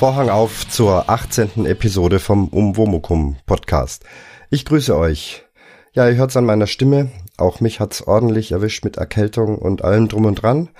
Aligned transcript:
Vorhang 0.00 0.30
auf 0.30 0.66
zur 0.66 1.10
18. 1.10 1.66
Episode 1.66 2.20
vom 2.20 2.48
Umwomukum 2.48 3.36
Podcast. 3.44 4.02
Ich 4.48 4.64
grüße 4.64 4.96
euch. 4.96 5.44
Ja, 5.92 6.08
ihr 6.08 6.16
hört's 6.16 6.38
an 6.38 6.46
meiner 6.46 6.66
Stimme. 6.66 7.10
Auch 7.36 7.60
mich 7.60 7.80
hat's 7.80 8.00
ordentlich 8.00 8.52
erwischt 8.52 8.82
mit 8.82 8.96
Erkältung 8.96 9.58
und 9.58 9.84
allem 9.84 10.08
drum 10.08 10.24
und 10.24 10.36
dran, 10.36 10.70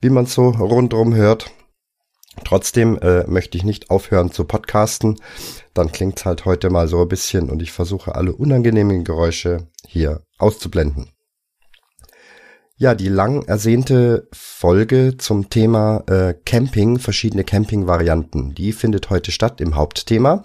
wie 0.00 0.10
man 0.10 0.26
so 0.26 0.50
rundrum 0.50 1.12
hört. 1.12 1.50
Trotzdem 2.44 2.96
äh, 2.98 3.26
möchte 3.26 3.58
ich 3.58 3.64
nicht 3.64 3.90
aufhören 3.90 4.30
zu 4.30 4.44
podcasten. 4.44 5.16
Dann 5.74 5.90
klingt's 5.90 6.24
halt 6.24 6.44
heute 6.44 6.70
mal 6.70 6.86
so 6.86 7.02
ein 7.02 7.08
bisschen 7.08 7.50
und 7.50 7.60
ich 7.62 7.72
versuche 7.72 8.14
alle 8.14 8.32
unangenehmen 8.32 9.02
Geräusche 9.02 9.66
hier 9.88 10.22
auszublenden. 10.38 11.10
Ja, 12.80 12.94
die 12.94 13.08
lang 13.08 13.42
ersehnte 13.42 14.28
Folge 14.32 15.16
zum 15.18 15.50
Thema 15.50 16.04
äh, 16.06 16.32
Camping, 16.44 17.00
verschiedene 17.00 17.42
Camping-Varianten, 17.42 18.54
die 18.54 18.72
findet 18.72 19.10
heute 19.10 19.32
statt 19.32 19.60
im 19.60 19.74
Hauptthema. 19.74 20.44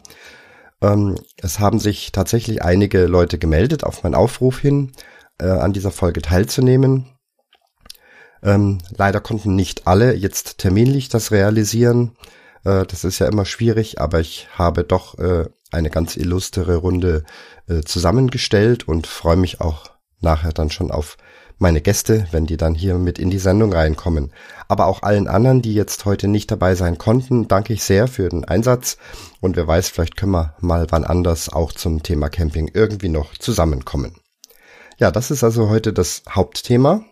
Ähm, 0.81 1.13
es 1.37 1.59
haben 1.59 1.79
sich 1.79 2.11
tatsächlich 2.11 2.63
einige 2.63 3.05
Leute 3.05 3.37
gemeldet 3.37 3.83
auf 3.83 4.01
meinen 4.01 4.15
Aufruf 4.15 4.57
hin, 4.57 4.93
äh, 5.37 5.45
an 5.45 5.73
dieser 5.73 5.91
Folge 5.91 6.23
teilzunehmen. 6.23 7.05
Ähm, 8.41 8.79
leider 8.89 9.21
konnten 9.21 9.55
nicht 9.55 9.85
alle 9.85 10.15
jetzt 10.15 10.57
terminlich 10.57 11.09
das 11.09 11.29
realisieren. 11.31 12.17
Äh, 12.65 12.87
das 12.87 13.03
ist 13.03 13.19
ja 13.19 13.27
immer 13.27 13.45
schwierig, 13.45 14.01
aber 14.01 14.19
ich 14.21 14.47
habe 14.55 14.83
doch 14.83 15.19
äh, 15.19 15.45
eine 15.71 15.91
ganz 15.91 16.17
illustre 16.17 16.77
Runde 16.77 17.25
äh, 17.69 17.81
zusammengestellt 17.81 18.87
und 18.87 19.05
freue 19.05 19.37
mich 19.37 19.61
auch 19.61 19.91
nachher 20.19 20.51
dann 20.51 20.71
schon 20.71 20.89
auf 20.89 21.17
meine 21.63 21.81
Gäste, 21.81 22.27
wenn 22.31 22.45
die 22.45 22.57
dann 22.57 22.75
hier 22.75 22.99
mit 22.99 23.17
in 23.17 23.31
die 23.31 23.39
Sendung 23.39 23.73
reinkommen. 23.73 24.31
Aber 24.67 24.85
auch 24.85 25.01
allen 25.01 25.27
anderen, 25.27 25.61
die 25.63 25.73
jetzt 25.73 26.05
heute 26.05 26.27
nicht 26.27 26.51
dabei 26.51 26.75
sein 26.75 26.97
konnten, 26.99 27.47
danke 27.47 27.73
ich 27.73 27.83
sehr 27.83 28.07
für 28.07 28.29
den 28.29 28.45
Einsatz. 28.45 28.97
Und 29.41 29.55
wer 29.55 29.65
weiß, 29.65 29.89
vielleicht 29.89 30.17
können 30.17 30.33
wir 30.33 30.55
mal 30.59 30.87
wann 30.91 31.05
anders 31.05 31.51
auch 31.51 31.71
zum 31.71 32.03
Thema 32.03 32.29
Camping 32.29 32.69
irgendwie 32.73 33.09
noch 33.09 33.35
zusammenkommen. 33.37 34.17
Ja, 34.99 35.09
das 35.09 35.31
ist 35.31 35.43
also 35.43 35.69
heute 35.69 35.93
das 35.93 36.23
Hauptthema. 36.29 37.05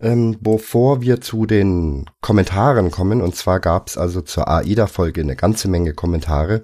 Ähm, 0.00 0.38
bevor 0.40 1.02
wir 1.02 1.20
zu 1.20 1.44
den 1.44 2.08
Kommentaren 2.20 2.90
kommen, 2.90 3.20
und 3.20 3.36
zwar 3.36 3.60
gab 3.60 3.88
es 3.88 3.98
also 3.98 4.20
zur 4.20 4.48
AIDA-Folge 4.48 5.20
eine 5.20 5.36
ganze 5.36 5.68
Menge 5.68 5.92
Kommentare. 5.92 6.62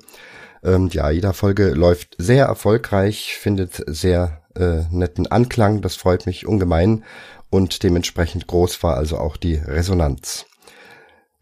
Ähm, 0.62 0.88
die 0.88 1.00
AIDA-Folge 1.00 1.70
läuft 1.70 2.14
sehr 2.18 2.46
erfolgreich, 2.46 3.36
findet 3.40 3.82
sehr 3.86 4.42
äh, 4.58 4.84
netten 4.90 5.26
Anklang. 5.26 5.80
Das 5.82 5.96
freut 5.96 6.26
mich 6.26 6.46
ungemein 6.46 7.04
und 7.50 7.82
dementsprechend 7.82 8.46
groß 8.46 8.82
war 8.82 8.96
also 8.96 9.18
auch 9.18 9.36
die 9.36 9.54
Resonanz. 9.54 10.46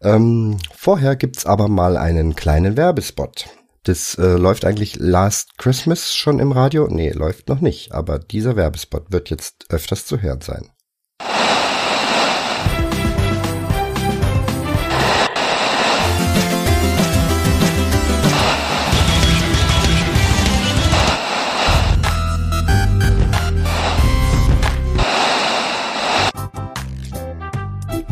Ähm, 0.01 0.57
vorher 0.73 1.15
gibt's 1.15 1.45
aber 1.45 1.67
mal 1.67 1.97
einen 1.97 2.35
kleinen 2.35 2.77
Werbespot. 2.77 3.47
Das 3.83 4.15
äh, 4.15 4.35
läuft 4.35 4.65
eigentlich 4.65 4.97
Last 4.97 5.57
Christmas 5.57 6.13
schon 6.13 6.39
im 6.39 6.51
Radio? 6.51 6.87
Nee, 6.89 7.11
läuft 7.11 7.49
noch 7.49 7.61
nicht, 7.61 7.93
aber 7.93 8.19
dieser 8.19 8.55
Werbespot 8.55 9.11
wird 9.11 9.29
jetzt 9.29 9.65
öfters 9.69 10.05
zu 10.05 10.21
hören 10.21 10.41
sein. 10.41 10.69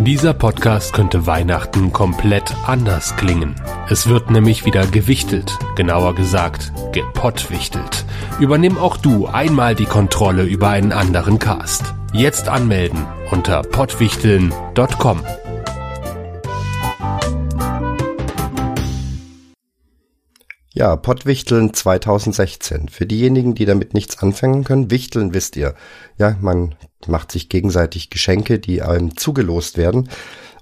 Dieser 0.06 0.36
Podcast 0.36 0.94
könnte 0.94 1.26
Weihnachten 1.26 1.92
komplett 1.92 2.56
anders 2.68 3.16
klingen. 3.16 3.56
Es 3.90 4.08
wird 4.08 4.30
nämlich 4.30 4.64
wieder 4.64 4.86
gewichtelt, 4.86 5.58
genauer 5.76 6.14
gesagt 6.14 6.72
gepottwichtelt. 6.92 8.06
Übernimm 8.40 8.78
auch 8.78 8.98
du 8.98 9.26
einmal 9.26 9.74
die 9.74 9.86
Kontrolle 9.86 10.44
über 10.44 10.70
einen 10.70 10.92
anderen 10.92 11.40
Cast. 11.40 11.96
Jetzt 12.14 12.50
anmelden 12.50 13.04
unter 13.32 13.64
pottwichteln.com. 13.64 15.24
Ja, 20.78 20.98
Pottwichteln 20.98 21.74
2016. 21.74 22.90
Für 22.90 23.06
diejenigen, 23.06 23.56
die 23.56 23.64
damit 23.64 23.94
nichts 23.94 24.20
anfangen 24.20 24.66
können, 24.66 24.92
Wichteln 24.92 25.34
wisst 25.34 25.56
ihr. 25.56 25.74
Ja, 26.18 26.36
man 26.42 26.76
macht 27.08 27.32
sich 27.32 27.48
gegenseitig 27.48 28.10
Geschenke, 28.10 28.60
die 28.60 28.82
einem 28.82 29.16
zugelost 29.16 29.78
werden. 29.78 30.10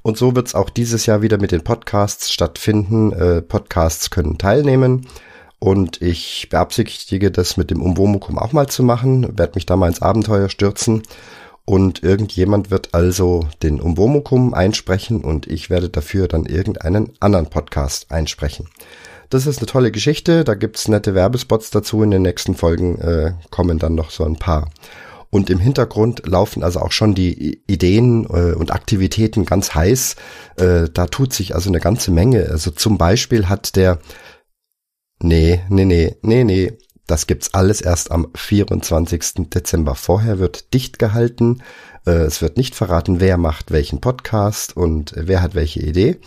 Und 0.04 0.16
so 0.16 0.36
wird's 0.36 0.54
auch 0.54 0.70
dieses 0.70 1.08
Jahr 1.08 1.24
wieder 1.24 1.40
mit 1.40 1.52
den 1.52 1.64
Podcasts 1.64 2.32
stattfinden. 2.32 3.12
Äh, 3.12 3.42
Podcasts 3.42 4.12
können 4.12 4.38
teilnehmen. 4.38 5.08
Und 5.58 6.00
ich 6.00 6.48
beabsichtige 6.52 7.32
das 7.32 7.58
mit 7.58 7.72
dem 7.72 7.82
Umwomukum 7.82 8.38
auch 8.38 8.54
mal 8.54 8.68
zu 8.68 8.84
machen, 8.84 9.36
werde 9.36 9.54
mich 9.56 9.66
da 9.66 9.78
mal 9.78 9.88
ins 9.88 10.04
Abenteuer 10.04 10.48
stürzen. 10.48 11.02
Und 11.66 12.04
irgendjemand 12.04 12.70
wird 12.70 12.94
also 12.94 13.48
den 13.64 13.82
Umwomukum 13.82 14.54
einsprechen 14.54 15.24
und 15.24 15.48
ich 15.48 15.72
werde 15.72 15.90
dafür 15.90 16.28
dann 16.28 16.46
irgendeinen 16.46 17.14
anderen 17.20 17.50
Podcast 17.50 18.12
einsprechen. 18.12 18.68
Das 19.30 19.48
ist 19.48 19.60
eine 19.60 19.68
tolle 19.68 19.92
Geschichte. 19.92 20.44
Da 20.44 20.54
gibt's 20.56 20.88
nette 20.88 21.16
Werbespots 21.16 21.72
dazu. 21.72 22.04
In 22.04 22.12
den 22.12 22.22
nächsten 22.22 22.56
Folgen 22.56 23.00
äh, 23.00 23.34
kommen 23.50 23.80
dann 23.80 23.96
noch 23.96 24.12
so 24.12 24.24
ein 24.24 24.38
paar. 24.38 24.70
Und 25.30 25.50
im 25.50 25.58
Hintergrund 25.58 26.28
laufen 26.28 26.64
also 26.64 26.80
auch 26.80 26.92
schon 26.92 27.16
die 27.16 27.60
Ideen 27.66 28.26
äh, 28.26 28.54
und 28.54 28.72
Aktivitäten 28.72 29.46
ganz 29.46 29.74
heiß. 29.74 30.16
Äh, 30.58 30.90
da 30.94 31.08
tut 31.08 31.34
sich 31.34 31.56
also 31.56 31.70
eine 31.70 31.80
ganze 31.80 32.12
Menge. 32.12 32.48
Also 32.50 32.70
zum 32.70 33.00
Beispiel 33.00 33.50
hat 33.50 33.76
der 33.76 34.00
Nee, 35.24 35.62
nee, 35.70 35.86
nee, 35.86 36.18
nee, 36.22 36.44
nee. 36.44 36.78
Das 37.08 37.28
gibt's 37.28 37.54
alles 37.54 37.82
erst 37.82 38.12
am 38.12 38.28
24. 38.36 39.50
Dezember. 39.50 39.96
Vorher 39.96 40.38
wird 40.38 40.74
dicht 40.74 41.00
gehalten. 41.00 41.64
Äh, 42.06 42.12
es 42.12 42.42
wird 42.42 42.58
nicht 42.58 42.76
verraten, 42.76 43.20
wer 43.20 43.38
macht 43.38 43.72
welchen 43.72 44.02
Podcast 44.02 44.76
und 44.76 45.14
wer 45.16 45.42
hat 45.42 45.56
welche 45.56 45.82
Idee. 45.82 46.20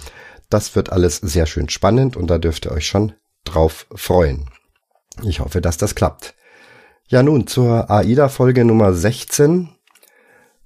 Das 0.49 0.77
wird 0.77 0.93
alles 0.93 1.17
sehr 1.17 1.47
schön 1.47 1.69
spannend 1.69 2.17
und 2.17 2.29
da 2.29 2.39
dürft 2.39 2.67
ihr 2.67 2.73
euch 2.73 2.87
schon 2.87 3.13
drauf 3.45 3.87
freuen. 3.95 4.49
Ich 5.23 5.41
hoffe, 5.41 5.61
dass 5.61 5.77
das 5.77 5.95
klappt. 5.95 6.35
Ja, 7.09 7.23
nun 7.23 7.47
zur 7.47 7.91
AIDA-Folge 7.91 8.65
Nummer 8.65 8.93
16. 8.93 9.69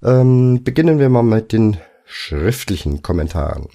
Ähm, 0.03 0.63
beginnen 0.63 0.99
wir 0.99 1.09
mal 1.09 1.23
mit 1.23 1.51
den 1.51 1.77
schriftlichen 2.05 3.01
Kommentaren. 3.01 3.67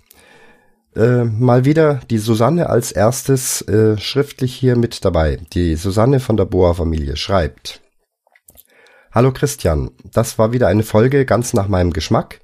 Äh, 0.97 1.25
mal 1.25 1.65
wieder 1.65 2.01
die 2.11 2.19
Susanne 2.19 2.71
als 2.71 2.91
erstes 2.91 3.63
äh, 3.63 3.99
schriftlich 3.99 4.55
hier 4.55 4.77
mit 4.77 5.05
dabei. 5.05 5.39
Die 5.53 5.77
Susanne 5.77 6.21
von 6.21 6.37
der 6.37 6.47
Boa-Familie 6.47 7.17
schreibt. 7.17 7.81
Hallo 9.13 9.33
Christian, 9.33 9.91
das 10.05 10.39
war 10.39 10.53
wieder 10.53 10.69
eine 10.69 10.83
Folge 10.83 11.25
ganz 11.25 11.55
nach 11.55 11.69
meinem 11.69 11.93
Geschmack. 11.93 12.41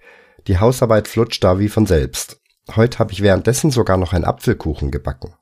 Die 0.47 0.59
Hausarbeit 0.59 1.09
flutscht 1.09 1.43
da 1.45 1.59
wie 1.59 1.69
von 1.69 1.87
selbst. 1.87 2.41
Heute 2.75 2.99
habe 2.99 3.12
ich 3.12 3.23
währenddessen 3.23 3.71
sogar 3.71 3.97
noch 3.97 4.12
einen 4.12 4.25
Apfelkuchen 4.25 4.91
gebacken. 4.91 5.34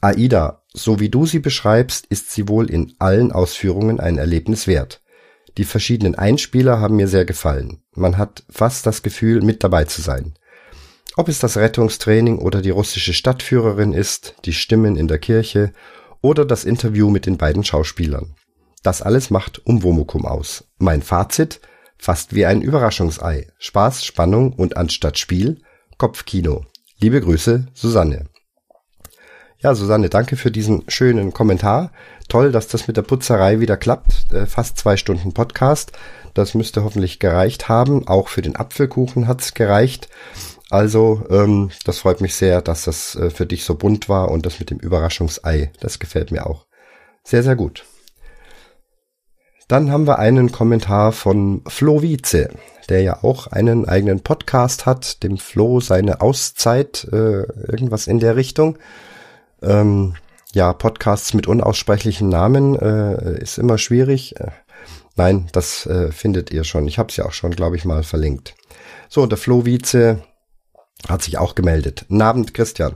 Aida, 0.00 0.62
so 0.72 0.98
wie 0.98 1.10
du 1.10 1.26
sie 1.26 1.38
beschreibst, 1.38 2.06
ist 2.06 2.30
sie 2.32 2.48
wohl 2.48 2.70
in 2.70 2.94
allen 2.98 3.30
Ausführungen 3.30 4.00
ein 4.00 4.18
Erlebnis 4.18 4.66
wert. 4.66 5.02
Die 5.58 5.64
verschiedenen 5.64 6.14
Einspieler 6.14 6.80
haben 6.80 6.96
mir 6.96 7.08
sehr 7.08 7.24
gefallen. 7.24 7.82
Man 7.94 8.16
hat 8.16 8.42
fast 8.50 8.86
das 8.86 9.02
Gefühl, 9.02 9.42
mit 9.42 9.62
dabei 9.62 9.84
zu 9.84 10.00
sein. 10.00 10.34
Ob 11.16 11.28
es 11.28 11.38
das 11.38 11.58
Rettungstraining 11.58 12.38
oder 12.38 12.62
die 12.62 12.70
russische 12.70 13.12
Stadtführerin 13.12 13.92
ist, 13.92 14.34
die 14.46 14.54
Stimmen 14.54 14.96
in 14.96 15.08
der 15.08 15.18
Kirche 15.18 15.72
oder 16.22 16.46
das 16.46 16.64
Interview 16.64 17.10
mit 17.10 17.26
den 17.26 17.36
beiden 17.36 17.64
Schauspielern. 17.64 18.34
Das 18.82 19.02
alles 19.02 19.28
macht 19.28 19.64
Umwomukum 19.66 20.24
aus. 20.24 20.64
Mein 20.78 21.02
Fazit? 21.02 21.60
Fast 21.98 22.34
wie 22.34 22.46
ein 22.46 22.62
Überraschungsei. 22.62 23.46
Spaß, 23.58 24.04
Spannung 24.04 24.54
und 24.54 24.76
anstatt 24.76 25.18
Spiel 25.18 25.60
Kopfkino. 26.02 26.64
Liebe 26.98 27.20
Grüße, 27.20 27.68
Susanne. 27.74 28.26
Ja, 29.60 29.72
Susanne, 29.76 30.08
danke 30.08 30.34
für 30.34 30.50
diesen 30.50 30.82
schönen 30.88 31.32
Kommentar. 31.32 31.92
Toll, 32.28 32.50
dass 32.50 32.66
das 32.66 32.88
mit 32.88 32.96
der 32.96 33.02
Putzerei 33.02 33.60
wieder 33.60 33.76
klappt. 33.76 34.32
Äh, 34.32 34.46
fast 34.46 34.78
zwei 34.78 34.96
Stunden 34.96 35.32
Podcast. 35.32 35.92
Das 36.34 36.54
müsste 36.54 36.82
hoffentlich 36.82 37.20
gereicht 37.20 37.68
haben. 37.68 38.08
Auch 38.08 38.26
für 38.26 38.42
den 38.42 38.56
Apfelkuchen 38.56 39.28
hat's 39.28 39.54
gereicht. 39.54 40.08
Also, 40.70 41.24
ähm, 41.30 41.70
das 41.84 42.00
freut 42.00 42.20
mich 42.20 42.34
sehr, 42.34 42.62
dass 42.62 42.82
das 42.82 43.14
äh, 43.14 43.30
für 43.30 43.46
dich 43.46 43.62
so 43.62 43.76
bunt 43.76 44.08
war 44.08 44.32
und 44.32 44.44
das 44.44 44.58
mit 44.58 44.70
dem 44.70 44.80
Überraschungsei. 44.80 45.70
Das 45.78 46.00
gefällt 46.00 46.32
mir 46.32 46.48
auch. 46.48 46.66
Sehr, 47.22 47.44
sehr 47.44 47.54
gut. 47.54 47.84
Dann 49.68 49.92
haben 49.92 50.08
wir 50.08 50.18
einen 50.18 50.50
Kommentar 50.50 51.12
von 51.12 51.62
Flo 51.68 52.02
Wietze, 52.02 52.50
der 52.88 53.02
ja 53.02 53.22
auch 53.22 53.46
einen 53.46 53.88
eigenen 53.88 54.20
Podcast 54.20 54.86
hat, 54.86 55.22
dem 55.22 55.38
Flo 55.38 55.80
seine 55.80 56.20
Auszeit, 56.20 57.06
äh, 57.12 57.42
irgendwas 57.70 58.06
in 58.06 58.20
der 58.20 58.36
Richtung. 58.36 58.78
Ähm, 59.62 60.14
ja, 60.52 60.72
Podcasts 60.72 61.34
mit 61.34 61.46
unaussprechlichen 61.46 62.28
Namen 62.28 62.76
äh, 62.76 63.40
ist 63.40 63.58
immer 63.58 63.78
schwierig. 63.78 64.38
Äh, 64.38 64.50
nein, 65.16 65.48
das 65.52 65.86
äh, 65.86 66.12
findet 66.12 66.50
ihr 66.50 66.64
schon. 66.64 66.86
Ich 66.86 66.98
habe 66.98 67.08
es 67.08 67.16
ja 67.16 67.24
auch 67.24 67.32
schon, 67.32 67.52
glaube 67.52 67.76
ich, 67.76 67.84
mal 67.84 68.02
verlinkt. 68.02 68.54
So, 69.08 69.26
der 69.26 69.38
Flo 69.38 69.64
Wietze 69.64 70.22
hat 71.08 71.22
sich 71.22 71.38
auch 71.38 71.54
gemeldet. 71.54 72.06
Abend, 72.10 72.54
Christian. 72.54 72.94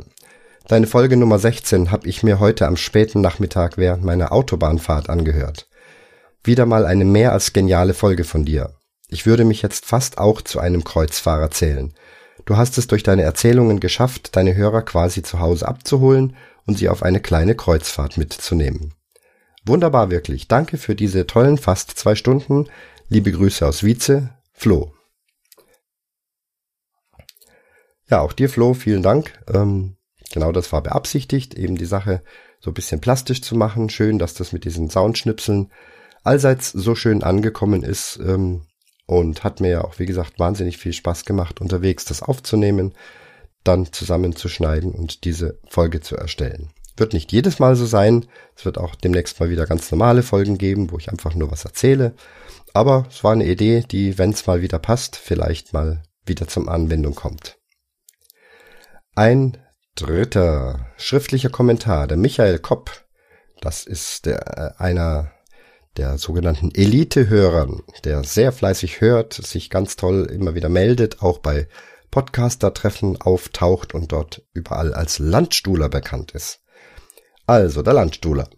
Deine 0.69 0.87
Folge 0.87 1.17
Nummer 1.17 1.39
16 1.39 1.93
habe 1.93 2.09
ich 2.09 2.23
mir 2.23 2.41
heute 2.41 2.67
am 2.67 2.77
späten 2.77 3.21
Nachmittag 3.21 3.79
während 3.79 4.05
meiner 4.05 4.33
Autobahnfahrt 4.33 5.09
angehört. 5.09 5.69
Wieder 6.43 6.67
mal 6.67 6.85
eine 6.85 7.05
mehr 7.05 7.33
als 7.33 7.53
geniale 7.53 7.95
Folge 7.95 8.25
von 8.25 8.45
dir. 8.45 8.76
Ich 9.09 9.27
würde 9.27 9.45
mich 9.45 9.63
jetzt 9.63 9.87
fast 9.87 10.19
auch 10.19 10.43
zu 10.43 10.59
einem 10.59 10.85
Kreuzfahrer 10.85 11.51
zählen. 11.51 11.95
Du 12.45 12.57
hast 12.57 12.79
es 12.79 12.87
durch 12.87 13.03
deine 13.03 13.23
Erzählungen 13.23 13.81
geschafft, 13.81 14.37
deine 14.37 14.55
Hörer 14.55 14.83
quasi 14.83 15.23
zu 15.23 15.41
Hause 15.41 15.67
abzuholen 15.67 16.37
und 16.67 16.79
sie 16.79 16.89
auf 16.89 17.03
eine 17.03 17.21
kleine 17.21 17.55
Kreuzfahrt 17.55 18.19
mitzunehmen. 18.19 18.95
Wunderbar 19.65 20.11
wirklich. 20.11 20.49
Danke 20.49 20.77
für 20.77 20.95
diese 20.95 21.27
tollen 21.27 21.59
fast 21.59 21.91
zwei 21.93 22.15
Stunden. 22.15 22.69
Liebe 23.09 23.33
Grüße 23.33 23.67
aus 23.67 23.83
Wietze, 23.83 24.31
Flo. 24.53 24.93
Ja, 28.09 28.21
auch 28.21 28.33
dir, 28.33 28.49
Flo, 28.49 28.75
vielen 28.75 29.03
Dank. 29.03 29.33
Ähm, 29.53 29.97
Genau 30.33 30.53
das 30.53 30.73
war 30.73 30.83
beabsichtigt, 30.83 31.55
eben 31.55 31.77
die 31.77 31.87
Sache 31.87 32.23
so 32.61 32.71
ein 32.71 32.75
bisschen 32.75 33.01
plastisch 33.01 33.43
zu 33.43 33.55
machen. 33.55 33.89
Schön, 33.89 34.19
dass 34.19 34.35
das 34.35 34.53
mit 34.53 34.65
diesen 34.65 34.91
Soundschnipseln 34.91 35.71
allseits 36.25 36.73
so 36.73 36.95
schön 36.95 37.23
angekommen 37.23 37.83
ist 37.83 38.19
ähm, 38.23 38.67
und 39.07 39.45
hat 39.45 39.61
mir 39.61 39.71
ja 39.71 39.85
auch, 39.85 39.99
wie 39.99 40.07
gesagt, 40.07 40.39
wahnsinnig 40.39 40.79
viel 40.79 40.93
Spaß 40.93 41.25
gemacht, 41.25 41.61
unterwegs 41.61 42.05
das 42.05 42.23
aufzunehmen, 42.23 42.95
dann 43.65 43.93
zusammenzuschneiden 43.93 44.93
und 44.93 45.25
diese 45.25 45.59
Folge 45.69 46.01
zu 46.01 46.17
erstellen. 46.17 46.71
Wird 46.97 47.13
nicht 47.13 47.31
jedes 47.33 47.59
Mal 47.59 47.77
so 47.77 47.85
sein. 47.85 48.27
Es 48.57 48.65
wird 48.65 48.79
auch 48.79 48.95
demnächst 48.95 49.39
mal 49.39 49.51
wieder 49.51 49.67
ganz 49.67 49.91
normale 49.91 50.23
Folgen 50.23 50.57
geben, 50.57 50.91
wo 50.91 50.99
ich 50.99 51.11
einfach 51.11 51.35
nur 51.35 51.51
was 51.51 51.65
erzähle. 51.65 52.15
Aber 52.73 53.07
es 53.11 53.23
war 53.23 53.33
eine 53.33 53.47
Idee, 53.47 53.85
die, 53.91 54.19
wenn 54.19 54.31
es 54.31 54.47
mal 54.47 54.63
wieder 54.63 54.79
passt, 54.79 55.17
vielleicht 55.17 55.73
mal 55.73 56.03
wieder 56.25 56.49
zum 56.49 56.69
Anwendung 56.69 57.15
kommt. 57.15 57.59
Ein 59.15 59.59
Dritter 59.95 60.91
schriftlicher 60.99 61.49
Kommentar, 61.49 62.07
der 62.07 62.19
Michael 62.19 62.59
Kopp. 62.59 63.07
Das 63.61 63.87
ist 63.87 64.27
der, 64.27 64.77
äh, 64.79 64.83
einer 64.83 65.33
der 65.97 66.19
sogenannten 66.19 66.71
Elite-Hörern, 66.75 67.83
der 68.05 68.25
sehr 68.25 68.53
fleißig 68.53 69.01
hört, 69.01 69.35
sich 69.35 69.71
ganz 69.71 69.97
toll 69.97 70.27
immer 70.31 70.55
wieder 70.55 70.69
meldet, 70.69 71.23
auch 71.23 71.39
bei 71.39 71.69
Podcaster-Treffen 72.11 73.21
auftaucht 73.21 73.95
und 73.95 74.13
dort 74.13 74.43
überall 74.53 74.95
als 74.95 75.19
Landstuhler 75.19 75.89
bekannt 75.89 76.33
ist. 76.33 76.61
Also, 77.47 77.83
der 77.83 77.95
Landstuhler. 77.95 78.49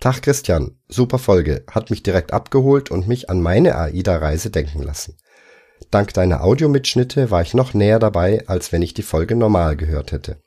Tag 0.00 0.22
Christian, 0.22 0.78
super 0.88 1.18
Folge, 1.18 1.64
hat 1.70 1.90
mich 1.90 2.02
direkt 2.02 2.32
abgeholt 2.32 2.90
und 2.90 3.08
mich 3.08 3.30
an 3.30 3.40
meine 3.40 3.76
AIDA-Reise 3.76 4.50
denken 4.50 4.82
lassen. 4.82 5.16
Dank 5.90 6.12
deiner 6.14 6.42
Audiomitschnitte 6.42 7.30
war 7.30 7.42
ich 7.42 7.54
noch 7.54 7.74
näher 7.74 7.98
dabei, 7.98 8.44
als 8.46 8.72
wenn 8.72 8.82
ich 8.82 8.94
die 8.94 9.02
Folge 9.02 9.36
normal 9.36 9.76
gehört 9.76 10.12
hätte. 10.12 10.42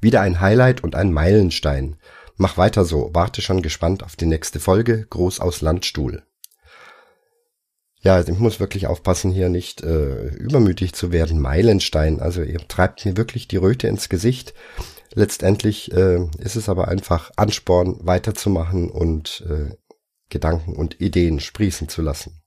Wieder 0.00 0.20
ein 0.20 0.40
Highlight 0.40 0.82
und 0.82 0.94
ein 0.94 1.12
Meilenstein. 1.12 1.96
Mach 2.42 2.56
weiter 2.56 2.84
so, 2.84 3.08
warte 3.12 3.40
schon 3.40 3.62
gespannt 3.62 4.02
auf 4.02 4.16
die 4.16 4.26
nächste 4.26 4.58
Folge, 4.58 5.06
groß 5.06 5.38
aus 5.38 5.60
Landstuhl. 5.60 6.24
Ja, 8.00 8.20
ich 8.20 8.36
muss 8.36 8.58
wirklich 8.58 8.88
aufpassen, 8.88 9.30
hier 9.30 9.48
nicht 9.48 9.82
äh, 9.82 10.26
übermütig 10.26 10.92
zu 10.92 11.12
werden. 11.12 11.40
Meilenstein, 11.40 12.18
also 12.18 12.42
ihr 12.42 12.66
treibt 12.66 13.04
mir 13.06 13.16
wirklich 13.16 13.46
die 13.46 13.58
Röte 13.58 13.86
ins 13.86 14.08
Gesicht. 14.08 14.54
Letztendlich 15.14 15.92
äh, 15.92 16.26
ist 16.38 16.56
es 16.56 16.68
aber 16.68 16.88
einfach 16.88 17.30
Ansporn, 17.36 18.00
weiterzumachen 18.00 18.90
und 18.90 19.46
äh, 19.48 19.76
Gedanken 20.28 20.74
und 20.74 21.00
Ideen 21.00 21.38
sprießen 21.38 21.88
zu 21.88 22.02
lassen. 22.02 22.42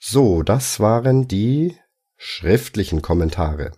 So, 0.00 0.42
das 0.42 0.80
waren 0.80 1.28
die 1.28 1.76
schriftlichen 2.16 3.00
Kommentare. 3.00 3.70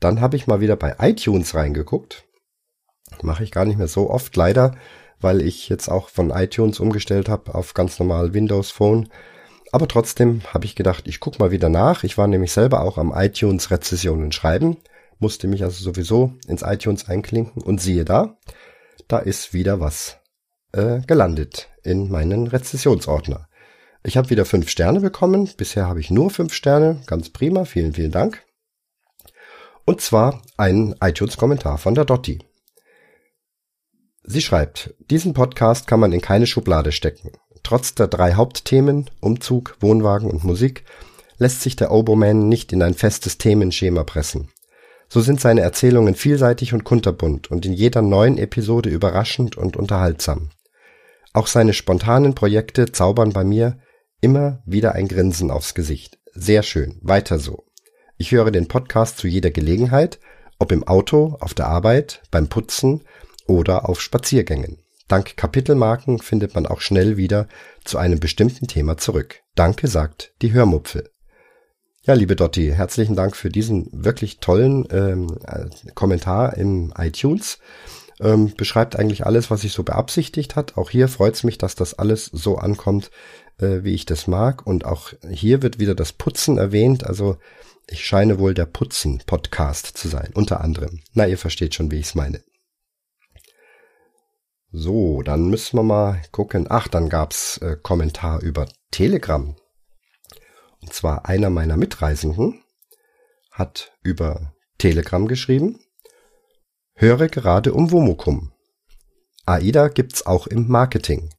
Dann 0.00 0.22
habe 0.22 0.36
ich 0.36 0.46
mal 0.46 0.60
wieder 0.60 0.76
bei 0.76 0.96
iTunes 0.98 1.54
reingeguckt. 1.54 2.24
Mache 3.22 3.44
ich 3.44 3.50
gar 3.50 3.64
nicht 3.64 3.78
mehr 3.78 3.88
so 3.88 4.10
oft, 4.10 4.34
leider, 4.36 4.74
weil 5.20 5.40
ich 5.40 5.68
jetzt 5.68 5.88
auch 5.88 6.08
von 6.08 6.30
iTunes 6.30 6.80
umgestellt 6.80 7.28
habe 7.28 7.54
auf 7.54 7.74
ganz 7.74 7.98
normal 7.98 8.34
Windows 8.34 8.70
Phone. 8.70 9.08
Aber 9.72 9.88
trotzdem 9.88 10.42
habe 10.52 10.66
ich 10.66 10.76
gedacht, 10.76 11.08
ich 11.08 11.20
gucke 11.20 11.38
mal 11.38 11.50
wieder 11.50 11.68
nach. 11.68 12.04
Ich 12.04 12.16
war 12.18 12.26
nämlich 12.26 12.52
selber 12.52 12.82
auch 12.82 12.98
am 12.98 13.12
iTunes 13.14 13.70
Rezessionen 13.70 14.32
schreiben, 14.32 14.76
musste 15.18 15.48
mich 15.48 15.62
also 15.64 15.82
sowieso 15.82 16.34
ins 16.46 16.62
iTunes 16.62 17.08
einklinken 17.08 17.62
und 17.62 17.80
siehe 17.80 18.04
da, 18.04 18.36
da 19.08 19.18
ist 19.18 19.52
wieder 19.52 19.80
was 19.80 20.18
äh, 20.72 21.00
gelandet 21.06 21.70
in 21.82 22.10
meinen 22.10 22.46
Rezessionsordner. 22.46 23.48
Ich 24.02 24.16
habe 24.18 24.28
wieder 24.30 24.44
fünf 24.44 24.68
Sterne 24.68 25.00
bekommen. 25.00 25.48
Bisher 25.56 25.88
habe 25.88 26.00
ich 26.00 26.10
nur 26.10 26.30
fünf 26.30 26.52
Sterne. 26.52 27.00
Ganz 27.06 27.30
prima. 27.30 27.64
Vielen, 27.64 27.94
vielen 27.94 28.10
Dank. 28.10 28.42
Und 29.86 30.02
zwar 30.02 30.42
ein 30.58 30.94
iTunes-Kommentar 31.00 31.78
von 31.78 31.94
der 31.94 32.04
Dotti. 32.04 32.38
Sie 34.26 34.40
schreibt, 34.40 34.94
diesen 35.10 35.34
Podcast 35.34 35.86
kann 35.86 36.00
man 36.00 36.12
in 36.12 36.22
keine 36.22 36.46
Schublade 36.46 36.92
stecken. 36.92 37.32
Trotz 37.62 37.94
der 37.94 38.08
drei 38.08 38.32
Hauptthemen, 38.32 39.10
Umzug, 39.20 39.76
Wohnwagen 39.80 40.30
und 40.30 40.44
Musik, 40.44 40.84
lässt 41.36 41.60
sich 41.60 41.76
der 41.76 41.90
Oboman 41.90 42.48
nicht 42.48 42.72
in 42.72 42.82
ein 42.82 42.94
festes 42.94 43.36
Themenschema 43.36 44.02
pressen. 44.02 44.48
So 45.08 45.20
sind 45.20 45.42
seine 45.42 45.60
Erzählungen 45.60 46.14
vielseitig 46.14 46.72
und 46.72 46.84
kunterbunt 46.84 47.50
und 47.50 47.66
in 47.66 47.74
jeder 47.74 48.00
neuen 48.00 48.38
Episode 48.38 48.88
überraschend 48.88 49.58
und 49.58 49.76
unterhaltsam. 49.76 50.48
Auch 51.34 51.46
seine 51.46 51.74
spontanen 51.74 52.34
Projekte 52.34 52.92
zaubern 52.92 53.32
bei 53.34 53.44
mir 53.44 53.78
immer 54.22 54.62
wieder 54.64 54.94
ein 54.94 55.06
Grinsen 55.06 55.50
aufs 55.50 55.74
Gesicht. 55.74 56.18
Sehr 56.32 56.62
schön, 56.62 56.98
weiter 57.02 57.38
so. 57.38 57.64
Ich 58.16 58.32
höre 58.32 58.50
den 58.50 58.68
Podcast 58.68 59.18
zu 59.18 59.28
jeder 59.28 59.50
Gelegenheit, 59.50 60.18
ob 60.58 60.72
im 60.72 60.84
Auto, 60.84 61.36
auf 61.40 61.52
der 61.52 61.66
Arbeit, 61.66 62.22
beim 62.30 62.48
Putzen 62.48 63.02
oder 63.46 63.88
auf 63.88 64.00
Spaziergängen. 64.00 64.78
Dank 65.08 65.36
Kapitelmarken 65.36 66.18
findet 66.18 66.54
man 66.54 66.66
auch 66.66 66.80
schnell 66.80 67.16
wieder 67.16 67.46
zu 67.84 67.98
einem 67.98 68.20
bestimmten 68.20 68.66
Thema 68.66 68.96
zurück. 68.96 69.40
Danke, 69.54 69.86
sagt 69.86 70.32
die 70.40 70.52
Hörmupfel. 70.52 71.10
Ja, 72.06 72.14
liebe 72.14 72.36
Dotti, 72.36 72.70
herzlichen 72.74 73.16
Dank 73.16 73.34
für 73.34 73.48
diesen 73.48 73.88
wirklich 73.92 74.38
tollen 74.38 74.86
ähm, 74.90 75.38
äh, 75.46 75.66
Kommentar 75.94 76.56
im 76.56 76.92
iTunes. 76.98 77.58
Ähm, 78.20 78.52
beschreibt 78.54 78.96
eigentlich 78.96 79.26
alles, 79.26 79.50
was 79.50 79.64
ich 79.64 79.72
so 79.72 79.82
beabsichtigt 79.82 80.54
hat. 80.54 80.76
Auch 80.76 80.90
hier 80.90 81.08
freut 81.08 81.34
es 81.34 81.44
mich, 81.44 81.58
dass 81.58 81.74
das 81.74 81.94
alles 81.94 82.26
so 82.26 82.56
ankommt, 82.56 83.10
äh, 83.58 83.82
wie 83.82 83.94
ich 83.94 84.06
das 84.06 84.26
mag. 84.26 84.66
Und 84.66 84.84
auch 84.84 85.12
hier 85.28 85.62
wird 85.62 85.78
wieder 85.78 85.94
das 85.94 86.12
Putzen 86.12 86.58
erwähnt. 86.58 87.04
Also 87.04 87.38
ich 87.88 88.04
scheine 88.04 88.38
wohl 88.38 88.54
der 88.54 88.66
Putzen-Podcast 88.66 89.86
zu 89.96 90.08
sein, 90.08 90.30
unter 90.34 90.60
anderem. 90.60 91.00
Na, 91.12 91.26
ihr 91.26 91.38
versteht 91.38 91.74
schon, 91.74 91.90
wie 91.90 91.98
ich 91.98 92.06
es 92.06 92.14
meine. 92.14 92.42
So, 94.76 95.22
dann 95.22 95.50
müssen 95.50 95.78
wir 95.78 95.84
mal 95.84 96.20
gucken. 96.32 96.66
Ach, 96.68 96.88
dann 96.88 97.08
gab's 97.08 97.58
äh, 97.58 97.76
Kommentar 97.80 98.42
über 98.42 98.66
Telegram. 98.90 99.54
Und 100.80 100.92
zwar 100.92 101.26
einer 101.26 101.48
meiner 101.48 101.76
Mitreisenden 101.76 102.60
hat 103.52 103.96
über 104.02 104.52
Telegram 104.78 105.28
geschrieben. 105.28 105.78
Höre 106.96 107.28
gerade 107.28 107.72
um 107.72 107.92
Womukum. 107.92 108.52
AIDA 109.46 109.86
gibt's 109.86 110.26
auch 110.26 110.48
im 110.48 110.66
Marketing. 110.66 111.32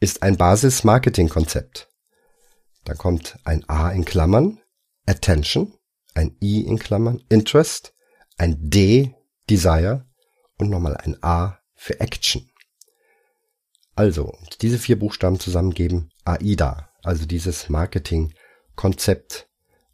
Ist 0.00 0.22
ein 0.22 0.38
Basis-Marketing-Konzept. 0.38 1.90
Da 2.84 2.94
kommt 2.94 3.38
ein 3.44 3.68
A 3.68 3.90
in 3.90 4.06
Klammern, 4.06 4.60
Attention, 5.04 5.74
ein 6.14 6.38
I 6.40 6.62
in 6.62 6.78
Klammern, 6.78 7.22
Interest, 7.28 7.92
ein 8.38 8.56
D, 8.70 9.14
Desire 9.50 10.06
und 10.56 10.70
nochmal 10.70 10.96
ein 10.96 11.22
A 11.22 11.58
für 11.74 12.00
Action. 12.00 12.48
Also, 13.98 14.38
diese 14.60 14.78
vier 14.78 14.96
Buchstaben 14.96 15.40
zusammengeben 15.40 16.12
AIDA, 16.24 16.88
also 17.02 17.26
dieses 17.26 17.68
Marketing-Konzept, 17.68 19.48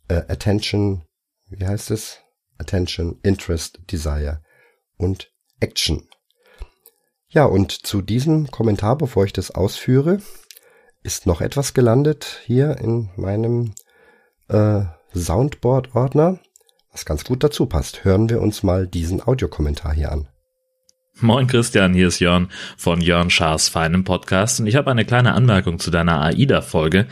äh, 0.08 0.16
Attention, 0.28 1.06
wie 1.48 1.66
heißt 1.66 1.90
es? 1.90 2.18
Attention, 2.58 3.18
Interest, 3.22 3.80
Desire 3.90 4.42
und 4.98 5.32
Action. 5.58 6.06
Ja, 7.28 7.46
und 7.46 7.72
zu 7.72 8.02
diesem 8.02 8.50
Kommentar, 8.50 8.98
bevor 8.98 9.24
ich 9.24 9.32
das 9.32 9.52
ausführe, 9.52 10.18
ist 11.02 11.24
noch 11.24 11.40
etwas 11.40 11.72
gelandet 11.72 12.42
hier 12.44 12.76
in 12.76 13.08
meinem 13.16 13.74
äh, 14.48 14.82
Soundboard-Ordner, 15.14 16.40
was 16.92 17.06
ganz 17.06 17.24
gut 17.24 17.42
dazu 17.42 17.64
passt. 17.64 18.04
Hören 18.04 18.28
wir 18.28 18.42
uns 18.42 18.62
mal 18.62 18.86
diesen 18.86 19.26
Audiokommentar 19.26 19.94
hier 19.94 20.12
an. 20.12 20.28
Moin 21.20 21.46
Christian, 21.46 21.94
hier 21.94 22.08
ist 22.08 22.18
Jörn 22.18 22.48
von 22.76 23.00
Jörn 23.00 23.30
Schaas 23.30 23.68
feinem 23.68 24.02
Podcast 24.02 24.58
und 24.58 24.66
ich 24.66 24.74
habe 24.74 24.90
eine 24.90 25.04
kleine 25.04 25.34
Anmerkung 25.34 25.78
zu 25.78 25.92
deiner 25.92 26.20
AIDA-Folge, 26.20 27.06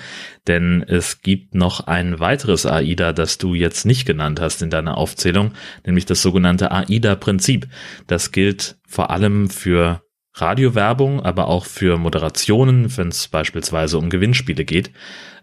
denn 0.48 0.82
es 0.82 1.22
gibt 1.22 1.54
noch 1.54 1.86
ein 1.86 2.18
weiteres 2.18 2.66
AIDA, 2.66 3.12
das 3.12 3.38
du 3.38 3.54
jetzt 3.54 3.86
nicht 3.86 4.04
genannt 4.04 4.40
hast 4.40 4.60
in 4.60 4.70
deiner 4.70 4.98
Aufzählung, 4.98 5.52
nämlich 5.86 6.04
das 6.04 6.20
sogenannte 6.20 6.72
AIDA-Prinzip. 6.72 7.68
Das 8.08 8.32
gilt 8.32 8.76
vor 8.88 9.10
allem 9.10 9.48
für 9.48 10.02
Radiowerbung, 10.34 11.20
aber 11.20 11.46
auch 11.46 11.64
für 11.64 11.96
Moderationen, 11.96 12.96
wenn 12.96 13.08
es 13.08 13.28
beispielsweise 13.28 13.98
um 13.98 14.10
Gewinnspiele 14.10 14.64
geht. 14.64 14.90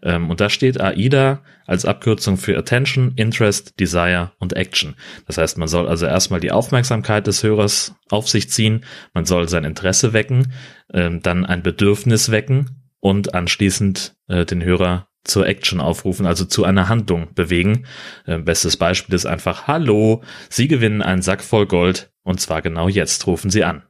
Ähm, 0.04 0.30
und 0.30 0.40
da 0.40 0.50
steht 0.50 0.80
AIDA 0.80 1.42
als 1.66 1.86
Abkürzung 1.86 2.38
für 2.38 2.58
Attention, 2.58 3.14
Interest, 3.16 3.80
Desire 3.80 4.32
und 4.40 4.54
Action. 4.54 4.96
Das 5.28 5.38
heißt, 5.38 5.58
man 5.58 5.68
soll 5.68 5.88
also 5.88 6.06
erstmal 6.06 6.40
die 6.40 6.52
Aufmerksamkeit 6.52 7.28
des 7.28 7.44
Hörers 7.44 7.96
auf 8.10 8.28
sich 8.28 8.50
ziehen, 8.50 8.86
man 9.14 9.26
soll 9.26 9.48
sein 9.50 9.64
Interesse 9.64 10.14
wecken, 10.14 10.54
ähm, 10.94 11.22
dann 11.22 11.46
ein 11.46 11.64
Bedürfnis 11.64 12.32
wecken 12.32 12.92
und 13.00 13.34
anschließend 13.34 14.16
äh, 14.28 14.46
den 14.46 14.64
Hörer 14.64 15.08
zur 15.24 15.48
Action 15.48 15.80
aufrufen, 15.80 16.26
also 16.26 16.46
zu 16.46 16.64
einer 16.64 16.90
Handlung 16.90 17.34
bewegen. 17.36 17.86
Äh, 18.26 18.40
bestes 18.40 18.78
Beispiel 18.78 19.16
ist 19.16 19.26
einfach, 19.26 19.68
hallo, 19.68 20.24
Sie 20.50 20.68
gewinnen 20.68 21.02
einen 21.02 21.22
Sack 21.22 21.44
voll 21.44 21.68
Gold 21.68 22.12
und 22.24 22.40
zwar 22.40 22.62
genau 22.62 22.88
jetzt, 22.88 23.28
rufen 23.28 23.50
Sie 23.50 23.64
an. 23.64 23.84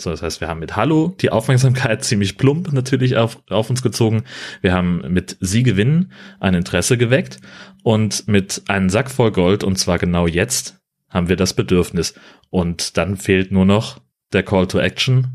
So, 0.00 0.10
das 0.10 0.22
heißt, 0.22 0.40
wir 0.40 0.48
haben 0.48 0.60
mit 0.60 0.76
Hallo 0.76 1.14
die 1.20 1.30
Aufmerksamkeit 1.30 2.04
ziemlich 2.04 2.38
plump 2.38 2.72
natürlich 2.72 3.16
auf, 3.16 3.42
auf 3.50 3.68
uns 3.68 3.82
gezogen. 3.82 4.24
Wir 4.60 4.72
haben 4.72 5.02
mit 5.12 5.36
Sie 5.40 5.62
gewinnen 5.64 6.12
ein 6.38 6.54
Interesse 6.54 6.96
geweckt 6.96 7.40
und 7.82 8.28
mit 8.28 8.62
einem 8.68 8.90
Sack 8.90 9.10
voll 9.10 9.32
Gold 9.32 9.64
und 9.64 9.76
zwar 9.76 9.98
genau 9.98 10.26
jetzt 10.26 10.80
haben 11.08 11.28
wir 11.28 11.36
das 11.36 11.54
Bedürfnis. 11.54 12.14
Und 12.50 12.96
dann 12.96 13.16
fehlt 13.16 13.50
nur 13.50 13.64
noch 13.64 14.00
der 14.32 14.42
Call 14.42 14.66
to 14.66 14.78
Action. 14.78 15.28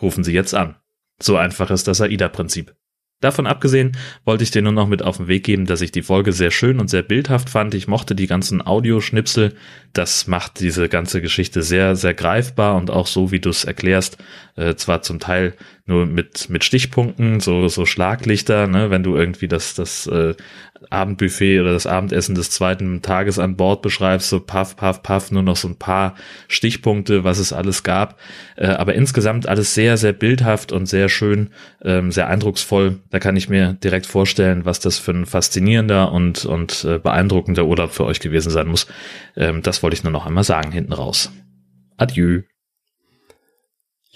Rufen 0.00 0.24
Sie 0.24 0.32
jetzt 0.32 0.54
an. 0.54 0.76
So 1.20 1.36
einfach 1.36 1.70
ist 1.70 1.88
das 1.88 2.00
AIDA-Prinzip. 2.00 2.74
Davon 3.20 3.46
abgesehen 3.46 3.96
wollte 4.26 4.44
ich 4.44 4.50
dir 4.50 4.60
nur 4.60 4.72
noch 4.72 4.88
mit 4.88 5.02
auf 5.02 5.16
den 5.16 5.26
Weg 5.26 5.44
geben, 5.44 5.64
dass 5.64 5.80
ich 5.80 5.90
die 5.90 6.02
Folge 6.02 6.32
sehr 6.32 6.50
schön 6.50 6.78
und 6.78 6.88
sehr 6.88 7.02
bildhaft 7.02 7.48
fand. 7.48 7.72
Ich 7.74 7.88
mochte 7.88 8.14
die 8.14 8.26
ganzen 8.26 8.64
Audioschnipsel. 8.64 9.54
Das 9.94 10.26
macht 10.26 10.60
diese 10.60 10.90
ganze 10.90 11.22
Geschichte 11.22 11.62
sehr, 11.62 11.96
sehr 11.96 12.12
greifbar 12.12 12.76
und 12.76 12.90
auch 12.90 13.06
so, 13.06 13.30
wie 13.30 13.40
du 13.40 13.48
es 13.48 13.64
erklärst, 13.64 14.18
äh, 14.56 14.74
zwar 14.74 15.00
zum 15.00 15.18
Teil 15.18 15.54
nur 15.86 16.04
mit, 16.04 16.50
mit 16.50 16.62
Stichpunkten, 16.62 17.40
so, 17.40 17.68
so 17.68 17.86
Schlaglichter, 17.86 18.66
ne, 18.66 18.90
wenn 18.90 19.02
du 19.02 19.16
irgendwie 19.16 19.48
das, 19.48 19.74
das 19.74 20.06
äh, 20.08 20.34
Abendbuffet 20.90 21.60
oder 21.60 21.72
das 21.72 21.86
Abendessen 21.86 22.34
des 22.34 22.50
zweiten 22.50 23.02
Tages 23.02 23.38
an 23.38 23.56
Bord 23.56 23.82
beschreibst, 23.82 24.28
so 24.28 24.40
paff, 24.40 24.76
paff, 24.76 25.02
paff, 25.02 25.30
nur 25.30 25.42
noch 25.42 25.56
so 25.56 25.68
ein 25.68 25.76
paar 25.76 26.14
Stichpunkte, 26.48 27.24
was 27.24 27.38
es 27.38 27.52
alles 27.52 27.82
gab. 27.82 28.18
Äh, 28.56 28.68
aber 28.68 28.94
insgesamt 28.94 29.48
alles 29.48 29.74
sehr, 29.74 29.96
sehr 29.96 30.12
bildhaft 30.12 30.72
und 30.72 30.86
sehr 30.86 31.08
schön, 31.08 31.50
ähm, 31.82 32.12
sehr 32.12 32.28
eindrucksvoll. 32.28 33.00
Da 33.10 33.18
kann 33.18 33.36
ich 33.36 33.48
mir 33.48 33.74
direkt 33.74 34.06
vorstellen, 34.06 34.64
was 34.64 34.80
das 34.80 34.98
für 34.98 35.12
ein 35.12 35.26
faszinierender 35.26 36.12
und, 36.12 36.44
und 36.44 36.84
äh, 36.84 36.98
beeindruckender 36.98 37.66
Urlaub 37.66 37.92
für 37.92 38.04
euch 38.04 38.20
gewesen 38.20 38.50
sein 38.50 38.68
muss. 38.68 38.86
Ähm, 39.36 39.62
das 39.62 39.82
wollte 39.82 39.94
ich 39.94 40.04
nur 40.04 40.12
noch 40.12 40.26
einmal 40.26 40.44
sagen 40.44 40.72
hinten 40.72 40.92
raus. 40.92 41.30
Adieu. 41.96 42.42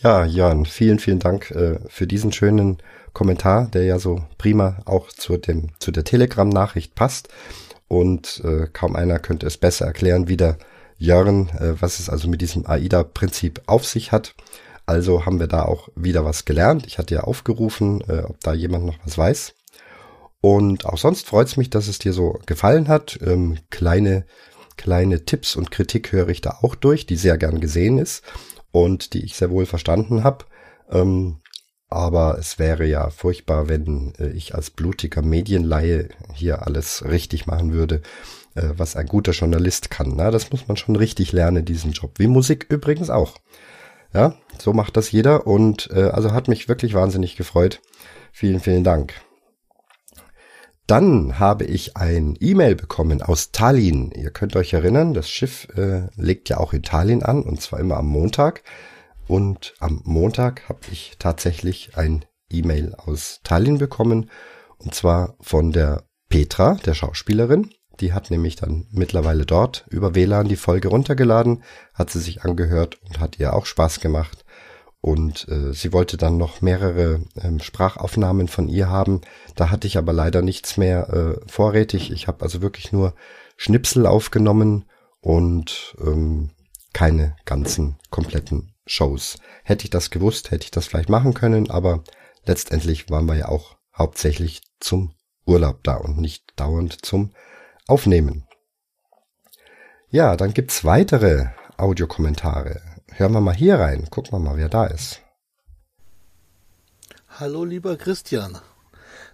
Ja, 0.03 0.25
Jan, 0.25 0.65
vielen, 0.65 0.99
vielen 0.99 1.19
Dank 1.19 1.51
äh, 1.51 1.79
für 1.89 2.07
diesen 2.07 2.33
schönen 2.33 2.79
Kommentar, 3.13 3.69
der 3.69 3.85
ja 3.85 3.99
so 3.99 4.23
prima 4.39 4.79
auch 4.85 5.09
zu 5.09 5.37
dem 5.37 5.69
zu 5.79 5.91
der 5.91 6.05
Telegram-Nachricht 6.05 6.95
passt. 6.95 7.29
Und 7.89 8.43
äh, 8.45 8.69
kaum 8.73 8.95
einer 8.95 9.19
könnte 9.19 9.47
es 9.47 9.57
besser 9.57 9.87
erklären 9.87 10.29
wie 10.29 10.37
der 10.37 10.59
Jörn, 10.97 11.49
äh, 11.59 11.81
was 11.81 11.99
es 11.99 12.09
also 12.09 12.29
mit 12.29 12.41
diesem 12.41 12.67
AIDA-Prinzip 12.67 13.63
auf 13.67 13.85
sich 13.87 14.13
hat. 14.13 14.35
Also 14.87 15.25
haben 15.27 15.41
wir 15.41 15.47
da 15.47 15.65
auch 15.65 15.89
wieder 15.97 16.25
was 16.25 16.45
gelernt. 16.45 16.87
Ich 16.87 16.99
hatte 16.99 17.15
ja 17.15 17.21
aufgerufen, 17.23 18.03
äh, 18.09 18.23
ob 18.23 18.41
da 18.41 18.53
jemand 18.53 18.87
noch 18.87 18.99
was 19.05 19.19
weiß. 19.19 19.55
Und 20.41 20.87
auch 20.87 20.99
sonst 20.99 21.27
freut 21.27 21.49
es 21.49 21.57
mich, 21.57 21.71
dass 21.71 21.89
es 21.89 21.99
dir 21.99 22.13
so 22.13 22.39
gefallen 22.47 22.89
hat. 22.89 23.19
Ähm, 23.23 23.59
kleine, 23.71 24.25
kleine 24.77 25.25
Tipps 25.25 25.57
und 25.57 25.71
Kritik 25.71 26.13
höre 26.13 26.29
ich 26.29 26.41
da 26.41 26.59
auch 26.63 26.75
durch, 26.75 27.07
die 27.07 27.17
sehr 27.17 27.39
gern 27.39 27.61
gesehen 27.61 27.99
ist 27.99 28.23
und 28.73 29.15
die 29.15 29.25
ich 29.25 29.37
sehr 29.37 29.51
wohl 29.51 29.67
verstanden 29.67 30.25
habe. 30.25 30.45
Ähm, 30.91 31.40
aber 31.91 32.39
es 32.39 32.59
wäre 32.59 32.87
ja 32.87 33.11
furchtbar, 33.11 33.69
wenn 33.69 34.13
äh, 34.19 34.29
ich 34.31 34.55
als 34.55 34.71
blutiger 34.71 35.23
Medienlaie 35.23 36.09
hier 36.35 36.67
alles 36.67 37.05
richtig 37.05 37.47
machen 37.47 37.73
würde, 37.73 38.03
äh, 38.55 38.71
was 38.77 38.97
ein 38.97 39.07
guter 39.07 39.33
Journalist 39.33 39.91
kann. 39.91 40.15
Na, 40.17 40.31
das 40.31 40.51
muss 40.51 40.69
man 40.69 40.77
schon 40.77 40.97
richtig 40.97 41.33
lernen, 41.33 41.65
diesen 41.65 41.93
Job. 41.93 42.13
Wie 42.19 42.29
Musik 42.29 42.67
übrigens 42.69 43.11
auch. 43.11 43.37
Ja, 44.13 44.35
so 44.59 44.73
macht 44.73 44.97
das 44.97 45.13
jeder 45.13 45.47
und 45.47 45.91
äh, 45.93 46.05
also 46.05 46.33
hat 46.33 46.49
mich 46.49 46.69
wirklich 46.69 46.95
wahnsinnig 46.95 47.37
gefreut. 47.37 47.81
Vielen, 48.33 48.61
vielen 48.61 48.85
Dank. 48.85 49.15
Dann 50.87 51.39
habe 51.39 51.65
ich 51.65 51.97
ein 51.97 52.37
E-Mail 52.41 52.75
bekommen 52.75 53.23
aus 53.23 53.53
Tallinn. 53.53 54.11
Ihr 54.11 54.31
könnt 54.31 54.57
euch 54.57 54.73
erinnern, 54.73 55.15
das 55.15 55.31
Schiff 55.31 55.69
äh, 55.77 56.09
legt 56.17 56.49
ja 56.49 56.57
auch 56.59 56.73
in 56.73 56.83
Tallinn 56.83 57.23
an 57.23 57.43
und 57.43 57.61
zwar 57.61 57.79
immer 57.79 57.97
am 57.97 58.09
Montag. 58.09 58.65
Und 59.31 59.75
am 59.79 60.03
Montag 60.03 60.69
habe 60.69 60.81
ich 60.91 61.15
tatsächlich 61.21 61.97
ein 61.97 62.25
E-Mail 62.51 62.97
aus 62.97 63.39
Tallinn 63.45 63.79
bekommen. 63.79 64.29
Und 64.79 64.93
zwar 64.93 65.37
von 65.41 65.71
der 65.71 66.03
Petra, 66.29 66.75
der 66.85 66.95
Schauspielerin. 66.95 67.71
Die 68.01 68.13
hat 68.13 68.33
nämlich 68.33 68.57
dann 68.57 68.89
mittlerweile 68.91 69.47
dort 69.47 69.87
über 69.89 70.17
WLAN 70.17 70.49
die 70.49 70.57
Folge 70.57 70.89
runtergeladen, 70.89 71.63
hat 71.95 72.11
sie 72.11 72.19
sich 72.19 72.43
angehört 72.43 72.99
und 73.05 73.21
hat 73.21 73.39
ihr 73.39 73.55
auch 73.55 73.67
Spaß 73.67 74.01
gemacht. 74.01 74.45
Und 75.01 75.47
äh, 75.47 75.75
sie 75.75 75.93
wollte 75.93 76.17
dann 76.17 76.37
noch 76.37 76.61
mehrere 76.61 77.21
ähm, 77.41 77.61
Sprachaufnahmen 77.61 78.49
von 78.49 78.69
ihr 78.69 78.89
haben. 78.89 79.21
Da 79.55 79.71
hatte 79.71 79.87
ich 79.87 79.97
aber 79.97 80.13
leider 80.13 80.43
nichts 80.43 80.77
mehr 80.77 81.09
äh, 81.09 81.41
vorrätig. 81.49 82.11
Ich 82.11 82.27
habe 82.27 82.43
also 82.43 82.63
wirklich 82.63 82.91
nur 82.91 83.15
Schnipsel 83.57 84.07
aufgenommen 84.07 84.87
und 85.21 85.95
ähm, 86.05 86.51
keine 86.93 87.37
ganzen 87.45 87.97
kompletten 88.11 88.70
Shows. 88.87 89.39
Hätte 89.65 89.85
ich 89.85 89.91
das 89.91 90.11
gewusst, 90.11 90.51
hätte 90.51 90.65
ich 90.65 90.71
das 90.71 90.87
vielleicht 90.87 91.09
machen 91.09 91.35
können, 91.35 91.71
aber 91.71 92.03
letztendlich 92.45 93.11
waren 93.11 93.27
wir 93.27 93.37
ja 93.37 93.49
auch 93.49 93.77
hauptsächlich 93.97 94.63
zum 94.81 95.15
Urlaub 95.47 95.83
da 95.85 95.97
und 95.97 96.19
nicht 96.19 96.53
dauernd 96.57 97.05
zum 97.05 97.33
Aufnehmen. 97.87 98.47
Ja, 100.09 100.37
dann 100.37 100.55
gibt's 100.55 100.85
weitere 100.85 101.47
Audiokommentare. 101.77 102.81
Hören 103.13 103.33
wir 103.33 103.41
mal 103.41 103.55
hier 103.55 103.79
rein. 103.79 104.09
Gucken 104.11 104.33
wir 104.33 104.39
mal, 104.39 104.57
wer 104.57 104.69
da 104.69 104.87
ist. 104.87 105.23
Hallo 107.29 107.65
lieber 107.65 107.97
Christian. 107.97 108.59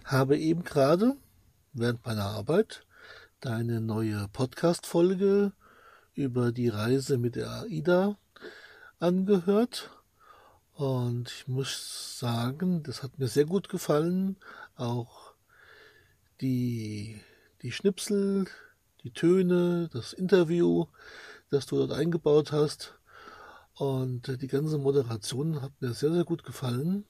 Habe 0.05 0.37
eben 0.37 0.63
gerade 0.63 1.15
während 1.73 2.05
meiner 2.05 2.25
Arbeit 2.25 2.85
deine 3.41 3.81
neue 3.81 4.27
Podcast-Folge 4.33 5.51
über 6.13 6.51
die 6.51 6.69
Reise 6.69 7.17
mit 7.17 7.35
der 7.35 7.49
AIDA 7.61 8.17
angehört 8.99 9.91
und 10.77 11.31
ich 11.31 11.47
muss 11.47 12.19
sagen, 12.19 12.83
das 12.83 13.01
hat 13.01 13.17
mir 13.17 13.27
sehr 13.27 13.45
gut 13.45 13.67
gefallen. 13.67 14.37
Auch 14.75 15.33
die, 16.39 17.19
die 17.63 17.71
Schnipsel, 17.71 18.45
die 19.03 19.11
Töne, 19.11 19.89
das 19.91 20.13
Interview, 20.13 20.85
das 21.49 21.65
du 21.65 21.77
dort 21.77 21.93
eingebaut 21.93 22.51
hast. 22.51 22.93
Und 23.73 24.39
die 24.41 24.47
ganze 24.47 24.77
Moderation 24.77 25.63
hat 25.63 25.71
mir 25.79 25.93
sehr, 25.93 26.11
sehr 26.11 26.25
gut 26.25 26.43
gefallen. 26.43 27.05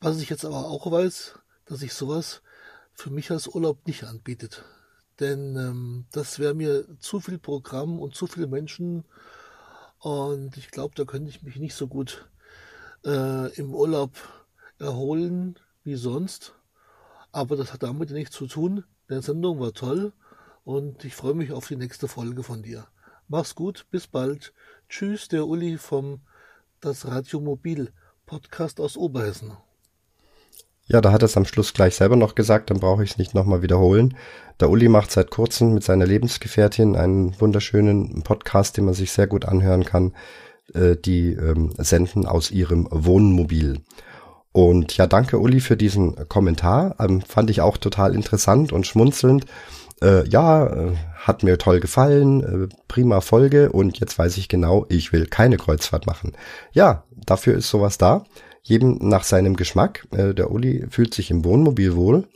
Was 0.00 0.20
ich 0.22 0.30
jetzt 0.30 0.46
aber 0.46 0.68
auch 0.68 0.90
weiß, 0.90 1.38
dass 1.66 1.80
sich 1.80 1.92
sowas 1.92 2.40
für 2.94 3.10
mich 3.10 3.30
als 3.30 3.46
Urlaub 3.46 3.86
nicht 3.86 4.04
anbietet. 4.04 4.64
Denn 5.20 5.56
ähm, 5.56 6.06
das 6.12 6.38
wäre 6.38 6.54
mir 6.54 6.86
zu 6.98 7.20
viel 7.20 7.38
Programm 7.38 7.98
und 7.98 8.14
zu 8.14 8.26
viele 8.26 8.46
Menschen 8.46 9.04
und 10.02 10.56
ich 10.56 10.72
glaube, 10.72 10.96
da 10.96 11.04
könnte 11.04 11.30
ich 11.30 11.42
mich 11.44 11.56
nicht 11.56 11.76
so 11.76 11.86
gut 11.86 12.28
äh, 13.04 13.54
im 13.54 13.72
Urlaub 13.72 14.10
erholen 14.80 15.56
wie 15.84 15.94
sonst. 15.94 16.54
Aber 17.30 17.56
das 17.56 17.72
hat 17.72 17.84
damit 17.84 18.10
nichts 18.10 18.34
zu 18.34 18.48
tun. 18.48 18.84
Der 19.08 19.22
Sendung 19.22 19.60
war 19.60 19.72
toll 19.72 20.12
und 20.64 21.04
ich 21.04 21.14
freue 21.14 21.34
mich 21.34 21.52
auf 21.52 21.68
die 21.68 21.76
nächste 21.76 22.08
Folge 22.08 22.42
von 22.42 22.64
dir. 22.64 22.88
Mach's 23.28 23.54
gut, 23.54 23.86
bis 23.92 24.08
bald. 24.08 24.52
Tschüss, 24.88 25.28
der 25.28 25.46
Uli 25.46 25.78
vom 25.78 26.20
Das 26.80 27.06
Radio 27.06 27.40
Mobil 27.40 27.92
Podcast 28.26 28.80
aus 28.80 28.96
Oberhessen. 28.96 29.56
Ja, 30.92 31.00
da 31.00 31.10
hat 31.10 31.22
er 31.22 31.26
es 31.26 31.38
am 31.38 31.46
Schluss 31.46 31.72
gleich 31.72 31.94
selber 31.94 32.16
noch 32.16 32.34
gesagt, 32.34 32.68
dann 32.68 32.78
brauche 32.78 33.02
ich 33.02 33.12
es 33.12 33.18
nicht 33.18 33.34
nochmal 33.34 33.62
wiederholen. 33.62 34.14
Der 34.60 34.68
Uli 34.68 34.88
macht 34.88 35.10
seit 35.10 35.30
kurzem 35.30 35.72
mit 35.72 35.82
seiner 35.82 36.04
Lebensgefährtin 36.04 36.96
einen 36.96 37.40
wunderschönen 37.40 38.22
Podcast, 38.24 38.76
den 38.76 38.84
man 38.84 38.92
sich 38.92 39.10
sehr 39.10 39.26
gut 39.26 39.46
anhören 39.46 39.84
kann. 39.84 40.12
Äh, 40.74 40.96
die 40.96 41.32
ähm, 41.32 41.72
senden 41.78 42.26
aus 42.26 42.50
ihrem 42.50 42.86
Wohnmobil. 42.90 43.80
Und 44.52 44.94
ja, 44.98 45.06
danke 45.06 45.38
Uli 45.38 45.60
für 45.60 45.78
diesen 45.78 46.28
Kommentar. 46.28 46.96
Ähm, 47.00 47.22
fand 47.22 47.48
ich 47.48 47.62
auch 47.62 47.78
total 47.78 48.14
interessant 48.14 48.70
und 48.70 48.86
schmunzelnd. 48.86 49.46
Äh, 50.02 50.28
ja, 50.28 50.66
äh, 50.66 50.92
hat 51.16 51.42
mir 51.42 51.56
toll 51.56 51.80
gefallen, 51.80 52.68
äh, 52.68 52.74
prima 52.86 53.22
Folge 53.22 53.72
und 53.72 53.98
jetzt 53.98 54.18
weiß 54.18 54.36
ich 54.36 54.48
genau, 54.48 54.84
ich 54.90 55.10
will 55.10 55.26
keine 55.26 55.56
Kreuzfahrt 55.56 56.06
machen. 56.06 56.32
Ja, 56.72 57.04
dafür 57.24 57.54
ist 57.54 57.70
sowas 57.70 57.96
da 57.96 58.24
jedem 58.62 58.98
nach 59.00 59.24
seinem 59.24 59.56
Geschmack. 59.56 60.06
Äh, 60.12 60.34
der 60.34 60.50
Uli 60.50 60.86
fühlt 60.90 61.14
sich 61.14 61.30
im 61.30 61.44
Wohnmobil 61.44 61.94
wohl. 61.96 62.28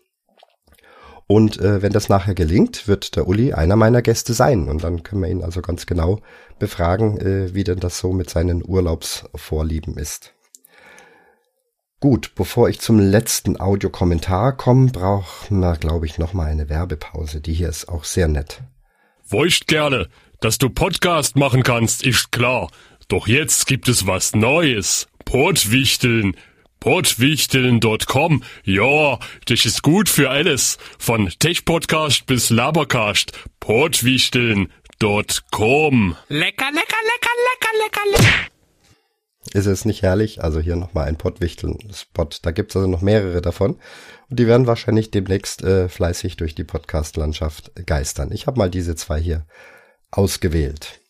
Und 1.28 1.58
äh, 1.58 1.82
wenn 1.82 1.92
das 1.92 2.08
nachher 2.08 2.34
gelingt, 2.34 2.86
wird 2.86 3.16
der 3.16 3.26
Uli 3.26 3.52
einer 3.52 3.74
meiner 3.74 4.02
Gäste 4.02 4.32
sein. 4.32 4.68
Und 4.68 4.84
dann 4.84 5.02
können 5.02 5.22
wir 5.22 5.28
ihn 5.28 5.42
also 5.42 5.60
ganz 5.60 5.86
genau 5.86 6.20
befragen, 6.58 7.18
äh, 7.18 7.54
wie 7.54 7.64
denn 7.64 7.80
das 7.80 7.98
so 7.98 8.12
mit 8.12 8.30
seinen 8.30 8.64
Urlaubsvorlieben 8.64 9.96
ist. 9.96 10.34
Gut, 11.98 12.34
bevor 12.34 12.68
ich 12.68 12.78
zum 12.80 12.98
letzten 12.98 13.58
Audiokommentar 13.58 14.56
komme, 14.56 14.90
brauchen 14.92 15.60
wir, 15.60 15.76
glaube 15.76 16.06
ich, 16.06 16.18
noch 16.18 16.34
mal 16.34 16.46
eine 16.46 16.68
Werbepause. 16.68 17.40
Die 17.40 17.54
hier 17.54 17.70
ist 17.70 17.88
auch 17.88 18.04
sehr 18.04 18.28
nett. 18.28 18.62
Wollcht 19.28 19.66
gerne, 19.66 20.08
dass 20.40 20.58
du 20.58 20.68
Podcast 20.68 21.36
machen 21.36 21.62
kannst, 21.62 22.06
ist 22.06 22.30
klar. 22.30 22.70
Doch 23.08 23.26
jetzt 23.26 23.66
gibt 23.66 23.88
es 23.88 24.06
was 24.06 24.36
Neues. 24.36 25.08
Portwichteln. 25.26 26.34
Portwichteln.com. 26.80 28.42
Ja, 28.64 29.18
das 29.46 29.66
ist 29.66 29.82
gut 29.82 30.08
für 30.08 30.30
alles. 30.30 30.78
Von 30.98 31.28
Tech-Podcast 31.28 32.24
bis 32.26 32.48
Labercast. 32.48 33.32
Portwichteln.com. 33.60 34.70
Lecker, 36.28 36.70
lecker, 36.70 36.72
lecker, 36.72 37.34
lecker, 37.44 37.72
lecker, 37.82 38.00
lecker. 38.12 38.46
Ist 39.52 39.66
es 39.66 39.84
nicht 39.84 40.02
herrlich? 40.02 40.42
Also 40.42 40.60
hier 40.60 40.76
nochmal 40.76 41.08
ein 41.08 41.18
Pottwichteln-Spot. 41.18 42.28
Da 42.42 42.52
gibt's 42.52 42.76
also 42.76 42.88
noch 42.88 43.02
mehrere 43.02 43.42
davon. 43.42 43.80
Und 44.30 44.38
die 44.38 44.46
werden 44.46 44.66
wahrscheinlich 44.68 45.10
demnächst 45.10 45.62
äh, 45.62 45.88
fleißig 45.88 46.36
durch 46.36 46.54
die 46.54 46.64
Podcast-Landschaft 46.64 47.72
geistern. 47.84 48.30
Ich 48.32 48.46
habe 48.46 48.58
mal 48.58 48.70
diese 48.70 48.94
zwei 48.94 49.20
hier 49.20 49.44
ausgewählt. 50.12 51.00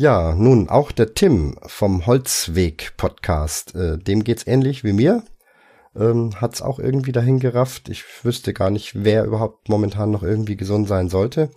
Ja, 0.00 0.32
nun 0.32 0.68
auch 0.68 0.92
der 0.92 1.14
Tim 1.14 1.58
vom 1.66 2.06
Holzweg 2.06 2.96
Podcast, 2.96 3.74
äh, 3.74 3.98
dem 3.98 4.22
geht's 4.22 4.46
ähnlich 4.46 4.84
wie 4.84 4.92
mir. 4.92 5.24
Ähm, 5.96 6.40
hat's 6.40 6.62
auch 6.62 6.78
irgendwie 6.78 7.10
dahin 7.10 7.40
gerafft. 7.40 7.88
Ich 7.88 8.04
wüsste 8.24 8.52
gar 8.52 8.70
nicht, 8.70 9.02
wer 9.02 9.24
überhaupt 9.24 9.68
momentan 9.68 10.12
noch 10.12 10.22
irgendwie 10.22 10.56
gesund 10.56 10.86
sein 10.86 11.08
sollte. 11.08 11.50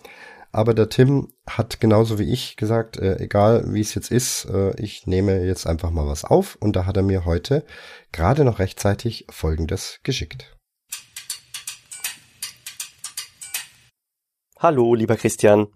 Aber 0.52 0.74
der 0.74 0.90
Tim 0.90 1.32
hat 1.48 1.80
genauso 1.80 2.18
wie 2.18 2.34
ich 2.34 2.56
gesagt, 2.56 2.98
äh, 2.98 3.20
egal 3.20 3.76
wie 3.76 3.82
es 3.82 3.94
jetzt 3.94 4.10
ist, 4.10 4.46
äh, 4.46 4.74
ich 4.82 5.06
nehme 5.06 5.44
jetzt 5.46 5.68
einfach 5.68 5.92
mal 5.92 6.08
was 6.08 6.26
auf. 6.26 6.56
Und 6.56 6.76
da 6.76 6.88
hat 6.88 6.98
er 6.98 7.04
mir 7.04 7.26
heute 7.26 7.64
gerade 8.12 8.44
noch 8.44 8.58
rechtzeitig 8.58 9.28
Folgendes 9.30 10.00
geschickt. 10.02 10.58
Hallo, 14.58 14.96
lieber 14.96 15.16
Christian. 15.16 15.68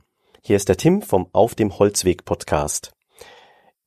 Hier 0.47 0.57
ist 0.57 0.69
der 0.69 0.77
Tim 0.77 1.01
vom 1.01 1.25
Auf 1.33 1.55
dem 1.55 1.79
Holzweg 1.79 2.23
Podcast. 2.23 2.93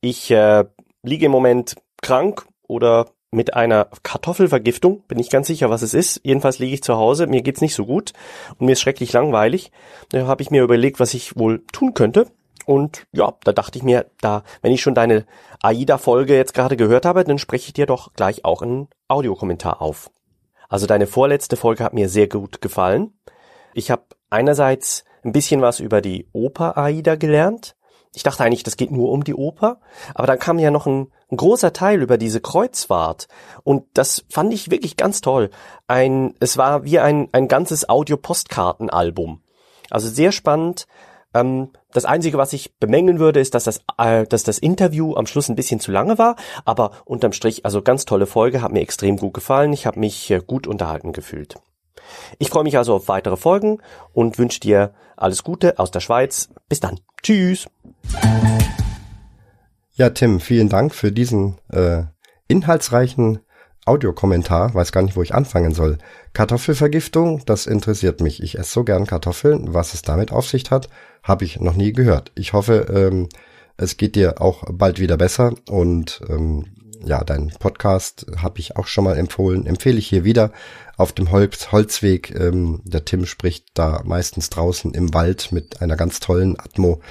Ich 0.01 0.29
äh, 0.29 0.65
liege 1.03 1.27
im 1.27 1.31
Moment 1.31 1.77
krank 2.01 2.47
oder 2.67 3.11
mit 3.31 3.53
einer 3.53 3.87
Kartoffelvergiftung, 4.03 5.03
bin 5.07 5.19
ich 5.19 5.29
ganz 5.29 5.47
sicher, 5.47 5.69
was 5.69 5.83
es 5.83 5.93
ist. 5.93 6.19
Jedenfalls 6.25 6.59
liege 6.59 6.73
ich 6.73 6.83
zu 6.83 6.97
Hause, 6.97 7.27
mir 7.27 7.43
geht's 7.43 7.61
nicht 7.61 7.75
so 7.75 7.85
gut 7.85 8.11
und 8.57 8.65
mir 8.65 8.73
ist 8.73 8.81
schrecklich 8.81 9.13
langweilig. 9.13 9.71
Da 10.09 10.27
habe 10.27 10.41
ich 10.41 10.51
mir 10.51 10.61
überlegt, 10.61 10.99
was 10.99 11.13
ich 11.13 11.37
wohl 11.37 11.65
tun 11.71 11.93
könnte. 11.93 12.27
Und 12.65 13.07
ja, 13.13 13.35
da 13.45 13.53
dachte 13.53 13.77
ich 13.77 13.83
mir, 13.85 14.07
da, 14.19 14.43
wenn 14.61 14.73
ich 14.73 14.81
schon 14.81 14.95
deine 14.95 15.25
AIDA-Folge 15.63 16.35
jetzt 16.35 16.53
gerade 16.53 16.75
gehört 16.75 17.05
habe, 17.05 17.23
dann 17.23 17.37
spreche 17.37 17.67
ich 17.67 17.73
dir 17.73 17.85
doch 17.85 18.11
gleich 18.15 18.43
auch 18.43 18.61
einen 18.61 18.89
Audiokommentar 19.07 19.81
auf. 19.81 20.11
Also 20.67 20.87
deine 20.87 21.07
vorletzte 21.07 21.55
Folge 21.55 21.85
hat 21.85 21.93
mir 21.93 22.09
sehr 22.09 22.27
gut 22.27 22.59
gefallen. 22.59 23.13
Ich 23.73 23.91
habe 23.91 24.03
einerseits 24.29 25.05
ein 25.23 25.31
bisschen 25.31 25.61
was 25.61 25.79
über 25.79 26.01
die 26.01 26.27
Oper 26.33 26.77
Aida 26.77 27.15
gelernt. 27.15 27.75
Ich 28.13 28.23
dachte 28.23 28.43
eigentlich, 28.43 28.63
das 28.63 28.77
geht 28.77 28.91
nur 28.91 29.11
um 29.11 29.23
die 29.23 29.35
Oper, 29.35 29.79
aber 30.15 30.25
dann 30.25 30.39
kam 30.39 30.57
ja 30.57 30.71
noch 30.71 30.87
ein, 30.87 31.11
ein 31.31 31.37
großer 31.37 31.73
Teil 31.73 32.01
über 32.01 32.17
diese 32.17 32.41
Kreuzfahrt 32.41 33.27
und 33.63 33.85
das 33.93 34.25
fand 34.29 34.51
ich 34.51 34.71
wirklich 34.71 34.97
ganz 34.97 35.21
toll. 35.21 35.51
Ein, 35.87 36.33
es 36.39 36.57
war 36.57 36.83
wie 36.85 36.99
ein, 36.99 37.29
ein 37.33 37.47
ganzes 37.47 37.87
Audio-Postkartenalbum. 37.87 39.43
Also 39.91 40.09
sehr 40.09 40.31
spannend. 40.31 40.87
Ähm, 41.35 41.69
das 41.91 42.05
Einzige, 42.05 42.37
was 42.37 42.53
ich 42.53 42.77
bemängeln 42.77 43.19
würde, 43.19 43.39
ist, 43.39 43.53
dass 43.53 43.65
das, 43.65 43.81
äh, 43.99 44.25
dass 44.25 44.43
das 44.43 44.57
Interview 44.57 45.15
am 45.15 45.27
Schluss 45.27 45.49
ein 45.49 45.55
bisschen 45.55 45.79
zu 45.79 45.91
lange 45.91 46.17
war, 46.17 46.35
aber 46.65 46.91
unterm 47.05 47.33
Strich, 47.33 47.65
also 47.65 47.81
ganz 47.83 48.05
tolle 48.05 48.25
Folge, 48.25 48.61
hat 48.61 48.71
mir 48.71 48.81
extrem 48.81 49.17
gut 49.17 49.35
gefallen. 49.35 49.73
Ich 49.73 49.85
habe 49.85 49.99
mich 49.99 50.31
äh, 50.31 50.41
gut 50.45 50.65
unterhalten 50.65 51.13
gefühlt. 51.13 51.55
Ich 52.37 52.49
freue 52.49 52.63
mich 52.63 52.77
also 52.77 52.95
auf 52.95 53.07
weitere 53.07 53.37
Folgen 53.37 53.79
und 54.13 54.37
wünsche 54.37 54.59
dir 54.59 54.93
alles 55.15 55.43
Gute 55.43 55.79
aus 55.79 55.91
der 55.91 55.99
Schweiz. 55.99 56.49
Bis 56.67 56.79
dann. 56.79 56.99
Tschüss. 57.21 57.67
Ja, 59.93 60.09
Tim, 60.11 60.39
vielen 60.39 60.69
Dank 60.69 60.95
für 60.95 61.11
diesen 61.11 61.57
äh, 61.69 62.03
inhaltsreichen 62.47 63.39
Audiokommentar. 63.85 64.73
Weiß 64.73 64.91
gar 64.91 65.01
nicht, 65.01 65.15
wo 65.15 65.23
ich 65.23 65.33
anfangen 65.33 65.73
soll. 65.73 65.97
Kartoffelvergiftung, 66.33 67.43
das 67.45 67.65
interessiert 67.65 68.21
mich. 68.21 68.41
Ich 68.41 68.57
esse 68.57 68.71
so 68.71 68.83
gern 68.83 69.07
Kartoffeln. 69.07 69.73
Was 69.73 69.93
es 69.93 70.01
damit 70.01 70.31
auf 70.31 70.47
sich 70.47 70.69
hat, 70.71 70.89
habe 71.23 71.43
ich 71.43 71.59
noch 71.59 71.75
nie 71.75 71.91
gehört. 71.91 72.31
Ich 72.35 72.53
hoffe, 72.53 72.85
ähm, 72.93 73.27
es 73.77 73.97
geht 73.97 74.15
dir 74.15 74.41
auch 74.41 74.63
bald 74.71 74.99
wieder 74.99 75.17
besser 75.17 75.53
und 75.69 76.21
ähm, 76.29 76.65
ja, 77.03 77.23
dein 77.23 77.49
Podcast 77.59 78.25
habe 78.37 78.59
ich 78.59 78.75
auch 78.75 78.87
schon 78.87 79.03
mal 79.03 79.17
empfohlen, 79.17 79.65
empfehle 79.65 79.97
ich 79.97 80.07
hier 80.07 80.23
wieder 80.23 80.51
auf 80.97 81.11
dem 81.13 81.31
Holz, 81.31 81.71
Holzweg. 81.71 82.35
Ähm, 82.35 82.81
der 82.83 83.05
Tim 83.05 83.25
spricht 83.25 83.67
da 83.73 84.01
meistens 84.05 84.49
draußen 84.49 84.93
im 84.93 85.13
Wald 85.13 85.51
mit 85.51 85.81
einer 85.81 85.95
ganz 85.95 86.19
tollen 86.19 86.59
Atmo 86.59 87.01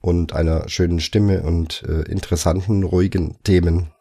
und 0.00 0.32
einer 0.34 0.68
schönen 0.68 1.00
Stimme 1.00 1.42
und 1.42 1.82
äh, 1.88 2.02
interessanten, 2.10 2.82
ruhigen 2.82 3.36
Themen. 3.44 3.93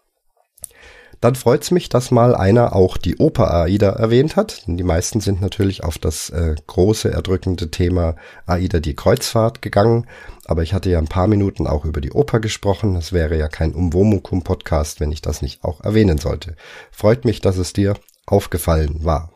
Dann 1.24 1.36
freut's 1.36 1.72
mich, 1.72 1.88
dass 1.88 2.12
mal 2.12 2.36
einer 2.36 2.76
auch 2.76 2.98
die 2.98 3.16
Oper 3.16 3.54
Aida 3.54 3.92
erwähnt 3.92 4.36
hat. 4.36 4.64
Die 4.68 4.84
meisten 4.84 5.22
sind 5.22 5.40
natürlich 5.40 5.82
auf 5.82 5.98
das 5.98 6.30
äh, 6.32 6.54
große, 6.68 7.14
erdrückende 7.14 7.72
Thema 7.72 8.18
Aida 8.46 8.82
die 8.82 8.94
Kreuzfahrt 8.94 9.62
gegangen. 9.62 10.06
Aber 10.44 10.64
ich 10.64 10.74
hatte 10.74 10.90
ja 10.90 11.00
ein 11.00 11.08
paar 11.08 11.28
Minuten 11.28 11.66
auch 11.66 11.86
über 11.86 12.02
die 12.02 12.12
Oper 12.12 12.42
gesprochen. 12.42 12.94
Das 12.96 13.14
wäre 13.14 13.38
ja 13.38 13.48
kein 13.48 13.74
Umwomukum-Podcast, 13.74 15.00
wenn 15.00 15.14
ich 15.14 15.22
das 15.22 15.42
nicht 15.42 15.64
auch 15.64 15.80
erwähnen 15.80 16.18
sollte. 16.18 16.58
Freut 16.92 17.24
mich, 17.24 17.40
dass 17.40 17.56
es 17.56 17.72
dir 17.72 17.94
aufgefallen 18.26 19.06
war. 19.06 19.32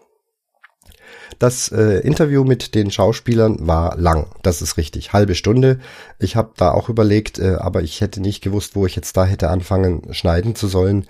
Das 1.40 1.72
äh, 1.72 2.00
Interview 2.00 2.44
mit 2.44 2.76
den 2.76 2.92
Schauspielern 2.92 3.66
war 3.66 3.96
lang, 3.96 4.28
das 4.44 4.62
ist 4.62 4.76
richtig, 4.76 5.14
halbe 5.14 5.36
Stunde. 5.36 5.80
Ich 6.20 6.36
habe 6.36 6.52
da 6.58 6.72
auch 6.72 6.90
überlegt, 6.90 7.40
äh, 7.40 7.56
aber 7.56 7.82
ich 7.82 8.02
hätte 8.02 8.20
nicht 8.20 8.44
gewusst, 8.44 8.76
wo 8.76 8.86
ich 8.86 8.98
jetzt 8.98 9.16
da 9.16 9.24
hätte 9.24 9.50
anfangen 9.50 10.14
schneiden 10.14 10.54
zu 10.54 10.68
sollen 10.68 11.08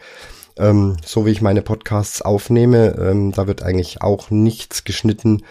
ähm, 0.58 0.98
so 1.06 1.26
wie 1.26 1.32
ich 1.32 1.41
meine 1.41 1.62
Podcasts 1.62 2.22
aufnehme, 2.22 2.96
ähm, 3.00 3.32
da 3.32 3.48
wird 3.48 3.63
eigentlich 3.63 4.02
auch 4.02 4.30
nichts 4.30 4.84
geschnitten. 4.84 5.43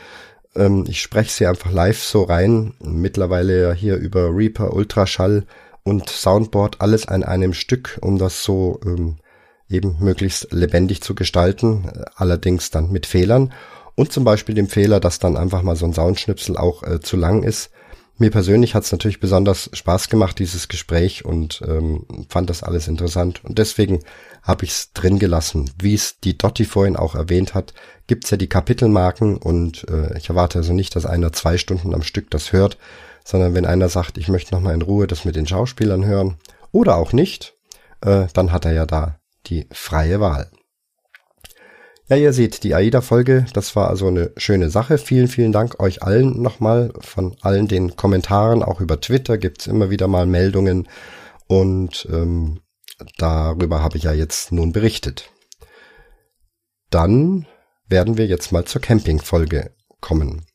Ähm, 0.55 0.85
ich 0.89 1.01
spreche 1.01 1.31
sie 1.31 1.47
einfach 1.47 1.73
live 1.73 2.03
so 2.03 2.23
rein. 2.23 2.75
Mittlerweile 2.81 3.63
ja 3.63 3.73
hier 3.73 3.97
über 3.97 4.35
Reaper, 4.35 4.73
Ultraschall 4.73 5.45
und 5.85 6.09
Soundboard 6.09 6.81
alles 6.81 7.07
an 7.07 7.23
einem 7.23 7.53
Stück, 7.53 7.99
um 8.03 8.19
das 8.19 8.43
so 8.43 8.81
ähm, 8.85 9.17
eben 9.69 9.97
möglichst 10.01 10.53
lebendig 10.53 11.03
zu 11.03 11.15
gestalten, 11.15 11.91
allerdings 12.15 12.71
dann 12.71 12.91
mit 12.91 13.07
Fehlern. 13.07 13.53
Und 13.95 14.13
zum 14.13 14.25
Beispiel 14.25 14.55
dem 14.55 14.69
Fehler, 14.69 15.01
dass 15.01 15.19
dann 15.19 15.37
einfach 15.37 15.63
mal 15.63 15.77
so 15.77 15.87
ein 15.87 15.95
Soundschnipsel 15.95 16.57
auch 16.57 16.83
äh, 16.83 17.01
zu 17.01 17.17
lang 17.17 17.43
ist. 17.43 17.71
Mir 18.19 18.31
persönlich 18.31 18.75
hat 18.75 18.85
es 18.85 18.93
natürlich 18.93 19.21
besonders 19.21 19.69
Spaß 19.73 20.09
gemacht, 20.09 20.39
dieses 20.39 20.69
Gespräch 20.69 21.25
und 21.25 21.63
ähm, 21.67 22.07
fand 22.29 22.49
das 22.49 22.63
alles 22.63 22.89
interessant. 22.89 23.45
Und 23.45 23.59
deswegen 23.59 24.01
habe 24.47 24.65
ich 24.65 24.71
es 24.71 24.93
drin 24.93 25.19
gelassen. 25.19 25.71
Wie 25.79 25.95
es 25.95 26.21
die 26.21 26.39
Dotti 26.39 26.65
vorhin 26.65 26.97
auch 26.97 27.17
erwähnt 27.17 27.55
hat, 27.55 27.75
gibt's 28.07 28.31
ja 28.31 28.37
die 28.37 28.49
Kapitelmarken 28.49 29.37
und 29.37 29.89
äh, 29.91 30.17
ich 30.17 30.29
erwarte 30.29 30.59
also 30.59 30.73
nicht, 30.73 30.95
dass 30.95 31.05
einer 31.05 31.33
zwei 31.33 31.59
Stunden 31.59 31.95
am 31.95 32.03
Stück 32.03 32.31
das 32.31 32.53
hört, 32.53 32.79
sondern 33.25 33.55
wenn 33.55 33.67
einer 33.67 33.89
sagt, 33.89 34.19
ich 34.19 34.29
möchte 34.29 34.55
nochmal 34.55 34.75
in 34.75 34.83
Ruhe 34.83 35.09
das 35.09 35.25
mit 35.25 35.35
den 35.35 35.49
Schauspielern 35.49 36.07
hören 36.07 36.37
oder 36.71 36.97
auch 36.97 37.13
nicht, 37.13 37.55
äh, 38.03 38.27
dann 38.33 38.53
hat 38.53 38.65
er 38.65 38.73
ja 38.73 38.87
da 38.87 39.19
die 39.47 39.67
freie 39.73 40.21
Wahl. 40.21 40.49
Ja, 42.09 42.17
ihr 42.17 42.33
seht, 42.33 42.63
die 42.63 42.73
AIDA-Folge, 42.73 43.47
das 43.53 43.75
war 43.75 43.89
also 43.89 44.07
eine 44.07 44.31
schöne 44.37 44.71
Sache. 44.71 44.97
Vielen, 44.97 45.27
vielen 45.27 45.51
Dank 45.51 45.81
euch 45.81 46.05
allen 46.05 46.41
nochmal 46.41 46.93
von 47.01 47.35
allen 47.41 47.67
den 47.67 47.97
Kommentaren, 47.97 48.63
auch 48.63 48.81
über 48.81 49.01
Twitter 49.01 49.39
gibt's 49.39 49.67
immer 49.67 49.91
wieder 49.91 50.07
mal 50.07 50.25
Meldungen 50.25 50.87
und 51.49 52.07
ähm, 52.13 52.61
darüber 53.19 53.83
habe 53.83 53.97
ich 53.97 54.05
ja 54.05 54.13
jetzt 54.13 54.53
nun 54.53 54.73
berichtet. 54.73 55.31
Dann 56.91 57.47
werden 57.89 58.17
wir 58.17 58.27
jetzt 58.27 58.53
mal 58.53 58.65
zur 58.65 58.81
Camping-Folge 58.81 59.73
kommen. 60.01 60.47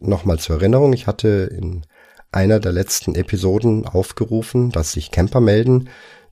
Nochmal 0.00 0.38
zur 0.38 0.56
Erinnerung, 0.56 0.92
ich 0.92 1.06
hatte 1.06 1.50
in 1.52 1.86
einer 2.32 2.60
der 2.60 2.72
letzten 2.72 3.14
Episoden 3.14 3.86
aufgerufen, 3.86 4.70
dass 4.70 4.92
sich 4.92 5.10
Camper 5.10 5.40
melden, 5.40 5.88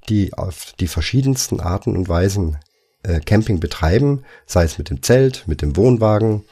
die 0.09 0.33
auf 0.35 0.73
die 0.79 0.87
verschiedensten 0.87 1.61
Arten 1.61 1.97
und 1.97 2.09
Weisen 2.09 2.59
äh, 3.03 3.21
Camping 3.21 3.61
betreiben, 3.61 4.25
sei 4.47 4.65
es 4.65 4.79
mit 4.79 4.91
dem 4.91 5.03
Zelt, 5.03 5.45
mit 5.47 5.63
dem 5.63 5.77
Wohnwagen, 5.77 6.45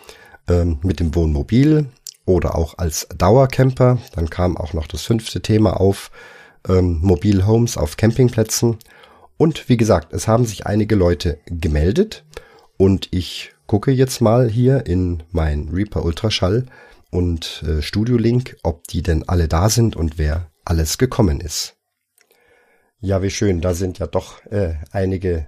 ähm, 0.48 0.78
mit 0.82 1.00
dem 1.00 1.14
Wohnmobil 1.14 1.86
oder 2.24 2.56
auch 2.56 2.78
als 2.78 3.08
Dauercamper. 3.16 3.98
Dann 4.14 4.30
kam 4.30 4.56
auch 4.56 4.72
noch 4.72 4.86
das 4.86 5.02
fünfte 5.02 5.40
Thema 5.40 5.80
auf, 5.80 6.10
ähm, 6.68 6.98
Mobile 7.02 7.46
Homes 7.46 7.76
auf 7.76 7.96
Campingplätzen. 7.96 8.78
Und 9.36 9.68
wie 9.68 9.76
gesagt, 9.76 10.12
es 10.12 10.28
haben 10.28 10.46
sich 10.46 10.66
einige 10.66 10.94
Leute 10.94 11.38
gemeldet 11.46 12.24
und 12.78 13.08
ich 13.10 13.52
gucke 13.66 13.90
jetzt 13.90 14.20
mal 14.20 14.48
hier 14.48 14.86
in 14.86 15.22
mein 15.30 15.68
Reaper 15.72 16.04
Ultraschall 16.04 16.66
und 17.10 17.62
äh, 17.66 17.82
Studio 17.82 18.16
Link, 18.16 18.56
ob 18.62 18.86
die 18.88 19.02
denn 19.02 19.28
alle 19.28 19.48
da 19.48 19.68
sind 19.68 19.96
und 19.96 20.18
wer 20.18 20.50
alles 20.64 20.98
gekommen 20.98 21.40
ist. 21.40 21.76
Ja, 23.00 23.22
wie 23.22 23.30
schön, 23.30 23.60
da 23.60 23.74
sind 23.74 23.98
ja 23.98 24.06
doch 24.06 24.44
äh, 24.46 24.74
einige 24.90 25.46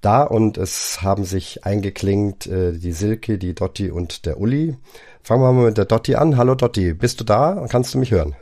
da 0.00 0.22
und 0.24 0.58
es 0.58 1.02
haben 1.02 1.24
sich 1.24 1.64
eingeklingt 1.64 2.46
äh, 2.46 2.72
die 2.72 2.92
Silke, 2.92 3.38
die 3.38 3.54
Dotti 3.54 3.90
und 3.90 4.26
der 4.26 4.40
Uli. 4.40 4.76
Fangen 5.22 5.42
wir 5.42 5.52
mal 5.52 5.66
mit 5.66 5.78
der 5.78 5.84
Dotti 5.84 6.16
an. 6.16 6.36
Hallo 6.36 6.54
Dotti, 6.54 6.92
bist 6.92 7.20
du 7.20 7.24
da? 7.24 7.66
Kannst 7.70 7.94
du 7.94 7.98
mich 7.98 8.10
hören? 8.10 8.34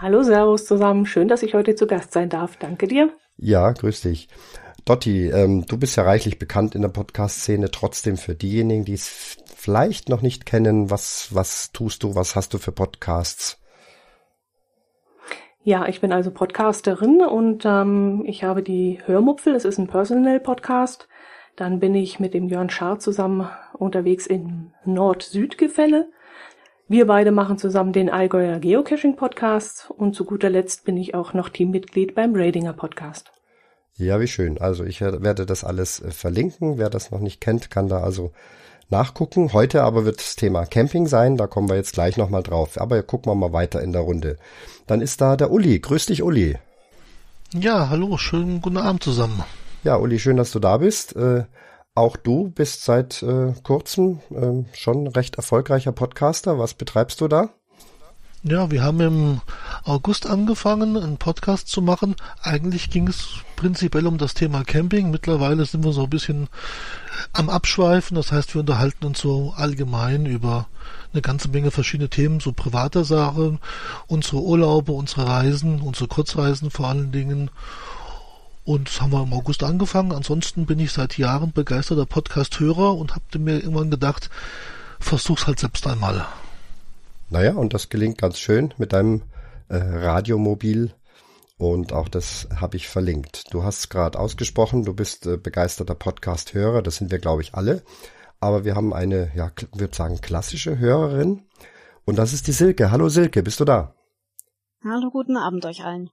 Hallo, 0.00 0.22
Servus 0.22 0.64
zusammen. 0.64 1.06
Schön, 1.06 1.26
dass 1.26 1.42
ich 1.42 1.54
heute 1.54 1.74
zu 1.74 1.88
Gast 1.88 2.12
sein 2.12 2.28
darf. 2.28 2.56
Danke 2.56 2.86
dir. 2.86 3.10
Ja, 3.36 3.72
grüß 3.72 4.02
dich. 4.02 4.28
Dotti, 4.84 5.26
ähm, 5.26 5.66
du 5.66 5.76
bist 5.76 5.96
ja 5.96 6.04
reichlich 6.04 6.38
bekannt 6.38 6.76
in 6.76 6.82
der 6.82 6.88
Podcast-Szene. 6.88 7.72
Trotzdem 7.72 8.16
für 8.16 8.36
diejenigen, 8.36 8.84
die 8.84 8.92
es 8.92 9.36
vielleicht 9.56 10.08
noch 10.08 10.22
nicht 10.22 10.46
kennen, 10.46 10.88
was, 10.88 11.34
was 11.34 11.72
tust 11.72 12.04
du, 12.04 12.14
was 12.14 12.36
hast 12.36 12.54
du 12.54 12.58
für 12.58 12.70
Podcasts? 12.70 13.58
Ja, 15.64 15.88
ich 15.88 16.00
bin 16.00 16.12
also 16.12 16.30
Podcasterin 16.30 17.20
und 17.22 17.64
ähm, 17.66 18.22
ich 18.24 18.44
habe 18.44 18.62
die 18.62 19.00
Hörmupfel. 19.04 19.52
Das 19.52 19.64
ist 19.64 19.78
ein 19.78 19.88
Personal-Podcast. 19.88 21.08
Dann 21.56 21.80
bin 21.80 21.96
ich 21.96 22.20
mit 22.20 22.34
dem 22.34 22.46
Jörn 22.46 22.70
Schaar 22.70 23.00
zusammen 23.00 23.48
unterwegs 23.72 24.28
in 24.28 24.72
Nord-Süd-Gefälle. 24.84 26.08
Wir 26.90 27.06
beide 27.06 27.32
machen 27.32 27.58
zusammen 27.58 27.92
den 27.92 28.08
Allgäuer 28.08 28.60
Geocaching 28.60 29.16
Podcast 29.16 29.90
und 29.94 30.14
zu 30.14 30.24
guter 30.24 30.48
Letzt 30.48 30.86
bin 30.86 30.96
ich 30.96 31.14
auch 31.14 31.34
noch 31.34 31.50
Teammitglied 31.50 32.14
beim 32.14 32.32
Radinger 32.34 32.72
Podcast. 32.72 33.30
Ja, 33.96 34.18
wie 34.20 34.26
schön. 34.26 34.56
Also 34.58 34.84
ich 34.84 35.02
werde 35.02 35.44
das 35.44 35.64
alles 35.64 36.00
äh, 36.00 36.10
verlinken. 36.12 36.78
Wer 36.78 36.88
das 36.88 37.10
noch 37.10 37.20
nicht 37.20 37.42
kennt, 37.42 37.70
kann 37.70 37.88
da 37.88 38.02
also 38.02 38.32
nachgucken. 38.88 39.52
Heute 39.52 39.82
aber 39.82 40.06
wird 40.06 40.16
das 40.16 40.36
Thema 40.36 40.64
Camping 40.64 41.06
sein. 41.06 41.36
Da 41.36 41.46
kommen 41.46 41.68
wir 41.68 41.76
jetzt 41.76 41.92
gleich 41.92 42.16
nochmal 42.16 42.42
drauf. 42.42 42.80
Aber 42.80 43.02
gucken 43.02 43.30
wir 43.30 43.36
mal 43.36 43.52
weiter 43.52 43.82
in 43.82 43.92
der 43.92 44.00
Runde. 44.00 44.38
Dann 44.86 45.02
ist 45.02 45.20
da 45.20 45.36
der 45.36 45.50
Uli. 45.50 45.80
Grüß 45.80 46.06
dich, 46.06 46.22
Uli. 46.22 46.56
Ja, 47.52 47.90
hallo. 47.90 48.16
Schönen 48.16 48.62
guten 48.62 48.78
Abend 48.78 49.02
zusammen. 49.02 49.44
Ja, 49.84 49.96
Uli, 49.98 50.18
schön, 50.18 50.38
dass 50.38 50.52
du 50.52 50.58
da 50.58 50.78
bist. 50.78 51.14
Auch 51.98 52.16
du 52.16 52.50
bist 52.50 52.84
seit 52.84 53.24
äh, 53.24 53.54
kurzem 53.64 54.20
äh, 54.30 54.62
schon 54.72 55.08
recht 55.08 55.34
erfolgreicher 55.34 55.90
Podcaster. 55.90 56.56
Was 56.56 56.74
betreibst 56.74 57.20
du 57.20 57.26
da? 57.26 57.48
Ja, 58.44 58.70
wir 58.70 58.84
haben 58.84 59.00
im 59.00 59.40
August 59.82 60.24
angefangen, 60.24 60.96
einen 60.96 61.16
Podcast 61.16 61.66
zu 61.66 61.82
machen. 61.82 62.14
Eigentlich 62.40 62.90
ging 62.90 63.08
es 63.08 63.40
prinzipiell 63.56 64.06
um 64.06 64.16
das 64.16 64.34
Thema 64.34 64.62
Camping. 64.62 65.10
Mittlerweile 65.10 65.64
sind 65.64 65.84
wir 65.84 65.92
so 65.92 66.04
ein 66.04 66.10
bisschen 66.10 66.46
am 67.32 67.50
Abschweifen. 67.50 68.14
Das 68.14 68.30
heißt, 68.30 68.54
wir 68.54 68.60
unterhalten 68.60 69.04
uns 69.04 69.18
so 69.18 69.52
allgemein 69.56 70.24
über 70.24 70.68
eine 71.12 71.20
ganze 71.20 71.48
Menge 71.48 71.72
verschiedene 71.72 72.10
Themen, 72.10 72.38
so 72.38 72.52
privater 72.52 73.02
Sachen, 73.02 73.58
unsere 74.06 74.40
Urlaube, 74.40 74.92
unsere 74.92 75.26
Reisen, 75.26 75.80
unsere 75.80 76.06
Kurzreisen 76.06 76.70
vor 76.70 76.86
allen 76.86 77.10
Dingen 77.10 77.50
und 78.68 78.86
das 78.86 79.00
haben 79.00 79.12
wir 79.12 79.22
im 79.22 79.32
August 79.32 79.62
angefangen. 79.62 80.12
Ansonsten 80.12 80.66
bin 80.66 80.78
ich 80.78 80.92
seit 80.92 81.16
Jahren 81.16 81.52
begeisterter 81.52 82.04
Podcast-Hörer 82.04 82.98
und 82.98 83.14
habe 83.14 83.38
mir 83.38 83.54
irgendwann 83.54 83.90
gedacht, 83.90 84.28
versuch's 85.00 85.46
halt 85.46 85.58
selbst 85.58 85.86
einmal. 85.86 86.26
Naja, 87.30 87.54
und 87.54 87.72
das 87.72 87.88
gelingt 87.88 88.18
ganz 88.18 88.38
schön 88.38 88.74
mit 88.76 88.92
deinem 88.92 89.22
äh, 89.70 89.76
Radiomobil. 89.76 90.92
Und 91.56 91.94
auch 91.94 92.10
das 92.10 92.46
habe 92.54 92.76
ich 92.76 92.88
verlinkt. 92.88 93.54
Du 93.54 93.64
hast 93.64 93.88
gerade 93.88 94.18
ausgesprochen, 94.18 94.84
du 94.84 94.92
bist 94.92 95.24
äh, 95.24 95.38
begeisterter 95.38 95.94
Podcast-Hörer. 95.94 96.82
Das 96.82 96.96
sind 96.96 97.10
wir, 97.10 97.20
glaube 97.20 97.40
ich, 97.40 97.54
alle. 97.54 97.82
Aber 98.38 98.66
wir 98.66 98.74
haben 98.74 98.92
eine, 98.92 99.32
ja, 99.34 99.50
würde 99.72 99.96
sagen, 99.96 100.20
klassische 100.20 100.78
Hörerin. 100.78 101.40
Und 102.04 102.18
das 102.18 102.34
ist 102.34 102.46
die 102.46 102.52
Silke. 102.52 102.90
Hallo 102.90 103.08
Silke, 103.08 103.42
bist 103.42 103.60
du 103.60 103.64
da? 103.64 103.94
Hallo, 104.84 105.08
guten 105.10 105.38
Abend 105.38 105.64
euch 105.64 105.86
allen. 105.86 106.10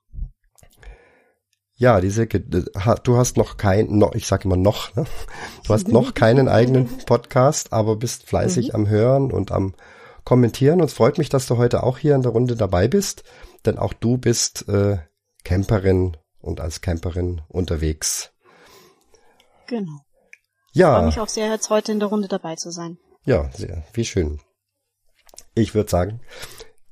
Ja, 1.77 1.99
diese, 1.99 2.25
du 2.25 3.17
hast 3.17 3.35
noch 3.35 3.57
kein, 3.57 3.97
noch, 3.97 4.15
ich 4.15 4.27
sage 4.27 4.45
immer 4.45 4.55
noch, 4.55 4.95
ne? 4.95 5.05
du 5.65 5.73
hast 5.73 5.89
noch 5.89 6.13
keinen 6.13 6.47
eigenen 6.47 6.87
Podcast, 7.05 7.73
aber 7.73 7.97
bist 7.97 8.23
fleißig 8.23 8.69
mhm. 8.69 8.75
am 8.75 8.87
Hören 8.87 9.31
und 9.31 9.51
am 9.51 9.75
Kommentieren. 10.23 10.79
Und 10.79 10.87
es 10.87 10.93
freut 10.93 11.17
mich, 11.17 11.27
dass 11.27 11.47
du 11.47 11.57
heute 11.57 11.83
auch 11.83 11.97
hier 11.97 12.15
in 12.15 12.21
der 12.21 12.31
Runde 12.31 12.55
dabei 12.55 12.87
bist, 12.87 13.23
denn 13.65 13.77
auch 13.77 13.91
du 13.91 14.17
bist 14.17 14.69
äh, 14.69 14.99
Camperin 15.43 16.15
und 16.39 16.61
als 16.61 16.79
Camperin 16.79 17.41
unterwegs. 17.49 18.31
Genau. 19.67 19.99
Ja. 20.71 20.91
Ich 20.91 20.95
freue 20.95 21.05
mich 21.07 21.19
auch 21.19 21.27
sehr, 21.27 21.49
jetzt 21.49 21.69
heute 21.69 21.91
in 21.91 21.99
der 21.99 22.07
Runde 22.07 22.29
dabei 22.29 22.55
zu 22.55 22.71
sein. 22.71 22.97
Ja, 23.25 23.49
sehr, 23.53 23.83
wie 23.93 24.05
schön. 24.05 24.39
Ich 25.55 25.75
würde 25.75 25.89
sagen, 25.89 26.21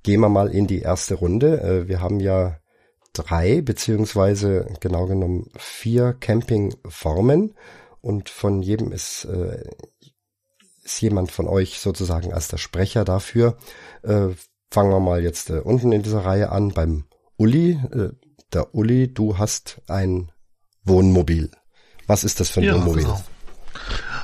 gehen 0.04 0.20
wir 0.20 0.30
mal 0.30 0.50
in 0.50 0.68
die 0.68 0.80
erste 0.80 1.16
Runde. 1.16 1.62
Äh, 1.62 1.88
wir 1.88 2.02
haben 2.02 2.20
ja 2.20 2.58
drei 3.14 3.62
beziehungsweise 3.62 4.68
genau 4.80 5.06
genommen 5.06 5.50
vier 5.58 6.14
Campingformen 6.14 7.54
und 8.02 8.30
von 8.30 8.62
jedem 8.62 8.92
ist, 8.92 9.26
äh, 9.26 9.64
ist 10.84 11.02
jemand 11.02 11.32
von 11.32 11.48
euch 11.48 11.80
sozusagen 11.80 12.34
als 12.34 12.50
der 12.50 12.58
Sprecher 12.58 13.06
dafür. 13.06 13.58
Äh, 14.02 14.30
fangen 14.72 14.92
wir 14.92 15.00
mal 15.00 15.22
jetzt 15.24 15.50
äh, 15.50 15.60
unten 15.60 15.92
in 15.92 16.04
dieser 16.04 16.26
Reihe 16.26 16.52
an 16.52 16.74
beim 16.74 17.06
Uli. 17.38 17.80
Äh, 17.94 18.10
der 18.52 18.76
Uli, 18.76 19.14
du 19.14 19.38
hast 19.38 19.82
ein 19.88 20.32
Wohnmobil. 20.84 21.52
Was 22.08 22.24
ist 22.24 22.40
das 22.40 22.50
für 22.50 22.60
ein 22.60 22.66
ja, 22.66 22.76
Wohnmobil? 22.76 23.04
Genau. 23.04 23.24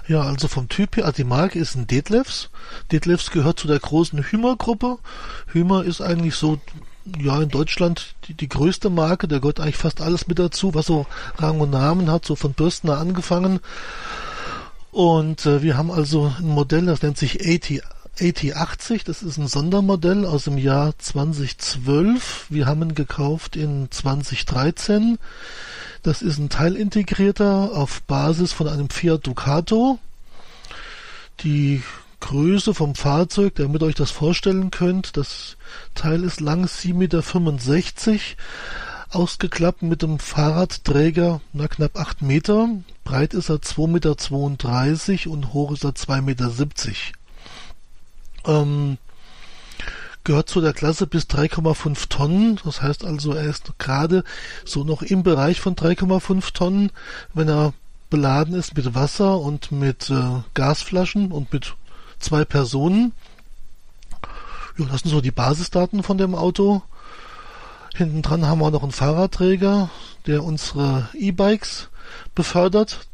Ja, 0.07 0.21
also 0.23 0.47
vom 0.47 0.67
Typ 0.69 0.97
her, 0.97 1.05
also 1.05 1.17
die 1.17 1.23
Marke 1.23 1.59
ist 1.59 1.75
ein 1.75 1.85
Detlefs. 1.85 2.49
Detlefs 2.91 3.29
gehört 3.29 3.59
zu 3.59 3.67
der 3.67 3.79
großen 3.79 4.23
Hümer-Gruppe. 4.23 4.97
Hümer 5.47 5.85
ist 5.85 6.01
eigentlich 6.01 6.33
so 6.33 6.59
ja 7.19 7.41
in 7.41 7.49
Deutschland 7.49 8.15
die, 8.27 8.33
die 8.33 8.49
größte 8.49 8.89
Marke, 8.89 9.27
da 9.27 9.39
gehört 9.39 9.59
eigentlich 9.59 9.77
fast 9.77 10.01
alles 10.01 10.27
mit 10.27 10.39
dazu, 10.39 10.73
was 10.73 10.85
so 10.85 11.05
Rang 11.37 11.59
und 11.59 11.71
Namen 11.71 12.11
hat, 12.11 12.25
so 12.25 12.35
von 12.35 12.53
Bürstner 12.53 12.97
angefangen. 12.97 13.59
Und 14.91 15.45
äh, 15.45 15.61
wir 15.61 15.77
haben 15.77 15.91
also 15.91 16.33
ein 16.39 16.47
Modell, 16.47 16.85
das 16.85 17.01
nennt 17.01 17.17
sich 17.17 17.41
AT, 17.41 17.81
AT80, 18.19 19.05
das 19.05 19.21
ist 19.21 19.37
ein 19.37 19.47
Sondermodell 19.47 20.25
aus 20.25 20.45
dem 20.45 20.57
Jahr 20.57 20.97
2012. 20.97 22.47
Wir 22.49 22.65
haben 22.65 22.81
ihn 22.81 22.95
gekauft 22.95 23.55
in 23.55 23.89
2013. 23.89 25.17
Das 26.03 26.21
ist 26.21 26.37
ein 26.37 26.49
Teilintegrierter 26.49 27.71
auf 27.73 28.01
Basis 28.03 28.51
von 28.51 28.67
einem 28.67 28.89
Fiat 28.89 29.25
Ducato. 29.27 29.99
Die 31.43 31.81
Größe 32.19 32.73
vom 32.73 32.95
Fahrzeug, 32.95 33.55
damit 33.55 33.81
ihr 33.81 33.87
euch 33.87 33.95
das 33.95 34.11
vorstellen 34.11 34.71
könnt. 34.71 35.17
Das 35.17 35.57
Teil 35.95 36.23
ist 36.23 36.39
lang 36.39 36.65
7,65 36.65 36.93
Meter, 36.93 37.21
ausgeklappt 39.11 39.81
mit 39.81 40.01
dem 40.01 40.19
Fahrradträger 40.19 41.41
na, 41.53 41.67
knapp 41.67 41.97
8 41.97 42.21
Meter. 42.21 42.69
Breit 43.03 43.33
ist 43.33 43.49
er 43.49 43.57
2,32 43.57 43.87
Meter 45.11 45.31
und 45.31 45.53
hoch 45.53 45.71
ist 45.71 45.83
er 45.83 45.91
2,70 45.91 46.21
Meter. 46.21 46.51
Ähm, 48.45 48.97
gehört 50.23 50.49
zu 50.49 50.61
der 50.61 50.73
Klasse 50.73 51.07
bis 51.07 51.23
3,5 51.23 52.09
Tonnen. 52.09 52.59
Das 52.63 52.81
heißt 52.81 53.03
also, 53.03 53.33
er 53.33 53.45
ist 53.45 53.73
gerade 53.79 54.23
so 54.65 54.83
noch 54.83 55.01
im 55.01 55.23
Bereich 55.23 55.59
von 55.59 55.75
3,5 55.75 56.53
Tonnen, 56.53 56.91
wenn 57.33 57.49
er 57.49 57.73
beladen 58.09 58.53
ist 58.53 58.75
mit 58.75 58.95
Wasser 58.95 59.39
und 59.39 59.71
mit 59.71 60.09
äh, 60.09 60.41
Gasflaschen 60.53 61.31
und 61.31 61.53
mit 61.53 61.75
zwei 62.19 62.45
Personen. 62.45 63.13
Ja, 64.77 64.85
das 64.85 65.01
sind 65.01 65.11
so 65.11 65.21
die 65.21 65.31
Basisdaten 65.31 66.03
von 66.03 66.17
dem 66.17 66.35
Auto. 66.35 66.81
Hinten 67.95 68.21
dran 68.21 68.45
haben 68.45 68.59
wir 68.59 68.71
noch 68.71 68.83
einen 68.83 68.91
Fahrradträger, 68.91 69.89
der 70.25 70.43
unsere 70.43 71.09
E-Bikes 71.13 71.89
befördert. 72.35 73.07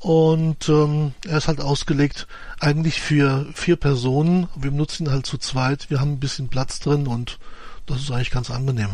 Und 0.00 0.68
ähm, 0.68 1.14
er 1.26 1.38
ist 1.38 1.48
halt 1.48 1.60
ausgelegt 1.60 2.26
eigentlich 2.60 3.00
für 3.00 3.46
vier 3.54 3.76
Personen. 3.76 4.48
Wir 4.54 4.70
nutzen 4.70 5.06
ihn 5.06 5.12
halt 5.12 5.26
zu 5.26 5.38
zweit. 5.38 5.88
Wir 5.90 6.00
haben 6.00 6.12
ein 6.12 6.20
bisschen 6.20 6.48
Platz 6.48 6.80
drin 6.80 7.06
und 7.06 7.38
das 7.86 8.00
ist 8.00 8.10
eigentlich 8.10 8.30
ganz 8.30 8.50
angenehm. 8.50 8.90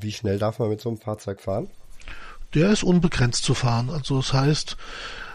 Wie 0.00 0.12
schnell 0.12 0.38
darf 0.38 0.58
man 0.58 0.70
mit 0.70 0.80
so 0.80 0.88
einem 0.88 0.98
Fahrzeug 0.98 1.40
fahren? 1.40 1.68
Der 2.54 2.70
ist 2.70 2.84
unbegrenzt 2.84 3.44
zu 3.44 3.52
fahren. 3.52 3.90
Also 3.90 4.16
das 4.16 4.32
heißt, 4.32 4.76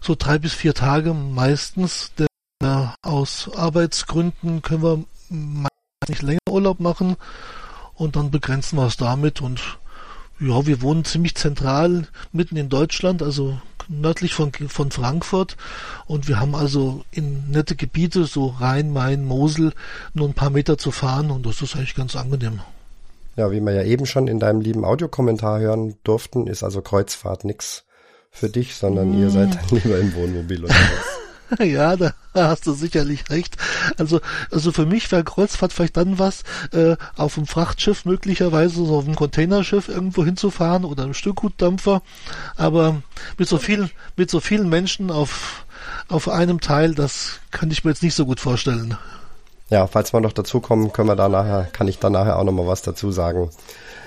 so 0.00 0.14
drei 0.18 0.38
bis 0.38 0.54
vier 0.54 0.74
Tage 0.74 1.12
meistens. 1.12 2.12
Denn 2.18 2.26
äh, 2.60 2.86
aus 3.02 3.50
Arbeitsgründen 3.54 4.62
können 4.62 4.82
wir 4.82 5.04
meistens 5.28 6.08
nicht 6.08 6.22
länger 6.22 6.38
Urlaub 6.48 6.80
machen 6.80 7.16
und 7.94 8.16
dann 8.16 8.30
begrenzen 8.30 8.76
wir 8.76 8.86
es 8.86 8.96
damit 8.96 9.40
und 9.40 9.78
ja, 10.40 10.66
wir 10.66 10.80
wohnen 10.80 11.04
ziemlich 11.04 11.34
zentral 11.34 12.06
mitten 12.32 12.56
in 12.56 12.70
Deutschland, 12.70 13.22
also 13.22 13.58
nördlich 13.88 14.32
von, 14.32 14.52
von 14.52 14.90
Frankfurt 14.90 15.56
und 16.06 16.28
wir 16.28 16.40
haben 16.40 16.54
also 16.54 17.04
in 17.10 17.50
nette 17.50 17.76
Gebiete, 17.76 18.24
so 18.24 18.46
Rhein, 18.46 18.92
Main, 18.92 19.24
Mosel, 19.24 19.72
nur 20.14 20.28
ein 20.28 20.34
paar 20.34 20.50
Meter 20.50 20.78
zu 20.78 20.90
fahren 20.90 21.30
und 21.30 21.44
das 21.44 21.60
ist 21.60 21.76
eigentlich 21.76 21.94
ganz 21.94 22.16
angenehm. 22.16 22.60
Ja, 23.36 23.50
wie 23.52 23.60
wir 23.60 23.72
ja 23.72 23.84
eben 23.84 24.06
schon 24.06 24.28
in 24.28 24.38
deinem 24.38 24.60
lieben 24.60 24.84
Audiokommentar 24.84 25.60
hören 25.60 25.96
durften, 26.04 26.46
ist 26.46 26.62
also 26.62 26.82
Kreuzfahrt 26.82 27.44
nix 27.44 27.84
für 28.30 28.48
dich, 28.48 28.76
sondern 28.76 29.10
mm. 29.10 29.22
ihr 29.22 29.30
seid 29.30 29.54
dann 29.54 29.68
lieber 29.82 29.98
im 29.98 30.14
Wohnmobil 30.14 30.64
unterwegs. 30.64 31.20
ja, 31.58 31.96
da 31.96 32.12
hast 32.34 32.66
du 32.66 32.72
sicherlich 32.72 33.28
recht. 33.30 33.56
Also, 33.98 34.20
also 34.50 34.72
für 34.72 34.86
mich 34.86 35.10
wäre 35.10 35.24
Kreuzfahrt 35.24 35.72
vielleicht 35.72 35.96
dann 35.96 36.18
was, 36.18 36.42
äh, 36.72 36.96
auf 37.16 37.34
dem 37.34 37.46
Frachtschiff 37.46 38.04
möglicherweise, 38.04 38.84
so 38.84 38.96
auf 38.96 39.04
dem 39.04 39.16
Containerschiff 39.16 39.88
irgendwo 39.88 40.24
hinzufahren 40.24 40.84
oder 40.84 41.04
einem 41.04 41.14
Stückgutdampfer. 41.14 42.02
Aber 42.56 43.02
mit 43.38 43.48
so 43.48 43.58
vielen, 43.58 43.90
mit 44.16 44.30
so 44.30 44.40
vielen 44.40 44.68
Menschen 44.68 45.10
auf, 45.10 45.64
auf 46.08 46.28
einem 46.28 46.60
Teil, 46.60 46.94
das 46.94 47.40
kann 47.50 47.70
ich 47.70 47.84
mir 47.84 47.90
jetzt 47.90 48.02
nicht 48.02 48.14
so 48.14 48.26
gut 48.26 48.40
vorstellen. 48.40 48.96
Ja, 49.70 49.86
falls 49.86 50.12
wir 50.12 50.20
noch 50.20 50.32
dazukommen, 50.32 50.92
können 50.92 51.08
wir 51.08 51.16
da 51.16 51.28
nachher, 51.28 51.68
kann 51.72 51.86
ich 51.86 51.98
da 52.00 52.10
nachher 52.10 52.38
auch 52.38 52.44
nochmal 52.44 52.66
was 52.66 52.82
dazu 52.82 53.12
sagen. 53.12 53.50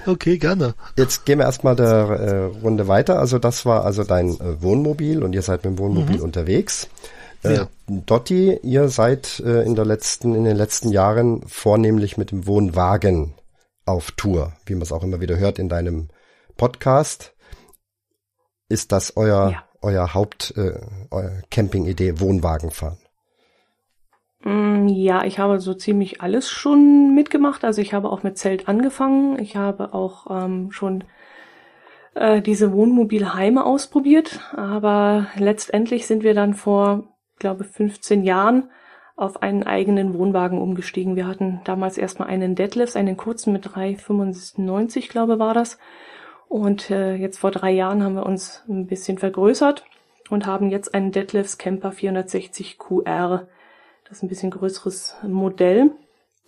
Okay, 0.06 0.38
gerne. 0.38 0.76
Jetzt 0.98 1.26
gehen 1.26 1.40
wir 1.40 1.46
erstmal 1.46 1.78
der 1.78 1.88
äh, 1.88 2.44
Runde 2.62 2.90
weiter. 2.90 3.20
Also 3.20 3.40
das 3.40 3.66
war 3.66 3.86
also 3.86 4.04
dein 4.04 4.32
äh, 4.32 4.62
Wohnmobil 4.62 5.24
und 5.24 5.34
ihr 5.34 5.42
seid 5.42 5.64
mit 5.64 5.78
dem 5.78 5.80
Wohnmobil 5.80 6.18
mhm. 6.18 6.24
unterwegs. 6.24 6.90
Ja. 7.44 7.68
Dotti, 7.88 8.60
ihr 8.64 8.88
seid 8.90 9.40
äh, 9.42 9.64
in 9.64 9.76
der 9.76 9.86
letzten, 9.86 10.34
in 10.34 10.46
den 10.46 10.56
letzten 10.56 10.90
Jahren 10.90 11.42
vornehmlich 11.48 12.18
mit 12.18 12.32
dem 12.32 12.48
Wohnwagen 12.48 13.34
auf 13.86 14.12
Tour, 14.12 14.54
wie 14.66 14.74
man 14.74 14.84
es 14.84 14.92
auch 14.92 15.04
immer 15.04 15.20
wieder 15.20 15.38
hört 15.38 15.60
in 15.60 15.70
deinem 15.70 16.10
Podcast. 16.56 17.34
Ist 18.70 18.92
das 18.92 19.18
euer, 19.18 19.52
ja. 19.52 19.64
euer 19.82 20.14
Haupt, 20.14 20.54
äh, 20.58 20.80
euer 21.12 21.42
Camping-Idee, 21.52 22.20
Wohnwagen 22.20 22.72
fahren? 22.72 22.98
Mm, 24.44 24.88
ja, 24.88 25.24
ich 25.26 25.40
habe 25.40 25.60
so 25.60 25.74
ziemlich 25.74 26.22
alles 26.22 26.50
schon 26.50 27.14
mitgemacht. 27.14 27.64
Also 27.66 27.82
ich 27.82 27.94
habe 27.94 28.10
auch 28.10 28.24
mit 28.24 28.38
Zelt 28.38 28.68
angefangen. 28.68 29.38
Ich 29.40 29.56
habe 29.56 29.94
auch 29.94 30.28
ähm, 30.30 30.72
schon 30.72 31.04
äh, 32.16 32.42
diese 32.42 32.72
Wohnmobilheime 32.72 33.66
ausprobiert. 33.66 34.40
Aber 34.56 35.28
letztendlich 35.36 36.08
sind 36.08 36.24
wir 36.24 36.34
dann 36.34 36.54
vor 36.54 37.13
glaube 37.40 37.64
15 37.64 38.24
Jahren 38.24 38.70
auf 39.16 39.42
einen 39.44 39.64
eigenen 39.64 40.18
Wohnwagen 40.18 40.60
umgestiegen. 40.60 41.16
Wir 41.16 41.28
hatten 41.28 41.62
damals 41.66 41.98
erstmal 41.98 42.30
einen 42.30 42.56
Deadlifts, 42.56 42.96
einen 42.96 43.18
kurzen 43.18 43.54
mit 43.54 43.68
3,95, 43.68 45.10
glaube 45.10 45.40
war 45.40 45.54
das. 45.54 45.78
Und 46.48 46.90
äh, 46.90 47.16
jetzt 47.16 47.40
vor 47.40 47.52
drei 47.52 47.72
Jahren 47.72 48.04
haben 48.04 48.16
wir 48.16 48.26
uns 48.26 48.64
ein 48.68 48.88
bisschen 48.88 49.18
vergrößert 49.18 49.86
und 50.30 50.46
haben 50.46 50.70
jetzt 50.70 50.94
einen 50.94 51.12
Deadlifts 51.12 51.58
Camper 51.58 51.92
460 51.92 52.78
QR. 52.78 53.48
Das 54.08 54.18
ist 54.18 54.24
ein 54.24 54.30
bisschen 54.30 54.52
größeres 54.52 55.16
Modell. 55.24 55.92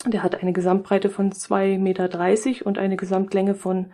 Der 0.05 0.23
hat 0.23 0.41
eine 0.41 0.53
Gesamtbreite 0.53 1.09
von 1.09 1.31
2,30 1.31 1.79
Meter 1.79 2.65
und 2.65 2.77
eine 2.77 2.97
Gesamtlänge 2.97 3.55
von 3.55 3.93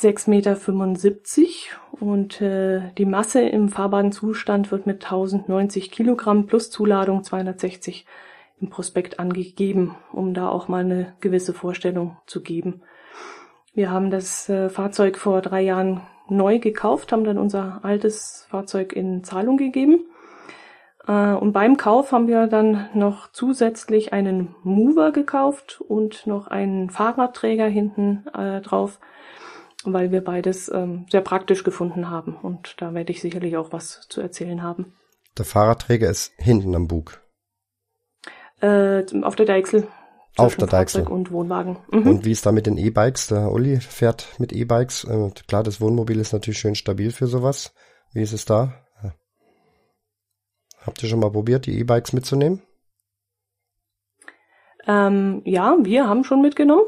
6,75 0.00 0.28
Meter 0.30 0.56
und 1.90 2.40
äh, 2.40 2.92
die 2.96 3.04
Masse 3.04 3.40
im 3.40 3.68
fahrbaren 3.68 4.12
Zustand 4.12 4.70
wird 4.70 4.86
mit 4.86 5.04
1090 5.04 5.90
Kilogramm 5.90 6.46
plus 6.46 6.70
Zuladung 6.70 7.24
260 7.24 8.06
im 8.60 8.70
Prospekt 8.70 9.18
angegeben, 9.18 9.96
um 10.12 10.34
da 10.34 10.48
auch 10.48 10.68
mal 10.68 10.84
eine 10.84 11.14
gewisse 11.20 11.52
Vorstellung 11.52 12.16
zu 12.26 12.42
geben. 12.42 12.82
Wir 13.74 13.90
haben 13.90 14.10
das 14.10 14.48
äh, 14.48 14.68
Fahrzeug 14.68 15.18
vor 15.18 15.40
drei 15.40 15.62
Jahren 15.62 16.02
neu 16.28 16.58
gekauft, 16.60 17.10
haben 17.10 17.24
dann 17.24 17.38
unser 17.38 17.80
altes 17.84 18.46
Fahrzeug 18.50 18.92
in 18.92 19.24
Zahlung 19.24 19.56
gegeben. 19.56 20.04
Äh, 21.08 21.32
und 21.32 21.52
beim 21.52 21.76
Kauf 21.76 22.12
haben 22.12 22.28
wir 22.28 22.46
dann 22.46 22.88
noch 22.94 23.32
zusätzlich 23.32 24.12
einen 24.12 24.54
Mover 24.62 25.10
gekauft 25.10 25.80
und 25.80 26.26
noch 26.26 26.46
einen 26.46 26.90
Fahrradträger 26.90 27.66
hinten 27.66 28.26
äh, 28.32 28.60
drauf, 28.60 29.00
weil 29.84 30.10
wir 30.10 30.22
beides 30.22 30.70
ähm, 30.72 31.06
sehr 31.10 31.20
praktisch 31.20 31.64
gefunden 31.64 32.10
haben. 32.10 32.36
Und 32.36 32.80
da 32.80 32.94
werde 32.94 33.12
ich 33.12 33.20
sicherlich 33.20 33.56
auch 33.56 33.72
was 33.72 34.06
zu 34.08 34.20
erzählen 34.20 34.62
haben. 34.62 34.94
Der 35.36 35.44
Fahrradträger 35.44 36.08
ist 36.10 36.32
hinten 36.36 36.74
am 36.74 36.88
Bug. 36.88 37.20
Äh, 38.60 39.04
auf 39.22 39.36
der 39.36 39.46
Deichsel. 39.46 39.86
Auf 40.36 40.56
der 40.56 40.68
Deichsel. 40.68 41.06
Und 41.06 41.30
Wohnwagen. 41.30 41.78
Mhm. 41.90 42.06
Und 42.06 42.24
wie 42.24 42.32
ist 42.32 42.46
da 42.46 42.52
mit 42.52 42.66
den 42.66 42.76
E-Bikes? 42.76 43.28
Der 43.28 43.52
Uli 43.52 43.80
fährt 43.80 44.28
mit 44.38 44.52
E-Bikes. 44.52 45.04
Äh, 45.04 45.30
klar, 45.46 45.62
das 45.62 45.80
Wohnmobil 45.80 46.18
ist 46.18 46.32
natürlich 46.32 46.58
schön 46.58 46.74
stabil 46.74 47.10
für 47.10 47.26
sowas. 47.26 47.72
Wie 48.12 48.22
ist 48.22 48.32
es 48.32 48.44
da? 48.44 48.74
Habt 50.88 51.02
ihr 51.02 51.08
schon 51.10 51.20
mal 51.20 51.30
probiert, 51.30 51.66
die 51.66 51.78
E-Bikes 51.78 52.14
mitzunehmen? 52.14 52.62
Ähm, 54.86 55.42
ja, 55.44 55.76
wir 55.82 56.08
haben 56.08 56.24
schon 56.24 56.40
mitgenommen. 56.40 56.86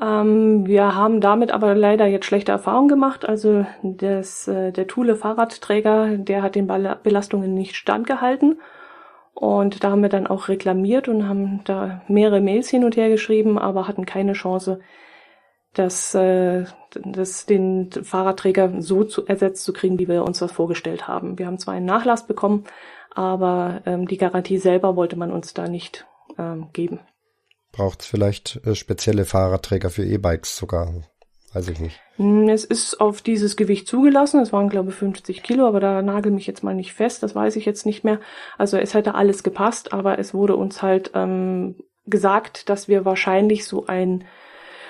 Ähm, 0.00 0.66
wir 0.66 0.94
haben 0.94 1.20
damit 1.20 1.50
aber 1.50 1.74
leider 1.74 2.06
jetzt 2.06 2.26
schlechte 2.26 2.52
Erfahrungen 2.52 2.88
gemacht. 2.88 3.28
Also 3.28 3.66
das, 3.82 4.48
äh, 4.48 4.72
der 4.72 4.86
Thule 4.86 5.16
Fahrradträger, 5.16 6.18
der 6.18 6.42
hat 6.42 6.54
den 6.54 6.66
Belastungen 6.66 7.54
nicht 7.54 7.76
standgehalten. 7.76 8.60
Und 9.34 9.84
da 9.84 9.90
haben 9.90 10.02
wir 10.02 10.08
dann 10.08 10.26
auch 10.26 10.48
reklamiert 10.48 11.08
und 11.08 11.28
haben 11.28 11.60
da 11.64 12.02
mehrere 12.08 12.40
Mails 12.40 12.70
hin 12.70 12.84
und 12.84 12.96
her 12.96 13.10
geschrieben, 13.10 13.58
aber 13.58 13.86
hatten 13.86 14.06
keine 14.06 14.32
Chance, 14.32 14.80
das, 15.74 16.14
äh, 16.14 16.64
das, 17.04 17.44
den 17.44 17.90
Fahrradträger 17.92 18.80
so 18.80 19.04
zu, 19.04 19.26
ersetzt 19.26 19.64
zu 19.64 19.74
kriegen, 19.74 19.98
wie 19.98 20.08
wir 20.08 20.24
uns 20.24 20.38
das 20.38 20.52
vorgestellt 20.52 21.06
haben. 21.06 21.38
Wir 21.38 21.46
haben 21.46 21.58
zwar 21.58 21.74
einen 21.74 21.84
Nachlass 21.84 22.26
bekommen, 22.26 22.64
aber 23.14 23.82
ähm, 23.84 24.08
die 24.08 24.16
Garantie 24.16 24.58
selber 24.58 24.96
wollte 24.96 25.16
man 25.16 25.30
uns 25.30 25.52
da 25.52 25.68
nicht 25.68 26.06
ähm, 26.38 26.68
geben. 26.72 27.00
Braucht 27.76 28.00
es 28.00 28.06
vielleicht 28.06 28.60
äh, 28.64 28.74
spezielle 28.74 29.26
Fahrradträger 29.26 29.90
für 29.90 30.04
E-Bikes 30.04 30.56
sogar? 30.56 30.94
Weiß 31.52 31.68
ich 31.68 31.78
nicht. 31.78 32.00
Hm, 32.16 32.48
es 32.48 32.64
ist 32.64 33.00
auf 33.00 33.20
dieses 33.20 33.56
Gewicht 33.56 33.86
zugelassen. 33.86 34.40
Es 34.40 34.52
waren, 34.52 34.70
glaube 34.70 34.90
ich, 34.90 34.96
50 34.96 35.42
Kilo, 35.42 35.66
aber 35.66 35.80
da 35.80 36.00
nagel 36.00 36.32
mich 36.32 36.46
jetzt 36.46 36.64
mal 36.64 36.74
nicht 36.74 36.94
fest. 36.94 37.22
Das 37.22 37.34
weiß 37.34 37.56
ich 37.56 37.66
jetzt 37.66 37.84
nicht 37.84 38.02
mehr. 38.02 38.18
Also 38.56 38.78
es 38.78 38.94
hätte 38.94 39.14
alles 39.14 39.42
gepasst, 39.42 39.92
aber 39.92 40.18
es 40.18 40.32
wurde 40.32 40.56
uns 40.56 40.80
halt 40.80 41.10
ähm, 41.14 41.76
gesagt, 42.06 42.70
dass 42.70 42.88
wir 42.88 43.04
wahrscheinlich 43.04 43.66
so 43.66 43.86
ein 43.86 44.24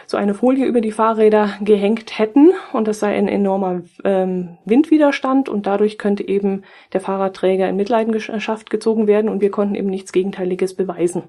so 0.09 0.17
eine 0.17 0.35
Folie 0.35 0.67
über 0.67 0.81
die 0.81 0.93
Fahrräder 0.93 1.55
gehängt 1.61 2.17
hätten 2.17 2.53
und 2.73 2.87
das 2.87 3.01
sei 3.01 3.17
ein 3.17 3.27
enormer 3.27 3.83
ähm, 4.05 4.57
Windwiderstand 4.65 5.49
und 5.49 5.67
dadurch 5.67 5.99
könnte 5.99 6.27
eben 6.27 6.63
der 6.93 7.01
Fahrradträger 7.01 7.69
in 7.69 7.75
Mitleidenschaft 7.75 8.71
gezogen 8.71 9.09
werden 9.09 9.29
und 9.29 9.41
wir 9.41 9.51
konnten 9.51 9.75
eben 9.75 9.89
nichts 9.89 10.13
Gegenteiliges 10.13 10.75
beweisen. 10.75 11.25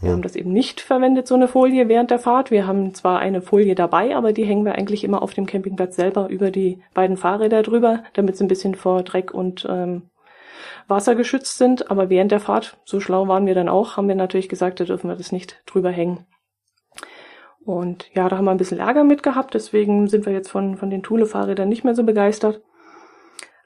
Wir 0.00 0.10
haben 0.10 0.22
das 0.22 0.34
eben 0.34 0.52
nicht 0.52 0.80
verwendet, 0.80 1.28
so 1.28 1.36
eine 1.36 1.46
Folie 1.46 1.88
während 1.88 2.10
der 2.10 2.18
Fahrt. 2.18 2.50
Wir 2.50 2.66
haben 2.66 2.92
zwar 2.92 3.20
eine 3.20 3.40
Folie 3.40 3.76
dabei, 3.76 4.16
aber 4.16 4.32
die 4.32 4.44
hängen 4.44 4.64
wir 4.64 4.74
eigentlich 4.74 5.04
immer 5.04 5.22
auf 5.22 5.32
dem 5.32 5.46
Campingplatz 5.46 5.94
selber 5.94 6.28
über 6.28 6.50
die 6.50 6.82
beiden 6.92 7.16
Fahrräder 7.16 7.62
drüber, 7.62 8.02
damit 8.14 8.36
sie 8.36 8.44
ein 8.44 8.48
bisschen 8.48 8.74
vor 8.74 9.04
Dreck 9.04 9.32
und 9.32 9.64
ähm, 9.68 10.10
Wasser 10.88 11.14
geschützt 11.14 11.56
sind. 11.56 11.90
Aber 11.90 12.10
während 12.10 12.32
der 12.32 12.40
Fahrt, 12.40 12.78
so 12.84 12.98
schlau 12.98 13.28
waren 13.28 13.46
wir 13.46 13.54
dann 13.54 13.68
auch, 13.68 13.96
haben 13.96 14.08
wir 14.08 14.16
natürlich 14.16 14.48
gesagt, 14.48 14.80
da 14.80 14.84
dürfen 14.84 15.08
wir 15.08 15.16
das 15.16 15.30
nicht 15.30 15.62
drüber 15.66 15.90
hängen. 15.90 16.26
Und 17.64 18.10
ja, 18.12 18.28
da 18.28 18.36
haben 18.36 18.44
wir 18.46 18.50
ein 18.50 18.56
bisschen 18.56 18.80
Ärger 18.80 19.04
mit 19.04 19.22
gehabt, 19.22 19.54
deswegen 19.54 20.08
sind 20.08 20.26
wir 20.26 20.32
jetzt 20.32 20.50
von, 20.50 20.76
von 20.76 20.90
den 20.90 21.04
Thule-Fahrrädern 21.04 21.68
nicht 21.68 21.84
mehr 21.84 21.94
so 21.94 22.02
begeistert. 22.02 22.60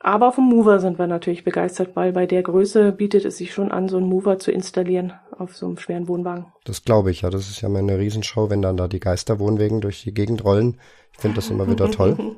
Aber 0.07 0.31
vom 0.31 0.49
Mover 0.49 0.79
sind 0.79 1.01
wir 1.01 1.09
natürlich 1.09 1.43
begeistert, 1.43 1.97
weil 1.97 2.13
bei 2.13 2.27
der 2.27 2.45
Größe 2.45 2.93
bietet 2.93 3.25
es 3.25 3.39
sich 3.39 3.53
schon 3.53 3.73
an, 3.73 3.89
so 3.89 3.97
einen 3.97 4.07
Mover 4.07 4.39
zu 4.39 4.53
installieren 4.53 5.15
auf 5.37 5.57
so 5.57 5.67
einem 5.67 5.79
schweren 5.79 6.07
Wohnwagen. 6.07 6.47
Das 6.65 6.85
glaube 6.85 7.11
ich, 7.11 7.23
ja. 7.23 7.31
Das 7.31 7.51
ist 7.51 7.61
ja 7.61 7.69
mal 7.69 7.81
eine 7.81 7.99
Riesenshow, 7.99 8.49
wenn 8.49 8.63
dann 8.63 8.77
da 8.77 8.87
die 8.87 9.01
Geisterwohnwegen 9.01 9.81
durch 9.81 10.05
die 10.05 10.15
Gegend 10.15 10.45
rollen. 10.45 10.81
Ich 11.13 11.19
finde 11.19 11.35
das 11.35 11.51
immer 11.51 11.69
wieder 11.69 11.91
toll. 11.91 12.17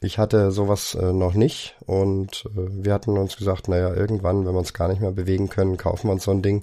Ich 0.00 0.16
hatte 0.16 0.52
sowas 0.52 0.94
äh, 0.94 1.12
noch 1.12 1.34
nicht 1.34 1.76
und 1.84 2.46
äh, 2.54 2.84
wir 2.84 2.94
hatten 2.94 3.18
uns 3.18 3.36
gesagt, 3.36 3.66
naja, 3.66 3.92
irgendwann, 3.92 4.46
wenn 4.46 4.54
wir 4.54 4.58
uns 4.60 4.72
gar 4.72 4.86
nicht 4.86 5.00
mehr 5.00 5.10
bewegen 5.10 5.48
können, 5.48 5.76
kaufen 5.76 6.06
wir 6.06 6.12
uns 6.12 6.22
so 6.22 6.30
ein 6.30 6.40
Ding. 6.40 6.62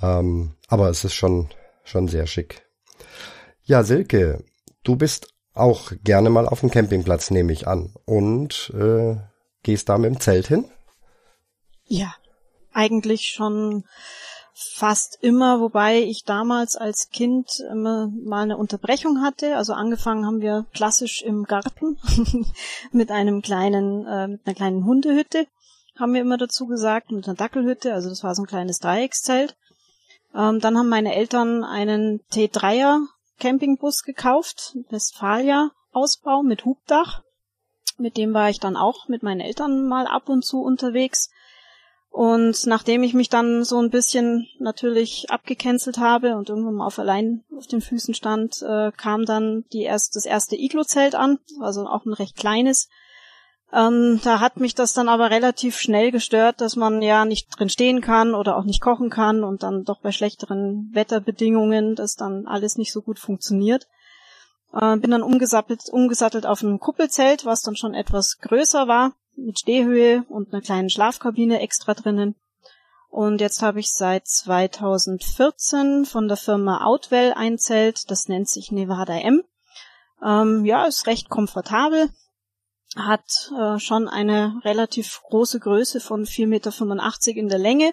Ähm, 0.00 0.52
aber 0.68 0.88
es 0.90 1.02
ist 1.02 1.14
schon, 1.14 1.48
schon 1.82 2.06
sehr 2.06 2.28
schick. 2.28 2.62
Ja, 3.64 3.82
Silke, 3.82 4.44
du 4.84 4.94
bist 4.94 5.34
auch 5.54 5.92
gerne 6.04 6.30
mal 6.30 6.48
auf 6.48 6.60
dem 6.60 6.70
Campingplatz, 6.70 7.30
nehme 7.30 7.52
ich 7.52 7.66
an. 7.66 7.94
Und 8.04 8.72
äh, 8.74 9.16
gehst 9.62 9.88
da 9.88 9.98
mit 9.98 10.10
dem 10.10 10.20
Zelt 10.20 10.46
hin? 10.46 10.64
Ja, 11.84 12.14
eigentlich 12.72 13.26
schon 13.26 13.84
fast 14.54 15.18
immer, 15.22 15.60
wobei 15.60 16.00
ich 16.02 16.24
damals 16.24 16.76
als 16.76 17.08
Kind 17.10 17.60
immer 17.70 18.08
mal 18.08 18.42
eine 18.42 18.56
Unterbrechung 18.56 19.22
hatte. 19.22 19.56
Also 19.56 19.72
angefangen 19.72 20.26
haben 20.26 20.40
wir 20.40 20.66
klassisch 20.72 21.22
im 21.22 21.44
Garten 21.44 21.98
mit 22.92 23.10
einem 23.10 23.42
kleinen, 23.42 24.06
äh, 24.06 24.28
mit 24.28 24.46
einer 24.46 24.54
kleinen 24.54 24.84
Hundehütte, 24.84 25.46
haben 25.98 26.14
wir 26.14 26.20
immer 26.20 26.38
dazu 26.38 26.66
gesagt, 26.66 27.10
mit 27.10 27.26
einer 27.26 27.36
Dackelhütte. 27.36 27.92
Also 27.92 28.08
das 28.08 28.22
war 28.22 28.34
so 28.34 28.42
ein 28.42 28.46
kleines 28.46 28.80
Dreieckszelt. 28.80 29.56
Ähm, 30.34 30.60
dann 30.60 30.76
haben 30.76 30.88
meine 30.88 31.14
Eltern 31.14 31.64
einen 31.64 32.20
T3er 32.32 33.00
Campingbus 33.40 34.04
gekauft, 34.04 34.76
Westfalia 34.90 35.72
Ausbau 35.92 36.42
mit 36.42 36.64
Hubdach. 36.64 37.22
Mit 37.98 38.16
dem 38.16 38.32
war 38.32 38.48
ich 38.48 38.60
dann 38.60 38.76
auch 38.76 39.08
mit 39.08 39.22
meinen 39.22 39.40
Eltern 39.40 39.86
mal 39.86 40.06
ab 40.06 40.28
und 40.28 40.44
zu 40.44 40.62
unterwegs. 40.62 41.30
Und 42.10 42.66
nachdem 42.66 43.02
ich 43.02 43.14
mich 43.14 43.28
dann 43.28 43.64
so 43.64 43.78
ein 43.80 43.90
bisschen 43.90 44.48
natürlich 44.58 45.30
abgecancelt 45.30 45.98
habe 45.98 46.36
und 46.36 46.48
irgendwann 46.48 46.74
mal 46.74 46.86
auf 46.86 46.98
allein 46.98 47.44
auf 47.56 47.66
den 47.66 47.80
Füßen 47.80 48.14
stand, 48.14 48.62
äh, 48.62 48.90
kam 48.92 49.24
dann 49.24 49.64
die 49.72 49.82
erst, 49.82 50.16
das 50.16 50.26
erste 50.26 50.56
Iglo-Zelt 50.56 51.14
an, 51.14 51.38
also 51.60 51.86
auch 51.86 52.04
ein 52.04 52.12
recht 52.12 52.36
kleines. 52.36 52.88
Ähm, 53.72 54.20
da 54.24 54.40
hat 54.40 54.58
mich 54.58 54.74
das 54.74 54.94
dann 54.94 55.08
aber 55.08 55.30
relativ 55.30 55.78
schnell 55.78 56.10
gestört, 56.10 56.60
dass 56.60 56.74
man 56.74 57.02
ja 57.02 57.24
nicht 57.24 57.48
drin 57.56 57.68
stehen 57.68 58.00
kann 58.00 58.34
oder 58.34 58.56
auch 58.56 58.64
nicht 58.64 58.80
kochen 58.80 59.10
kann 59.10 59.44
und 59.44 59.62
dann 59.62 59.84
doch 59.84 60.00
bei 60.00 60.10
schlechteren 60.10 60.90
Wetterbedingungen 60.92 61.94
das 61.94 62.16
dann 62.16 62.46
alles 62.46 62.76
nicht 62.76 62.92
so 62.92 63.00
gut 63.00 63.20
funktioniert. 63.20 63.86
Äh, 64.72 64.96
bin 64.96 65.12
dann 65.12 65.22
umgesattelt, 65.22 65.82
umgesattelt 65.90 66.46
auf 66.46 66.62
ein 66.62 66.80
Kuppelzelt, 66.80 67.44
was 67.44 67.62
dann 67.62 67.76
schon 67.76 67.94
etwas 67.94 68.38
größer 68.38 68.88
war 68.88 69.12
mit 69.36 69.60
Stehhöhe 69.60 70.24
und 70.28 70.52
einer 70.52 70.62
kleinen 70.62 70.90
Schlafkabine 70.90 71.60
extra 71.60 71.94
drinnen. 71.94 72.34
Und 73.08 73.40
jetzt 73.40 73.62
habe 73.62 73.80
ich 73.80 73.92
seit 73.92 74.26
2014 74.28 76.06
von 76.06 76.28
der 76.28 76.36
Firma 76.36 76.84
Outwell 76.84 77.32
ein 77.32 77.58
Zelt, 77.58 78.10
das 78.10 78.28
nennt 78.28 78.48
sich 78.48 78.70
Nevada 78.70 79.18
M. 79.18 79.42
Ähm, 80.24 80.64
ja, 80.64 80.84
ist 80.84 81.06
recht 81.06 81.28
komfortabel, 81.28 82.10
hat 82.96 83.52
äh, 83.56 83.78
schon 83.78 84.08
eine 84.08 84.60
relativ 84.64 85.22
große 85.28 85.60
Größe 85.60 86.00
von 86.00 86.24
4,85 86.24 86.46
Meter 86.46 87.38
in 87.38 87.48
der 87.48 87.58
Länge, 87.58 87.92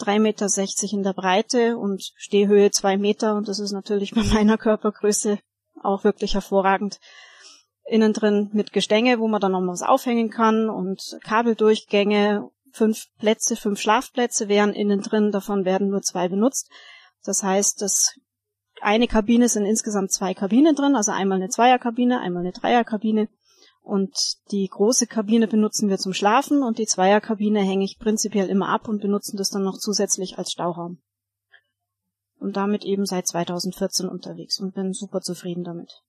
3,60 0.00 0.20
Meter 0.20 0.92
in 0.92 1.02
der 1.02 1.12
Breite 1.12 1.76
und 1.76 2.12
Stehhöhe 2.16 2.70
2 2.70 2.96
Meter 2.98 3.34
und 3.34 3.48
das 3.48 3.58
ist 3.58 3.72
natürlich 3.72 4.14
bei 4.14 4.22
meiner 4.34 4.58
Körpergröße 4.58 5.38
auch 5.82 6.04
wirklich 6.04 6.34
hervorragend 6.34 6.98
innen 7.88 8.12
drin 8.12 8.50
mit 8.52 8.72
Gestänge, 8.72 9.18
wo 9.18 9.28
man 9.28 9.40
dann 9.40 9.52
noch 9.52 9.66
was 9.66 9.82
aufhängen 9.82 10.30
kann 10.30 10.68
und 10.68 11.18
Kabeldurchgänge, 11.24 12.48
fünf 12.72 13.06
Plätze, 13.18 13.56
fünf 13.56 13.80
Schlafplätze 13.80 14.48
wären 14.48 14.74
innen 14.74 15.00
drin, 15.00 15.32
davon 15.32 15.64
werden 15.64 15.88
nur 15.88 16.02
zwei 16.02 16.28
benutzt. 16.28 16.70
Das 17.24 17.42
heißt, 17.42 17.80
dass 17.82 18.14
eine 18.80 19.08
Kabine 19.08 19.48
sind 19.48 19.64
insgesamt 19.64 20.12
zwei 20.12 20.34
Kabinen 20.34 20.76
drin, 20.76 20.94
also 20.94 21.12
einmal 21.12 21.38
eine 21.38 21.48
Zweierkabine, 21.48 22.20
einmal 22.20 22.42
eine 22.42 22.52
Dreierkabine. 22.52 23.28
Und 23.88 24.36
die 24.50 24.68
große 24.68 25.06
Kabine 25.06 25.48
benutzen 25.48 25.88
wir 25.88 25.96
zum 25.96 26.12
Schlafen 26.12 26.62
und 26.62 26.76
die 26.76 26.84
Zweierkabine 26.84 27.62
hänge 27.62 27.86
ich 27.86 27.98
prinzipiell 27.98 28.50
immer 28.50 28.68
ab 28.68 28.86
und 28.86 29.00
benutzen 29.00 29.38
das 29.38 29.48
dann 29.48 29.64
noch 29.64 29.78
zusätzlich 29.78 30.36
als 30.36 30.52
Stauraum. 30.52 30.98
Und 32.38 32.58
damit 32.58 32.84
eben 32.84 33.06
seit 33.06 33.26
2014 33.26 34.06
unterwegs 34.06 34.60
und 34.60 34.74
bin 34.74 34.92
super 34.92 35.22
zufrieden 35.22 35.64
damit. 35.64 36.02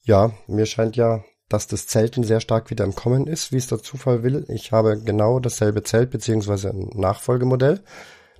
Ja, 0.00 0.32
mir 0.46 0.64
scheint 0.64 0.96
ja, 0.96 1.22
dass 1.50 1.66
das 1.66 1.88
Zelten 1.88 2.24
sehr 2.24 2.40
stark 2.40 2.70
wieder 2.70 2.86
im 2.86 2.94
Kommen 2.94 3.26
ist, 3.26 3.52
wie 3.52 3.58
es 3.58 3.66
der 3.66 3.82
Zufall 3.82 4.22
will. 4.22 4.46
Ich 4.48 4.72
habe 4.72 4.98
genau 4.98 5.40
dasselbe 5.40 5.82
Zelt 5.82 6.10
beziehungsweise 6.10 6.70
ein 6.70 6.88
Nachfolgemodell, 6.94 7.84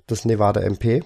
das 0.07 0.25
Nevada 0.25 0.61
MP. 0.61 1.03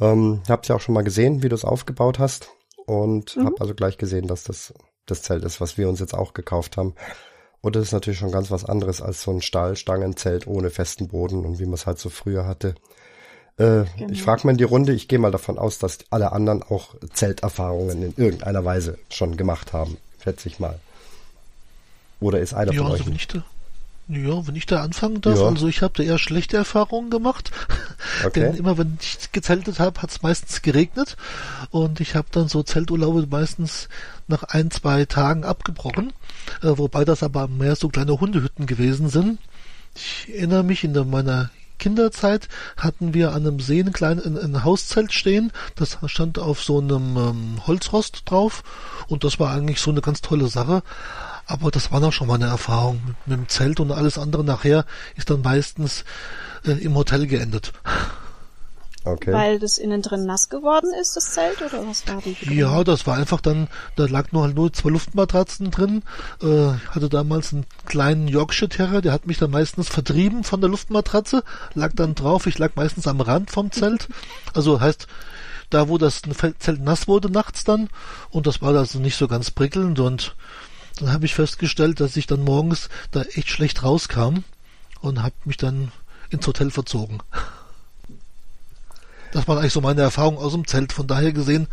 Ähm, 0.00 0.42
hab's 0.48 0.68
ja 0.68 0.76
auch 0.76 0.80
schon 0.80 0.94
mal 0.94 1.04
gesehen, 1.04 1.42
wie 1.42 1.50
du 1.50 1.54
es 1.54 1.66
aufgebaut 1.66 2.18
hast 2.18 2.48
und 2.86 3.36
mhm. 3.36 3.44
habe 3.44 3.60
also 3.60 3.74
gleich 3.74 3.98
gesehen, 3.98 4.26
dass 4.26 4.44
das 4.44 4.72
das 5.06 5.22
Zelt 5.22 5.44
ist, 5.44 5.60
was 5.60 5.78
wir 5.78 5.88
uns 5.88 6.00
jetzt 6.00 6.14
auch 6.14 6.34
gekauft 6.34 6.76
haben. 6.76 6.94
Und 7.60 7.74
das 7.74 7.84
ist 7.84 7.92
natürlich 7.92 8.18
schon 8.18 8.32
ganz 8.32 8.50
was 8.50 8.64
anderes 8.64 9.00
als 9.00 9.22
so 9.22 9.30
ein 9.32 9.42
Stahlstangenzelt 9.42 10.46
ohne 10.46 10.70
festen 10.70 11.08
Boden 11.08 11.44
und 11.44 11.58
wie 11.58 11.64
man 11.64 11.74
es 11.74 11.86
halt 11.86 11.98
so 11.98 12.10
früher 12.10 12.46
hatte. 12.46 12.74
Äh, 13.58 13.84
genau. 13.96 14.10
Ich 14.10 14.22
frage 14.22 14.42
mal 14.44 14.52
in 14.52 14.58
die 14.58 14.64
Runde, 14.64 14.92
ich 14.92 15.08
gehe 15.08 15.18
mal 15.18 15.30
davon 15.30 15.58
aus, 15.58 15.78
dass 15.78 15.98
alle 16.10 16.32
anderen 16.32 16.62
auch 16.62 16.94
Zelterfahrungen 17.12 18.02
in 18.02 18.14
irgendeiner 18.16 18.64
Weise 18.64 18.98
schon 19.10 19.36
gemacht 19.36 19.72
haben, 19.72 19.96
schätze 20.22 20.48
ich 20.48 20.60
mal. 20.60 20.78
Oder 22.20 22.40
ist 22.40 22.54
einer 22.54 22.72
ja, 22.72 22.82
von 22.82 22.92
euch? 22.92 23.28
Da, 23.28 23.42
ja, 24.08 24.46
wenn 24.46 24.54
ich 24.54 24.66
da 24.66 24.82
anfangen 24.82 25.20
darf, 25.20 25.38
ja. 25.38 25.46
also 25.46 25.66
ich 25.66 25.82
habe 25.82 25.94
da 25.96 26.02
eher 26.02 26.18
schlechte 26.18 26.56
Erfahrungen 26.56 27.10
gemacht. 27.10 27.50
Okay. 28.24 28.40
Denn 28.40 28.54
immer 28.54 28.78
wenn 28.78 28.98
ich 29.00 29.32
gezeltet 29.32 29.78
habe, 29.80 30.00
hat 30.00 30.10
es 30.10 30.22
meistens 30.22 30.62
geregnet 30.62 31.16
und 31.70 32.00
ich 32.00 32.14
habe 32.14 32.28
dann 32.30 32.48
so 32.48 32.62
Zelturlaube 32.62 33.26
meistens 33.28 33.88
nach 34.28 34.44
ein, 34.44 34.70
zwei 34.70 35.04
Tagen 35.06 35.44
abgebrochen, 35.44 36.12
äh, 36.62 36.78
wobei 36.78 37.04
das 37.04 37.22
aber 37.22 37.48
mehr 37.48 37.74
so 37.74 37.88
kleine 37.88 38.18
Hundehütten 38.18 38.66
gewesen 38.66 39.08
sind. 39.08 39.38
Ich 39.94 40.32
erinnere 40.32 40.62
mich 40.62 40.84
in 40.84 40.94
der, 40.94 41.04
meiner 41.04 41.50
Kinderzeit 41.78 42.48
hatten 42.76 43.14
wir 43.14 43.32
an 43.32 43.46
einem 43.46 43.60
See 43.60 43.80
ein 43.80 43.92
kleines 43.92 44.24
ein, 44.24 44.38
ein 44.38 44.64
Hauszelt 44.64 45.12
stehen. 45.12 45.52
Das 45.74 45.98
stand 46.06 46.38
auf 46.38 46.62
so 46.62 46.78
einem 46.78 47.16
ähm, 47.16 47.66
Holzrost 47.66 48.22
drauf 48.26 48.62
und 49.08 49.24
das 49.24 49.38
war 49.38 49.52
eigentlich 49.52 49.80
so 49.80 49.90
eine 49.90 50.00
ganz 50.00 50.20
tolle 50.20 50.48
Sache. 50.48 50.82
Aber 51.46 51.70
das 51.70 51.92
war 51.92 52.00
noch 52.00 52.12
schon 52.12 52.26
mal 52.26 52.34
eine 52.34 52.46
Erfahrung 52.46 53.00
mit, 53.06 53.16
mit 53.26 53.38
dem 53.38 53.48
Zelt 53.48 53.80
und 53.80 53.92
alles 53.92 54.18
andere 54.18 54.44
nachher 54.44 54.84
ist 55.14 55.30
dann 55.30 55.42
meistens 55.42 56.04
äh, 56.64 56.72
im 56.72 56.94
Hotel 56.94 57.26
geendet. 57.26 57.72
Okay. 59.06 59.32
Weil 59.32 59.60
das 59.60 59.78
innen 59.78 60.02
drin 60.02 60.26
nass 60.26 60.48
geworden 60.48 60.90
ist, 61.00 61.14
das 61.14 61.30
Zelt, 61.30 61.62
oder 61.62 61.86
was 61.86 62.08
war 62.08 62.20
die? 62.20 62.36
Ja, 62.52 62.82
das 62.82 63.06
war 63.06 63.16
einfach 63.16 63.40
dann, 63.40 63.68
da 63.94 64.06
lag 64.06 64.32
nur 64.32 64.42
halt 64.42 64.56
nur 64.56 64.72
zwei 64.72 64.90
Luftmatratzen 64.90 65.70
drin. 65.70 66.02
Äh, 66.42 66.72
hatte 66.90 67.08
damals 67.08 67.52
einen 67.52 67.66
kleinen 67.84 68.26
Yorkshire 68.26 68.68
Terrier, 68.68 69.02
der 69.02 69.12
hat 69.12 69.28
mich 69.28 69.38
dann 69.38 69.52
meistens 69.52 69.88
vertrieben 69.88 70.42
von 70.42 70.60
der 70.60 70.70
Luftmatratze, 70.70 71.44
lag 71.74 71.92
dann 71.94 72.16
drauf, 72.16 72.48
ich 72.48 72.58
lag 72.58 72.72
meistens 72.74 73.06
am 73.06 73.20
Rand 73.20 73.50
vom 73.50 73.70
Zelt. 73.70 74.08
Also 74.54 74.80
heißt, 74.80 75.06
da 75.68 75.88
wo 75.88 75.98
das 75.98 76.22
Zelt 76.58 76.80
nass 76.80 77.06
wurde 77.06 77.30
nachts 77.30 77.62
dann, 77.62 77.90
und 78.30 78.46
das 78.46 78.62
war 78.62 78.74
also 78.74 78.98
nicht 78.98 79.16
so 79.16 79.28
ganz 79.28 79.50
prickelnd 79.50 80.00
und 80.00 80.34
dann 80.96 81.12
habe 81.12 81.26
ich 81.26 81.34
festgestellt, 81.34 82.00
dass 82.00 82.16
ich 82.16 82.26
dann 82.26 82.42
morgens 82.42 82.88
da 83.10 83.22
echt 83.22 83.48
schlecht 83.48 83.82
rauskam 83.82 84.38
und 85.00 85.22
habe 85.22 85.34
mich 85.44 85.56
dann 85.56 85.92
ins 86.30 86.46
Hotel 86.46 86.70
verzogen. 86.70 87.20
Das 89.32 89.46
war 89.46 89.58
eigentlich 89.58 89.72
so 89.72 89.80
meine 89.80 90.02
Erfahrung 90.02 90.38
aus 90.38 90.52
dem 90.52 90.66
Zelt. 90.66 90.92
Von 90.92 91.06
daher 91.06 91.32
gesehen, 91.32 91.68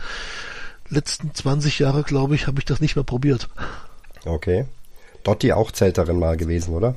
letzten 0.90 1.34
20 1.34 1.80
Jahre, 1.80 2.04
glaube 2.04 2.36
ich, 2.36 2.48
habe 2.48 2.60
ich 2.60 2.66
das 2.66 2.82
nicht 2.82 2.96
mehr 2.96 3.06
probiert. 3.06 3.48
Okay. 4.26 4.66
Dotti 5.24 5.54
auch 5.54 5.72
Zelterin 5.72 6.20
mal 6.20 6.36
gewesen, 6.36 6.74
oder? 6.74 6.96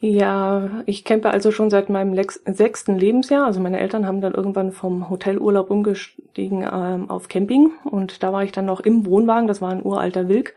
Ja, 0.00 0.82
ich 0.86 1.04
campe 1.04 1.30
also 1.30 1.50
schon 1.50 1.70
seit 1.70 1.88
meinem 1.88 2.16
sechsten 2.46 2.98
Lebensjahr. 2.98 3.46
Also 3.46 3.58
meine 3.60 3.80
Eltern 3.80 4.06
haben 4.06 4.20
dann 4.20 4.34
irgendwann 4.34 4.70
vom 4.70 5.10
Hotelurlaub 5.10 5.70
umgestiegen 5.70 6.62
ähm, 6.62 7.10
auf 7.10 7.28
Camping 7.28 7.72
und 7.84 8.22
da 8.22 8.32
war 8.32 8.44
ich 8.44 8.52
dann 8.52 8.66
noch 8.66 8.80
im 8.80 9.06
Wohnwagen. 9.06 9.48
Das 9.48 9.60
war 9.60 9.70
ein 9.70 9.84
uralter 9.84 10.28
Wilk 10.28 10.54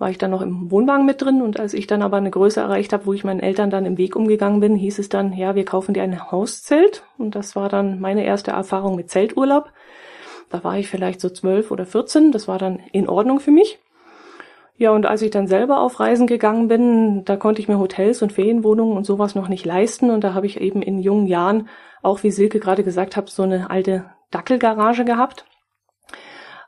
war 0.00 0.10
ich 0.10 0.16
dann 0.16 0.30
noch 0.30 0.40
im 0.40 0.70
Wohnwagen 0.70 1.04
mit 1.04 1.20
drin 1.20 1.42
und 1.42 1.60
als 1.60 1.74
ich 1.74 1.86
dann 1.86 2.00
aber 2.00 2.16
eine 2.16 2.30
Größe 2.30 2.58
erreicht 2.58 2.94
habe, 2.94 3.04
wo 3.04 3.12
ich 3.12 3.22
meinen 3.22 3.40
Eltern 3.40 3.68
dann 3.68 3.84
im 3.84 3.98
Weg 3.98 4.16
umgegangen 4.16 4.60
bin, 4.60 4.74
hieß 4.74 4.98
es 4.98 5.10
dann, 5.10 5.34
ja, 5.34 5.54
wir 5.54 5.66
kaufen 5.66 5.92
dir 5.92 6.02
ein 6.02 6.32
Hauszelt 6.32 7.04
und 7.18 7.34
das 7.34 7.54
war 7.54 7.68
dann 7.68 8.00
meine 8.00 8.24
erste 8.24 8.52
Erfahrung 8.52 8.96
mit 8.96 9.10
Zelturlaub. 9.10 9.70
Da 10.48 10.64
war 10.64 10.78
ich 10.78 10.88
vielleicht 10.88 11.20
so 11.20 11.28
zwölf 11.28 11.70
oder 11.70 11.84
vierzehn, 11.84 12.32
das 12.32 12.48
war 12.48 12.58
dann 12.58 12.80
in 12.92 13.10
Ordnung 13.10 13.40
für 13.40 13.50
mich. 13.50 13.78
Ja, 14.80 14.92
und 14.92 15.04
als 15.04 15.20
ich 15.20 15.30
dann 15.30 15.46
selber 15.46 15.80
auf 15.80 16.00
Reisen 16.00 16.26
gegangen 16.26 16.66
bin, 16.66 17.22
da 17.26 17.36
konnte 17.36 17.60
ich 17.60 17.68
mir 17.68 17.78
Hotels 17.78 18.22
und 18.22 18.32
Ferienwohnungen 18.32 18.96
und 18.96 19.04
sowas 19.04 19.34
noch 19.34 19.46
nicht 19.46 19.66
leisten 19.66 20.10
und 20.10 20.24
da 20.24 20.32
habe 20.32 20.46
ich 20.46 20.58
eben 20.58 20.80
in 20.80 21.00
jungen 21.00 21.26
Jahren, 21.26 21.68
auch 22.00 22.22
wie 22.22 22.30
Silke 22.30 22.60
gerade 22.60 22.82
gesagt 22.82 23.14
hat, 23.14 23.28
so 23.28 23.42
eine 23.42 23.68
alte 23.68 24.06
Dackelgarage 24.30 25.04
gehabt. 25.04 25.44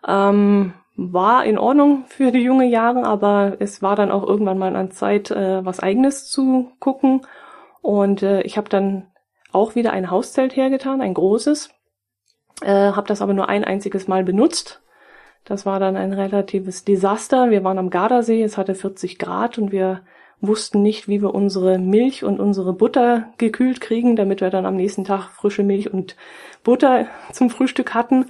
Ähm, 0.07 0.75
war 0.95 1.47
in 1.47 1.57
Ordnung 1.57 2.05
für 2.07 2.33
die 2.33 2.43
junge 2.43 2.67
Jahre, 2.67 3.05
aber 3.05 3.57
es 3.61 3.81
war 3.81 3.97
dann 3.97 4.11
auch 4.11 4.29
irgendwann 4.29 4.59
mal 4.59 4.77
an 4.77 4.91
Zeit, 4.91 5.31
äh, 5.31 5.65
was 5.65 5.81
eigenes 5.81 6.29
zu 6.29 6.71
gucken. 6.81 7.23
Und 7.81 8.23
äh, 8.23 8.43
ich 8.43 8.59
habe 8.59 8.69
dann 8.69 9.07
auch 9.53 9.75
wieder 9.75 9.95
ein 9.95 10.11
Hauszelt 10.11 10.55
hergetan, 10.55 11.01
ein 11.01 11.15
großes. 11.15 11.71
Äh, 12.61 12.93
habe 12.93 13.09
das 13.09 13.23
aber 13.23 13.33
nur 13.33 13.49
ein 13.49 13.65
einziges 13.65 14.07
Mal 14.07 14.23
benutzt. 14.23 14.82
Das 15.45 15.67
war 15.67 15.81
dann 15.81 15.97
ein 15.97 16.13
relatives 16.13 16.85
Desaster. 16.85 17.51
Wir 17.51 17.65
waren 17.65 17.79
am 17.79 17.91
Gardasee, 17.91 18.43
es 18.43 18.57
hatte 18.57 18.75
40 18.75 19.19
Grad 19.19 19.59
und 19.59 19.73
wir 19.73 20.03
wussten 20.41 20.83
nicht, 20.83 21.09
wie 21.09 21.23
wir 21.23 21.35
unsere 21.35 21.79
Milch 21.79 22.25
und 22.25 22.41
unsere 22.41 22.73
Butter 22.73 23.33
gekühlt 23.39 23.81
kriegen, 23.81 24.17
damit 24.17 24.41
wir 24.41 24.51
dann 24.51 24.67
am 24.67 24.77
nächsten 24.77 25.05
Tag 25.05 25.31
frische 25.31 25.63
Milch 25.63 25.93
und 25.93 26.17
Butter 26.65 27.07
zum 27.33 27.49
Frühstück 27.49 27.95
hatten. 27.95 28.27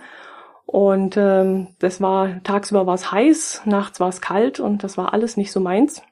Und 0.66 1.16
ähm, 1.16 1.68
das 1.80 2.00
war 2.00 2.42
tagsüber 2.44 2.86
war 2.86 2.94
es 2.94 3.10
heiß, 3.12 3.62
nachts 3.64 3.98
war 4.00 4.08
es 4.08 4.20
kalt 4.20 4.60
und 4.60 4.84
das 4.84 4.96
war 4.96 5.12
alles 5.12 5.36
nicht 5.36 5.52
so 5.52 5.60
meins. 5.60 6.02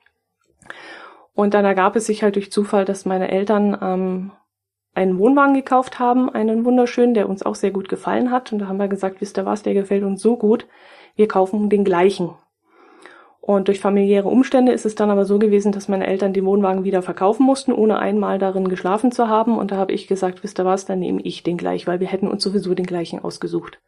Und 1.34 1.54
dann 1.54 1.64
ergab 1.64 1.96
es 1.96 2.06
sich 2.06 2.22
halt 2.22 2.36
durch 2.36 2.50
Zufall, 2.50 2.84
dass 2.84 3.06
meine 3.06 3.30
Eltern 3.30 3.78
ähm, 3.80 4.32
einen 4.94 5.18
Wohnwagen 5.18 5.54
gekauft 5.54 5.98
haben, 5.98 6.30
einen 6.30 6.64
wunderschönen, 6.64 7.14
der 7.14 7.28
uns 7.28 7.42
auch 7.42 7.54
sehr 7.54 7.70
gut 7.70 7.88
gefallen 7.88 8.30
hat. 8.30 8.52
Und 8.52 8.60
da 8.60 8.68
haben 8.68 8.78
wir 8.78 8.88
gesagt, 8.88 9.20
wisst 9.20 9.38
ihr 9.38 9.46
was, 9.46 9.62
der 9.62 9.74
gefällt 9.74 10.02
uns 10.04 10.20
so 10.20 10.36
gut, 10.36 10.66
wir 11.16 11.28
kaufen 11.28 11.68
den 11.70 11.84
gleichen. 11.84 12.34
Und 13.40 13.68
durch 13.68 13.80
familiäre 13.80 14.28
Umstände 14.28 14.72
ist 14.72 14.84
es 14.84 14.94
dann 14.94 15.10
aber 15.10 15.24
so 15.24 15.38
gewesen, 15.38 15.72
dass 15.72 15.88
meine 15.88 16.06
Eltern 16.06 16.32
den 16.32 16.44
Wohnwagen 16.44 16.84
wieder 16.84 17.02
verkaufen 17.02 17.44
mussten, 17.44 17.72
ohne 17.72 17.98
einmal 17.98 18.38
darin 18.38 18.68
geschlafen 18.68 19.12
zu 19.12 19.28
haben. 19.28 19.58
Und 19.58 19.70
da 19.70 19.76
habe 19.76 19.92
ich 19.92 20.06
gesagt, 20.06 20.42
wisst 20.42 20.60
ihr 20.60 20.64
was, 20.66 20.84
dann 20.84 20.98
nehme 20.98 21.22
ich 21.22 21.42
den 21.42 21.56
gleich, 21.56 21.86
weil 21.86 22.00
wir 22.00 22.06
hätten 22.06 22.28
uns 22.28 22.42
sowieso 22.42 22.74
den 22.74 22.86
gleichen 22.86 23.18
ausgesucht. 23.24 23.80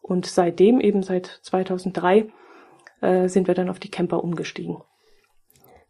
Und 0.00 0.26
seitdem, 0.26 0.80
eben 0.80 1.02
seit 1.02 1.26
2003, 1.42 2.26
äh, 3.00 3.28
sind 3.28 3.46
wir 3.46 3.54
dann 3.54 3.70
auf 3.70 3.78
die 3.78 3.90
Camper 3.90 4.22
umgestiegen. 4.24 4.78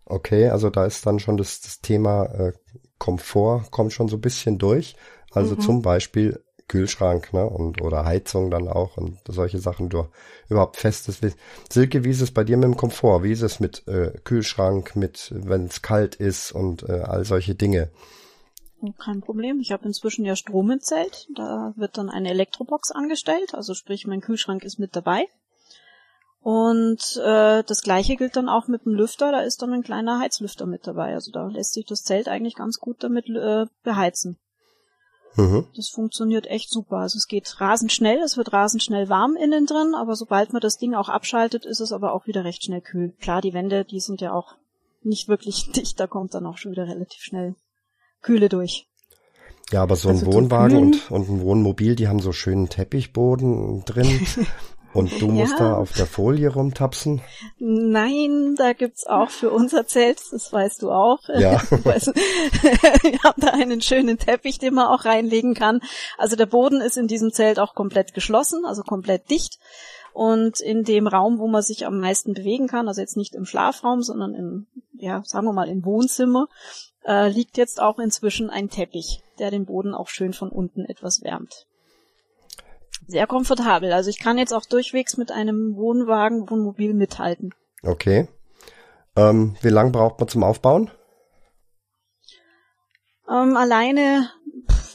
Okay, 0.05 0.49
also 0.49 0.69
da 0.69 0.85
ist 0.85 1.07
dann 1.07 1.19
schon 1.19 1.39
das, 1.39 1.61
das 1.61 1.81
Thema 1.81 2.27
äh, 2.27 2.53
Komfort 3.03 3.65
kommt 3.73 3.93
schon 3.93 4.07
so 4.07 4.17
ein 4.17 4.21
bisschen 4.21 4.59
durch. 4.59 4.95
Also 5.33 5.57
mhm. 5.57 5.61
zum 5.61 5.83
Beispiel 5.83 6.41
Kühlschrank, 6.69 7.33
ne, 7.33 7.45
und 7.45 7.83
oder 7.83 8.05
Heizung 8.05 8.49
dann 8.49 8.69
auch 8.69 8.97
und 8.97 9.19
solche 9.27 9.59
Sachen 9.59 9.89
du 9.89 10.07
überhaupt 10.49 10.77
festes. 10.77 11.21
Silke, 11.69 12.05
wie 12.05 12.11
ist 12.11 12.21
es 12.21 12.31
bei 12.31 12.45
dir 12.45 12.57
mit 12.57 12.65
dem 12.65 12.77
Komfort? 12.77 13.25
Wie 13.25 13.33
ist 13.33 13.43
es 13.43 13.59
mit 13.59 13.89
äh, 13.89 14.13
Kühlschrank, 14.23 14.95
mit 14.95 15.33
wenn 15.35 15.65
es 15.65 15.83
kalt 15.83 16.15
ist 16.15 16.53
und 16.53 16.89
äh, 16.89 16.93
all 16.93 17.25
solche 17.25 17.57
Dinge? 17.57 17.91
Kein 19.05 19.21
Problem. 19.21 19.59
Ich 19.61 19.73
habe 19.73 19.85
inzwischen 19.85 20.25
ja 20.25 20.37
Strom 20.37 20.71
im 20.71 20.81
Zelt. 20.81 21.27
Da 21.35 21.73
wird 21.77 21.99
dann 21.99 22.09
eine 22.09 22.31
Elektrobox 22.31 22.93
angestellt, 22.93 23.53
also 23.53 23.75
sprich 23.75 24.07
mein 24.07 24.21
Kühlschrank 24.21 24.63
ist 24.63 24.79
mit 24.79 24.95
dabei. 24.95 25.27
Und 26.43 27.21
äh, 27.25 27.63
das 27.63 27.83
gleiche 27.83 28.17
gilt 28.17 28.35
dann 28.35 28.49
auch 28.49 28.67
mit 28.67 28.85
dem 28.85 28.95
Lüfter, 28.95 29.31
da 29.31 29.41
ist 29.41 29.63
dann 29.63 29.73
ein 29.73 29.85
kleiner 29.85 30.19
Heizlüfter 30.19 30.67
mit 30.67 30.87
dabei. 30.87 31.15
Also 31.15 31.31
da 31.31 31.47
lässt 31.47 31.75
sich 31.75 31.87
das 31.87 32.03
Zelt 32.03 32.29
eigentlich 32.29 32.57
ganz 32.57 32.79
gut 32.79 32.97
damit 33.05 33.29
äh, 33.29 33.67
beheizen. 33.85 34.39
Mhm. 35.37 35.67
Das 35.77 35.89
funktioniert 35.89 36.47
echt 36.47 36.71
super. 36.71 36.97
Also 36.97 37.17
es 37.17 37.29
geht 37.29 37.61
rasend 37.61 37.93
schnell, 37.93 38.19
es 38.19 38.37
wird 38.37 38.53
rasend 38.53 38.83
schnell 38.83 39.09
warm 39.09 39.37
innen 39.37 39.67
drin, 39.67 39.95
aber 39.95 40.17
sobald 40.17 40.53
man 40.53 40.61
das 40.61 40.79
Ding 40.79 40.95
auch 40.95 41.09
abschaltet, 41.09 41.65
ist 41.65 41.81
es 41.81 41.93
aber 41.93 42.13
auch 42.13 42.27
wieder 42.27 42.45
recht 42.45 42.65
schnell 42.65 42.81
kühl. 42.81 43.15
Klar, 43.21 43.41
die 43.41 43.55
Wände, 43.55 43.85
die 43.85 44.01
sind 44.01 44.21
ja 44.21 44.33
auch 44.33 44.57
nicht 45.03 45.29
wirklich 45.29 45.71
dicht, 45.77 46.01
da 46.01 46.09
kommt 46.09 46.35
dann 46.35 46.47
auch 46.47 46.59
schon 46.59 46.73
wieder 46.73 46.89
relativ 46.89 47.23
schnell 47.23 47.55
Kühle 48.21 48.49
durch. 48.49 48.89
Ja, 49.71 49.85
aber 49.85 49.97
so 49.97 50.09
ein 50.09 50.17
also 50.17 50.27
Wohnwagen 50.27 50.77
und, 50.77 51.11
und 51.11 51.29
ein 51.29 51.41
Wohnmobil, 51.41 51.95
die 51.95 52.09
haben 52.09 52.21
so 52.21 52.33
schönen 52.33 52.69
Teppichboden 52.69 53.85
drin. 53.85 54.27
Und 54.95 55.21
du 55.21 55.29
musst 55.29 55.53
ja. 55.53 55.71
da 55.71 55.77
auf 55.77 55.93
der 55.93 56.07
Folie 56.07 56.53
rumtapsen? 56.53 57.23
Nein, 57.59 58.55
da 58.57 58.75
gibt's 58.75 59.07
auch 59.07 59.31
für 59.31 59.51
unser 59.51 59.87
Zelt, 59.87 60.21
das 60.31 60.53
weißt 60.53 60.83
du 60.83 60.91
auch. 60.91 61.21
Ja. 61.29 61.63
Wir 61.71 63.23
haben 63.23 63.41
da 63.41 63.49
einen 63.49 63.81
schönen 63.81 64.19
Teppich, 64.19 64.59
den 64.59 64.75
man 64.75 64.89
auch 64.89 65.05
reinlegen 65.07 65.55
kann. 65.55 65.81
Also 66.19 66.37
der 66.37 66.47
Boden 66.47 66.81
ist 66.83 66.99
in 66.99 67.07
diesem 67.07 67.33
Zelt 67.33 67.59
auch 67.59 67.75
komplett 67.75 68.13
geschlossen, 68.13 68.67
also 68.67 68.83
komplett 68.83 69.31
dicht. 69.31 69.59
Und 70.13 70.61
in 70.61 70.85
dem 70.85 71.07
Raum, 71.07 71.39
wo 71.39 71.49
man 71.49 71.63
sich 71.63 71.87
am 71.87 71.99
meisten 71.99 72.35
bewegen 72.35 72.67
kann, 72.67 72.87
also 72.87 73.01
jetzt 73.01 73.17
nicht 73.17 73.35
im 73.35 73.47
Schlafraum, 73.47 74.03
sondern 74.03 74.35
im, 74.35 74.67
ja, 74.93 75.23
sagen 75.25 75.47
wir 75.47 75.55
mal 75.55 75.71
im 75.71 75.87
Wohnzimmer, 75.87 76.49
äh, 77.07 77.31
liegt 77.31 77.57
jetzt 77.57 77.81
auch 77.81 77.99
inzwischen 77.99 78.51
ein 78.51 78.69
Teppich, 78.69 79.23
der 79.39 79.51
den 79.51 79.65
Boden 79.65 79.95
auch 79.95 80.09
schön 80.09 80.35
von 80.35 80.51
unten 80.51 80.85
etwas 80.85 81.23
wärmt 81.23 81.67
sehr 83.07 83.27
komfortabel. 83.27 83.93
Also 83.93 84.11
ich 84.11 84.19
kann 84.19 84.39
jetzt 84.39 84.53
auch 84.53 84.65
durchwegs 84.65 85.17
mit 85.17 85.31
einem 85.31 85.77
Wohnwagen, 85.77 86.49
Wohnmobil 86.49 86.95
mithalten. 86.95 87.55
Okay. 87.83 88.29
Ähm, 89.17 89.57
wie 89.61 89.69
lange 89.69 89.91
braucht 89.91 90.19
man 90.21 90.29
zum 90.29 90.45
Aufbauen? 90.45 90.91
Ähm, 93.29 93.57
alleine 93.57 94.31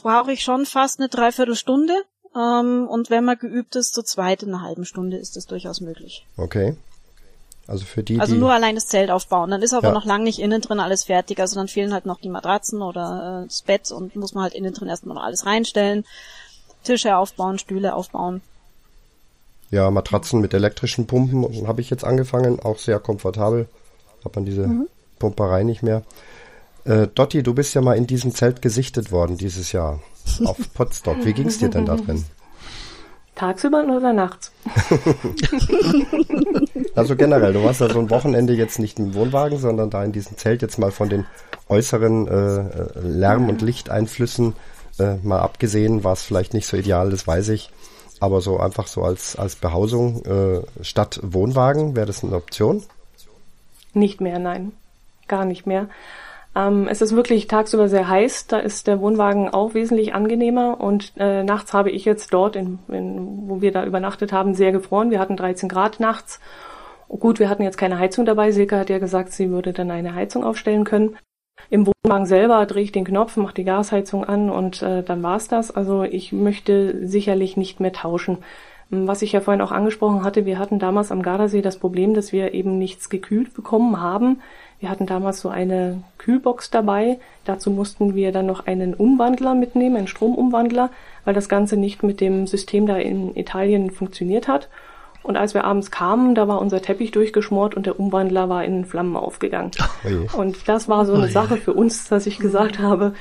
brauche 0.02 0.32
ich 0.32 0.42
schon 0.42 0.66
fast 0.66 1.00
eine 1.00 1.08
Dreiviertelstunde. 1.08 1.94
Ähm, 2.36 2.86
und 2.88 3.10
wenn 3.10 3.24
man 3.24 3.38
geübt 3.38 3.76
ist, 3.76 3.94
zu 3.94 4.02
zweit 4.02 4.42
in 4.42 4.50
einer 4.50 4.62
halben 4.62 4.84
Stunde 4.84 5.16
ist 5.16 5.36
das 5.36 5.46
durchaus 5.46 5.80
möglich. 5.80 6.26
Okay. 6.36 6.76
Also 7.66 7.84
für 7.84 8.02
die, 8.02 8.18
Also 8.18 8.34
die 8.34 8.40
nur 8.40 8.52
allein 8.52 8.76
das 8.76 8.86
Zelt 8.86 9.10
aufbauen. 9.10 9.50
Dann 9.50 9.62
ist 9.62 9.74
aber 9.74 9.88
ja. 9.88 9.94
noch 9.94 10.06
lang 10.06 10.22
nicht 10.22 10.38
innen 10.38 10.62
drin 10.62 10.80
alles 10.80 11.04
fertig. 11.04 11.38
Also 11.38 11.56
dann 11.56 11.68
fehlen 11.68 11.92
halt 11.92 12.06
noch 12.06 12.20
die 12.20 12.30
Matratzen 12.30 12.80
oder 12.80 13.42
äh, 13.42 13.46
das 13.46 13.62
Bett 13.62 13.90
und 13.90 14.16
muss 14.16 14.34
man 14.34 14.44
halt 14.44 14.54
innen 14.54 14.72
drin 14.72 14.88
erstmal 14.88 15.14
noch 15.14 15.22
alles 15.22 15.44
reinstellen. 15.44 16.04
Tische 16.84 17.16
aufbauen, 17.16 17.58
Stühle 17.58 17.94
aufbauen. 17.94 18.40
Ja, 19.70 19.90
Matratzen 19.90 20.40
mit 20.40 20.54
elektrischen 20.54 21.06
Pumpen 21.06 21.66
habe 21.66 21.80
ich 21.80 21.90
jetzt 21.90 22.04
angefangen, 22.04 22.60
auch 22.60 22.78
sehr 22.78 22.98
komfortabel. 22.98 23.68
Hat 24.24 24.34
man 24.34 24.44
diese 24.44 24.66
mhm. 24.66 24.88
Pumperei 25.18 25.62
nicht 25.62 25.82
mehr. 25.82 26.02
Äh, 26.84 27.08
Dotti, 27.08 27.42
du 27.42 27.54
bist 27.54 27.74
ja 27.74 27.82
mal 27.82 27.96
in 27.96 28.06
diesem 28.06 28.34
Zelt 28.34 28.62
gesichtet 28.62 29.12
worden 29.12 29.36
dieses 29.36 29.72
Jahr 29.72 30.00
auf 30.44 30.56
Potsdok. 30.74 31.24
Wie 31.24 31.34
ging 31.34 31.48
es 31.48 31.58
dir 31.58 31.68
denn 31.68 31.86
da 31.86 31.96
drin? 31.96 32.24
Tagsüber 33.34 33.84
oder 33.84 34.12
nachts? 34.12 34.50
also 36.96 37.14
generell, 37.14 37.52
du 37.52 37.62
warst 37.62 37.80
ja 37.80 37.88
so 37.88 38.00
ein 38.00 38.10
Wochenende 38.10 38.54
jetzt 38.54 38.80
nicht 38.80 38.98
im 38.98 39.14
Wohnwagen, 39.14 39.58
sondern 39.58 39.90
da 39.90 40.02
in 40.02 40.10
diesem 40.10 40.36
Zelt 40.36 40.60
jetzt 40.60 40.78
mal 40.78 40.90
von 40.90 41.08
den 41.08 41.24
äußeren 41.68 42.26
äh, 42.26 42.98
Lärm- 43.00 43.48
und 43.48 43.62
Lichteinflüssen 43.62 44.54
äh, 45.00 45.16
mal 45.22 45.40
abgesehen, 45.40 46.04
war 46.04 46.12
es 46.12 46.22
vielleicht 46.22 46.54
nicht 46.54 46.66
so 46.66 46.76
ideal, 46.76 47.10
das 47.10 47.26
weiß 47.26 47.50
ich. 47.50 47.70
Aber 48.20 48.40
so 48.40 48.58
einfach 48.58 48.86
so 48.88 49.02
als, 49.02 49.36
als 49.36 49.56
Behausung 49.56 50.24
äh, 50.24 50.84
statt 50.84 51.20
Wohnwagen, 51.22 51.94
wäre 51.94 52.06
das 52.06 52.24
eine 52.24 52.34
Option? 52.34 52.82
Nicht 53.94 54.20
mehr, 54.20 54.38
nein. 54.38 54.72
Gar 55.28 55.44
nicht 55.44 55.66
mehr. 55.66 55.88
Ähm, 56.56 56.88
es 56.88 57.00
ist 57.00 57.14
wirklich 57.14 57.46
tagsüber 57.46 57.88
sehr 57.88 58.08
heiß, 58.08 58.48
da 58.48 58.58
ist 58.58 58.86
der 58.86 59.00
Wohnwagen 59.00 59.50
auch 59.50 59.74
wesentlich 59.74 60.14
angenehmer 60.14 60.80
und 60.80 61.12
äh, 61.16 61.44
nachts 61.44 61.72
habe 61.72 61.90
ich 61.90 62.04
jetzt 62.04 62.32
dort, 62.32 62.56
in, 62.56 62.78
in, 62.88 63.48
wo 63.48 63.60
wir 63.60 63.70
da 63.70 63.84
übernachtet 63.84 64.32
haben, 64.32 64.54
sehr 64.54 64.72
gefroren. 64.72 65.10
Wir 65.10 65.20
hatten 65.20 65.36
13 65.36 65.68
Grad 65.68 66.00
nachts. 66.00 66.40
Gut, 67.08 67.38
wir 67.38 67.48
hatten 67.48 67.62
jetzt 67.62 67.78
keine 67.78 67.98
Heizung 67.98 68.26
dabei. 68.26 68.50
Silke 68.50 68.78
hat 68.78 68.90
ja 68.90 68.98
gesagt, 68.98 69.32
sie 69.32 69.50
würde 69.50 69.72
dann 69.72 69.90
eine 69.90 70.14
Heizung 70.14 70.44
aufstellen 70.44 70.84
können. 70.84 71.16
Im 71.70 71.86
Wohnwagen 71.86 72.26
selber 72.26 72.64
drehe 72.66 72.84
ich 72.84 72.92
den 72.92 73.04
Knopf, 73.04 73.36
mache 73.36 73.54
die 73.54 73.64
Gasheizung 73.64 74.24
an 74.24 74.50
und 74.50 74.82
äh, 74.82 75.02
dann 75.02 75.22
war's 75.22 75.48
das. 75.48 75.70
Also 75.70 76.02
ich 76.02 76.32
möchte 76.32 77.06
sicherlich 77.06 77.56
nicht 77.56 77.80
mehr 77.80 77.92
tauschen. 77.92 78.38
Hm, 78.90 79.06
was 79.06 79.22
ich 79.22 79.32
ja 79.32 79.40
vorhin 79.40 79.60
auch 79.60 79.72
angesprochen 79.72 80.24
hatte, 80.24 80.46
wir 80.46 80.58
hatten 80.58 80.78
damals 80.78 81.12
am 81.12 81.22
Gardasee 81.22 81.62
das 81.62 81.78
Problem, 81.78 82.14
dass 82.14 82.32
wir 82.32 82.54
eben 82.54 82.78
nichts 82.78 83.10
gekühlt 83.10 83.54
bekommen 83.54 84.00
haben. 84.00 84.40
Wir 84.80 84.90
hatten 84.90 85.06
damals 85.06 85.40
so 85.40 85.48
eine 85.48 86.02
Kühlbox 86.18 86.70
dabei. 86.70 87.18
Dazu 87.44 87.70
mussten 87.70 88.14
wir 88.14 88.32
dann 88.32 88.46
noch 88.46 88.66
einen 88.66 88.94
Umwandler 88.94 89.54
mitnehmen, 89.54 89.96
einen 89.96 90.06
Stromumwandler, 90.06 90.90
weil 91.24 91.34
das 91.34 91.48
Ganze 91.48 91.76
nicht 91.76 92.02
mit 92.02 92.20
dem 92.20 92.46
System 92.46 92.86
da 92.86 92.96
in 92.96 93.36
Italien 93.36 93.90
funktioniert 93.90 94.48
hat. 94.48 94.68
Und 95.28 95.36
als 95.36 95.52
wir 95.52 95.64
abends 95.64 95.90
kamen, 95.90 96.34
da 96.34 96.48
war 96.48 96.58
unser 96.58 96.80
Teppich 96.80 97.10
durchgeschmort 97.10 97.74
und 97.74 97.84
der 97.84 98.00
Umwandler 98.00 98.48
war 98.48 98.64
in 98.64 98.86
Flammen 98.86 99.14
aufgegangen. 99.14 99.72
Oh 100.32 100.38
und 100.38 100.70
das 100.70 100.88
war 100.88 101.04
so 101.04 101.12
eine 101.12 101.26
oh 101.26 101.30
Sache 101.30 101.58
für 101.58 101.74
uns, 101.74 102.08
dass 102.08 102.24
ich 102.24 102.38
gesagt 102.38 102.78
habe, 102.78 103.12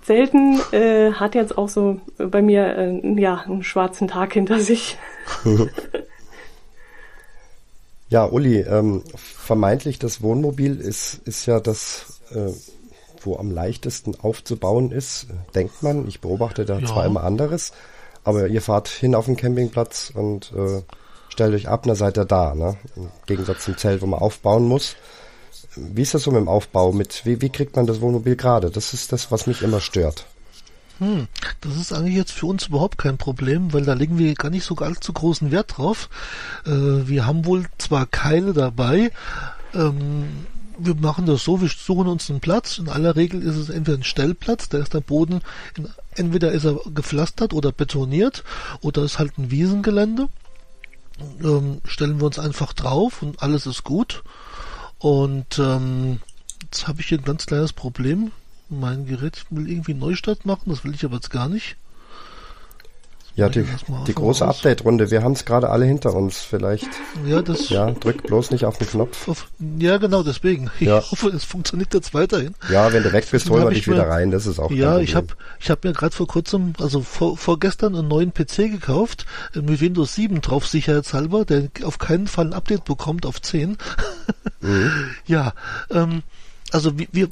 selten 0.00 0.58
äh, 0.72 1.12
hat 1.12 1.34
jetzt 1.34 1.58
auch 1.58 1.68
so 1.68 2.00
bei 2.16 2.40
mir 2.40 2.78
äh, 2.78 3.20
ja 3.20 3.44
einen 3.46 3.62
schwarzen 3.62 4.08
Tag 4.08 4.32
hinter 4.32 4.60
sich. 4.60 4.96
ja, 8.08 8.24
Uli, 8.24 8.60
ähm, 8.60 9.02
vermeintlich 9.14 9.98
das 9.98 10.22
Wohnmobil 10.22 10.80
ist 10.80 11.20
ist 11.26 11.44
ja 11.44 11.60
das, 11.60 12.22
äh, 12.30 12.52
wo 13.20 13.36
am 13.36 13.50
leichtesten 13.50 14.18
aufzubauen 14.18 14.92
ist, 14.92 15.26
denkt 15.54 15.82
man. 15.82 16.08
Ich 16.08 16.22
beobachte 16.22 16.64
da 16.64 16.78
ja. 16.78 16.86
zwar 16.86 17.04
immer 17.04 17.22
anderes, 17.22 17.74
aber 18.24 18.46
ihr 18.46 18.62
fahrt 18.62 18.88
hin 18.88 19.14
auf 19.14 19.26
den 19.26 19.36
Campingplatz 19.36 20.10
und 20.14 20.54
äh, 20.56 20.80
stellt 21.28 21.54
euch 21.54 21.68
ab, 21.68 21.84
dann 21.84 21.96
seid 21.96 22.18
ihr 22.18 22.24
da, 22.24 22.54
ne? 22.54 22.76
Im 22.96 23.08
Gegensatz 23.26 23.64
zum 23.64 23.76
Zelt, 23.76 24.02
wo 24.02 24.06
man 24.06 24.20
aufbauen 24.20 24.66
muss. 24.66 24.96
Wie 25.76 26.02
ist 26.02 26.14
das 26.14 26.22
so 26.22 26.30
mit 26.30 26.40
dem 26.40 26.48
Aufbau? 26.48 26.92
Mit, 26.92 27.24
wie, 27.24 27.40
wie 27.40 27.50
kriegt 27.50 27.76
man 27.76 27.86
das 27.86 28.00
Wohnmobil 28.00 28.36
gerade? 28.36 28.70
Das 28.70 28.94
ist 28.94 29.12
das, 29.12 29.30
was 29.30 29.46
mich 29.46 29.62
immer 29.62 29.80
stört. 29.80 30.26
Hm, 30.98 31.28
das 31.60 31.76
ist 31.76 31.92
eigentlich 31.92 32.16
jetzt 32.16 32.32
für 32.32 32.46
uns 32.46 32.66
überhaupt 32.66 32.98
kein 32.98 33.18
Problem, 33.18 33.72
weil 33.72 33.84
da 33.84 33.92
legen 33.92 34.18
wir 34.18 34.34
gar 34.34 34.50
nicht 34.50 34.64
so 34.64 34.74
allzu 34.76 35.12
großen 35.12 35.52
Wert 35.52 35.76
drauf. 35.76 36.08
Äh, 36.66 36.70
wir 36.70 37.26
haben 37.26 37.44
wohl 37.44 37.66
zwar 37.78 38.06
Keile 38.06 38.52
dabei, 38.52 39.12
ähm, 39.74 40.46
wir 40.76 40.94
machen 40.94 41.26
das 41.26 41.44
so, 41.44 41.60
wir 41.60 41.68
suchen 41.68 42.08
uns 42.08 42.30
einen 42.30 42.40
Platz. 42.40 42.78
In 42.78 42.88
aller 42.88 43.16
Regel 43.16 43.42
ist 43.42 43.56
es 43.56 43.68
entweder 43.68 43.98
ein 43.98 44.04
Stellplatz, 44.04 44.68
da 44.68 44.78
ist 44.78 44.94
der 44.94 45.00
Boden, 45.00 45.40
in, 45.76 45.88
entweder 46.14 46.50
ist 46.52 46.64
er 46.64 46.80
gepflastert 46.92 47.52
oder 47.52 47.70
betoniert, 47.70 48.42
oder 48.80 49.02
ist 49.02 49.18
halt 49.18 49.38
ein 49.38 49.50
Wiesengelände 49.50 50.28
ähm, 51.42 51.80
stellen 51.84 52.20
wir 52.20 52.26
uns 52.26 52.38
einfach 52.38 52.72
drauf 52.72 53.22
und 53.22 53.42
alles 53.42 53.66
ist 53.66 53.84
gut. 53.84 54.22
Und 54.98 55.58
ähm, 55.58 56.20
Jetzt 56.70 56.86
habe 56.86 57.00
ich 57.00 57.06
hier 57.06 57.18
ein 57.18 57.24
ganz 57.24 57.46
kleines 57.46 57.72
Problem. 57.72 58.30
Mein 58.68 59.06
Gerät 59.06 59.46
will 59.50 59.70
irgendwie 59.70 59.94
Neustart 59.94 60.44
machen, 60.44 60.68
das 60.68 60.84
will 60.84 60.94
ich 60.94 61.04
aber 61.04 61.16
jetzt 61.16 61.30
gar 61.30 61.48
nicht. 61.48 61.76
Ja, 63.38 63.48
die, 63.48 63.64
die 64.08 64.14
große 64.14 64.44
Update-Runde, 64.44 65.12
wir 65.12 65.22
haben 65.22 65.32
es 65.32 65.44
gerade 65.44 65.70
alle 65.70 65.84
hinter 65.84 66.12
uns. 66.12 66.38
Vielleicht. 66.38 66.88
Ja, 67.24 67.40
das. 67.40 67.68
Ja, 67.68 67.92
drück 67.92 68.24
bloß 68.24 68.50
nicht 68.50 68.64
auf 68.64 68.78
den 68.78 68.88
Knopf. 68.88 69.28
Auf, 69.28 69.46
ja, 69.78 69.96
genau, 69.98 70.24
deswegen. 70.24 70.70
Ich 70.80 70.88
Ja. 70.88 71.00
hoffe, 71.08 71.28
es 71.28 71.44
funktioniert 71.44 71.94
jetzt 71.94 72.14
weiterhin. 72.14 72.54
Ja, 72.68 72.92
wenn 72.92 73.04
du 73.04 73.12
weg 73.12 73.28
bist, 73.30 73.48
holen 73.48 73.62
wir 73.62 73.70
dich 73.70 73.86
wieder 73.86 74.08
rein. 74.08 74.32
Das 74.32 74.44
ist 74.46 74.58
auch 74.58 74.72
Ja, 74.72 74.98
ich 74.98 75.14
habe 75.14 75.28
ich 75.60 75.70
hab 75.70 75.84
mir 75.84 75.92
gerade 75.92 76.16
vor 76.16 76.26
kurzem, 76.26 76.72
also 76.80 77.00
vor, 77.00 77.38
vorgestern, 77.38 77.94
einen 77.94 78.08
neuen 78.08 78.34
PC 78.34 78.72
gekauft, 78.72 79.24
äh, 79.54 79.60
mit 79.60 79.80
Windows 79.80 80.16
7 80.16 80.40
drauf, 80.40 80.66
sicherheitshalber, 80.66 81.44
der 81.44 81.68
auf 81.84 81.98
keinen 81.98 82.26
Fall 82.26 82.46
ein 82.46 82.52
Update 82.54 82.84
bekommt 82.86 83.24
auf 83.24 83.40
10. 83.40 83.78
Ja, 85.26 85.52
ähm, 85.90 86.22
also 86.72 86.98
wir, 86.98 87.06
wir 87.12 87.28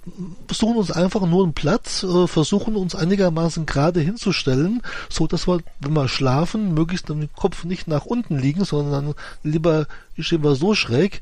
suchen 0.51 0.76
uns 0.76 0.91
einfach 0.91 1.26
nur 1.26 1.45
einen 1.45 1.53
Platz, 1.53 2.03
äh, 2.03 2.26
versuchen 2.26 2.76
uns 2.76 2.95
einigermaßen 2.95 3.66
gerade 3.66 4.01
hinzustellen, 4.01 4.82
so 5.09 5.26
dass 5.26 5.47
wir, 5.47 5.61
wenn 5.80 5.93
wir 5.93 6.09
schlafen, 6.09 6.74
möglichst 6.74 7.09
den 7.09 7.28
Kopf 7.34 7.64
nicht 7.64 7.89
nach 7.89 8.07
unten 8.07 8.39
liegen, 8.39 8.64
sondern 8.64 9.14
lieber 9.43 9.87
stehen 10.18 10.43
wir 10.43 10.55
so 10.55 10.74
schräg. 10.74 11.20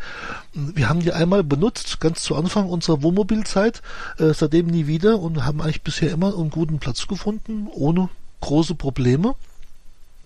Wir 0.52 0.88
haben 0.88 1.00
die 1.00 1.12
einmal 1.12 1.42
benutzt, 1.42 2.00
ganz 2.00 2.22
zu 2.22 2.36
Anfang 2.36 2.68
unserer 2.68 3.02
Wohnmobilzeit, 3.02 3.82
äh, 4.18 4.32
seitdem 4.32 4.68
nie 4.68 4.86
wieder 4.86 5.18
und 5.18 5.44
haben 5.44 5.60
eigentlich 5.60 5.82
bisher 5.82 6.12
immer 6.12 6.36
einen 6.36 6.50
guten 6.50 6.78
Platz 6.78 7.08
gefunden, 7.08 7.68
ohne 7.72 8.08
große 8.40 8.74
Probleme. 8.74 9.34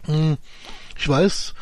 Hm, 0.05 0.37
Ich 0.99 1.09
weiß, 1.09 1.55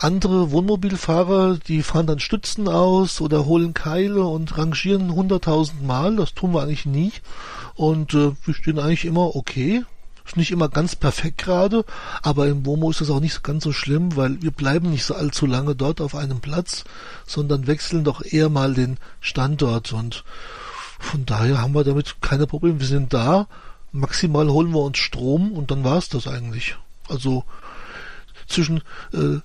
andere 0.00 0.50
Wohnmobilfahrer, 0.50 1.58
die 1.58 1.82
fahren 1.82 2.06
dann 2.06 2.20
Stützen 2.20 2.68
aus 2.68 3.20
oder 3.20 3.44
holen 3.44 3.74
Keile 3.74 4.24
und 4.24 4.56
rangieren 4.56 5.14
hunderttausend 5.14 5.86
Mal. 5.86 6.16
Das 6.16 6.34
tun 6.34 6.54
wir 6.54 6.62
eigentlich 6.62 6.86
nie. 6.86 7.12
Und 7.74 8.14
äh, 8.14 8.32
wir 8.44 8.54
stehen 8.54 8.78
eigentlich 8.78 9.04
immer 9.04 9.36
okay. 9.36 9.84
Ist 10.26 10.36
nicht 10.36 10.52
immer 10.52 10.68
ganz 10.68 10.96
perfekt 10.96 11.38
gerade, 11.38 11.84
aber 12.22 12.46
im 12.46 12.64
Womo 12.64 12.90
ist 12.90 13.00
das 13.00 13.10
auch 13.10 13.20
nicht 13.20 13.42
ganz 13.42 13.64
so 13.64 13.72
schlimm, 13.72 14.16
weil 14.16 14.40
wir 14.40 14.52
bleiben 14.52 14.90
nicht 14.90 15.04
so 15.04 15.14
allzu 15.14 15.44
lange 15.44 15.74
dort 15.74 16.00
auf 16.00 16.14
einem 16.14 16.40
Platz, 16.40 16.84
sondern 17.26 17.66
wechseln 17.66 18.04
doch 18.04 18.22
eher 18.22 18.48
mal 18.48 18.74
den 18.74 18.98
Standort 19.20 19.92
und 19.92 20.22
von 21.00 21.26
daher 21.26 21.60
haben 21.60 21.74
wir 21.74 21.82
damit 21.82 22.20
keine 22.20 22.46
Probleme. 22.46 22.78
Wir 22.78 22.86
sind 22.86 23.12
da, 23.12 23.48
maximal 23.90 24.48
holen 24.48 24.70
wir 24.70 24.82
uns 24.82 24.98
Strom 24.98 25.50
und 25.50 25.72
dann 25.72 25.82
war's 25.82 26.08
das 26.08 26.28
eigentlich. 26.28 26.76
Also 27.08 27.42
zwischen 28.46 28.82
äh, 29.12 29.40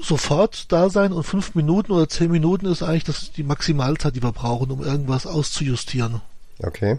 sofort 0.00 0.70
da 0.72 0.88
sein 0.90 1.12
und 1.12 1.24
fünf 1.24 1.54
Minuten 1.54 1.92
oder 1.92 2.08
zehn 2.08 2.30
Minuten 2.30 2.66
ist 2.66 2.82
eigentlich 2.82 3.04
das 3.04 3.32
die 3.32 3.42
Maximalzeit, 3.42 4.16
die 4.16 4.22
wir 4.22 4.32
brauchen, 4.32 4.70
um 4.70 4.82
irgendwas 4.82 5.26
auszujustieren. 5.26 6.20
Okay. 6.62 6.98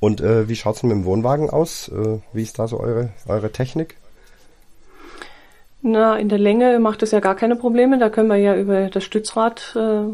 Und 0.00 0.20
äh, 0.20 0.48
wie 0.48 0.56
schaut's 0.56 0.80
denn 0.80 0.88
mit 0.88 0.98
dem 0.98 1.04
Wohnwagen 1.04 1.50
aus? 1.50 1.88
Äh, 1.88 2.18
wie 2.32 2.42
ist 2.42 2.58
da 2.58 2.68
so 2.68 2.78
eure, 2.78 3.10
eure 3.26 3.50
Technik? 3.50 3.96
Na, 5.80 6.16
in 6.16 6.28
der 6.28 6.38
Länge 6.38 6.78
macht 6.78 7.02
es 7.02 7.12
ja 7.12 7.20
gar 7.20 7.34
keine 7.34 7.56
Probleme. 7.56 7.98
Da 7.98 8.10
können 8.10 8.28
wir 8.28 8.36
ja 8.36 8.56
über 8.56 8.88
das 8.88 9.04
Stützrad 9.04 9.76
äh, 9.76 10.04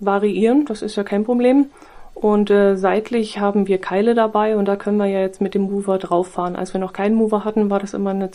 variieren. 0.00 0.66
Das 0.66 0.82
ist 0.82 0.96
ja 0.96 1.04
kein 1.04 1.24
Problem. 1.24 1.66
Und 2.14 2.50
äh, 2.50 2.76
seitlich 2.76 3.38
haben 3.38 3.66
wir 3.68 3.78
Keile 3.78 4.14
dabei 4.14 4.56
und 4.56 4.66
da 4.66 4.76
können 4.76 4.98
wir 4.98 5.06
ja 5.06 5.20
jetzt 5.20 5.40
mit 5.40 5.54
dem 5.54 5.62
Mover 5.62 5.98
drauffahren. 5.98 6.56
Als 6.56 6.72
wir 6.74 6.80
noch 6.80 6.92
keinen 6.92 7.14
Mover 7.14 7.44
hatten, 7.44 7.70
war 7.70 7.80
das 7.80 7.94
immer 7.94 8.10
eine 8.10 8.30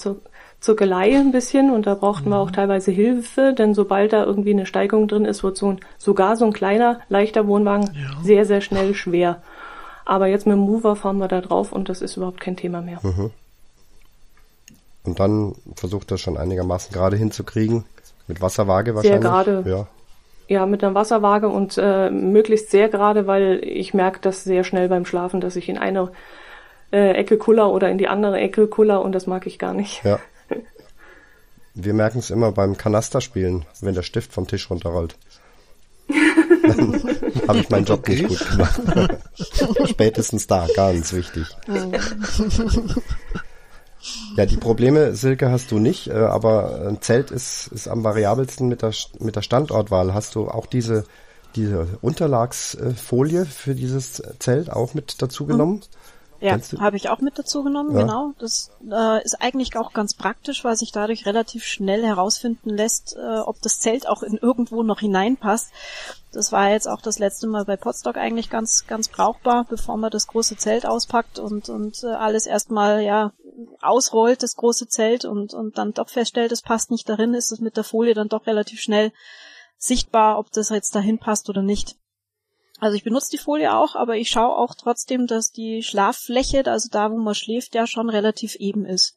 Zirkelei 0.68 1.18
ein 1.18 1.32
bisschen 1.32 1.72
und 1.72 1.88
da 1.88 1.96
brauchten 1.96 2.30
wir 2.30 2.40
auch 2.40 2.52
teilweise 2.52 2.92
Hilfe, 2.92 3.54
denn 3.58 3.74
sobald 3.74 4.12
da 4.12 4.26
irgendwie 4.26 4.52
eine 4.52 4.66
Steigung 4.66 5.08
drin 5.08 5.24
ist, 5.24 5.42
wird 5.42 5.56
so 5.56 5.70
ein, 5.70 5.80
sogar 5.98 6.36
so 6.36 6.44
ein 6.44 6.52
kleiner, 6.52 7.00
leichter 7.08 7.48
Wohnwagen 7.48 7.96
sehr, 8.22 8.44
sehr 8.44 8.60
schnell 8.60 8.94
schwer. 8.94 9.42
Aber 10.04 10.28
jetzt 10.28 10.46
mit 10.46 10.56
dem 10.56 10.60
Mover 10.60 10.98
fahren 10.98 11.20
wir 11.20 11.30
da 11.30 11.40
drauf 11.40 11.72
und 11.72 11.88
das 11.88 12.02
ist 12.02 12.18
überhaupt 12.18 12.42
kein 12.42 12.58
Thema 12.58 12.82
mehr. 12.82 13.00
Und 15.06 15.20
dann 15.22 15.56
versucht 15.76 16.12
das 16.12 16.20
schon 16.20 16.36
einigermaßen 16.36 16.92
gerade 16.92 17.16
hinzukriegen. 17.16 17.86
Mit 18.28 18.42
Wasserwaage 18.42 18.94
wahrscheinlich. 18.94 19.22
gerade. 19.22 19.64
Ja. 19.66 19.88
Ja, 20.50 20.66
mit 20.66 20.84
einer 20.84 20.96
Wasserwaage 20.96 21.48
und 21.48 21.78
äh, 21.78 22.10
möglichst 22.10 22.72
sehr 22.72 22.90
gerade, 22.90 23.26
weil 23.26 23.62
ich 23.64 23.94
merke 23.94 24.20
das 24.22 24.44
sehr 24.44 24.66
schnell 24.66 24.90
beim 24.90 25.06
Schlafen, 25.06 25.40
dass 25.40 25.56
ich 25.56 25.70
in 25.70 25.78
eine 25.78 26.10
äh, 26.92 27.12
Ecke 27.12 27.38
kuller 27.38 27.72
oder 27.72 27.90
in 27.90 27.98
die 27.98 28.10
andere 28.10 28.38
Ecke 28.38 28.68
kuller 28.68 29.02
und 29.02 29.14
das 29.14 29.28
mag 29.28 29.48
ich 29.48 29.60
gar 29.60 29.74
nicht. 29.74 30.04
Ja. 30.04 30.20
Wir 31.80 31.94
merken 31.94 32.18
es 32.18 32.32
immer 32.32 32.52
beim 32.52 32.76
Kanasterspielen, 32.76 33.66
wenn 33.82 33.94
der 33.94 34.02
Stift 34.02 34.34
vom 34.34 34.48
Tisch 34.48 34.72
runterrollt. 34.72 35.16
Dann 36.64 37.04
habe 37.48 37.60
ich 37.60 37.70
meinen 37.70 37.86
Job 37.86 38.08
nicht 38.08 38.28
gut 38.28 38.50
gemacht. 38.50 38.82
Spätestens 39.86 40.48
da, 40.48 40.68
ganz 40.76 41.14
wichtig. 41.14 41.46
Ja, 44.36 44.48
die 44.48 44.58
Probleme, 44.58 45.14
Silke, 45.14 45.52
hast 45.52 45.70
du 45.70 45.78
nicht, 45.78 46.08
äh, 46.08 46.14
aber 46.14 46.88
ein 46.88 47.00
Zelt 47.02 47.30
ist, 47.30 47.68
ist 47.68 47.88
am 47.88 48.04
variabelsten 48.04 48.68
mit 48.68 48.82
der, 48.82 48.94
mit 49.20 49.36
der 49.36 49.44
Standortwahl. 49.44 50.16
Hast 50.16 50.34
du 50.34 50.50
auch 50.50 50.66
diese, 50.66 51.04
diese 51.56 51.88
Unterlagsfolie 52.02 53.46
für 53.46 53.76
dieses 53.76 54.24
Zelt 54.40 54.72
auch 54.72 54.96
mit 54.96 55.22
dazu 55.22 55.46
genommen? 55.46 55.82
Ja, 56.40 56.60
habe 56.80 56.98
ich 56.98 57.10
auch 57.10 57.20
mit 57.20 57.40
dazu 57.40 57.64
genommen, 57.64 57.96
Ja. 57.96 58.02
genau. 58.02 58.34
Das 58.40 58.72
äh, 58.90 59.24
ist 59.24 59.42
eigentlich 59.42 59.76
auch 59.76 59.94
ganz 59.94 60.14
praktisch, 60.14 60.64
weil 60.64 60.76
sich 60.76 60.92
dadurch 60.92 61.26
relativ 61.26 61.64
schnell 61.64 62.04
herausfinden 62.06 62.70
lässt, 62.70 63.16
äh, 63.16 63.40
ob 63.40 63.62
das 63.62 63.80
Zelt 63.80 64.08
auch 64.08 64.22
in 64.24 64.38
irgendwo 64.38 64.84
noch 64.84 65.00
hineinpasst. 65.00 65.72
Das 66.32 66.52
war 66.52 66.70
jetzt 66.70 66.88
auch 66.88 67.02
das 67.02 67.18
letzte 67.20 67.48
Mal 67.48 67.66
bei 67.66 67.78
Potstock 67.78 68.18
eigentlich 68.18 68.50
ganz, 68.50 68.86
ganz 68.86 69.08
brauchbar, 69.08 69.66
bevor 69.68 69.98
man 69.98 70.12
das 70.12 70.28
große 70.28 70.58
Zelt 70.58 70.86
auspackt 70.86 71.40
und, 71.40 71.70
und 71.70 72.04
äh, 72.04 72.08
alles 72.08 72.46
erstmal 72.46 73.02
ja 73.02 73.32
ausrollt, 73.82 74.44
das 74.44 74.56
große 74.56 74.88
Zelt 74.88 75.26
und, 75.26 75.54
und 75.54 75.78
dann 75.78 75.94
doch 75.94 76.10
feststellt, 76.10 76.52
es 76.52 76.62
passt 76.62 76.92
nicht 76.92 77.10
darin, 77.10 77.34
ist 77.34 77.52
es 77.52 77.60
mit 77.60 77.78
der 77.78 77.84
Folie 77.84 78.14
dann 78.14 78.28
doch 78.30 78.46
relativ 78.46 78.80
schnell 78.80 79.12
sichtbar, 79.78 80.38
ob 80.38 80.52
das 80.52 80.70
jetzt 80.70 80.96
dahin 80.96 81.18
passt 81.18 81.50
oder 81.50 81.62
nicht. 81.62 81.96
Also 82.80 82.96
ich 82.96 83.04
benutze 83.04 83.32
die 83.32 83.38
Folie 83.38 83.76
auch, 83.76 83.96
aber 83.96 84.16
ich 84.18 84.30
schaue 84.30 84.56
auch 84.58 84.76
trotzdem, 84.76 85.26
dass 85.28 85.52
die 85.52 85.82
Schlaffläche, 85.84 86.64
also 86.66 86.90
da, 86.92 87.12
wo 87.12 87.18
man 87.18 87.34
schläft, 87.36 87.74
ja 87.76 87.88
schon 87.88 88.10
relativ 88.10 88.56
eben 88.56 88.86
ist. 88.86 89.16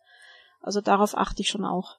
Also 0.63 0.81
darauf 0.81 1.17
achte 1.17 1.43
ich 1.43 1.49
schon 1.49 1.65
auch. 1.65 1.97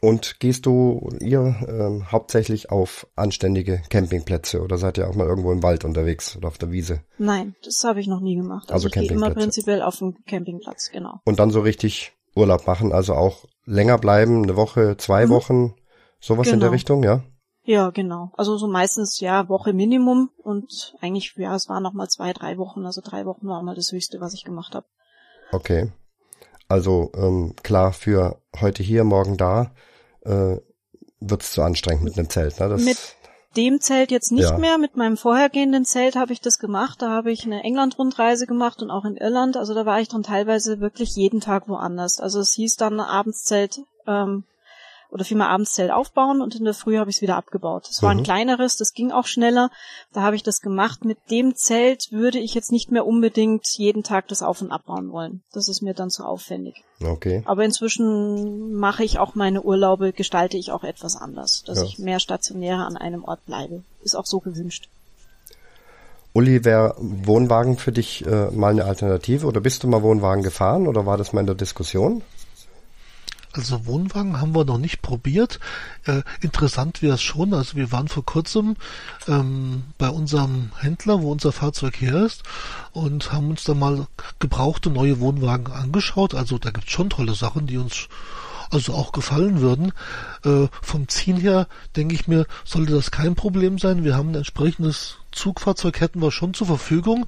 Und 0.00 0.40
gehst 0.40 0.66
du 0.66 1.08
ihr 1.20 1.54
ähm, 1.68 2.10
hauptsächlich 2.10 2.70
auf 2.70 3.06
anständige 3.14 3.82
Campingplätze 3.88 4.60
oder 4.60 4.76
seid 4.76 4.98
ihr 4.98 5.08
auch 5.08 5.14
mal 5.14 5.28
irgendwo 5.28 5.52
im 5.52 5.62
Wald 5.62 5.84
unterwegs 5.84 6.36
oder 6.36 6.48
auf 6.48 6.58
der 6.58 6.72
Wiese? 6.72 7.04
Nein, 7.18 7.54
das 7.64 7.84
habe 7.84 8.00
ich 8.00 8.08
noch 8.08 8.20
nie 8.20 8.34
gemacht. 8.34 8.72
Also 8.72 8.74
Also, 8.74 8.88
ich 8.88 8.94
gehe 8.94 9.02
immer 9.04 9.10
Campingplätze. 9.26 9.38
prinzipiell 9.44 9.82
auf 9.82 9.98
den 9.98 10.24
Campingplatz, 10.24 10.90
genau. 10.90 11.20
Und 11.24 11.38
dann 11.38 11.50
so 11.50 11.60
richtig 11.60 12.12
Urlaub 12.34 12.66
machen, 12.66 12.92
also 12.92 13.14
auch 13.14 13.44
länger 13.64 13.96
bleiben, 13.98 14.42
eine 14.42 14.56
Woche, 14.56 14.96
zwei 14.96 15.26
Mhm. 15.26 15.30
Wochen, 15.30 15.74
sowas 16.18 16.48
in 16.48 16.58
der 16.58 16.70
Genau. 16.70 16.72
Richtung, 16.72 17.04
ja? 17.04 17.22
Ja, 17.64 17.90
genau. 17.90 18.32
Also 18.36 18.56
so 18.56 18.66
meistens 18.66 19.20
ja 19.20 19.48
Woche 19.48 19.72
Minimum 19.72 20.30
und 20.42 20.96
eigentlich 21.00 21.34
ja 21.36 21.54
es 21.54 21.68
waren 21.68 21.82
noch 21.82 21.92
mal 21.92 22.08
zwei, 22.08 22.32
drei 22.32 22.58
Wochen. 22.58 22.84
Also 22.84 23.00
drei 23.04 23.24
Wochen 23.24 23.46
war 23.46 23.62
mal 23.62 23.74
das 23.76 23.92
Höchste, 23.92 24.20
was 24.20 24.34
ich 24.34 24.44
gemacht 24.44 24.74
habe. 24.74 24.86
Okay. 25.52 25.92
Also 26.68 27.12
ähm, 27.14 27.54
klar, 27.62 27.92
für 27.92 28.40
heute 28.60 28.82
hier, 28.82 29.04
morgen 29.04 29.36
da, 29.36 29.72
äh, 30.22 30.56
wird's 31.20 31.52
zu 31.52 31.62
anstrengend 31.62 32.02
mit 32.04 32.18
einem 32.18 32.30
Zelt, 32.30 32.58
ne? 32.58 32.68
Das, 32.68 32.82
Mit 32.82 32.98
dem 33.56 33.80
Zelt 33.80 34.10
jetzt 34.10 34.32
nicht 34.32 34.50
Ja. 34.50 34.58
mehr. 34.58 34.78
Mit 34.78 34.96
meinem 34.96 35.16
vorhergehenden 35.16 35.84
Zelt 35.84 36.16
habe 36.16 36.32
ich 36.32 36.40
das 36.40 36.58
gemacht. 36.58 37.02
Da 37.02 37.10
habe 37.10 37.30
ich 37.30 37.44
eine 37.44 37.62
England-Rundreise 37.62 38.46
gemacht 38.46 38.82
und 38.82 38.90
auch 38.90 39.04
in 39.04 39.16
Irland. 39.16 39.56
Also 39.56 39.74
da 39.74 39.84
war 39.84 40.00
ich 40.00 40.08
dann 40.08 40.22
teilweise 40.22 40.80
wirklich 40.80 41.14
jeden 41.14 41.40
Tag 41.40 41.68
woanders. 41.68 42.18
Also 42.18 42.40
es 42.40 42.54
hieß 42.54 42.76
dann 42.76 42.98
Abendszelt 42.98 43.82
ähm, 44.06 44.44
oder 45.12 45.24
vielmehr 45.24 45.50
Abendszelt 45.50 45.90
aufbauen 45.90 46.40
und 46.42 46.54
in 46.56 46.64
der 46.64 46.72
Früh 46.74 46.96
habe 46.96 47.10
ich 47.10 47.16
es 47.16 47.22
wieder 47.22 47.36
abgebaut. 47.36 47.88
War 48.00 48.12
Mhm. 48.14 48.20
ein 48.20 48.24
kleineres, 48.24 48.76
das 48.78 48.94
ging 48.94 49.12
auch 49.12 49.26
schneller. 49.26 49.70
Da 50.12 50.22
habe 50.22 50.34
ich 50.36 50.42
das 50.42 50.60
gemacht. 50.62 51.04
Mit 51.04 51.18
dem 51.30 51.54
Zelt 51.54 52.10
würde 52.10 52.38
ich 52.38 52.54
jetzt 52.54 52.72
nicht 52.72 52.90
mehr 52.90 53.06
unbedingt 53.06 53.66
jeden 53.76 54.02
Tag 54.02 54.26
das 54.28 54.42
auf 54.42 54.62
und 54.62 54.72
abbauen 54.72 55.12
wollen. 55.12 55.42
Das 55.52 55.68
ist 55.68 55.82
mir 55.82 55.92
dann 55.94 56.10
zu 56.10 56.24
aufwendig. 56.24 56.82
okay. 57.04 57.42
Aber 57.44 57.62
inzwischen 57.64 58.72
mache 58.74 59.04
ich 59.04 59.18
auch 59.18 59.34
meine 59.34 59.62
Urlaube, 59.62 60.12
gestalte 60.12 60.56
ich 60.56 60.72
auch 60.72 60.82
etwas 60.84 61.14
anders, 61.16 61.62
dass 61.66 61.78
Ja. 61.78 61.84
ich 61.84 61.98
mehr 61.98 62.18
stationärer 62.18 62.86
an 62.86 62.96
einem 62.96 63.22
Ort 63.24 63.44
bleibe. 63.46 63.82
Ist 64.02 64.14
auch 64.16 64.26
so 64.26 64.40
gewünscht. 64.40 64.88
Uli, 66.34 66.64
wäre 66.64 66.94
Wohnwagen 66.98 67.76
für 67.76 67.92
dich 67.92 68.24
äh, 68.26 68.50
mal 68.52 68.70
eine 68.70 68.86
Alternative 68.86 69.46
oder 69.46 69.60
bist 69.60 69.82
du 69.82 69.88
mal 69.88 70.02
Wohnwagen 70.02 70.42
gefahren 70.42 70.86
oder 70.88 71.04
war 71.04 71.18
das 71.18 71.34
mal 71.34 71.40
in 71.40 71.46
der 71.46 71.54
Diskussion? 71.54 72.22
Also 73.52 73.86
Wohnwagen 73.86 74.40
haben 74.40 74.54
wir 74.54 74.64
noch 74.64 74.78
nicht 74.78 75.02
probiert. 75.02 75.60
Äh, 76.06 76.22
interessant 76.40 77.02
wäre 77.02 77.14
es 77.14 77.22
schon. 77.22 77.52
Also 77.52 77.76
wir 77.76 77.92
waren 77.92 78.08
vor 78.08 78.24
kurzem 78.24 78.76
ähm, 79.28 79.84
bei 79.98 80.08
unserem 80.08 80.70
Händler, 80.78 81.22
wo 81.22 81.30
unser 81.30 81.52
Fahrzeug 81.52 82.00
her 82.00 82.24
ist, 82.24 82.42
und 82.92 83.32
haben 83.32 83.50
uns 83.50 83.64
da 83.64 83.74
mal 83.74 84.06
gebrauchte 84.38 84.90
neue 84.90 85.20
Wohnwagen 85.20 85.72
angeschaut. 85.72 86.34
Also 86.34 86.58
da 86.58 86.70
gibt's 86.70 86.92
schon 86.92 87.10
tolle 87.10 87.34
Sachen, 87.34 87.66
die 87.66 87.76
uns 87.76 88.08
also 88.70 88.94
auch 88.94 89.12
gefallen 89.12 89.60
würden. 89.60 89.92
Äh, 90.44 90.68
vom 90.80 91.08
Ziehen 91.08 91.36
her 91.36 91.68
denke 91.94 92.14
ich 92.14 92.26
mir, 92.26 92.46
sollte 92.64 92.94
das 92.94 93.10
kein 93.10 93.34
Problem 93.34 93.78
sein. 93.78 94.02
Wir 94.02 94.16
haben 94.16 94.30
ein 94.30 94.36
entsprechendes 94.36 95.18
Zugfahrzeug, 95.30 96.00
hätten 96.00 96.22
wir 96.22 96.32
schon 96.32 96.54
zur 96.54 96.66
Verfügung. 96.66 97.26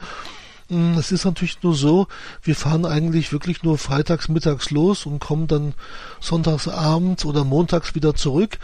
Es 0.71 1.13
ist 1.13 1.27
natürlich 1.27 1.63
nur 1.63 1.75
so, 1.75 2.07
wir 2.43 2.57
fahren 2.57 2.87
eigentlich 2.87 3.33
wirklich 3.33 3.63
nur 3.63 3.77
freitags 3.77 4.29
mittags 4.29 4.71
los 4.71 5.05
und 5.05 5.19
kommen 5.19 5.47
dann 5.47 5.75
sonntags 6.21 6.69
abends 6.69 7.27
oder 7.27 7.45
montags 7.45 7.95
wieder 7.95 8.15
zurück. 8.15 8.59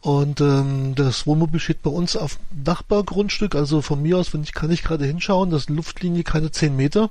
Und 0.00 0.40
ähm, 0.40 0.96
das 0.96 1.28
Wohnmobil 1.28 1.60
steht 1.60 1.82
bei 1.82 1.90
uns 1.90 2.16
auf 2.16 2.38
Nachbargrundstück, 2.64 3.54
also 3.54 3.82
von 3.82 4.02
mir 4.02 4.18
aus, 4.18 4.34
wenn 4.34 4.42
ich 4.42 4.52
kann 4.52 4.72
ich 4.72 4.82
gerade 4.82 5.06
hinschauen, 5.06 5.50
das 5.50 5.62
ist 5.62 5.70
Luftlinie 5.70 6.24
keine 6.24 6.50
zehn 6.50 6.74
Meter. 6.74 7.10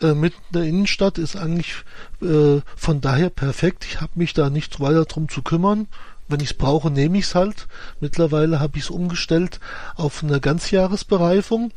Äh, 0.00 0.12
in 0.12 0.32
der 0.50 0.62
Innenstadt 0.62 1.18
ist 1.18 1.36
eigentlich 1.36 1.74
äh, 2.22 2.60
von 2.74 3.00
daher 3.02 3.28
perfekt. 3.28 3.84
Ich 3.84 4.00
habe 4.00 4.12
mich 4.14 4.32
da 4.32 4.48
nicht 4.48 4.80
weiter 4.80 5.04
drum 5.04 5.28
zu 5.28 5.42
kümmern. 5.42 5.88
Wenn 6.26 6.40
ich 6.40 6.52
es 6.52 6.56
brauche, 6.56 6.90
nehme 6.90 7.18
ich 7.18 7.26
es 7.26 7.34
halt. 7.34 7.68
Mittlerweile 8.00 8.60
habe 8.60 8.78
ich 8.78 8.84
es 8.84 8.90
umgestellt 8.90 9.60
auf 9.94 10.24
eine 10.24 10.40
Ganzjahresbereifung 10.40 11.70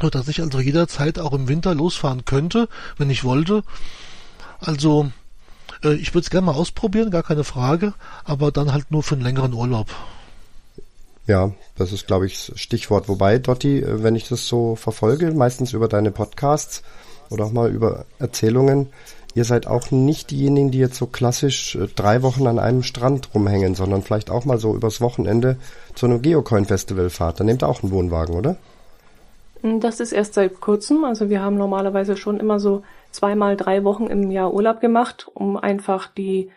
so 0.00 0.10
dass 0.10 0.28
ich 0.28 0.40
also 0.40 0.60
jederzeit 0.60 1.18
auch 1.18 1.32
im 1.32 1.48
Winter 1.48 1.74
losfahren 1.74 2.24
könnte, 2.24 2.68
wenn 2.98 3.10
ich 3.10 3.24
wollte. 3.24 3.62
Also 4.60 5.10
äh, 5.82 5.94
ich 5.94 6.14
würde 6.14 6.24
es 6.24 6.30
gerne 6.30 6.46
mal 6.46 6.54
ausprobieren, 6.54 7.10
gar 7.10 7.22
keine 7.22 7.44
Frage, 7.44 7.94
aber 8.24 8.50
dann 8.52 8.72
halt 8.72 8.90
nur 8.90 9.02
für 9.02 9.14
einen 9.14 9.24
längeren 9.24 9.52
Urlaub. 9.52 9.88
Ja, 11.26 11.52
das 11.76 11.92
ist, 11.92 12.06
glaube 12.06 12.26
ich, 12.26 12.52
Stichwort. 12.54 13.08
Wobei, 13.08 13.38
Dotti, 13.38 13.80
äh, 13.80 14.02
wenn 14.02 14.14
ich 14.14 14.28
das 14.28 14.46
so 14.46 14.76
verfolge, 14.76 15.32
meistens 15.32 15.72
über 15.72 15.88
deine 15.88 16.10
Podcasts 16.10 16.82
oder 17.30 17.46
auch 17.46 17.52
mal 17.52 17.70
über 17.70 18.06
Erzählungen, 18.18 18.88
ihr 19.34 19.44
seid 19.44 19.66
auch 19.66 19.90
nicht 19.90 20.30
diejenigen, 20.30 20.70
die 20.70 20.78
jetzt 20.78 20.96
so 20.96 21.06
klassisch 21.06 21.74
äh, 21.74 21.88
drei 21.88 22.22
Wochen 22.22 22.46
an 22.46 22.58
einem 22.58 22.82
Strand 22.82 23.34
rumhängen, 23.34 23.74
sondern 23.74 24.02
vielleicht 24.02 24.30
auch 24.30 24.44
mal 24.44 24.58
so 24.58 24.74
übers 24.74 25.00
Wochenende 25.00 25.56
zu 25.94 26.06
einem 26.06 26.22
Geocoin-Festival 26.22 27.10
fahrt. 27.10 27.40
Da 27.40 27.44
nehmt 27.44 27.62
ihr 27.62 27.68
auch 27.68 27.82
einen 27.82 27.92
Wohnwagen, 27.92 28.36
oder? 28.36 28.56
Das 29.80 30.00
ist 30.00 30.12
erst 30.12 30.34
seit 30.34 30.60
kurzem. 30.60 31.04
Also 31.04 31.28
wir 31.28 31.42
haben 31.42 31.56
normalerweise 31.56 32.16
schon 32.16 32.38
immer 32.38 32.60
so 32.60 32.82
zweimal 33.10 33.56
drei 33.56 33.84
Wochen 33.84 34.06
im 34.06 34.30
Jahr 34.30 34.52
Urlaub 34.52 34.80
gemacht, 34.80 35.28
um 35.32 35.56
einfach 35.56 36.08
die, 36.08 36.50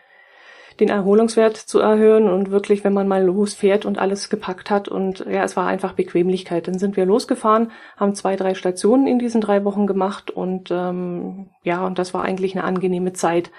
den 0.78 0.88
Erholungswert 0.88 1.56
zu 1.56 1.78
erhöhen 1.80 2.28
und 2.28 2.50
wirklich, 2.50 2.84
wenn 2.84 2.92
man 2.92 3.08
mal 3.08 3.24
losfährt 3.24 3.84
und 3.84 3.98
alles 3.98 4.30
gepackt 4.30 4.70
hat 4.70 4.88
und 4.88 5.20
ja, 5.28 5.44
es 5.44 5.56
war 5.56 5.66
einfach 5.66 5.92
Bequemlichkeit. 5.92 6.68
Dann 6.68 6.78
sind 6.78 6.96
wir 6.96 7.06
losgefahren, 7.06 7.72
haben 7.96 8.14
zwei, 8.14 8.36
drei 8.36 8.54
Stationen 8.54 9.06
in 9.06 9.18
diesen 9.18 9.40
drei 9.40 9.64
Wochen 9.64 9.86
gemacht 9.86 10.30
und 10.30 10.70
ähm, 10.70 11.50
ja, 11.62 11.84
und 11.86 11.98
das 11.98 12.14
war 12.14 12.22
eigentlich 12.22 12.54
eine 12.56 12.64
angenehme 12.64 13.12
Zeit. 13.12 13.50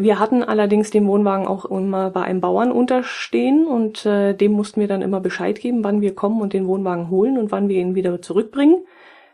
Wir 0.00 0.18
hatten 0.18 0.42
allerdings 0.42 0.88
den 0.88 1.06
Wohnwagen 1.06 1.46
auch 1.46 1.66
immer 1.66 2.08
bei 2.08 2.22
einem 2.22 2.40
Bauern 2.40 2.72
unterstehen 2.72 3.66
und 3.66 4.06
äh, 4.06 4.32
dem 4.32 4.52
mussten 4.52 4.80
wir 4.80 4.88
dann 4.88 5.02
immer 5.02 5.20
Bescheid 5.20 5.60
geben, 5.60 5.84
wann 5.84 6.00
wir 6.00 6.14
kommen 6.14 6.40
und 6.40 6.54
den 6.54 6.66
Wohnwagen 6.66 7.10
holen 7.10 7.36
und 7.36 7.52
wann 7.52 7.68
wir 7.68 7.78
ihn 7.78 7.94
wieder 7.94 8.22
zurückbringen. 8.22 8.82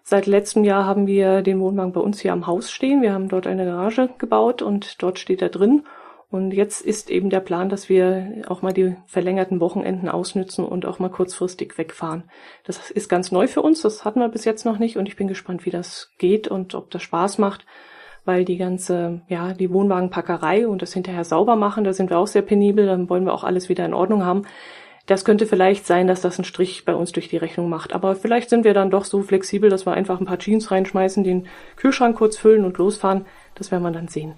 Seit 0.03 0.27
letztem 0.27 0.65
Jahr 0.65 0.85
haben 0.85 1.07
wir 1.07 1.43
den 1.43 1.61
Wohnwagen 1.61 1.93
bei 1.93 2.01
uns 2.01 2.19
hier 2.19 2.33
am 2.33 2.49
Haus 2.49 2.73
stehen. 2.73 3.01
Wir 3.01 3.13
haben 3.13 3.29
dort 3.29 3.47
eine 3.47 3.65
Garage 3.65 4.11
gebaut 4.19 4.61
und 4.61 5.01
dort 5.05 5.21
steht 5.21 5.41
er 5.41 5.51
drin. 5.51 5.85
Und 6.33 6.51
jetzt 6.51 6.81
ist 6.81 7.11
eben 7.11 7.31
der 7.31 7.39
Plan, 7.39 7.69
dass 7.69 7.89
wir 7.89 8.43
auch 8.49 8.63
mal 8.63 8.73
die 8.73 8.97
verlängerten 9.07 9.61
Wochenenden 9.61 10.09
ausnützen 10.09 10.65
und 10.65 10.85
auch 10.85 10.99
mal 10.99 11.11
kurzfristig 11.11 11.79
wegfahren. 11.79 12.25
Das 12.65 12.91
ist 12.91 13.09
ganz 13.09 13.31
neu 13.31 13.47
für 13.47 13.63
uns, 13.63 13.83
das 13.83 14.05
hatten 14.05 14.19
wir 14.19 14.29
bis 14.31 14.45
jetzt 14.45 14.65
noch 14.65 14.81
nicht 14.81 14.97
und 14.97 15.07
ich 15.07 15.15
bin 15.15 15.29
gespannt, 15.29 15.65
wie 15.65 15.71
das 15.71 16.11
geht 16.19 16.49
und 16.49 16.75
ob 16.75 16.91
das 16.91 17.03
Spaß 17.03 17.39
macht 17.39 17.65
weil 18.27 18.45
die 18.45 18.59
ganze, 18.59 19.21
ja, 19.29 19.55
die 19.55 19.73
Wohnwagenpackerei 19.73 20.69
und 20.69 20.83
das 20.83 20.93
hinterher 20.93 21.25
sauber 21.25 21.57
machen, 21.57 21.85
da 21.85 21.93
sind 21.93 22.11
wir 22.11 22.19
auch 22.19 22.27
sehr 22.27 22.43
penibel, 22.43 22.87
dann 22.87 23.09
wollen 23.09 23.25
wir 23.25 23.33
auch 23.33 23.45
alles 23.45 23.69
wieder 23.69 23.87
in 23.87 23.95
Ordnung 23.95 24.25
haben. 24.25 24.43
Das 25.07 25.25
könnte 25.25 25.47
vielleicht 25.47 25.87
sein, 25.87 26.09
dass 26.09 26.21
das 26.21 26.37
einen 26.37 26.45
Strich 26.45 26.85
bei 26.85 26.95
uns 26.95 27.13
durch 27.13 27.29
die 27.29 27.37
Rechnung 27.37 27.69
macht. 27.69 27.93
Aber 27.93 28.17
vielleicht 28.17 28.51
sind 28.51 28.65
wir 28.65 28.75
dann 28.75 28.91
doch 28.91 29.05
so 29.05 29.23
flexibel, 29.23 29.71
dass 29.71 29.87
wir 29.87 29.93
einfach 29.93 30.19
ein 30.19 30.27
paar 30.27 30.41
Jeans 30.41 30.73
reinschmeißen, 30.73 31.23
den 31.23 31.47
Kühlschrank 31.77 32.17
kurz 32.17 32.37
füllen 32.37 32.65
und 32.65 32.77
losfahren. 32.77 33.25
Das 33.55 33.71
werden 33.71 33.85
wir 33.85 33.93
dann 33.93 34.09
sehen. 34.09 34.35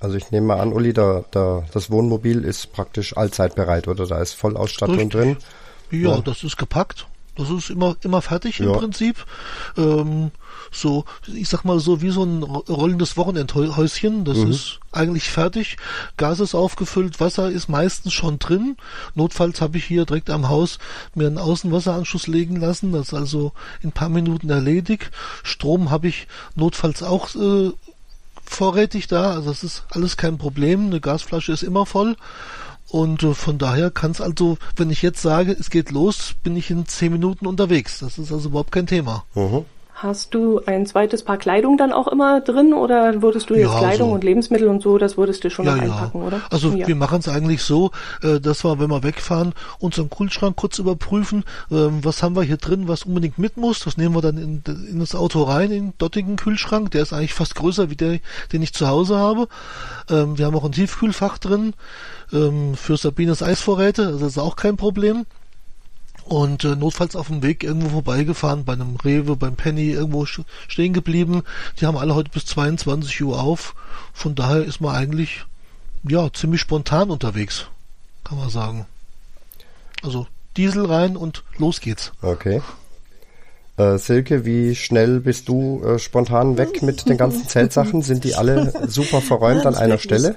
Also 0.00 0.16
ich 0.16 0.30
nehme 0.30 0.46
mal 0.46 0.60
an, 0.60 0.72
Uli, 0.72 0.94
da, 0.94 1.24
da, 1.30 1.64
das 1.72 1.90
Wohnmobil 1.90 2.44
ist 2.44 2.72
praktisch 2.72 3.16
allzeit 3.16 3.54
bereit, 3.54 3.86
oder? 3.86 4.06
Da 4.06 4.20
ist 4.20 4.32
Vollausstattung 4.32 4.96
Richtig. 4.96 5.12
drin. 5.12 5.36
Ja, 5.90 6.16
ja, 6.16 6.20
das 6.22 6.44
ist 6.44 6.56
gepackt. 6.56 7.06
Das 7.36 7.50
ist 7.50 7.70
immer, 7.70 7.96
immer 8.02 8.22
fertig 8.22 8.58
ja. 8.60 8.66
im 8.66 8.72
Prinzip. 8.72 9.24
Ähm, 9.76 10.30
so, 10.74 11.04
ich 11.26 11.48
sag 11.48 11.64
mal 11.64 11.80
so 11.80 12.02
wie 12.02 12.10
so 12.10 12.24
ein 12.24 12.42
rollendes 12.42 13.16
Wochenendhäuschen. 13.16 14.24
Das 14.24 14.38
mhm. 14.38 14.50
ist 14.50 14.80
eigentlich 14.92 15.30
fertig. 15.30 15.76
Gas 16.16 16.40
ist 16.40 16.54
aufgefüllt, 16.54 17.20
Wasser 17.20 17.50
ist 17.50 17.68
meistens 17.68 18.12
schon 18.12 18.38
drin. 18.38 18.76
Notfalls 19.14 19.60
habe 19.60 19.78
ich 19.78 19.84
hier 19.84 20.04
direkt 20.04 20.30
am 20.30 20.48
Haus 20.48 20.78
mir 21.14 21.26
einen 21.26 21.38
Außenwasseranschluss 21.38 22.26
legen 22.26 22.56
lassen. 22.56 22.92
Das 22.92 23.08
ist 23.08 23.14
also 23.14 23.52
in 23.82 23.92
paar 23.92 24.08
Minuten 24.08 24.50
erledigt. 24.50 25.10
Strom 25.42 25.90
habe 25.90 26.08
ich 26.08 26.26
notfalls 26.54 27.02
auch 27.02 27.34
äh, 27.34 27.72
vorrätig 28.44 29.06
da. 29.06 29.32
Also 29.32 29.48
das 29.48 29.64
ist 29.64 29.84
alles 29.90 30.16
kein 30.16 30.38
Problem. 30.38 30.86
Eine 30.86 31.00
Gasflasche 31.00 31.52
ist 31.52 31.62
immer 31.62 31.86
voll. 31.86 32.16
Und 32.88 33.22
äh, 33.24 33.34
von 33.34 33.58
daher 33.58 33.90
kann 33.90 34.12
es 34.12 34.20
also, 34.20 34.58
wenn 34.76 34.90
ich 34.90 35.02
jetzt 35.02 35.20
sage, 35.20 35.56
es 35.58 35.70
geht 35.70 35.90
los, 35.90 36.34
bin 36.42 36.56
ich 36.56 36.70
in 36.70 36.86
zehn 36.86 37.12
Minuten 37.12 37.46
unterwegs. 37.46 37.98
Das 37.98 38.18
ist 38.18 38.30
also 38.30 38.50
überhaupt 38.50 38.70
kein 38.72 38.86
Thema. 38.86 39.24
Mhm. 39.34 39.64
Hast 39.94 40.34
du 40.34 40.60
ein 40.66 40.86
zweites 40.86 41.22
Paar 41.22 41.36
Kleidung 41.36 41.76
dann 41.76 41.92
auch 41.92 42.08
immer 42.08 42.40
drin 42.40 42.74
oder 42.74 43.22
würdest 43.22 43.48
du 43.48 43.54
jetzt 43.54 43.72
ja, 43.72 43.78
Kleidung 43.78 44.08
so. 44.08 44.14
und 44.14 44.24
Lebensmittel 44.24 44.66
und 44.66 44.82
so, 44.82 44.98
das 44.98 45.16
würdest 45.16 45.44
du 45.44 45.50
schon 45.50 45.66
ja, 45.66 45.76
noch 45.76 45.82
einpacken, 45.82 46.20
ja. 46.20 46.26
oder? 46.26 46.40
Also 46.50 46.70
ja. 46.70 46.88
wir 46.88 46.96
machen 46.96 47.20
es 47.20 47.28
eigentlich 47.28 47.62
so, 47.62 47.92
äh, 48.20 48.40
dass 48.40 48.64
wir, 48.64 48.80
wenn 48.80 48.90
wir 48.90 49.04
wegfahren, 49.04 49.52
unseren 49.78 50.10
Kühlschrank 50.10 50.56
kurz 50.56 50.80
überprüfen, 50.80 51.44
äh, 51.70 51.76
was 52.02 52.24
haben 52.24 52.34
wir 52.34 52.42
hier 52.42 52.56
drin, 52.56 52.88
was 52.88 53.04
unbedingt 53.04 53.38
mit 53.38 53.56
muss. 53.56 53.80
Das 53.80 53.96
nehmen 53.96 54.16
wir 54.16 54.20
dann 54.20 54.36
in, 54.36 54.62
in 54.90 54.98
das 54.98 55.14
Auto 55.14 55.44
rein, 55.44 55.70
in 55.70 55.90
den 55.90 55.94
dortigen 55.98 56.34
Kühlschrank. 56.34 56.90
Der 56.90 57.02
ist 57.02 57.12
eigentlich 57.12 57.34
fast 57.34 57.54
größer 57.54 57.88
wie 57.88 57.96
der, 57.96 58.18
den 58.52 58.62
ich 58.62 58.74
zu 58.74 58.88
Hause 58.88 59.16
habe. 59.16 59.46
Ähm, 60.10 60.36
wir 60.36 60.46
haben 60.46 60.56
auch 60.56 60.64
ein 60.64 60.72
Tiefkühlfach 60.72 61.38
drin 61.38 61.72
ähm, 62.32 62.74
für 62.74 62.96
Sabines 62.96 63.44
Eisvorräte, 63.44 64.06
also 64.06 64.18
das 64.18 64.32
ist 64.32 64.38
auch 64.38 64.56
kein 64.56 64.76
Problem 64.76 65.24
und 66.24 66.64
äh, 66.64 66.76
notfalls 66.76 67.16
auf 67.16 67.28
dem 67.28 67.42
Weg 67.42 67.62
irgendwo 67.62 67.90
vorbeigefahren, 67.90 68.64
bei 68.64 68.72
einem 68.72 68.96
Rewe, 68.96 69.36
beim 69.36 69.56
Penny, 69.56 69.90
irgendwo 69.90 70.26
stehen 70.26 70.92
geblieben. 70.92 71.42
Die 71.80 71.86
haben 71.86 71.96
alle 71.96 72.14
heute 72.14 72.30
bis 72.30 72.46
22 72.46 73.22
Uhr 73.22 73.40
auf. 73.40 73.74
Von 74.12 74.34
daher 74.34 74.64
ist 74.64 74.80
man 74.80 74.94
eigentlich, 74.94 75.44
ja, 76.02 76.32
ziemlich 76.32 76.60
spontan 76.60 77.10
unterwegs, 77.10 77.66
kann 78.24 78.38
man 78.38 78.50
sagen. 78.50 78.86
Also 80.02 80.26
Diesel 80.56 80.86
rein 80.86 81.16
und 81.16 81.42
los 81.58 81.80
geht's. 81.80 82.12
Okay. 82.22 82.62
Äh, 83.76 83.98
Silke, 83.98 84.44
wie 84.44 84.76
schnell 84.76 85.18
bist 85.18 85.48
du 85.48 85.82
äh, 85.84 85.98
spontan 85.98 86.56
weg 86.56 86.82
mit 86.82 87.08
den 87.08 87.16
ganzen 87.16 87.48
Zeltsachen? 87.48 88.02
Sind 88.02 88.22
die 88.22 88.36
alle 88.36 88.72
super 88.86 89.20
verräumt 89.20 89.66
an 89.66 89.74
einer 89.74 89.98
Stelle? 89.98 90.36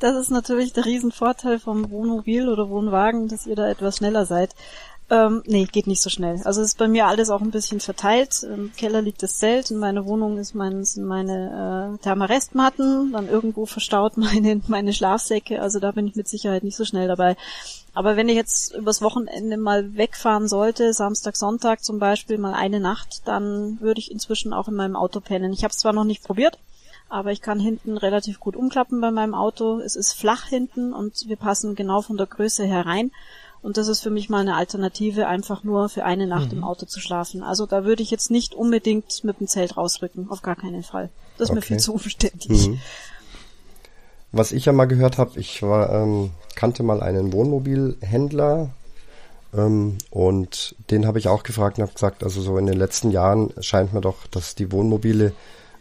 Das 0.00 0.16
ist 0.16 0.30
natürlich 0.30 0.72
der 0.72 0.84
Riesenvorteil 0.84 1.58
vom 1.58 1.90
Wohnmobil 1.90 2.48
oder 2.48 2.68
Wohnwagen, 2.68 3.28
dass 3.28 3.46
ihr 3.46 3.56
da 3.56 3.68
etwas 3.68 3.98
schneller 3.98 4.26
seid. 4.26 4.54
Ähm, 5.10 5.42
nee, 5.46 5.66
geht 5.66 5.86
nicht 5.86 6.00
so 6.00 6.08
schnell. 6.08 6.40
Also 6.44 6.62
ist 6.62 6.78
bei 6.78 6.88
mir 6.88 7.06
alles 7.06 7.28
auch 7.28 7.42
ein 7.42 7.50
bisschen 7.50 7.78
verteilt. 7.78 8.42
Im 8.42 8.72
Keller 8.74 9.02
liegt 9.02 9.22
das 9.22 9.38
Zelt, 9.38 9.70
in 9.70 9.76
meiner 9.76 10.06
Wohnung 10.06 10.38
ist 10.38 10.54
mein, 10.54 10.82
sind 10.84 11.04
meine 11.04 11.98
äh, 11.98 12.02
Thermarestmatten, 12.02 13.12
dann 13.12 13.28
irgendwo 13.28 13.66
verstaut 13.66 14.16
meine, 14.16 14.62
meine 14.66 14.94
Schlafsäcke, 14.94 15.60
also 15.60 15.78
da 15.78 15.90
bin 15.90 16.08
ich 16.08 16.16
mit 16.16 16.26
Sicherheit 16.26 16.64
nicht 16.64 16.76
so 16.76 16.86
schnell 16.86 17.06
dabei. 17.06 17.36
Aber 17.92 18.16
wenn 18.16 18.30
ich 18.30 18.34
jetzt 18.34 18.74
übers 18.74 19.02
Wochenende 19.02 19.58
mal 19.58 19.94
wegfahren 19.94 20.48
sollte, 20.48 20.92
Samstag, 20.94 21.36
Sonntag 21.36 21.84
zum 21.84 21.98
Beispiel, 21.98 22.38
mal 22.38 22.54
eine 22.54 22.80
Nacht, 22.80 23.22
dann 23.26 23.78
würde 23.80 24.00
ich 24.00 24.10
inzwischen 24.10 24.54
auch 24.54 24.68
in 24.68 24.74
meinem 24.74 24.96
Auto 24.96 25.20
pennen. 25.20 25.52
Ich 25.52 25.64
habe 25.64 25.72
es 25.72 25.78
zwar 25.78 25.92
noch 25.92 26.04
nicht 26.04 26.24
probiert, 26.24 26.58
aber 27.08 27.32
ich 27.32 27.40
kann 27.40 27.60
hinten 27.60 27.96
relativ 27.96 28.40
gut 28.40 28.56
umklappen 28.56 29.00
bei 29.00 29.10
meinem 29.10 29.34
Auto. 29.34 29.80
Es 29.80 29.96
ist 29.96 30.12
flach 30.12 30.46
hinten 30.46 30.92
und 30.92 31.28
wir 31.28 31.36
passen 31.36 31.74
genau 31.74 32.02
von 32.02 32.16
der 32.16 32.26
Größe 32.26 32.64
herein. 32.64 33.10
Und 33.62 33.78
das 33.78 33.88
ist 33.88 34.00
für 34.02 34.10
mich 34.10 34.28
mal 34.28 34.40
eine 34.40 34.56
Alternative, 34.56 35.26
einfach 35.26 35.64
nur 35.64 35.88
für 35.88 36.04
eine 36.04 36.26
Nacht 36.26 36.52
mhm. 36.52 36.58
im 36.58 36.64
Auto 36.64 36.84
zu 36.84 37.00
schlafen. 37.00 37.42
Also 37.42 37.64
da 37.64 37.84
würde 37.84 38.02
ich 38.02 38.10
jetzt 38.10 38.30
nicht 38.30 38.54
unbedingt 38.54 39.24
mit 39.24 39.40
dem 39.40 39.46
Zelt 39.46 39.78
rausrücken, 39.78 40.30
auf 40.30 40.42
gar 40.42 40.56
keinen 40.56 40.82
Fall. 40.82 41.08
Das 41.38 41.46
ist 41.46 41.50
okay. 41.50 41.54
mir 41.54 41.62
viel 41.62 41.78
zu 41.78 41.94
umständlich. 41.94 42.68
Mhm. 42.68 42.80
Was 44.32 44.52
ich 44.52 44.66
ja 44.66 44.72
mal 44.72 44.84
gehört 44.86 45.16
habe, 45.16 45.38
ich 45.38 45.62
war, 45.62 45.90
ähm, 45.92 46.32
kannte 46.56 46.82
mal 46.82 47.02
einen 47.02 47.32
Wohnmobilhändler 47.32 48.70
ähm, 49.56 49.98
und 50.10 50.74
den 50.90 51.06
habe 51.06 51.18
ich 51.18 51.28
auch 51.28 51.42
gefragt 51.42 51.78
und 51.78 51.82
habe 51.82 51.94
gesagt, 51.94 52.24
also 52.24 52.42
so 52.42 52.58
in 52.58 52.66
den 52.66 52.76
letzten 52.76 53.10
Jahren 53.10 53.52
scheint 53.60 53.94
mir 53.94 54.00
doch, 54.00 54.26
dass 54.26 54.54
die 54.54 54.72
Wohnmobile 54.72 55.32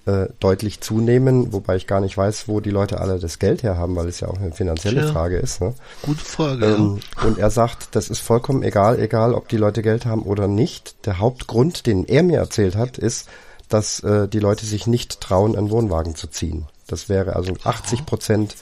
äh, 0.06 0.28
deutlich 0.40 0.82
zunehmen, 0.82 1.54
wobei 1.54 1.78
ich 1.78 1.88
gar 1.88 2.02
nicht 2.02 2.18
weiß, 2.18 2.48
wo 2.48 2.60
die 2.60 2.70
Leute 2.70 3.00
alle 3.00 3.20
das 3.20 3.40
Geld 3.40 3.64
her 3.64 3.78
haben, 3.78 3.96
weil 3.96 4.08
es 4.08 4.20
ja 4.20 4.28
auch 4.28 4.38
eine 4.38 4.52
finanzielle 4.52 5.02
Tja, 5.02 5.12
Frage 5.14 5.38
ist. 5.38 5.62
Ne? 5.62 5.74
Gute 6.02 6.24
Frage. 6.26 6.66
Ähm, 6.66 7.00
ja. 7.16 7.24
Und 7.24 7.38
er 7.38 7.50
sagt, 7.50 7.96
das 7.96 8.10
ist 8.10 8.20
vollkommen 8.20 8.64
egal, 8.64 9.00
egal 9.00 9.34
ob 9.34 9.48
die 9.48 9.58
Leute 9.58 9.82
Geld 9.82 10.06
haben 10.06 10.24
oder 10.24 10.48
nicht. 10.48 11.06
Der 11.06 11.20
Hauptgrund, 11.20 11.86
den 11.86 12.06
er 12.06 12.24
mir 12.24 12.40
erzählt 12.40 12.76
hat, 12.76 12.98
ist, 12.98 13.30
dass 13.70 14.02
äh, 14.02 14.28
die 14.28 14.40
Leute 14.40 14.66
sich 14.66 14.88
nicht 14.88 15.22
trauen, 15.22 15.56
einen 15.56 15.70
Wohnwagen 15.70 16.16
zu 16.16 16.28
ziehen. 16.28 16.68
Das 16.88 17.08
wäre 17.08 17.36
also 17.36 17.54
80 17.64 18.06
Prozent 18.06 18.56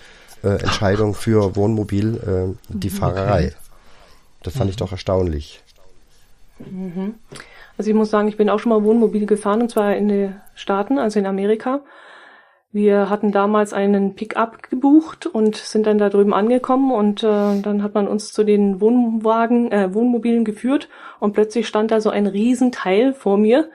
äh, 0.43 0.49
Entscheidung 0.49 1.15
für 1.15 1.55
Wohnmobil 1.55 2.55
äh, 2.55 2.57
die 2.69 2.89
Fahrerei. 2.89 3.53
Das 4.43 4.55
fand 4.55 4.69
ich 4.69 4.75
doch 4.75 4.91
erstaunlich. 4.91 5.61
Mhm. 6.59 7.15
Also 7.81 7.89
ich 7.89 7.95
muss 7.95 8.11
sagen, 8.11 8.27
ich 8.27 8.37
bin 8.37 8.51
auch 8.51 8.59
schon 8.59 8.69
mal 8.69 8.83
Wohnmobil 8.83 9.25
gefahren 9.25 9.63
und 9.63 9.71
zwar 9.71 9.95
in 9.95 10.07
den 10.07 10.35
Staaten, 10.53 10.99
also 10.99 11.17
in 11.17 11.25
Amerika. 11.25 11.81
Wir 12.71 13.09
hatten 13.09 13.31
damals 13.31 13.73
einen 13.73 14.13
Pickup 14.13 14.69
gebucht 14.69 15.25
und 15.25 15.55
sind 15.55 15.87
dann 15.87 15.97
da 15.97 16.09
drüben 16.09 16.31
angekommen 16.31 16.91
und 16.91 17.23
äh, 17.23 17.59
dann 17.59 17.81
hat 17.81 17.95
man 17.95 18.07
uns 18.07 18.33
zu 18.33 18.43
den 18.43 18.81
Wohnwagen, 18.81 19.71
äh, 19.71 19.95
Wohnmobilen 19.95 20.45
geführt 20.45 20.89
und 21.19 21.33
plötzlich 21.33 21.67
stand 21.67 21.89
da 21.89 22.01
so 22.01 22.11
ein 22.11 22.27
Riesenteil 22.27 23.15
vor 23.15 23.39
mir 23.39 23.71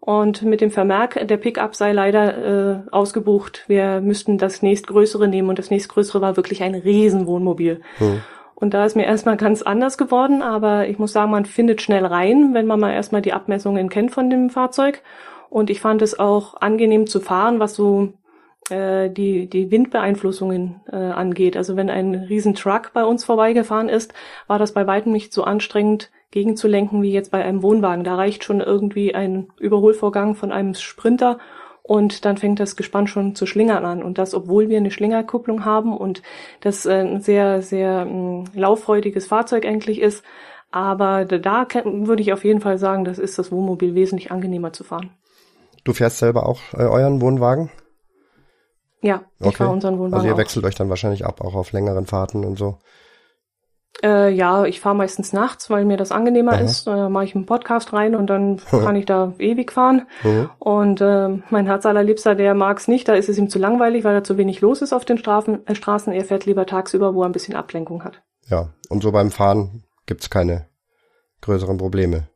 und 0.00 0.40
mit 0.40 0.62
dem 0.62 0.70
Vermerk, 0.70 1.28
der 1.28 1.36
Pickup 1.36 1.74
sei 1.74 1.92
leider 1.92 2.38
äh, 2.38 2.90
ausgebucht. 2.90 3.64
Wir 3.68 4.00
müssten 4.00 4.38
das 4.38 4.62
nächstgrößere 4.62 5.28
nehmen 5.28 5.50
und 5.50 5.58
das 5.58 5.68
nächstgrößere 5.68 6.22
war 6.22 6.38
wirklich 6.38 6.62
ein 6.62 6.74
Riesenwohnmobil. 6.74 7.82
Hm. 7.98 8.22
Und 8.62 8.74
da 8.74 8.84
ist 8.84 8.94
mir 8.94 9.06
erstmal 9.06 9.36
ganz 9.36 9.60
anders 9.62 9.98
geworden, 9.98 10.40
aber 10.40 10.86
ich 10.86 10.96
muss 11.00 11.12
sagen, 11.12 11.32
man 11.32 11.46
findet 11.46 11.82
schnell 11.82 12.06
rein, 12.06 12.54
wenn 12.54 12.66
man 12.66 12.78
mal 12.78 12.92
erstmal 12.92 13.20
die 13.20 13.32
Abmessungen 13.32 13.88
kennt 13.88 14.12
von 14.12 14.30
dem 14.30 14.50
Fahrzeug. 14.50 15.02
Und 15.50 15.68
ich 15.68 15.80
fand 15.80 16.00
es 16.00 16.16
auch 16.16 16.60
angenehm 16.60 17.08
zu 17.08 17.18
fahren, 17.18 17.58
was 17.58 17.74
so 17.74 18.12
äh, 18.70 19.10
die, 19.10 19.48
die 19.48 19.72
Windbeeinflussungen 19.72 20.80
äh, 20.92 20.94
angeht. 20.94 21.56
Also 21.56 21.74
wenn 21.74 21.90
ein 21.90 22.14
riesen 22.14 22.54
Truck 22.54 22.92
bei 22.94 23.04
uns 23.04 23.24
vorbeigefahren 23.24 23.88
ist, 23.88 24.14
war 24.46 24.60
das 24.60 24.70
bei 24.70 24.86
weitem 24.86 25.10
nicht 25.10 25.32
so 25.32 25.42
anstrengend 25.42 26.12
gegenzulenken 26.30 27.02
wie 27.02 27.12
jetzt 27.12 27.32
bei 27.32 27.44
einem 27.44 27.64
Wohnwagen. 27.64 28.04
Da 28.04 28.14
reicht 28.14 28.44
schon 28.44 28.60
irgendwie 28.60 29.12
ein 29.12 29.48
Überholvorgang 29.58 30.36
von 30.36 30.52
einem 30.52 30.74
Sprinter 30.74 31.40
und 31.82 32.24
dann 32.24 32.36
fängt 32.36 32.60
das 32.60 32.76
Gespann 32.76 33.06
schon 33.06 33.34
zu 33.34 33.46
schlingern 33.46 33.84
an. 33.84 34.02
Und 34.02 34.18
das, 34.18 34.34
obwohl 34.34 34.68
wir 34.68 34.76
eine 34.76 34.90
Schlingerkupplung 34.90 35.64
haben 35.64 35.96
und 35.96 36.22
das 36.60 36.86
äh, 36.86 37.00
ein 37.00 37.20
sehr, 37.20 37.62
sehr 37.62 38.06
äh, 38.06 38.58
lauffreudiges 38.58 39.26
Fahrzeug 39.26 39.66
eigentlich 39.66 40.00
ist. 40.00 40.24
Aber 40.70 41.24
da 41.26 41.66
würde 41.84 42.22
ich 42.22 42.32
auf 42.32 42.44
jeden 42.44 42.60
Fall 42.60 42.78
sagen, 42.78 43.04
das 43.04 43.18
ist 43.18 43.38
das 43.38 43.52
Wohnmobil 43.52 43.94
wesentlich 43.94 44.30
angenehmer 44.30 44.72
zu 44.72 44.84
fahren. 44.84 45.10
Du 45.84 45.92
fährst 45.92 46.18
selber 46.18 46.46
auch 46.46 46.60
äh, 46.74 46.84
euren 46.84 47.20
Wohnwagen? 47.20 47.70
Ja, 49.02 49.22
ich 49.40 49.48
okay. 49.48 49.56
fahre 49.56 49.70
unseren 49.70 49.98
Wohnwagen. 49.98 50.14
Also 50.14 50.28
ihr 50.28 50.36
wechselt 50.36 50.64
euch 50.64 50.76
dann 50.76 50.88
wahrscheinlich 50.88 51.26
ab, 51.26 51.40
auch 51.40 51.54
auf 51.54 51.72
längeren 51.72 52.06
Fahrten 52.06 52.44
und 52.44 52.56
so. 52.56 52.78
Äh, 54.02 54.30
ja, 54.30 54.64
ich 54.64 54.80
fahre 54.80 54.96
meistens 54.96 55.32
nachts, 55.32 55.70
weil 55.70 55.84
mir 55.84 55.96
das 55.96 56.10
angenehmer 56.10 56.52
Aha. 56.52 56.60
ist. 56.60 56.86
Da 56.86 57.08
mache 57.08 57.24
ich 57.24 57.36
einen 57.36 57.46
Podcast 57.46 57.92
rein 57.92 58.16
und 58.16 58.28
dann 58.28 58.60
kann 58.70 58.96
ich 58.96 59.06
da 59.06 59.32
ewig 59.38 59.70
fahren. 59.70 60.06
Mhm. 60.24 60.50
Und 60.58 61.00
äh, 61.00 61.28
mein 61.50 61.66
Herz 61.66 61.86
allerliebster, 61.86 62.34
der 62.34 62.54
mag 62.54 62.78
es 62.78 62.88
nicht. 62.88 63.08
Da 63.08 63.14
ist 63.14 63.28
es 63.28 63.38
ihm 63.38 63.48
zu 63.48 63.58
langweilig, 63.58 64.02
weil 64.04 64.14
da 64.14 64.24
zu 64.24 64.36
wenig 64.36 64.60
los 64.60 64.82
ist 64.82 64.92
auf 64.92 65.04
den 65.04 65.18
Strafen, 65.18 65.66
äh, 65.66 65.74
Straßen. 65.74 66.12
Er 66.12 66.24
fährt 66.24 66.46
lieber 66.46 66.66
tagsüber, 66.66 67.14
wo 67.14 67.22
er 67.22 67.26
ein 67.28 67.32
bisschen 67.32 67.54
Ablenkung 67.54 68.02
hat. 68.02 68.22
Ja, 68.48 68.70
und 68.88 69.02
so 69.02 69.12
beim 69.12 69.30
Fahren 69.30 69.84
gibt's 70.06 70.30
keine 70.30 70.66
größeren 71.42 71.78
Probleme. 71.78 72.28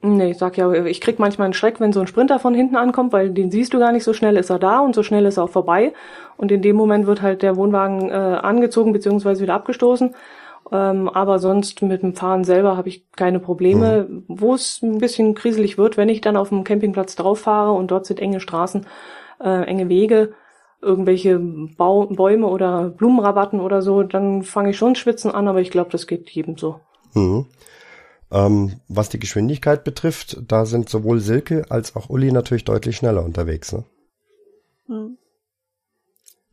Nee, 0.00 0.30
ich 0.30 0.38
sag 0.38 0.56
ja, 0.56 0.72
ich 0.84 1.00
krieg 1.00 1.18
manchmal 1.18 1.46
einen 1.46 1.54
Schreck, 1.54 1.80
wenn 1.80 1.92
so 1.92 1.98
ein 1.98 2.06
Sprinter 2.06 2.38
von 2.38 2.54
hinten 2.54 2.76
ankommt, 2.76 3.12
weil 3.12 3.30
den 3.30 3.50
siehst 3.50 3.74
du 3.74 3.80
gar 3.80 3.90
nicht, 3.90 4.04
so 4.04 4.12
schnell 4.12 4.36
ist 4.36 4.48
er 4.48 4.60
da 4.60 4.78
und 4.78 4.94
so 4.94 5.02
schnell 5.02 5.26
ist 5.26 5.38
er 5.38 5.44
auch 5.44 5.50
vorbei. 5.50 5.92
Und 6.36 6.52
in 6.52 6.62
dem 6.62 6.76
Moment 6.76 7.08
wird 7.08 7.20
halt 7.20 7.42
der 7.42 7.56
Wohnwagen 7.56 8.08
äh, 8.08 8.12
angezogen 8.12 8.92
beziehungsweise 8.92 9.42
wieder 9.42 9.54
abgestoßen. 9.54 10.14
Ähm, 10.70 11.08
aber 11.08 11.38
sonst 11.38 11.82
mit 11.82 12.02
dem 12.02 12.14
Fahren 12.14 12.44
selber 12.44 12.76
habe 12.76 12.88
ich 12.88 13.10
keine 13.12 13.40
Probleme. 13.40 14.06
Mhm. 14.08 14.24
Wo 14.28 14.54
es 14.54 14.82
ein 14.82 14.98
bisschen 14.98 15.34
kriselig 15.34 15.78
wird, 15.78 15.96
wenn 15.96 16.08
ich 16.08 16.20
dann 16.20 16.36
auf 16.36 16.50
dem 16.50 16.64
Campingplatz 16.64 17.16
drauf 17.16 17.40
fahre 17.40 17.72
und 17.72 17.90
dort 17.90 18.06
sind 18.06 18.20
enge 18.20 18.40
Straßen, 18.40 18.86
äh, 19.40 19.64
enge 19.64 19.88
Wege, 19.88 20.34
irgendwelche 20.80 21.38
Bau 21.38 22.06
Bäume 22.06 22.46
oder 22.46 22.90
Blumenrabatten 22.90 23.60
oder 23.60 23.82
so, 23.82 24.02
dann 24.02 24.42
fange 24.42 24.70
ich 24.70 24.76
schon 24.76 24.94
schwitzen 24.94 25.30
an, 25.30 25.48
aber 25.48 25.60
ich 25.60 25.70
glaube, 25.70 25.90
das 25.90 26.06
geht 26.06 26.30
jedem 26.30 26.56
so. 26.56 26.80
Mhm. 27.14 27.46
Ähm, 28.30 28.80
was 28.88 29.08
die 29.08 29.18
Geschwindigkeit 29.18 29.84
betrifft, 29.84 30.42
da 30.46 30.66
sind 30.66 30.88
sowohl 30.88 31.18
Silke 31.20 31.64
als 31.70 31.96
auch 31.96 32.10
Uli 32.10 32.30
natürlich 32.30 32.64
deutlich 32.64 32.96
schneller 32.96 33.24
unterwegs. 33.24 33.72
Ne? 33.72 33.84
Hm. 34.86 35.18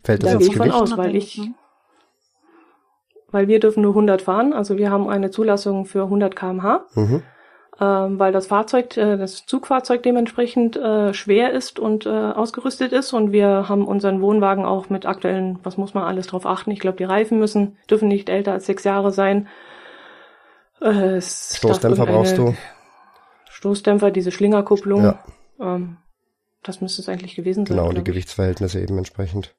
Fällt 0.04 0.24
das 0.24 0.32
da 0.32 0.38
ins 0.38 0.46
gehe 0.46 0.56
ich 0.56 0.58
von 0.58 0.72
aus, 0.72 0.98
weil 0.98 1.16
ich, 1.16 1.42
weil 3.36 3.50
wir 3.50 3.60
dürfen 3.60 3.82
nur 3.82 3.92
100 3.92 4.22
fahren, 4.22 4.54
also 4.54 4.78
wir 4.78 4.90
haben 4.90 5.10
eine 5.10 5.30
Zulassung 5.30 5.86
für 5.86 6.04
100 6.04 6.38
km/h, 6.38 6.86
mhm. 6.96 7.22
ähm, 7.82 8.18
weil 8.18 8.32
das 8.32 8.48
Fahrzeug, 8.48 8.96
äh, 8.96 9.18
das 9.18 9.46
Zugfahrzeug 9.46 10.04
dementsprechend 10.04 10.78
äh, 10.78 11.14
schwer 11.14 11.52
ist 11.52 11.78
und 11.78 12.06
äh, 12.06 12.10
ausgerüstet 12.10 12.94
ist 12.94 13.12
und 13.12 13.34
wir 13.34 13.68
haben 13.68 13.86
unseren 13.86 14.22
Wohnwagen 14.22 14.64
auch 14.64 14.90
mit 14.90 15.06
aktuellen, 15.06 15.60
was 15.64 15.76
muss 15.76 15.94
man 15.94 16.06
alles 16.06 16.28
drauf 16.28 16.46
achten? 16.46 16.72
Ich 16.72 16.80
glaube, 16.80 16.96
die 16.96 17.04
Reifen 17.04 17.38
müssen 17.38 17.76
dürfen 17.90 18.08
nicht 18.08 18.30
älter 18.30 18.54
als 18.54 18.68
sechs 18.68 18.86
Jahre 18.86 19.12
sein. 19.12 19.50
Äh, 20.80 21.20
Stoßdämpfer 21.20 22.06
brauchst 22.06 22.38
du. 22.38 22.56
Stoßdämpfer, 23.50 24.12
diese 24.12 24.32
Schlingerkupplung. 24.32 25.04
Ja. 25.04 25.20
Ähm, 25.60 25.98
das 26.64 26.80
müsste 26.80 27.02
es 27.02 27.10
eigentlich 27.10 27.36
gewesen 27.36 27.66
sein. 27.66 27.76
Genau, 27.76 27.92
die 27.92 28.02
Gewichtsverhältnisse 28.02 28.80
eben 28.80 28.98
entsprechend. 28.98 29.54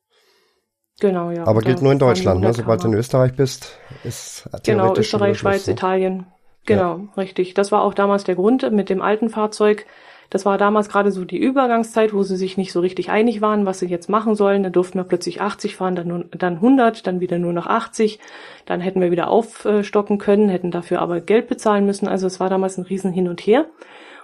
Genau, 1.00 1.30
ja. 1.30 1.46
Aber 1.46 1.60
gilt 1.60 1.82
nur 1.82 1.92
in 1.92 1.98
Deutschland, 1.98 2.40
ne? 2.40 2.52
Sobald 2.54 2.82
du 2.82 2.88
in 2.88 2.94
Österreich 2.94 3.34
bist, 3.34 3.78
ist 4.02 4.48
Genau, 4.64 4.94
Österreich, 4.96 5.38
Schweiz, 5.38 5.66
ne? 5.66 5.74
Italien. 5.74 6.26
Genau, 6.64 6.98
ja. 6.98 7.22
richtig. 7.22 7.54
Das 7.54 7.70
war 7.70 7.82
auch 7.82 7.94
damals 7.94 8.24
der 8.24 8.34
Grund 8.34 8.70
mit 8.72 8.88
dem 8.88 9.02
alten 9.02 9.28
Fahrzeug. 9.28 9.86
Das 10.30 10.44
war 10.44 10.58
damals 10.58 10.88
gerade 10.88 11.12
so 11.12 11.24
die 11.24 11.38
Übergangszeit, 11.38 12.12
wo 12.12 12.22
sie 12.22 12.36
sich 12.36 12.56
nicht 12.56 12.72
so 12.72 12.80
richtig 12.80 13.10
einig 13.10 13.40
waren, 13.40 13.66
was 13.66 13.78
sie 13.78 13.86
jetzt 13.86 14.08
machen 14.08 14.34
sollen. 14.34 14.62
Dann 14.62 14.72
durften 14.72 14.98
wir 14.98 15.04
plötzlich 15.04 15.40
80 15.40 15.76
fahren, 15.76 15.94
dann, 15.94 16.08
nur, 16.08 16.24
dann 16.32 16.54
100, 16.54 17.06
dann 17.06 17.20
wieder 17.20 17.38
nur 17.38 17.52
noch 17.52 17.66
80. 17.66 18.18
Dann 18.64 18.80
hätten 18.80 19.00
wir 19.00 19.10
wieder 19.10 19.28
aufstocken 19.28 20.18
können, 20.18 20.48
hätten 20.48 20.72
dafür 20.72 21.00
aber 21.00 21.20
Geld 21.20 21.46
bezahlen 21.46 21.86
müssen. 21.86 22.08
Also 22.08 22.26
es 22.26 22.40
war 22.40 22.50
damals 22.50 22.76
ein 22.78 22.84
Riesen 22.84 23.12
hin 23.12 23.28
und 23.28 23.40
her. 23.40 23.66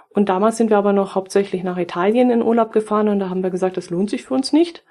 Und 0.09 0.29
damals 0.29 0.57
sind 0.57 0.69
wir 0.69 0.77
aber 0.77 0.93
noch 0.93 1.15
hauptsächlich 1.15 1.63
nach 1.63 1.77
Italien 1.77 2.29
in 2.29 2.43
Urlaub 2.43 2.71
gefahren 2.71 3.07
und 3.07 3.19
da 3.19 3.29
haben 3.29 3.41
wir 3.41 3.49
gesagt, 3.49 3.77
das 3.77 3.89
lohnt 3.89 4.09
sich 4.09 4.23
für 4.23 4.33
uns 4.33 4.53
nicht. 4.53 4.83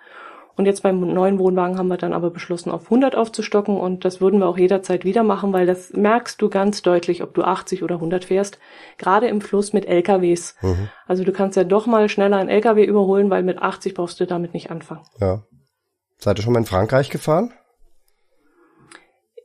Und 0.56 0.66
jetzt 0.66 0.82
beim 0.82 1.00
neuen 1.00 1.38
Wohnwagen 1.38 1.78
haben 1.78 1.88
wir 1.88 1.96
dann 1.96 2.12
aber 2.12 2.30
beschlossen, 2.30 2.70
auf 2.70 2.84
100 2.84 3.16
aufzustocken 3.16 3.76
und 3.76 4.04
das 4.04 4.20
würden 4.20 4.38
wir 4.38 4.46
auch 4.46 4.58
jederzeit 4.58 5.04
wieder 5.04 5.22
machen, 5.22 5.52
weil 5.52 5.66
das 5.66 5.92
merkst 5.92 6.40
du 6.42 6.50
ganz 6.50 6.82
deutlich, 6.82 7.22
ob 7.22 7.32
du 7.34 7.42
80 7.42 7.82
oder 7.82 7.94
100 7.96 8.26
fährst, 8.26 8.58
gerade 8.98 9.28
im 9.28 9.40
Fluss 9.40 9.72
mit 9.72 9.86
LKWs. 9.86 10.54
Mhm. 10.60 10.88
Also 11.06 11.24
du 11.24 11.32
kannst 11.32 11.56
ja 11.56 11.64
doch 11.64 11.86
mal 11.86 12.08
schneller 12.08 12.36
einen 12.36 12.50
LKW 12.50 12.84
überholen, 12.84 13.30
weil 13.30 13.42
mit 13.42 13.58
80 13.62 13.94
brauchst 13.94 14.20
du 14.20 14.26
damit 14.26 14.52
nicht 14.52 14.70
anfangen. 14.70 15.02
Ja. 15.20 15.42
Seid 16.18 16.38
ihr 16.38 16.42
schon 16.42 16.52
mal 16.52 16.60
in 16.60 16.66
Frankreich 16.66 17.08
gefahren? 17.08 17.52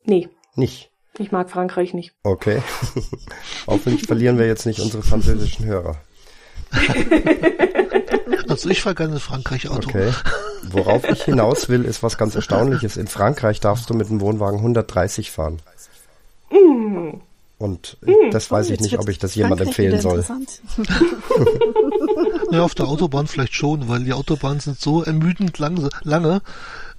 Nee. 0.04 0.30
Nicht? 0.56 0.92
Ich 1.18 1.32
mag 1.32 1.50
Frankreich 1.50 1.94
nicht. 1.94 2.14
Okay. 2.24 2.62
Hoffentlich 3.68 4.06
verlieren 4.06 4.38
wir 4.38 4.46
jetzt 4.46 4.66
nicht 4.66 4.80
unsere 4.80 5.04
französischen 5.04 5.66
Hörer. 5.66 5.98
also 8.50 8.70
ich 8.70 8.82
fahre 8.82 8.96
gerne 8.96 9.20
Frankreich 9.20 9.70
Auto. 9.70 9.90
Okay. 9.90 10.12
Worauf 10.64 11.08
ich 11.10 11.24
hinaus 11.24 11.70
will, 11.70 11.86
ist 11.86 12.04
was 12.04 12.18
ganz 12.18 12.36
Erstaunliches. 12.36 12.98
In 12.98 13.08
Frankreich 13.08 13.60
darfst 13.60 13.90
du 13.90 13.94
mit 13.94 14.10
dem 14.10 14.22
Wohnwagen 14.22 14.60
130 14.60 15.32
fahren. 15.32 15.60
Mm. 16.52 17.18
Und 17.60 17.98
mm. 18.02 18.32
das 18.32 18.52
weiß 18.52 18.70
oh, 18.70 18.74
ich 18.74 18.80
nicht, 18.82 19.00
ob 19.00 19.10
ich 19.10 19.18
das 19.18 19.36
jemand 19.36 19.62
empfehlen 19.62 20.00
soll. 20.00 20.24
ja, 22.52 22.64
auf 22.64 22.76
der 22.76 22.88
Autobahn 22.88 23.28
vielleicht 23.28 23.56
schon, 23.56 23.90
weil 23.90 24.04
die 24.04 24.14
Autobahnen 24.14 24.60
sind 24.60 24.80
so 24.80 25.04
ermüdend 25.04 25.58
lang, 25.58 25.90
lange. 26.04 26.42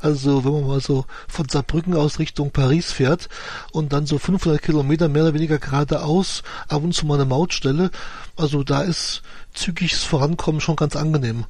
Also 0.01 0.45
wenn 0.45 0.53
man 0.53 0.67
mal 0.67 0.81
so 0.81 1.05
von 1.27 1.49
Saarbrücken 1.49 1.95
aus 1.95 2.19
Richtung 2.19 2.51
Paris 2.51 2.93
fährt 2.93 3.29
und 3.73 3.93
dann 3.93 4.07
so 4.07 4.19
500 4.19 4.63
Kilometer 4.63 5.09
mehr 5.09 5.25
oder 5.25 5.35
weniger 5.35 5.59
geradeaus, 5.59 6.43
ab 6.69 6.83
und 6.83 6.95
zu 6.95 7.07
mal 7.07 7.15
eine 7.15 7.25
Mautstelle. 7.25 7.91
Also 8.37 8.63
da 8.63 8.83
ist 8.83 9.23
zügiges 9.55 10.05
Vorankommen 10.05 10.61
schon 10.61 10.77
ganz 10.77 10.97
angenehm. 10.97 11.45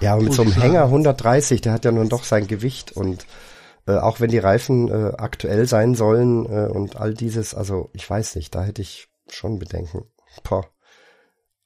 Ja, 0.00 0.14
und 0.14 0.24
mit 0.24 0.32
so 0.32 0.42
einem 0.42 0.52
Hänger 0.52 0.84
130, 0.84 1.60
der 1.60 1.72
hat 1.72 1.84
ja 1.84 1.92
nun 1.92 2.08
doch 2.08 2.24
sein 2.24 2.46
Gewicht 2.46 2.92
und 2.92 3.26
äh, 3.86 3.96
auch 3.96 4.20
wenn 4.20 4.30
die 4.30 4.38
Reifen 4.38 4.88
äh, 4.88 5.12
aktuell 5.16 5.66
sein 5.66 5.94
sollen 5.94 6.46
äh, 6.46 6.68
und 6.68 6.96
all 6.96 7.14
dieses, 7.14 7.54
also 7.54 7.90
ich 7.92 8.08
weiß 8.08 8.36
nicht, 8.36 8.54
da 8.54 8.62
hätte 8.62 8.82
ich 8.82 9.08
schon 9.28 9.58
Bedenken. 9.58 10.04
Poh. 10.42 10.64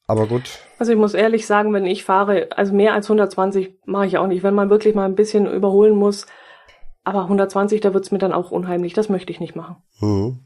Aber 0.07 0.27
gut. 0.27 0.59
Also 0.77 0.91
ich 0.91 0.97
muss 0.97 1.13
ehrlich 1.13 1.47
sagen, 1.47 1.73
wenn 1.73 1.85
ich 1.85 2.03
fahre, 2.03 2.49
also 2.55 2.73
mehr 2.73 2.93
als 2.93 3.07
120 3.07 3.79
mache 3.85 4.05
ich 4.05 4.17
auch 4.17 4.27
nicht. 4.27 4.43
Wenn 4.43 4.53
man 4.53 4.69
wirklich 4.69 4.93
mal 4.93 5.05
ein 5.05 5.15
bisschen 5.15 5.47
überholen 5.47 5.95
muss, 5.95 6.27
aber 7.03 7.23
120, 7.23 7.81
da 7.81 7.93
wird's 7.93 8.11
mir 8.11 8.17
dann 8.17 8.33
auch 8.33 8.51
unheimlich. 8.51 8.93
Das 8.93 9.09
möchte 9.09 9.31
ich 9.31 9.39
nicht 9.39 9.55
machen. 9.55 9.77
Mhm. 9.99 10.39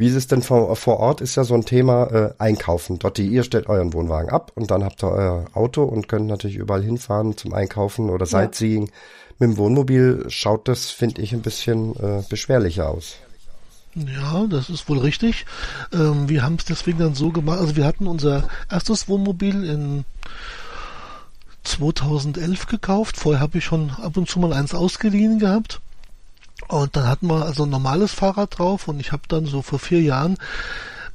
Wie 0.00 0.06
ist 0.06 0.14
es 0.14 0.28
denn 0.28 0.40
vor, 0.40 0.74
vor 0.76 0.98
Ort? 0.98 1.20
Ist 1.20 1.36
ja 1.36 1.44
so 1.44 1.52
ein 1.52 1.66
Thema 1.66 2.06
äh, 2.06 2.34
Einkaufen. 2.38 2.98
Dort 2.98 3.18
die, 3.18 3.26
ihr 3.26 3.42
stellt 3.42 3.68
euren 3.68 3.92
Wohnwagen 3.92 4.30
ab 4.30 4.50
und 4.54 4.70
dann 4.70 4.82
habt 4.82 5.04
ihr 5.04 5.10
euer 5.10 5.44
Auto 5.52 5.84
und 5.84 6.08
könnt 6.08 6.26
natürlich 6.26 6.56
überall 6.56 6.82
hinfahren 6.82 7.36
zum 7.36 7.52
Einkaufen 7.52 8.08
oder 8.08 8.24
Sightseeing. 8.24 8.86
Ja. 8.86 8.92
Mit 9.38 9.50
dem 9.50 9.56
Wohnmobil 9.58 10.24
schaut 10.28 10.68
das, 10.68 10.90
finde 10.90 11.20
ich, 11.20 11.34
ein 11.34 11.42
bisschen 11.42 11.96
äh, 11.96 12.22
beschwerlicher 12.30 12.88
aus. 12.88 13.18
Ja, 13.94 14.46
das 14.46 14.70
ist 14.70 14.88
wohl 14.88 14.98
richtig. 14.98 15.46
Ähm, 15.92 16.28
wir 16.28 16.42
haben 16.42 16.56
es 16.56 16.64
deswegen 16.64 16.98
dann 16.98 17.14
so 17.14 17.30
gemacht. 17.30 17.58
Also 17.58 17.76
wir 17.76 17.84
hatten 17.84 18.06
unser 18.06 18.48
erstes 18.70 19.08
Wohnmobil 19.08 19.64
in 19.64 20.04
2011 21.64 22.66
gekauft. 22.66 23.16
Vorher 23.16 23.40
habe 23.40 23.58
ich 23.58 23.64
schon 23.64 23.90
ab 23.90 24.16
und 24.16 24.28
zu 24.28 24.38
mal 24.38 24.52
eins 24.52 24.74
ausgeliehen 24.74 25.38
gehabt. 25.38 25.80
Und 26.68 26.94
dann 26.96 27.06
hatten 27.08 27.26
wir 27.26 27.44
also 27.44 27.64
ein 27.64 27.70
normales 27.70 28.12
Fahrrad 28.12 28.58
drauf 28.58 28.86
und 28.86 29.00
ich 29.00 29.12
habe 29.12 29.22
dann 29.28 29.46
so 29.46 29.62
vor 29.62 29.78
vier 29.78 30.02
Jahren 30.02 30.36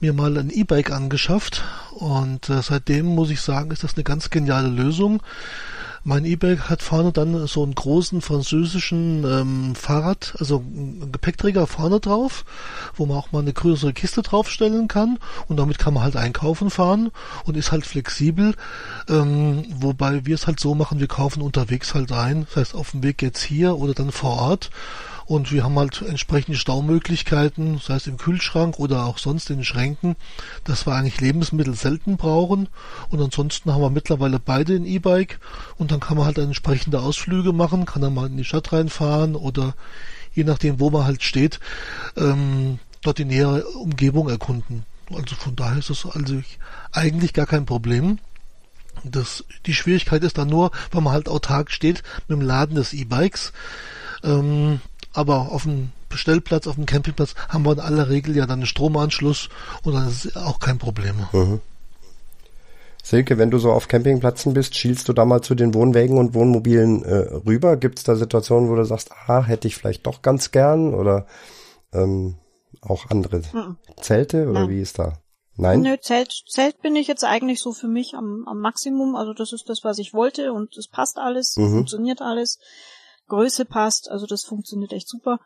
mir 0.02 0.12
mal 0.12 0.38
ein 0.38 0.50
E-Bike 0.50 0.92
angeschafft 0.92 1.64
und 1.94 2.50
äh, 2.50 2.62
seitdem 2.62 3.06
muss 3.06 3.30
ich 3.30 3.40
sagen, 3.40 3.72
ist 3.72 3.84
das 3.84 3.96
eine 3.96 4.04
ganz 4.04 4.30
geniale 4.30 4.68
Lösung. 4.68 5.22
Mein 6.08 6.24
E-Bike 6.24 6.70
hat 6.70 6.84
vorne 6.84 7.12
dann 7.12 7.48
so 7.48 7.64
einen 7.64 7.74
großen 7.74 8.22
französischen 8.22 9.24
ähm, 9.24 9.74
Fahrrad, 9.74 10.36
also 10.38 10.60
einen 10.60 11.12
Gepäckträger 11.12 11.66
vorne 11.66 12.00
drauf, 12.00 12.46
wo 12.96 13.08
man 13.08 13.18
auch 13.18 13.32
mal 13.32 13.40
eine 13.40 13.54
größere 13.54 13.92
Kiste 13.92 14.22
draufstellen 14.22 14.88
kann. 14.88 15.18
Und 15.48 15.58
damit 15.58 15.80
kann 15.80 15.96
man 15.96 16.04
halt 16.04 16.16
einkaufen 16.16 16.70
fahren 16.70 17.10
und 17.46 17.58
ist 17.58 17.72
halt 17.72 17.88
flexibel. 17.88 18.54
Ähm, 19.10 19.66
wobei 19.80 20.28
wir 20.28 20.36
es 20.36 20.46
halt 20.46 20.60
so 20.60 20.76
machen, 20.76 21.00
wir 21.00 21.08
kaufen 21.08 21.42
unterwegs 21.42 21.96
halt 21.96 22.12
ein, 22.12 22.46
das 22.46 22.56
heißt 22.56 22.76
auf 22.76 22.92
dem 22.92 23.02
Weg 23.02 23.24
jetzt 23.24 23.42
hier 23.42 23.76
oder 23.76 23.96
dann 23.96 24.12
vor 24.12 24.38
Ort 24.38 24.70
und 25.26 25.52
wir 25.52 25.64
haben 25.64 25.78
halt 25.78 26.02
entsprechende 26.02 26.58
Staumöglichkeiten, 26.58 27.80
sei 27.80 27.96
es 27.96 28.08
im 28.08 28.18
Kühlschrank 28.18 28.80
oder 28.80 29.06
auch 29.06 29.18
sonst 29.18 29.50
in 29.50 29.58
den 29.58 29.66
Schränken, 29.66 30.16
dass 30.64 30.86
wir 30.86 30.94
eigentlich 30.94 31.20
Lebensmittel 31.20 31.74
selten 31.74 32.18
brauchen. 32.18 32.70
Und 33.10 33.22
ansonsten 33.22 33.74
haben 33.74 33.82
wir 33.82 33.90
mittlerweile 33.90 34.40
beide 34.40 34.76
ein 34.76 34.86
E-Bike 34.86 35.40
und 35.78 35.92
dann 35.92 36.00
kann 36.00 36.18
man 36.18 36.28
halt 36.28 36.38
entsprechende 36.38 37.00
Ausflüge 37.00 37.54
machen, 37.54 37.86
kann 37.86 38.04
dann 38.04 38.14
mal 38.14 38.28
in 38.28 38.38
die 38.38 38.44
Stadt 38.44 38.72
reinfahren 38.72 39.36
oder 39.36 39.74
je 40.34 40.44
nachdem, 40.44 40.80
wo 40.80 40.92
man 40.92 41.06
halt 41.06 41.24
steht, 41.24 41.60
ähm, 42.18 42.80
dort 43.02 43.18
die 43.18 43.26
nähere 43.26 43.66
Umgebung 43.66 44.30
erkunden. 44.30 44.86
Also 45.14 45.36
von 45.36 45.56
daher 45.56 45.80
ist 45.80 45.90
das 45.90 46.06
also 46.06 46.42
eigentlich 46.92 47.34
gar 47.34 47.46
kein 47.46 47.66
Problem. 47.66 48.20
Das, 49.04 49.44
die 49.66 49.74
Schwierigkeit 49.74 50.24
ist 50.24 50.38
dann 50.38 50.50
nur, 50.50 50.72
wenn 50.92 51.04
man 51.04 51.14
halt 51.14 51.30
autark 51.30 51.72
steht 51.72 52.04
mit 52.28 52.40
dem 52.40 52.46
Laden 52.46 52.76
des 52.76 52.94
E-Bikes. 52.94 53.54
Ähm, 54.24 54.82
aber 55.16 55.52
auf 55.52 55.64
dem 55.64 55.92
Bestellplatz, 56.10 56.68
auf 56.68 56.76
dem 56.76 56.86
Campingplatz 56.86 57.36
haben 57.50 57.66
wir 57.66 57.74
in 57.74 57.80
aller 57.80 58.10
Regel 58.10 58.36
ja 58.36 58.46
dann 58.46 58.60
einen 58.60 58.66
Stromanschluss 58.66 59.50
und 59.84 59.94
dann 59.94 60.08
ist 60.08 60.26
es 60.26 60.38
auch 60.38 60.60
kein 60.60 60.78
Problem. 60.78 61.16
Mhm. 61.34 61.62
Silke, 63.04 63.38
wenn 63.38 63.52
du 63.52 63.60
so 63.60 63.72
auf 63.72 63.88
Campingplätzen 63.88 64.54
bist, 64.54 64.76
schielst 64.76 65.08
du 65.08 65.14
da 65.14 65.26
mal 65.26 65.42
zu 65.42 65.54
den 65.54 65.76
Wohnwägen 65.76 66.18
und 66.18 66.34
Wohnmobilen 66.34 67.04
äh, 67.04 67.16
rüber? 67.46 67.78
Gibt 67.78 68.00
es 68.00 68.04
da 68.04 68.16
Situationen, 68.16 68.68
wo 68.68 68.76
du 68.76 68.84
sagst, 68.84 69.12
ah, 69.28 69.44
hätte 69.44 69.68
ich 69.68 69.76
vielleicht 69.76 70.08
doch 70.08 70.24
ganz 70.24 70.50
gern 70.50 70.94
oder 70.94 71.28
ähm, 71.94 72.36
auch 72.82 73.10
andere 73.12 73.42
mhm. 73.54 73.78
Zelte 73.98 74.50
oder 74.50 74.62
Nein. 74.62 74.70
wie 74.70 74.82
ist 74.82 74.98
da? 74.98 75.20
Nein? 75.58 75.82
Nö, 75.82 75.98
Zelt, 76.02 76.32
Zelt 76.50 76.82
bin 76.82 76.96
ich 76.96 77.08
jetzt 77.08 77.24
eigentlich 77.24 77.62
so 77.62 77.72
für 77.72 77.88
mich 77.88 78.14
am, 78.16 78.44
am 78.48 78.60
Maximum. 78.60 79.16
Also 79.16 79.34
das 79.34 79.54
ist 79.54 79.70
das, 79.70 79.84
was 79.84 80.00
ich 80.00 80.14
wollte 80.14 80.52
und 80.52 80.76
es 80.76 80.88
passt 80.88 81.18
alles, 81.18 81.56
mhm. 81.58 81.72
funktioniert 81.72 82.22
alles. 82.22 82.60
Größe 83.28 83.66
passt, 83.66 84.10
also 84.10 84.26
das 84.26 84.44
funktioniert 84.44 84.94
echt 84.94 85.08
super. 85.08 85.40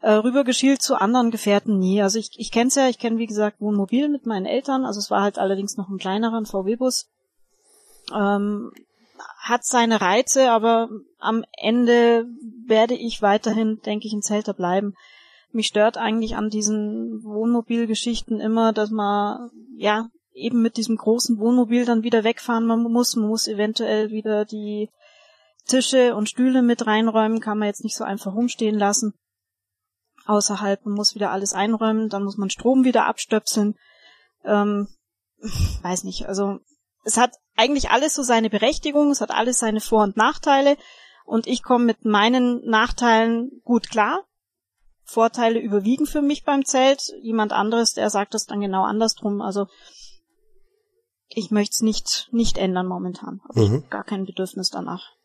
Äh, 0.00 0.12
rübergeschielt 0.12 0.82
zu 0.82 0.96
anderen 0.96 1.30
Gefährten 1.30 1.78
nie. 1.78 2.02
Also 2.02 2.18
ich, 2.18 2.30
ich 2.36 2.52
kenne 2.52 2.68
es 2.68 2.74
ja, 2.74 2.88
ich 2.88 2.98
kenne 2.98 3.18
wie 3.18 3.26
gesagt 3.26 3.60
Wohnmobil 3.60 4.08
mit 4.08 4.26
meinen 4.26 4.46
Eltern, 4.46 4.84
also 4.84 4.98
es 4.98 5.10
war 5.10 5.22
halt 5.22 5.38
allerdings 5.38 5.76
noch 5.76 5.88
ein 5.88 5.98
kleinerer 5.98 6.44
VW-Bus. 6.44 7.08
Ähm, 8.14 8.72
hat 9.38 9.64
seine 9.64 10.00
Reize, 10.00 10.50
aber 10.50 10.88
am 11.18 11.44
Ende 11.56 12.26
werde 12.66 12.94
ich 12.94 13.22
weiterhin, 13.22 13.80
denke 13.86 14.06
ich, 14.06 14.12
ein 14.12 14.22
Zelter 14.22 14.52
bleiben. 14.52 14.94
Mich 15.52 15.68
stört 15.68 15.96
eigentlich 15.96 16.36
an 16.36 16.50
diesen 16.50 17.22
Wohnmobilgeschichten 17.24 18.40
immer, 18.40 18.72
dass 18.72 18.90
man 18.90 19.50
ja 19.76 20.10
eben 20.34 20.60
mit 20.60 20.76
diesem 20.76 20.96
großen 20.96 21.38
Wohnmobil 21.38 21.84
dann 21.86 22.02
wieder 22.02 22.24
wegfahren 22.24 22.66
muss. 22.66 23.16
Man 23.16 23.28
muss 23.28 23.48
eventuell 23.48 24.10
wieder 24.10 24.44
die 24.44 24.90
Tische 25.66 26.14
und 26.14 26.28
Stühle 26.28 26.62
mit 26.62 26.86
reinräumen, 26.86 27.40
kann 27.40 27.58
man 27.58 27.68
jetzt 27.68 27.84
nicht 27.84 27.96
so 27.96 28.04
einfach 28.04 28.34
rumstehen 28.34 28.78
lassen. 28.78 29.14
Außerhalb, 30.26 30.84
man 30.84 30.94
muss 30.94 31.14
wieder 31.14 31.30
alles 31.30 31.52
einräumen, 31.52 32.08
dann 32.08 32.24
muss 32.24 32.36
man 32.36 32.50
Strom 32.50 32.84
wieder 32.84 33.06
abstöpseln. 33.06 33.74
Ähm, 34.44 34.88
weiß 35.82 36.04
nicht, 36.04 36.26
also 36.26 36.58
es 37.04 37.16
hat 37.16 37.32
eigentlich 37.56 37.90
alles 37.90 38.14
so 38.14 38.22
seine 38.22 38.50
Berechtigung, 38.50 39.10
es 39.10 39.20
hat 39.20 39.30
alles 39.30 39.58
seine 39.58 39.80
Vor- 39.80 40.02
und 40.02 40.16
Nachteile 40.16 40.76
und 41.24 41.46
ich 41.46 41.62
komme 41.62 41.84
mit 41.84 42.04
meinen 42.04 42.64
Nachteilen 42.68 43.60
gut 43.64 43.90
klar. 43.90 44.24
Vorteile 45.04 45.60
überwiegen 45.60 46.06
für 46.06 46.22
mich 46.22 46.44
beim 46.44 46.64
Zelt. 46.64 47.12
Jemand 47.22 47.52
anderes, 47.52 47.92
der 47.92 48.10
sagt 48.10 48.34
das 48.34 48.46
dann 48.46 48.60
genau 48.60 48.82
andersrum. 48.82 49.40
Also 49.40 49.68
ich 51.28 51.52
möchte 51.52 51.74
es 51.74 51.82
nicht, 51.82 52.28
nicht 52.32 52.58
ändern 52.58 52.88
momentan. 52.88 53.40
Habe 53.48 53.68
mhm. 53.68 53.88
gar 53.88 54.02
kein 54.02 54.24
Bedürfnis 54.24 54.70
danach 54.70 55.15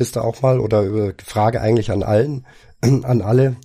bist 0.00 0.16
du 0.16 0.20
auch 0.20 0.40
mal 0.40 0.60
oder 0.60 0.80
über 0.80 1.12
Frage 1.22 1.60
eigentlich 1.60 1.90
an 1.90 2.02
allen, 2.02 2.46
an 2.80 3.20
alle. 3.20 3.56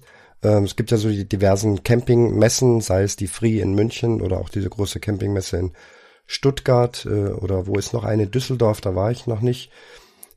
Ähm, 0.43 0.65
es 0.65 0.75
gibt 0.75 0.91
ja 0.91 0.97
so 0.97 1.07
die 1.07 1.25
diversen 1.25 1.83
Campingmessen, 1.83 2.81
sei 2.81 3.03
es 3.03 3.15
die 3.15 3.27
Free 3.27 3.61
in 3.61 3.73
München 3.73 4.19
oder 4.21 4.41
auch 4.41 4.49
diese 4.49 4.69
große 4.69 4.99
Campingmesse 4.99 5.55
in 5.55 5.71
Stuttgart 6.25 7.07
äh, 7.09 7.29
oder 7.29 7.67
wo 7.67 7.75
ist 7.75 7.93
noch 7.93 8.03
eine 8.03 8.27
Düsseldorf, 8.27 8.81
da 8.81 8.95
war 8.95 9.11
ich 9.11 9.27
noch 9.27 9.39
nicht. 9.39 9.71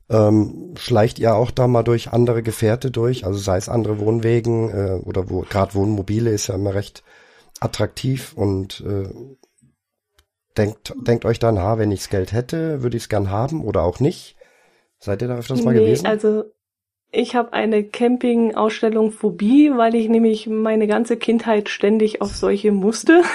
Ähm, 0.09 0.73
schleicht 0.77 1.19
ihr 1.19 1.35
auch 1.35 1.51
da 1.51 1.67
mal 1.67 1.83
durch 1.83 2.13
andere 2.13 2.43
Gefährte 2.43 2.91
durch, 2.91 3.25
also 3.25 3.37
sei 3.37 3.57
es 3.57 3.67
andere 3.67 3.99
Wohnwegen 3.99 4.69
äh, 4.69 4.99
oder 5.03 5.29
wo 5.29 5.41
gerade 5.41 5.73
Wohnmobile 5.73 6.29
ist 6.29 6.47
ja 6.47 6.55
immer 6.55 6.75
recht 6.75 7.03
attraktiv 7.59 8.31
und 8.37 8.85
äh, 8.87 9.09
denkt 10.55 10.95
denkt 11.05 11.25
euch 11.25 11.39
dann, 11.39 11.59
ha, 11.59 11.77
wenn 11.77 11.91
ichs 11.91 12.07
Geld 12.07 12.31
hätte, 12.31 12.83
würde 12.83 12.95
ich 12.95 13.03
es 13.03 13.09
gern 13.09 13.29
haben 13.29 13.65
oder 13.65 13.83
auch 13.83 13.99
nicht. 13.99 14.37
Seid 14.99 15.21
ihr 15.21 15.27
da 15.27 15.37
öfters 15.37 15.63
mal 15.63 15.73
nee, 15.73 15.79
gewesen? 15.79 16.05
Also 16.05 16.43
ich 17.11 17.35
habe 17.35 17.53
eine 17.53 17.83
Camping-Ausstellung 17.83 19.11
Phobie, 19.11 19.71
weil 19.75 19.95
ich 19.95 20.09
nämlich 20.09 20.47
meine 20.47 20.87
ganze 20.87 21.17
Kindheit 21.17 21.69
ständig 21.69 22.21
auf 22.21 22.35
solche 22.35 22.71
musste. 22.71 23.23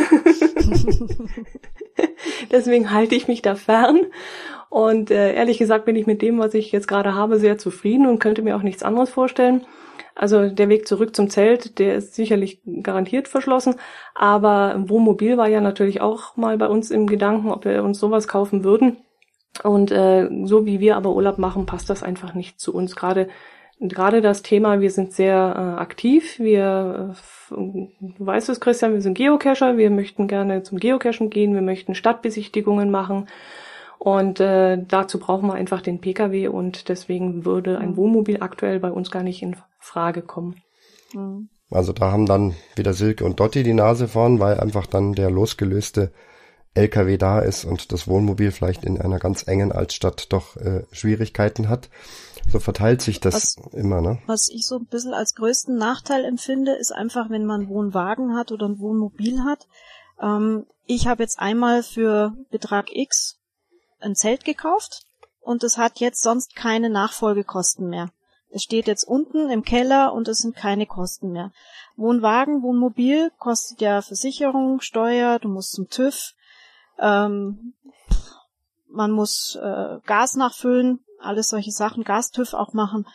Deswegen 2.52 2.92
halte 2.92 3.16
ich 3.16 3.26
mich 3.26 3.42
da 3.42 3.56
fern. 3.56 4.00
Und 4.68 5.10
äh, 5.10 5.34
ehrlich 5.34 5.58
gesagt 5.58 5.86
bin 5.86 5.96
ich 5.96 6.06
mit 6.06 6.22
dem, 6.22 6.38
was 6.38 6.54
ich 6.54 6.72
jetzt 6.72 6.88
gerade 6.88 7.14
habe, 7.14 7.38
sehr 7.38 7.58
zufrieden 7.58 8.06
und 8.06 8.18
könnte 8.18 8.42
mir 8.42 8.56
auch 8.56 8.62
nichts 8.62 8.82
anderes 8.82 9.10
vorstellen. 9.10 9.66
Also 10.14 10.48
der 10.48 10.68
Weg 10.68 10.86
zurück 10.86 11.16
zum 11.16 11.28
Zelt, 11.28 11.78
der 11.80 11.96
ist 11.96 12.14
sicherlich 12.14 12.60
garantiert 12.82 13.26
verschlossen. 13.26 13.74
Aber 14.14 14.76
Wohnmobil 14.86 15.36
war 15.36 15.48
ja 15.48 15.60
natürlich 15.60 16.00
auch 16.00 16.36
mal 16.36 16.56
bei 16.58 16.68
uns 16.68 16.90
im 16.90 17.06
Gedanken, 17.06 17.50
ob 17.50 17.64
wir 17.64 17.82
uns 17.82 17.98
sowas 17.98 18.28
kaufen 18.28 18.62
würden. 18.62 18.98
Und 19.62 19.90
äh, 19.92 20.28
so 20.44 20.66
wie 20.66 20.80
wir 20.80 20.96
aber 20.96 21.14
Urlaub 21.14 21.38
machen, 21.38 21.66
passt 21.66 21.88
das 21.88 22.02
einfach 22.02 22.34
nicht 22.34 22.60
zu 22.60 22.74
uns. 22.74 22.96
Gerade 22.96 23.28
gerade 23.80 24.20
das 24.20 24.42
Thema, 24.42 24.80
wir 24.80 24.90
sind 24.90 25.12
sehr 25.12 25.34
äh, 25.36 25.80
aktiv. 25.80 26.38
Wir, 26.38 27.14
äh, 27.50 27.56
du 27.56 28.26
weißt 28.26 28.48
es, 28.48 28.60
Christian, 28.60 28.94
wir 28.94 29.02
sind 29.02 29.14
Geocacher. 29.14 29.76
Wir 29.76 29.90
möchten 29.90 30.28
gerne 30.28 30.62
zum 30.62 30.78
Geocachen 30.78 31.30
gehen. 31.30 31.54
Wir 31.54 31.62
möchten 31.62 31.94
Stadtbesichtigungen 31.94 32.90
machen. 32.90 33.28
Und 33.98 34.40
äh, 34.40 34.78
dazu 34.86 35.18
brauchen 35.18 35.46
wir 35.48 35.54
einfach 35.54 35.80
den 35.80 36.00
Pkw 36.00 36.48
und 36.48 36.88
deswegen 36.90 37.46
würde 37.46 37.78
ein 37.78 37.92
mhm. 37.92 37.96
Wohnmobil 37.96 38.42
aktuell 38.42 38.78
bei 38.78 38.90
uns 38.90 39.10
gar 39.10 39.22
nicht 39.22 39.42
in 39.42 39.56
Frage 39.78 40.20
kommen. 40.20 40.56
Mhm. 41.14 41.48
Also 41.70 41.92
da 41.92 42.12
haben 42.12 42.26
dann 42.26 42.54
wieder 42.76 42.92
Silke 42.92 43.24
und 43.24 43.40
Dotti 43.40 43.62
die 43.62 43.72
Nase 43.72 44.06
vorn, 44.06 44.40
weil 44.40 44.60
einfach 44.60 44.86
dann 44.86 45.14
der 45.14 45.30
losgelöste 45.30 46.12
LKW 46.74 47.16
da 47.16 47.38
ist 47.40 47.64
und 47.64 47.92
das 47.92 48.08
Wohnmobil 48.08 48.50
vielleicht 48.50 48.84
in 48.84 49.00
einer 49.00 49.18
ganz 49.18 49.46
engen 49.46 49.72
Altstadt 49.72 50.32
doch 50.32 50.56
äh, 50.56 50.84
Schwierigkeiten 50.92 51.68
hat. 51.68 51.88
So 52.50 52.58
verteilt 52.58 53.00
sich 53.00 53.20
das 53.20 53.56
was, 53.56 53.72
immer, 53.72 54.00
ne? 54.00 54.18
Was 54.26 54.48
ich 54.50 54.66
so 54.66 54.76
ein 54.76 54.86
bisschen 54.86 55.14
als 55.14 55.34
größten 55.34 55.76
Nachteil 55.76 56.24
empfinde, 56.24 56.72
ist 56.74 56.92
einfach, 56.92 57.30
wenn 57.30 57.46
man 57.46 57.62
einen 57.62 57.70
Wohnwagen 57.70 58.36
hat 58.36 58.52
oder 58.52 58.68
ein 58.68 58.80
Wohnmobil 58.80 59.44
hat. 59.44 59.66
Ähm, 60.20 60.66
ich 60.86 61.06
habe 61.06 61.22
jetzt 61.22 61.38
einmal 61.38 61.82
für 61.82 62.34
Betrag 62.50 62.94
X 62.94 63.38
ein 64.00 64.14
Zelt 64.14 64.44
gekauft 64.44 65.06
und 65.40 65.62
es 65.62 65.78
hat 65.78 66.00
jetzt 66.00 66.22
sonst 66.22 66.54
keine 66.56 66.90
Nachfolgekosten 66.90 67.88
mehr. 67.88 68.10
Es 68.50 68.62
steht 68.62 68.86
jetzt 68.86 69.04
unten 69.04 69.50
im 69.50 69.64
Keller 69.64 70.12
und 70.12 70.28
es 70.28 70.38
sind 70.38 70.54
keine 70.54 70.86
Kosten 70.86 71.32
mehr. 71.32 71.50
Wohnwagen, 71.96 72.62
Wohnmobil 72.62 73.30
kostet 73.38 73.80
ja 73.80 74.02
Versicherung, 74.02 74.80
Steuer, 74.80 75.38
du 75.38 75.48
musst 75.48 75.72
zum 75.72 75.88
TÜV, 75.88 76.34
ähm, 76.98 77.74
man 78.88 79.10
muss 79.10 79.58
äh, 79.60 79.98
Gas 80.06 80.36
nachfüllen, 80.36 81.00
alles 81.20 81.48
solche 81.48 81.72
Sachen, 81.72 82.04
Gastüv 82.04 82.54
auch 82.54 82.72
machen. 82.72 83.06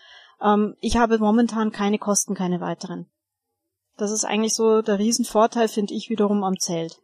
Ähm, 0.41 0.75
ich 0.81 0.97
habe 0.97 1.19
momentan 1.19 1.71
keine 1.71 1.99
Kosten, 1.99 2.35
keine 2.35 2.61
weiteren. 2.61 3.07
Das 3.97 4.11
ist 4.11 4.25
eigentlich 4.25 4.55
so 4.55 4.81
der 4.81 4.99
Riesenvorteil, 4.99 5.67
finde 5.67 5.93
ich 5.93 6.09
wiederum 6.09 6.43
am 6.43 6.57
Zelt. 6.57 6.99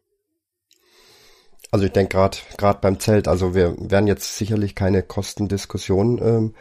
Also 1.72 1.86
ich 1.86 1.92
denke 1.92 2.16
gerade 2.16 2.38
gerade 2.58 2.80
beim 2.80 3.00
Zelt, 3.00 3.28
also 3.28 3.54
wir 3.54 3.76
werden 3.78 4.08
jetzt 4.08 4.38
sicherlich 4.38 4.76
keine 4.76 5.04
Kostendiskussion 5.04 6.22
ähm, 6.24 6.56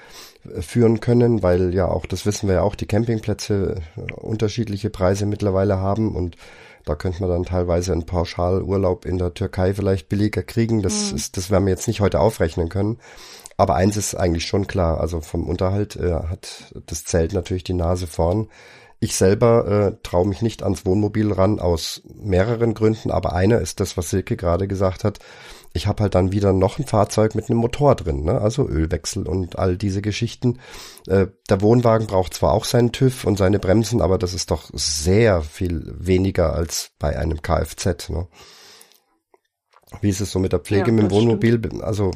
führen 0.60 0.98
können, 1.00 1.42
weil 1.42 1.72
ja 1.72 1.86
auch, 1.86 2.06
das 2.06 2.26
wissen 2.26 2.48
wir 2.48 2.56
ja 2.56 2.62
auch, 2.62 2.74
die 2.74 2.86
Campingplätze 2.86 3.82
äh, 3.96 4.12
unterschiedliche 4.14 4.90
Preise 4.90 5.26
mittlerweile 5.26 5.78
haben 5.78 6.16
und 6.16 6.36
da 6.84 6.94
könnte 6.94 7.20
man 7.20 7.30
dann 7.30 7.44
teilweise 7.44 7.92
einen 7.92 8.06
Pauschalurlaub 8.06 9.04
in 9.04 9.18
der 9.18 9.34
Türkei 9.34 9.74
vielleicht 9.74 10.08
billiger 10.08 10.42
kriegen. 10.42 10.82
Das 10.82 11.10
Mhm. 11.10 11.16
ist, 11.16 11.36
das 11.36 11.50
werden 11.50 11.64
wir 11.66 11.72
jetzt 11.72 11.88
nicht 11.88 12.00
heute 12.00 12.20
aufrechnen 12.20 12.68
können. 12.68 12.98
Aber 13.56 13.76
eins 13.76 13.96
ist 13.96 14.14
eigentlich 14.14 14.46
schon 14.46 14.66
klar, 14.66 15.00
also 15.00 15.20
vom 15.20 15.48
Unterhalt 15.48 15.96
äh, 15.96 16.12
hat 16.12 16.74
das 16.86 17.04
Zelt 17.04 17.32
natürlich 17.32 17.64
die 17.64 17.72
Nase 17.72 18.06
vorn. 18.06 18.48
Ich 19.00 19.16
selber 19.16 19.66
äh, 19.66 19.96
traue 20.02 20.26
mich 20.26 20.42
nicht 20.42 20.62
ans 20.62 20.86
Wohnmobil 20.86 21.32
ran 21.32 21.60
aus 21.60 22.02
mehreren 22.14 22.74
Gründen, 22.74 23.10
aber 23.10 23.34
einer 23.34 23.60
ist 23.60 23.80
das, 23.80 23.96
was 23.96 24.10
Silke 24.10 24.36
gerade 24.36 24.66
gesagt 24.66 25.04
hat. 25.04 25.18
Ich 25.76 25.88
habe 25.88 26.04
halt 26.04 26.14
dann 26.14 26.30
wieder 26.30 26.52
noch 26.52 26.78
ein 26.78 26.86
Fahrzeug 26.86 27.34
mit 27.34 27.50
einem 27.50 27.58
Motor 27.58 27.96
drin, 27.96 28.22
ne? 28.22 28.40
also 28.40 28.68
Ölwechsel 28.68 29.26
und 29.26 29.58
all 29.58 29.76
diese 29.76 30.02
Geschichten. 30.02 30.60
Äh, 31.08 31.26
der 31.50 31.60
Wohnwagen 31.62 32.06
braucht 32.06 32.32
zwar 32.32 32.52
auch 32.52 32.64
seinen 32.64 32.92
TÜV 32.92 33.24
und 33.24 33.36
seine 33.36 33.58
Bremsen, 33.58 34.00
aber 34.00 34.16
das 34.16 34.34
ist 34.34 34.52
doch 34.52 34.70
sehr 34.72 35.42
viel 35.42 35.92
weniger 35.98 36.54
als 36.54 36.92
bei 37.00 37.18
einem 37.18 37.42
Kfz. 37.42 38.08
Ne? 38.08 38.28
Wie 40.00 40.10
ist 40.10 40.20
es 40.20 40.30
so 40.30 40.38
mit 40.38 40.52
der 40.52 40.60
Pflege 40.60 40.86
Ja, 40.86 40.92
mit 40.92 41.04
dem 41.04 41.10
Wohnmobil? 41.10 41.60
Also 41.82 42.12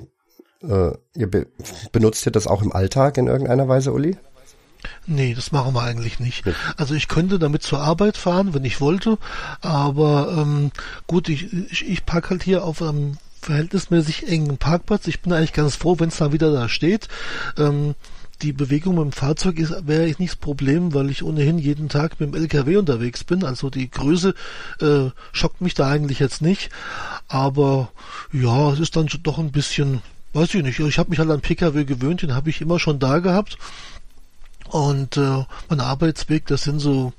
äh, 0.63 0.93
ihr 1.17 1.31
be 1.31 1.49
benutzt 1.91 2.27
ihr 2.27 2.33
das 2.33 2.47
auch 2.47 2.63
im 2.63 2.73
Alltag 2.73 3.19
in 3.19 3.27
irgendeiner 3.27 3.69
Weise, 3.69 3.93
Uli? 3.93 4.17
Nee, 5.07 5.35
das 5.35 5.51
machen 5.51 5.75
wir 5.75 5.83
eigentlich 5.83 6.21
nicht. 6.21 6.45
Also 6.77 6.95
ich 6.95 7.09
könnte 7.09 7.41
damit 7.41 7.63
zur 7.65 7.81
Arbeit 7.81 8.17
fahren, 8.17 8.55
wenn 8.55 8.65
ich 8.65 8.81
wollte, 8.81 9.19
aber 9.61 10.37
ähm, 10.39 10.71
gut, 11.09 11.29
ich, 11.29 11.53
ich, 11.53 11.89
ich 11.89 12.07
park 12.07 12.31
halt 12.31 12.45
hier 12.45 12.65
auf 12.65 12.81
einem 12.81 13.19
verhältnismäßig 13.41 14.29
engen 14.29 14.59
Parkplatz. 14.59 15.07
Ich 15.07 15.21
bin 15.21 15.33
eigentlich 15.33 15.53
ganz 15.53 15.77
froh, 15.77 15.97
wenn 15.99 16.09
es 16.09 16.19
dann 16.19 16.33
wieder 16.33 16.53
da 16.53 16.69
steht. 16.69 17.09
Ähm, 17.57 17.95
die 18.43 18.53
Bewegung 18.53 18.95
mit 18.95 19.05
dem 19.05 19.13
Fahrzeug 19.13 19.59
ist, 19.59 19.87
wäre 19.87 20.07
nicht 20.07 20.21
das 20.21 20.37
Problem, 20.37 20.95
weil 20.95 21.11
ich 21.11 21.25
ohnehin 21.25 21.59
jeden 21.59 21.89
Tag 21.89 22.21
mit 22.21 22.33
dem 22.33 22.41
LKW 22.41 22.77
unterwegs 22.77 23.25
bin. 23.25 23.45
Also 23.45 23.69
die 23.69 23.91
Größe 23.91 24.35
äh, 24.81 25.11
schockt 25.33 25.61
mich 25.61 25.75
da 25.75 25.89
eigentlich 25.89 26.21
jetzt 26.21 26.41
nicht. 26.41 26.71
Aber 27.27 27.91
ja, 28.33 28.73
es 28.73 28.79
ist 28.79 28.95
dann 28.95 29.09
doch 29.23 29.39
ein 29.39 29.51
bisschen, 29.51 30.03
weiß 30.35 30.55
ich 30.55 30.63
nicht. 30.63 30.79
Ich 30.79 30.99
habe 30.99 31.11
mich 31.11 31.19
halt 31.19 31.31
an 31.31 31.41
PKW 31.41 31.85
gewöhnt, 31.85 32.23
den 32.23 32.35
habe 32.35 32.51
ich 32.51 32.61
immer 32.61 32.79
schon 32.79 33.01
da 33.01 33.19
gehabt. 33.19 33.59
Und 34.71 35.17
äh, 35.17 35.45
mein 35.69 35.81
Arbeitsweg, 35.81 36.47
das 36.47 36.63
sind 36.63 36.79
so 36.79 37.13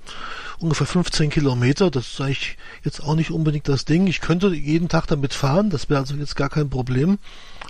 ungefähr 0.60 0.88
15 0.88 1.30
Kilometer. 1.30 1.90
Das 1.90 2.08
ist 2.08 2.22
eigentlich 2.22 2.58
jetzt 2.84 3.02
auch 3.02 3.16
nicht 3.16 3.32
unbedingt 3.32 3.68
das 3.68 3.86
Ding. 3.86 4.08
Ich 4.08 4.22
könnte 4.22 4.54
jeden 4.54 4.90
Tag 4.90 5.08
damit 5.08 5.34
fahren. 5.34 5.70
Das 5.70 5.90
wäre 5.90 6.00
also 6.00 6.16
jetzt 6.16 6.36
gar 6.36 6.50
kein 6.50 6.70
Problem. 6.70 7.18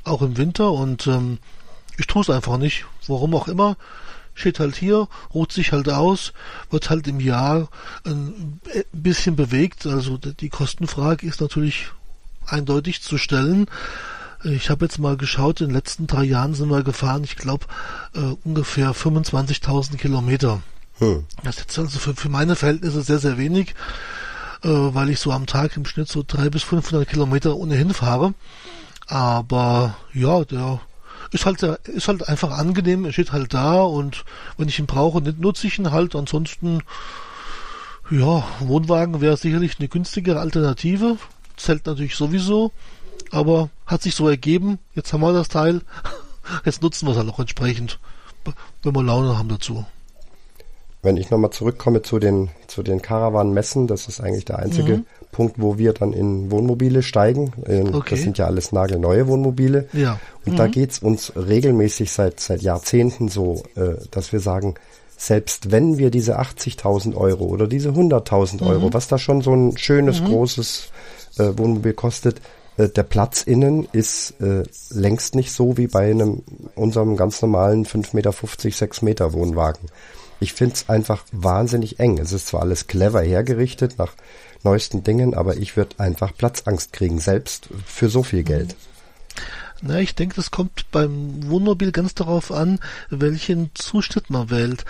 Auch 0.03 0.21
im 0.21 0.37
Winter. 0.37 0.71
Und 0.71 1.07
ähm, 1.07 1.37
ich 1.97 2.07
tue 2.07 2.21
es 2.21 2.29
einfach 2.29 2.57
nicht. 2.57 2.85
Warum 3.07 3.33
auch 3.35 3.47
immer. 3.47 3.77
Steht 4.33 4.59
halt 4.59 4.77
hier, 4.77 5.09
ruht 5.33 5.51
sich 5.51 5.73
halt 5.73 5.89
aus, 5.89 6.31
wird 6.69 6.89
halt 6.89 7.07
im 7.07 7.19
Jahr 7.19 7.67
ein 8.05 8.61
bisschen 8.93 9.35
bewegt. 9.35 9.85
Also 9.85 10.17
die 10.17 10.49
Kostenfrage 10.49 11.27
ist 11.27 11.41
natürlich 11.41 11.89
eindeutig 12.45 13.01
zu 13.01 13.17
stellen. 13.17 13.67
Ich 14.43 14.69
habe 14.69 14.85
jetzt 14.85 14.99
mal 14.99 15.17
geschaut, 15.17 15.59
in 15.59 15.67
den 15.67 15.75
letzten 15.75 16.07
drei 16.07 16.23
Jahren 16.23 16.53
sind 16.53 16.69
wir 16.69 16.83
gefahren, 16.83 17.23
ich 17.23 17.35
glaube, 17.35 17.65
äh, 18.15 18.35
ungefähr 18.45 18.93
25.000 18.93 19.97
Kilometer. 19.97 20.61
Hm. 20.99 21.25
Das 21.43 21.55
ist 21.55 21.61
jetzt 21.61 21.79
also 21.79 21.99
für, 21.99 22.15
für 22.15 22.29
meine 22.29 22.55
Verhältnisse 22.55 23.01
sehr, 23.01 23.19
sehr 23.19 23.37
wenig, 23.37 23.75
äh, 24.63 24.69
weil 24.69 25.09
ich 25.09 25.19
so 25.19 25.31
am 25.31 25.45
Tag 25.45 25.75
im 25.75 25.85
Schnitt 25.85 26.07
so 26.07 26.23
300 26.25 26.51
bis 26.51 26.63
500 26.63 27.07
Kilometer 27.07 27.55
ohnehin 27.55 27.93
fahre. 27.93 28.33
Aber 29.07 29.95
ja, 30.13 30.45
der 30.45 30.79
ist 31.31 31.45
halt, 31.45 31.61
der, 31.61 31.79
ist 31.85 32.07
halt 32.07 32.27
einfach 32.27 32.51
angenehm, 32.51 33.05
er 33.05 33.13
steht 33.13 33.31
halt 33.31 33.53
da 33.53 33.81
und 33.81 34.23
wenn 34.57 34.67
ich 34.67 34.79
ihn 34.79 34.85
brauche, 34.85 35.21
nutze 35.21 35.67
ich 35.67 35.79
ihn 35.79 35.91
halt. 35.91 36.15
Ansonsten, 36.15 36.81
ja, 38.09 38.43
Wohnwagen 38.59 39.21
wäre 39.21 39.37
sicherlich 39.37 39.79
eine 39.79 39.87
günstigere 39.87 40.39
Alternative. 40.39 41.17
Zelt 41.57 41.85
natürlich 41.85 42.15
sowieso, 42.15 42.71
aber 43.31 43.69
hat 43.85 44.01
sich 44.01 44.15
so 44.15 44.27
ergeben. 44.27 44.79
Jetzt 44.95 45.13
haben 45.13 45.21
wir 45.21 45.33
das 45.33 45.49
Teil. 45.49 45.81
Jetzt 46.65 46.81
nutzen 46.81 47.05
wir 47.07 47.11
es 47.11 47.17
halt 47.17 47.29
auch 47.29 47.39
entsprechend, 47.39 47.99
wenn 48.83 48.95
wir 48.95 49.03
Laune 49.03 49.37
haben 49.37 49.49
dazu. 49.49 49.85
Wenn 51.01 51.15
ich 51.15 51.29
nochmal 51.29 51.51
zurückkomme 51.51 52.01
zu 52.01 52.19
den, 52.19 52.49
zu 52.67 52.83
den 52.83 53.01
Caravan-Messen, 53.01 53.87
das 53.87 54.07
ist 54.09 54.19
eigentlich 54.19 54.45
der 54.45 54.59
einzige 54.59 54.97
Mhm. 54.97 55.05
Punkt, 55.31 55.55
wo 55.61 55.77
wir 55.77 55.93
dann 55.93 56.11
in 56.11 56.49
Wohnmobile 56.51 57.03
steigen. 57.03 57.53
Ähm, 57.67 57.93
Okay. 57.93 58.15
Das 58.15 58.21
sind 58.21 58.37
ja 58.37 58.47
alles 58.47 58.71
nagelneue 58.71 59.27
Wohnmobile. 59.27 59.87
Ja. 59.93 60.19
Und 60.45 60.57
da 60.59 60.67
geht's 60.67 60.99
uns 60.99 61.31
regelmäßig 61.35 62.11
seit, 62.11 62.39
seit 62.39 62.61
Jahrzehnten 62.63 63.29
so, 63.29 63.63
äh, 63.75 63.95
dass 64.11 64.33
wir 64.33 64.39
sagen, 64.39 64.73
selbst 65.15 65.71
wenn 65.71 65.97
wir 65.97 66.09
diese 66.11 66.39
80.000 66.39 67.15
Euro 67.15 67.45
oder 67.45 67.67
diese 67.67 67.89
100.000 67.89 68.65
Euro, 68.65 68.91
was 68.91 69.07
da 69.07 69.17
schon 69.17 69.41
so 69.41 69.53
ein 69.53 69.77
schönes, 69.77 70.23
großes 70.23 70.89
äh, 71.37 71.57
Wohnmobil 71.57 71.93
kostet, 71.93 72.41
äh, 72.79 72.89
der 72.89 73.03
Platz 73.03 73.43
innen 73.43 73.87
ist 73.91 74.39
äh, 74.41 74.63
längst 74.89 75.35
nicht 75.35 75.51
so 75.51 75.77
wie 75.77 75.87
bei 75.87 76.09
einem 76.09 76.43
unserem 76.75 77.17
ganz 77.17 77.41
normalen 77.41 77.85
5,50 77.85 78.15
Meter, 78.15 78.33
6 78.71 79.01
Meter 79.01 79.33
Wohnwagen. 79.33 79.89
Ich 80.39 80.53
find's 80.53 80.87
einfach 80.87 81.25
wahnsinnig 81.33 81.99
eng. 81.99 82.17
Es 82.17 82.31
ist 82.31 82.47
zwar 82.47 82.61
alles 82.61 82.87
clever 82.87 83.21
hergerichtet 83.21 83.97
nach 83.97 84.13
neuesten 84.63 85.03
Dingen, 85.03 85.33
aber 85.33 85.57
ich 85.57 85.75
würde 85.75 85.99
einfach 85.99 86.35
Platzangst 86.35 86.93
kriegen, 86.93 87.19
selbst 87.19 87.69
für 87.85 88.07
so 88.07 88.23
viel 88.23 88.43
Geld. 88.43 88.75
Na, 89.81 89.99
ich 89.99 90.15
denke, 90.15 90.35
das 90.35 90.51
kommt 90.51 90.91
beim 90.91 91.49
Wohnmobil 91.49 91.91
ganz 91.91 92.13
darauf 92.13 92.51
an, 92.51 92.79
welchen 93.09 93.71
Zuschnitt 93.75 94.29
man 94.29 94.49
wählt. 94.49 94.85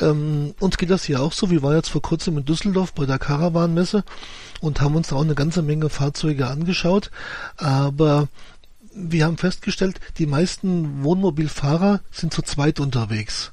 Ähm, 0.00 0.54
uns 0.60 0.78
geht 0.78 0.90
das 0.90 1.04
hier 1.04 1.20
auch 1.20 1.32
so. 1.32 1.50
Wir 1.50 1.62
waren 1.62 1.76
jetzt 1.76 1.90
vor 1.90 2.02
kurzem 2.02 2.38
in 2.38 2.44
Düsseldorf 2.44 2.92
bei 2.92 3.06
der 3.06 3.18
Caravan-Messe 3.18 4.04
und 4.60 4.80
haben 4.80 4.96
uns 4.96 5.08
da 5.08 5.16
auch 5.16 5.22
eine 5.22 5.34
ganze 5.34 5.62
Menge 5.62 5.88
Fahrzeuge 5.88 6.46
angeschaut. 6.48 7.10
Aber 7.56 8.28
wir 8.98 9.24
haben 9.24 9.38
festgestellt, 9.38 10.00
die 10.18 10.26
meisten 10.26 11.04
Wohnmobilfahrer 11.04 12.00
sind 12.10 12.32
zu 12.32 12.42
zweit 12.42 12.80
unterwegs. 12.80 13.52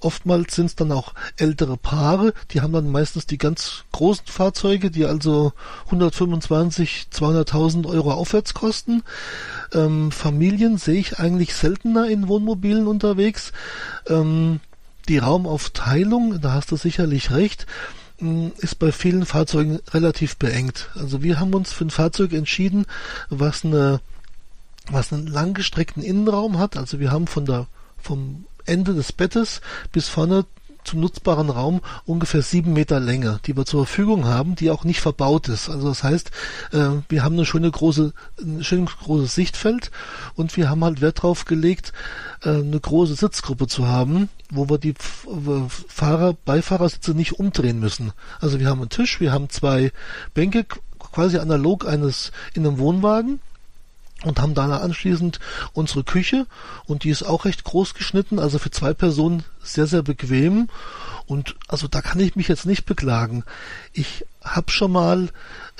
Oftmals 0.00 0.54
sind 0.54 0.66
es 0.66 0.76
dann 0.76 0.92
auch 0.92 1.12
ältere 1.36 1.76
Paare, 1.76 2.32
die 2.50 2.60
haben 2.60 2.72
dann 2.72 2.90
meistens 2.90 3.26
die 3.26 3.38
ganz 3.38 3.84
großen 3.92 4.26
Fahrzeuge, 4.26 4.90
die 4.90 5.04
also 5.04 5.52
125, 5.86 7.08
200.000 7.12 7.86
Euro 7.86 8.12
aufwärts 8.12 8.54
kosten. 8.54 9.02
Ähm, 9.72 10.12
Familien 10.12 10.78
sehe 10.78 10.98
ich 10.98 11.18
eigentlich 11.18 11.54
seltener 11.54 12.08
in 12.08 12.28
Wohnmobilen 12.28 12.86
unterwegs. 12.86 13.52
Ähm, 14.08 14.60
die 15.08 15.18
Raumaufteilung, 15.18 16.40
da 16.40 16.52
hast 16.52 16.70
du 16.70 16.76
sicherlich 16.76 17.30
recht, 17.30 17.66
mh, 18.18 18.52
ist 18.58 18.78
bei 18.78 18.92
vielen 18.92 19.26
Fahrzeugen 19.26 19.80
relativ 19.92 20.36
beengt. 20.36 20.90
Also 20.94 21.22
wir 21.22 21.40
haben 21.40 21.54
uns 21.54 21.72
für 21.72 21.84
ein 21.84 21.90
Fahrzeug 21.90 22.32
entschieden, 22.32 22.86
was 23.30 23.64
eine 23.64 24.00
was 24.88 25.12
einen 25.12 25.26
langgestreckten 25.26 26.02
Innenraum 26.02 26.58
hat. 26.58 26.76
Also 26.76 27.00
wir 27.00 27.10
haben 27.10 27.26
von 27.26 27.44
der 27.44 27.66
vom 28.00 28.44
Ende 28.66 28.94
des 28.94 29.12
Bettes 29.12 29.60
bis 29.92 30.08
vorne 30.08 30.44
zum 30.86 31.00
nutzbaren 31.00 31.50
Raum 31.50 31.80
ungefähr 32.04 32.42
sieben 32.42 32.72
Meter 32.72 33.00
Länge, 33.00 33.40
die 33.46 33.56
wir 33.56 33.66
zur 33.66 33.86
Verfügung 33.86 34.24
haben, 34.24 34.54
die 34.54 34.70
auch 34.70 34.84
nicht 34.84 35.00
verbaut 35.00 35.48
ist. 35.48 35.68
Also 35.68 35.88
das 35.88 36.02
heißt, 36.02 36.30
äh, 36.72 36.88
wir 37.08 37.22
haben 37.24 37.34
eine 37.34 37.44
schöne 37.44 37.70
große, 37.70 38.12
ein 38.40 38.64
schönes 38.64 38.96
großes 38.96 39.34
Sichtfeld 39.34 39.90
und 40.34 40.56
wir 40.56 40.70
haben 40.70 40.84
halt 40.84 41.00
Wert 41.00 41.22
drauf 41.22 41.44
gelegt, 41.44 41.92
äh, 42.42 42.50
eine 42.50 42.80
große 42.80 43.14
Sitzgruppe 43.14 43.66
zu 43.66 43.86
haben, 43.86 44.28
wo 44.50 44.68
wir 44.68 44.78
die 44.78 44.94
Fahrer, 45.88 46.34
Beifahrersitze 46.44 47.12
nicht 47.12 47.38
umdrehen 47.38 47.80
müssen. 47.80 48.12
Also 48.40 48.60
wir 48.60 48.68
haben 48.68 48.80
einen 48.80 48.90
Tisch, 48.90 49.20
wir 49.20 49.32
haben 49.32 49.50
zwei 49.50 49.92
Bänke, 50.34 50.60
qu- 50.60 50.78
quasi 50.98 51.38
analog 51.38 51.86
eines 51.86 52.30
in 52.54 52.66
einem 52.66 52.78
Wohnwagen 52.78 53.40
und 54.24 54.40
haben 54.40 54.54
danach 54.54 54.80
anschließend 54.80 55.40
unsere 55.72 56.02
Küche 56.02 56.46
und 56.86 57.04
die 57.04 57.10
ist 57.10 57.22
auch 57.22 57.44
recht 57.44 57.64
groß 57.64 57.94
geschnitten, 57.94 58.38
also 58.38 58.58
für 58.58 58.70
zwei 58.70 58.94
Personen 58.94 59.44
sehr, 59.62 59.86
sehr 59.86 60.02
bequem 60.02 60.68
und 61.26 61.56
also 61.68 61.88
da 61.88 62.00
kann 62.00 62.20
ich 62.20 62.36
mich 62.36 62.48
jetzt 62.48 62.66
nicht 62.66 62.86
beklagen. 62.86 63.44
Ich 63.92 64.24
habe 64.42 64.70
schon 64.70 64.92
mal 64.92 65.28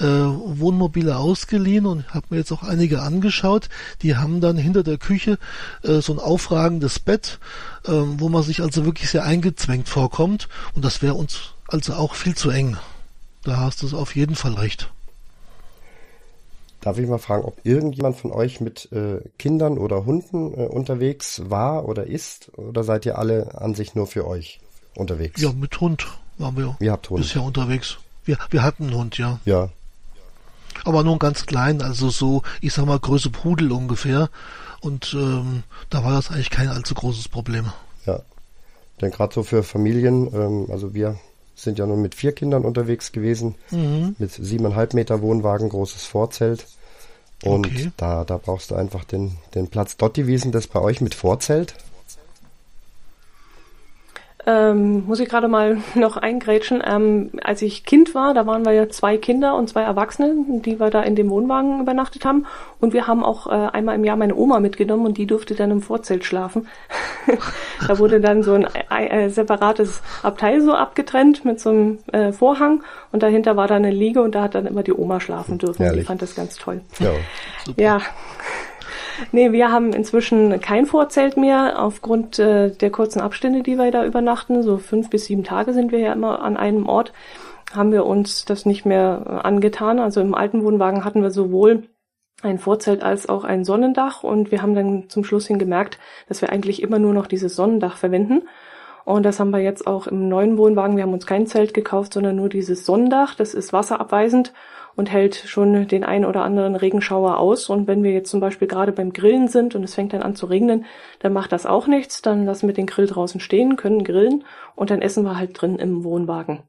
äh, 0.00 0.04
Wohnmobile 0.04 1.16
ausgeliehen 1.16 1.86
und 1.86 2.12
habe 2.12 2.26
mir 2.30 2.38
jetzt 2.38 2.52
auch 2.52 2.64
einige 2.64 3.00
angeschaut. 3.00 3.68
Die 4.02 4.16
haben 4.16 4.40
dann 4.40 4.56
hinter 4.56 4.82
der 4.82 4.98
Küche 4.98 5.38
äh, 5.82 6.00
so 6.00 6.12
ein 6.12 6.18
aufragendes 6.18 6.98
Bett, 6.98 7.38
äh, 7.84 7.92
wo 7.92 8.28
man 8.28 8.42
sich 8.42 8.60
also 8.60 8.84
wirklich 8.84 9.08
sehr 9.08 9.24
eingezwängt 9.24 9.88
vorkommt 9.88 10.48
und 10.74 10.84
das 10.84 11.00
wäre 11.00 11.14
uns 11.14 11.54
also 11.68 11.94
auch 11.94 12.14
viel 12.14 12.34
zu 12.34 12.50
eng. 12.50 12.76
Da 13.44 13.58
hast 13.58 13.82
du 13.82 13.96
auf 13.96 14.16
jeden 14.16 14.34
Fall 14.34 14.54
recht. 14.54 14.90
Darf 16.86 16.98
ich 16.98 17.08
mal 17.08 17.18
fragen, 17.18 17.44
ob 17.44 17.56
irgendjemand 17.64 18.16
von 18.16 18.30
euch 18.30 18.60
mit 18.60 18.92
äh, 18.92 19.18
Kindern 19.40 19.76
oder 19.76 20.06
Hunden 20.06 20.54
äh, 20.54 20.66
unterwegs 20.68 21.42
war 21.50 21.88
oder 21.88 22.06
ist? 22.06 22.56
Oder 22.56 22.84
seid 22.84 23.04
ihr 23.06 23.18
alle 23.18 23.60
an 23.60 23.74
sich 23.74 23.96
nur 23.96 24.06
für 24.06 24.24
euch 24.24 24.60
unterwegs? 24.94 25.42
Ja, 25.42 25.52
mit 25.52 25.80
Hund 25.80 26.06
waren 26.38 26.56
wir 26.56 26.76
Ihr 26.78 26.92
habt 26.92 27.10
Hund. 27.10 27.22
bisher 27.22 27.42
unterwegs. 27.42 27.96
Wir, 28.24 28.38
wir 28.50 28.62
hatten 28.62 28.84
einen 28.84 28.94
Hund, 28.94 29.18
ja. 29.18 29.40
Ja. 29.44 29.70
aber 30.84 31.02
nur 31.02 31.18
ganz 31.18 31.46
klein, 31.46 31.82
also 31.82 32.08
so, 32.08 32.42
ich 32.60 32.72
sag 32.72 32.86
mal, 32.86 33.00
Größe 33.00 33.30
Pudel 33.30 33.72
ungefähr. 33.72 34.30
Und 34.80 35.12
ähm, 35.18 35.64
da 35.90 36.04
war 36.04 36.12
das 36.12 36.30
eigentlich 36.30 36.50
kein 36.50 36.68
allzu 36.68 36.94
großes 36.94 37.26
Problem. 37.28 37.66
Ja, 38.06 38.20
denn 39.00 39.10
gerade 39.10 39.34
so 39.34 39.42
für 39.42 39.64
Familien, 39.64 40.32
ähm, 40.32 40.66
also 40.70 40.94
wir 40.94 41.18
sind 41.56 41.80
ja 41.80 41.86
nur 41.86 41.96
mit 41.96 42.14
vier 42.14 42.30
Kindern 42.30 42.64
unterwegs 42.64 43.10
gewesen, 43.10 43.56
Mhm. 43.72 44.14
mit 44.20 44.30
siebeneinhalb 44.30 44.94
Meter 44.94 45.20
Wohnwagen, 45.20 45.68
großes 45.68 46.04
Vorzelt. 46.04 46.64
Und 47.46 47.66
Okay. 47.66 47.90
da, 47.96 48.24
da 48.24 48.38
brauchst 48.38 48.70
du 48.70 48.74
einfach 48.74 49.04
den, 49.04 49.36
den 49.54 49.68
Platz. 49.68 49.96
Dotti, 49.96 50.26
wie 50.26 50.34
ist 50.34 50.44
denn 50.44 50.52
das 50.52 50.66
bei 50.66 50.80
euch 50.80 51.00
mit 51.00 51.14
Vorzelt? 51.14 51.74
Ähm, 54.48 55.04
muss 55.06 55.18
ich 55.18 55.28
gerade 55.28 55.48
mal 55.48 55.78
noch 55.94 56.16
eingrätschen. 56.16 56.82
Ähm, 56.86 57.30
als 57.42 57.62
ich 57.62 57.84
Kind 57.84 58.14
war, 58.14 58.32
da 58.32 58.46
waren 58.46 58.64
wir 58.64 58.72
ja 58.72 58.88
zwei 58.88 59.16
Kinder 59.16 59.56
und 59.56 59.68
zwei 59.68 59.82
Erwachsene, 59.82 60.34
die 60.64 60.78
wir 60.78 60.90
da 60.90 61.02
in 61.02 61.16
dem 61.16 61.30
Wohnwagen 61.30 61.80
übernachtet 61.80 62.24
haben. 62.24 62.46
Und 62.80 62.92
wir 62.92 63.08
haben 63.08 63.24
auch 63.24 63.48
äh, 63.48 63.70
einmal 63.72 63.96
im 63.96 64.04
Jahr 64.04 64.16
meine 64.16 64.36
Oma 64.36 64.60
mitgenommen 64.60 65.06
und 65.06 65.18
die 65.18 65.26
durfte 65.26 65.54
dann 65.54 65.72
im 65.72 65.82
Vorzelt 65.82 66.24
schlafen. 66.24 66.68
da 67.88 67.98
wurde 67.98 68.20
dann 68.20 68.44
so 68.44 68.54
ein 68.54 68.66
äh, 68.90 69.24
äh, 69.24 69.28
separates 69.30 70.00
Abteil 70.22 70.60
so 70.60 70.74
abgetrennt 70.74 71.44
mit 71.44 71.58
so 71.58 71.70
einem 71.70 71.98
äh, 72.12 72.32
Vorhang 72.32 72.84
und 73.10 73.22
dahinter 73.22 73.56
war 73.56 73.66
dann 73.66 73.84
eine 73.84 73.94
Liege 73.94 74.22
und 74.22 74.34
da 74.34 74.42
hat 74.42 74.54
dann 74.54 74.66
immer 74.66 74.82
die 74.84 74.92
Oma 74.92 75.18
schlafen 75.20 75.58
dürfen. 75.58 75.82
Herrlich. 75.82 76.02
Die 76.02 76.06
fand 76.06 76.22
das 76.22 76.34
ganz 76.36 76.56
toll. 76.56 76.82
Ja, 77.00 77.10
Ja. 77.76 78.00
Nee, 79.32 79.52
wir 79.52 79.70
haben 79.70 79.92
inzwischen 79.92 80.60
kein 80.60 80.86
Vorzelt 80.86 81.36
mehr 81.36 81.82
aufgrund 81.82 82.38
äh, 82.38 82.70
der 82.70 82.90
kurzen 82.90 83.20
Abstände, 83.20 83.62
die 83.62 83.76
wir 83.76 83.90
da 83.90 84.04
übernachten. 84.04 84.62
So 84.62 84.78
fünf 84.78 85.10
bis 85.10 85.26
sieben 85.26 85.44
Tage 85.44 85.72
sind 85.72 85.92
wir 85.92 85.98
ja 85.98 86.12
immer 86.12 86.42
an 86.42 86.56
einem 86.56 86.88
Ort. 86.88 87.12
Haben 87.74 87.92
wir 87.92 88.06
uns 88.06 88.44
das 88.44 88.66
nicht 88.66 88.84
mehr 88.86 89.22
äh, 89.26 89.46
angetan. 89.46 89.98
Also 89.98 90.20
im 90.20 90.34
alten 90.34 90.64
Wohnwagen 90.64 91.04
hatten 91.04 91.22
wir 91.22 91.30
sowohl 91.30 91.84
ein 92.42 92.58
Vorzelt 92.58 93.02
als 93.02 93.28
auch 93.28 93.44
ein 93.44 93.64
Sonnendach 93.64 94.22
und 94.22 94.50
wir 94.50 94.60
haben 94.60 94.74
dann 94.74 95.08
zum 95.08 95.24
Schluss 95.24 95.46
hin 95.46 95.58
gemerkt, 95.58 95.98
dass 96.28 96.42
wir 96.42 96.50
eigentlich 96.50 96.82
immer 96.82 96.98
nur 96.98 97.14
noch 97.14 97.26
dieses 97.26 97.56
Sonnendach 97.56 97.96
verwenden. 97.96 98.42
Und 99.04 99.22
das 99.22 99.38
haben 99.40 99.50
wir 99.50 99.60
jetzt 99.60 99.86
auch 99.86 100.06
im 100.06 100.28
neuen 100.28 100.58
Wohnwagen. 100.58 100.96
Wir 100.96 101.04
haben 101.04 101.12
uns 101.12 101.26
kein 101.26 101.46
Zelt 101.46 101.74
gekauft, 101.74 102.12
sondern 102.12 102.36
nur 102.36 102.48
dieses 102.48 102.84
Sonnendach. 102.84 103.34
Das 103.36 103.54
ist 103.54 103.72
wasserabweisend 103.72 104.52
und 104.96 105.12
hält 105.12 105.36
schon 105.36 105.86
den 105.86 106.04
ein 106.04 106.24
oder 106.24 106.42
anderen 106.42 106.74
Regenschauer 106.74 107.38
aus. 107.38 107.68
Und 107.68 107.86
wenn 107.86 108.02
wir 108.02 108.12
jetzt 108.12 108.30
zum 108.30 108.40
Beispiel 108.40 108.66
gerade 108.66 108.92
beim 108.92 109.12
Grillen 109.12 109.46
sind 109.46 109.74
und 109.74 109.84
es 109.84 109.94
fängt 109.94 110.14
dann 110.14 110.22
an 110.22 110.34
zu 110.34 110.46
regnen, 110.46 110.86
dann 111.20 111.32
macht 111.32 111.52
das 111.52 111.66
auch 111.66 111.86
nichts. 111.86 112.22
Dann 112.22 112.46
lassen 112.46 112.66
wir 112.66 112.74
den 112.74 112.86
Grill 112.86 113.06
draußen 113.06 113.38
stehen, 113.38 113.76
können 113.76 114.04
grillen 114.04 114.44
und 114.74 114.90
dann 114.90 115.02
essen 115.02 115.24
wir 115.24 115.36
halt 115.36 115.60
drin 115.60 115.78
im 115.78 116.02
Wohnwagen. 116.02 116.62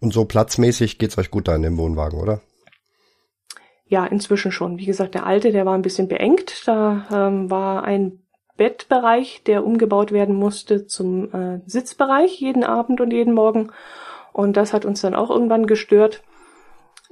Und 0.00 0.14
so 0.14 0.24
platzmäßig 0.24 0.98
geht's 0.98 1.18
euch 1.18 1.30
gut 1.30 1.46
da 1.46 1.54
in 1.54 1.62
dem 1.62 1.76
Wohnwagen, 1.76 2.18
oder? 2.18 2.40
Ja, 3.86 4.06
inzwischen 4.06 4.50
schon. 4.50 4.78
Wie 4.78 4.86
gesagt, 4.86 5.14
der 5.14 5.26
alte, 5.26 5.52
der 5.52 5.66
war 5.66 5.74
ein 5.74 5.82
bisschen 5.82 6.08
beengt. 6.08 6.62
Da 6.66 7.06
ähm, 7.12 7.50
war 7.50 7.84
ein 7.84 8.22
Bettbereich, 8.56 9.42
der 9.44 9.64
umgebaut 9.64 10.12
werden 10.12 10.36
musste 10.36 10.86
zum 10.86 11.34
äh, 11.34 11.60
Sitzbereich 11.66 12.40
jeden 12.40 12.64
Abend 12.64 13.00
und 13.00 13.12
jeden 13.12 13.34
Morgen. 13.34 13.72
Und 14.32 14.56
das 14.56 14.72
hat 14.72 14.84
uns 14.84 15.00
dann 15.00 15.14
auch 15.14 15.28
irgendwann 15.28 15.66
gestört. 15.66 16.22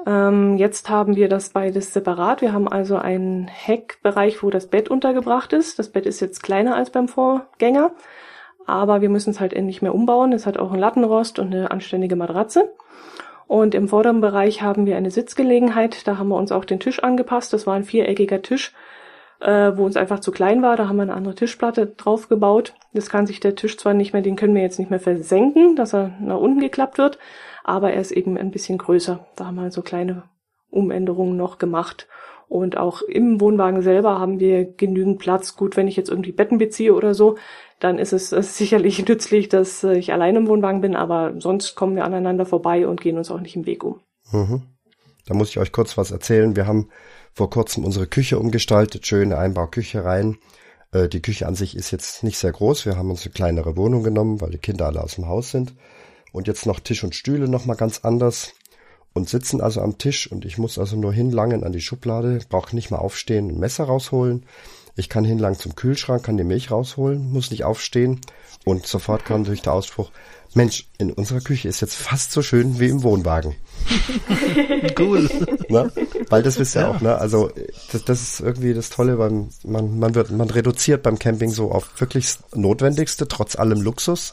Ähm, 0.07 0.57
jetzt 0.57 0.89
haben 0.89 1.17
wir 1.17 1.29
das 1.29 1.51
beides 1.51 1.93
separat. 1.93 2.41
Wir 2.41 2.53
haben 2.53 2.69
also 2.69 2.97
einen 2.97 3.49
Heckbereich, 3.49 4.43
wo 4.43 4.51
das 4.51 4.69
Bett 4.69 4.91
untergebracht 4.91 5.53
ist. 5.53 5.79
Das 5.79 5.91
Bett 5.91 6.07
ist 6.07 6.21
jetzt 6.21 6.43
kleiner 6.43 6.77
als 6.77 6.91
beim 6.91 7.09
Vorgänger, 7.09 7.93
aber 8.67 9.01
wir 9.01 9.09
müssen 9.09 9.31
es 9.31 9.41
halt 9.41 9.53
endlich 9.53 9.83
mehr 9.83 9.95
umbauen. 9.95 10.33
Es 10.33 10.47
hat 10.47 10.59
auch 10.59 10.71
einen 10.71 10.81
Lattenrost 10.81 11.39
und 11.39 11.55
eine 11.55 11.71
anständige 11.71 12.17
Matratze. 12.17 12.71
Und 13.49 13.75
im 13.75 13.89
vorderen 13.89 14.21
Bereich 14.21 14.61
haben 14.63 14.85
wir 14.85 14.97
eine 14.97 15.11
Sitzgelegenheit. 15.11 16.07
Da 16.07 16.19
haben 16.19 16.29
wir 16.29 16.37
uns 16.37 16.53
auch 16.53 16.67
den 16.67 16.81
Tisch 16.81 17.03
angepasst. 17.03 17.53
Das 17.55 17.67
war 17.67 17.75
ein 17.75 17.85
viereckiger 17.85 18.43
Tisch, 18.43 18.75
äh, 19.41 19.73
wo 19.75 19.87
uns 19.87 19.97
einfach 19.97 20.21
zu 20.21 20.33
klein 20.33 20.61
war. 20.61 20.77
Da 20.77 20.87
haben 20.87 20.97
wir 20.97 21.03
eine 21.03 21.15
andere 21.15 21.35
Tischplatte 21.35 21.87
drauf 21.87 22.29
gebaut. 22.29 22.75
Das 22.93 23.09
kann 23.09 23.27
sich 23.27 23.41
der 23.41 23.55
Tisch 23.55 23.79
zwar 23.79 23.95
nicht 23.95 24.13
mehr, 24.13 24.21
den 24.21 24.37
können 24.37 24.55
wir 24.55 24.63
jetzt 24.63 24.79
nicht 24.79 24.91
mehr 24.91 25.01
versenken, 25.01 25.77
dass 25.77 25.95
er 25.95 26.13
nach 26.21 26.39
unten 26.39 26.61
geklappt 26.61 26.99
wird, 26.99 27.19
aber 27.69 27.93
er 27.93 28.01
ist 28.01 28.13
eben 28.13 28.37
ein 28.39 28.51
bisschen 28.51 28.79
größer. 28.79 29.27
Da 29.37 29.47
haben 29.47 29.57
wir 29.57 29.71
so 29.71 29.83
kleine 29.83 30.25
Umänderungen 30.71 31.37
noch 31.37 31.59
gemacht. 31.59 32.09
Und 32.49 32.79
auch 32.79 33.03
im 33.03 33.43
Wohnwagen 33.43 33.83
selber 33.83 34.19
haben 34.19 34.41
wir 34.41 34.65
genügend 34.65 35.19
Platz. 35.19 35.55
Gut, 35.55 35.77
wenn 35.77 35.87
ich 35.87 35.97
jetzt 35.97 36.09
irgendwie 36.09 36.33
Betten 36.33 36.57
beziehe 36.57 36.95
oder 36.95 37.13
so, 37.13 37.37
dann 37.79 37.99
ist 37.99 38.15
es 38.15 38.33
äh, 38.33 38.43
sicherlich 38.43 39.07
nützlich, 39.07 39.51
dass 39.51 39.85
äh, 39.85 39.99
ich 39.99 40.13
allein 40.13 40.37
im 40.37 40.49
Wohnwagen 40.49 40.81
bin, 40.81 40.97
aber 40.97 41.35
sonst 41.41 41.75
kommen 41.75 41.95
wir 41.95 42.05
aneinander 42.05 42.47
vorbei 42.47 42.89
und 42.89 43.03
gehen 43.03 43.19
uns 43.19 43.31
auch 43.31 43.41
nicht 43.41 43.55
im 43.55 43.67
Weg 43.67 43.85
um. 43.85 44.01
Mhm. 44.33 44.63
Da 45.27 45.35
muss 45.35 45.51
ich 45.51 45.59
euch 45.59 45.73
kurz 45.73 45.99
was 45.99 46.11
erzählen. 46.11 46.57
Wir 46.57 46.67
haben 46.67 46.89
vor 47.35 47.51
kurzem 47.51 47.85
unsere 47.85 48.07
Küche 48.07 48.39
umgestaltet, 48.39 49.07
schöne 49.07 49.37
Einbauküche 49.37 50.07
rein. 50.07 50.39
Äh, 50.93 51.09
die 51.09 51.21
Küche 51.21 51.47
an 51.47 51.55
sich 51.55 51.77
ist 51.77 51.91
jetzt 51.91 52.25
nicht 52.25 52.39
sehr 52.39 52.53
groß. 52.53 52.87
Wir 52.87 52.97
haben 52.97 53.11
uns 53.11 53.27
eine 53.27 53.35
kleinere 53.35 53.77
Wohnung 53.77 54.03
genommen, 54.03 54.41
weil 54.41 54.51
die 54.51 54.59
Kinder 54.59 54.87
alle 54.87 55.03
aus 55.03 55.17
dem 55.17 55.29
Haus 55.29 55.51
sind. 55.51 55.75
Und 56.33 56.47
jetzt 56.47 56.67
noch 56.67 56.81
Tisch 56.81 57.05
und 57.05 57.15
Stühle 57.15 57.49
nochmal 57.49 57.77
ganz 57.77 58.01
anders. 58.03 58.55
Und 59.15 59.29
sitzen 59.29 59.61
also 59.61 59.81
am 59.81 59.99
Tisch 59.99 60.31
und 60.31 60.45
ich 60.45 60.59
muss 60.59 60.79
also 60.79 60.97
nur 60.97 61.13
hinlangen 61.13 61.65
an 61.65 61.73
die 61.73 61.81
Schublade, 61.81 62.41
brauche 62.49 62.77
nicht 62.77 62.91
mal 62.91 62.99
aufstehen, 62.99 63.49
ein 63.49 63.59
Messer 63.59 63.85
rausholen. 63.85 64.45
Ich 64.97 65.09
kann 65.09 65.25
hinlangen 65.25 65.59
zum 65.59 65.75
Kühlschrank, 65.75 66.25
kann 66.25 66.37
die 66.37 66.45
Milch 66.45 66.71
rausholen, 66.71 67.31
muss 67.31 67.51
nicht 67.51 67.65
aufstehen. 67.65 68.21
Und 68.65 68.87
sofort 68.87 69.25
kam 69.25 69.45
durch 69.45 69.63
der 69.63 69.73
Ausspruch, 69.73 70.11
Mensch, 70.55 70.89
in 70.99 71.13
unserer 71.13 71.41
Küche 71.41 71.69
ist 71.69 71.81
jetzt 71.81 71.95
fast 71.95 72.33
so 72.33 72.43
schön 72.43 72.81
wie 72.81 72.89
im 72.89 73.03
Wohnwagen. 73.03 73.55
Cool. 74.99 75.29
Ne? 75.69 75.93
Weil 76.29 76.43
das 76.43 76.59
wisst 76.59 76.75
ihr 76.75 76.89
auch, 76.89 77.01
ne? 77.01 77.17
Also 77.17 77.51
das, 77.93 78.05
das 78.05 78.23
ist 78.23 78.41
irgendwie 78.41 78.75
das 78.75 78.91
Tolle, 78.91 79.17
beim 79.17 79.49
man, 79.63 79.99
man 79.99 80.15
wird, 80.15 80.31
man 80.31 80.51
reduziert 80.51 81.03
beim 81.05 81.19
Camping 81.19 81.51
so 81.51 81.71
auf 81.71 82.01
wirklich 82.01 82.35
Notwendigste, 82.55 83.29
trotz 83.29 83.57
allem 83.57 83.81
Luxus. 83.81 84.33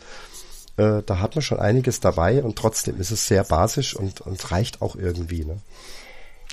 Äh, 0.77 1.03
da 1.05 1.19
hat 1.19 1.35
man 1.35 1.41
schon 1.41 1.59
einiges 1.59 1.99
dabei 1.99 2.43
und 2.43 2.57
trotzdem 2.57 2.99
ist 2.99 3.11
es 3.11 3.27
sehr 3.27 3.43
basisch 3.43 3.95
und, 3.95 4.21
und 4.21 4.51
reicht 4.51 4.81
auch 4.81 4.95
irgendwie, 4.95 5.45
ne? 5.45 5.59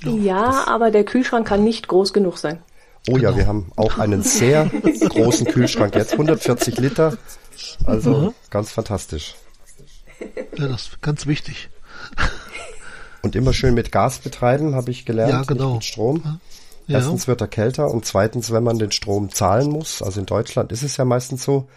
Ja, 0.04 0.66
aber 0.66 0.90
der 0.90 1.04
Kühlschrank 1.04 1.46
kann 1.46 1.62
nicht 1.62 1.86
groß 1.88 2.12
genug 2.12 2.38
sein. 2.38 2.62
Oh 3.08 3.16
ja, 3.16 3.36
wir 3.36 3.46
haben 3.46 3.70
auch 3.76 3.98
einen 3.98 4.22
sehr 4.24 4.66
großen 4.66 5.46
Kühlschrank 5.46 5.94
jetzt, 5.94 6.12
140 6.12 6.78
Liter. 6.78 7.16
Also 7.84 8.34
ganz 8.50 8.72
fantastisch. 8.72 9.34
Ja, 10.56 10.68
das 10.68 10.82
ist 10.88 11.02
ganz 11.02 11.26
wichtig. 11.26 11.68
Und 13.22 13.36
immer 13.36 13.52
schön 13.52 13.74
mit 13.74 13.92
Gas 13.92 14.18
betreiben, 14.18 14.74
habe 14.74 14.90
ich 14.90 15.04
gelernt, 15.04 15.32
Ja, 15.32 15.42
genau. 15.42 15.66
nicht 15.66 15.74
mit 15.74 15.84
Strom. 15.84 16.40
Ja. 16.86 16.98
Erstens 16.98 17.28
wird 17.28 17.40
er 17.40 17.48
kälter 17.48 17.90
und 17.90 18.04
zweitens, 18.04 18.52
wenn 18.52 18.64
man 18.64 18.78
den 18.78 18.90
Strom 18.92 19.30
zahlen 19.30 19.68
muss, 19.68 20.02
also 20.02 20.20
in 20.20 20.26
Deutschland 20.26 20.72
ist 20.72 20.82
es 20.82 20.96
ja 20.96 21.04
meistens 21.04 21.44
so, 21.44 21.68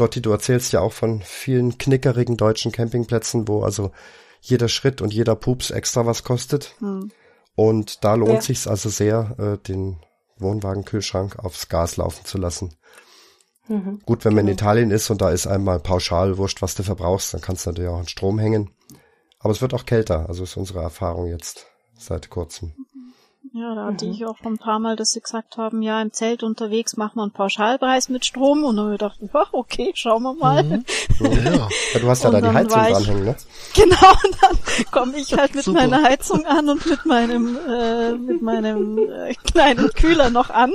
Dotti, 0.00 0.22
du 0.22 0.30
erzählst 0.30 0.72
ja 0.72 0.80
auch 0.80 0.92
von 0.92 1.20
vielen 1.22 1.78
knickerigen 1.78 2.36
deutschen 2.36 2.72
Campingplätzen, 2.72 3.46
wo 3.48 3.62
also 3.62 3.92
jeder 4.40 4.68
Schritt 4.68 5.02
und 5.02 5.12
jeder 5.12 5.36
Pups 5.36 5.70
extra 5.70 6.06
was 6.06 6.24
kostet. 6.24 6.74
Und 7.54 8.04
da 8.04 8.14
lohnt 8.14 8.32
Ja. 8.32 8.40
sich's 8.40 8.66
also 8.66 8.88
sehr, 8.88 9.36
äh, 9.38 9.58
den 9.58 9.98
Wohnwagenkühlschrank 10.38 11.38
aufs 11.38 11.68
Gas 11.68 11.98
laufen 11.98 12.24
zu 12.24 12.38
lassen. 12.38 12.74
Mhm. 13.68 14.00
Gut, 14.04 14.24
wenn 14.24 14.34
man 14.34 14.48
in 14.48 14.54
Italien 14.54 14.90
ist 14.90 15.10
und 15.10 15.20
da 15.20 15.30
ist 15.30 15.46
einmal 15.46 15.78
pauschal 15.78 16.38
wurscht, 16.38 16.62
was 16.62 16.74
du 16.74 16.82
verbrauchst, 16.82 17.34
dann 17.34 17.40
kannst 17.40 17.66
du 17.66 17.70
natürlich 17.70 17.90
auch 17.90 17.98
an 17.98 18.08
Strom 18.08 18.38
hängen. 18.38 18.70
Aber 19.38 19.52
es 19.52 19.60
wird 19.60 19.74
auch 19.74 19.84
kälter, 19.86 20.28
also 20.28 20.42
ist 20.44 20.56
unsere 20.56 20.80
Erfahrung 20.80 21.26
jetzt 21.28 21.66
seit 21.98 22.30
kurzem. 22.30 22.72
Ja, 23.52 23.74
da 23.74 23.86
hatte 23.86 24.04
Mhm. 24.06 24.12
ich 24.12 24.24
auch 24.26 24.36
schon 24.38 24.52
ein 24.54 24.58
paar 24.58 24.78
Mal, 24.78 24.94
dass 24.94 25.10
sie 25.10 25.20
gesagt 25.20 25.56
haben, 25.56 25.82
ja, 25.82 26.00
im 26.00 26.12
Zelt 26.12 26.44
unterwegs 26.44 26.96
machen 26.96 27.16
wir 27.16 27.22
einen 27.22 27.32
Pauschalpreis 27.32 28.08
mit 28.08 28.24
Strom. 28.24 28.62
Und 28.62 28.76
dann 28.76 28.84
habe 28.86 28.94
ich 28.94 29.00
gedacht, 29.00 29.18
ja, 29.34 29.44
okay, 29.52 29.90
schauen 29.94 30.22
wir 30.22 30.34
mal. 30.34 30.62
Mhm. 30.62 30.84
Ja, 31.18 31.68
du 31.98 32.08
hast 32.08 32.22
ja 32.22 32.30
da 32.30 32.40
die 32.40 32.46
Heizung 32.46 32.80
dranhängen, 32.80 33.24
ne? 33.24 33.36
Genau, 33.74 34.10
und 34.24 34.36
dann 34.40 34.58
komme 34.92 35.16
ich 35.18 35.32
halt 35.36 35.54
mit 35.56 35.64
Super. 35.64 35.80
meiner 35.80 36.02
Heizung 36.04 36.46
an 36.46 36.68
und 36.68 36.86
mit 36.86 37.04
meinem, 37.06 37.58
äh, 37.68 38.12
mit 38.12 38.40
meinem 38.40 38.98
äh, 38.98 39.34
kleinen 39.34 39.88
Kühler 39.94 40.30
noch 40.30 40.50
an. 40.50 40.72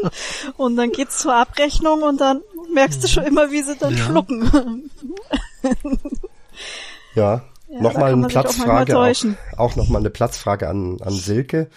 Und 0.57 0.75
dann 0.75 0.91
geht's 0.91 1.19
zur 1.19 1.33
Abrechnung 1.33 2.03
und 2.03 2.19
dann 2.19 2.41
merkst 2.73 3.01
du 3.03 3.07
schon 3.07 3.23
immer, 3.23 3.51
wie 3.51 3.61
sie 3.61 3.77
dann 3.77 3.95
Ja. 3.95 4.03
schlucken. 4.03 4.91
Ja. 7.15 7.41
Ja, 7.67 7.81
nochmal 7.81 8.11
eine 8.13 8.25
auch 8.25 8.29
Platzfrage, 8.29 8.97
auch, 8.97 9.15
auch 9.57 9.75
nochmal 9.75 10.01
eine 10.01 10.09
Platzfrage 10.11 10.69
an, 10.69 10.97
an 11.01 11.13
Silke. 11.13 11.69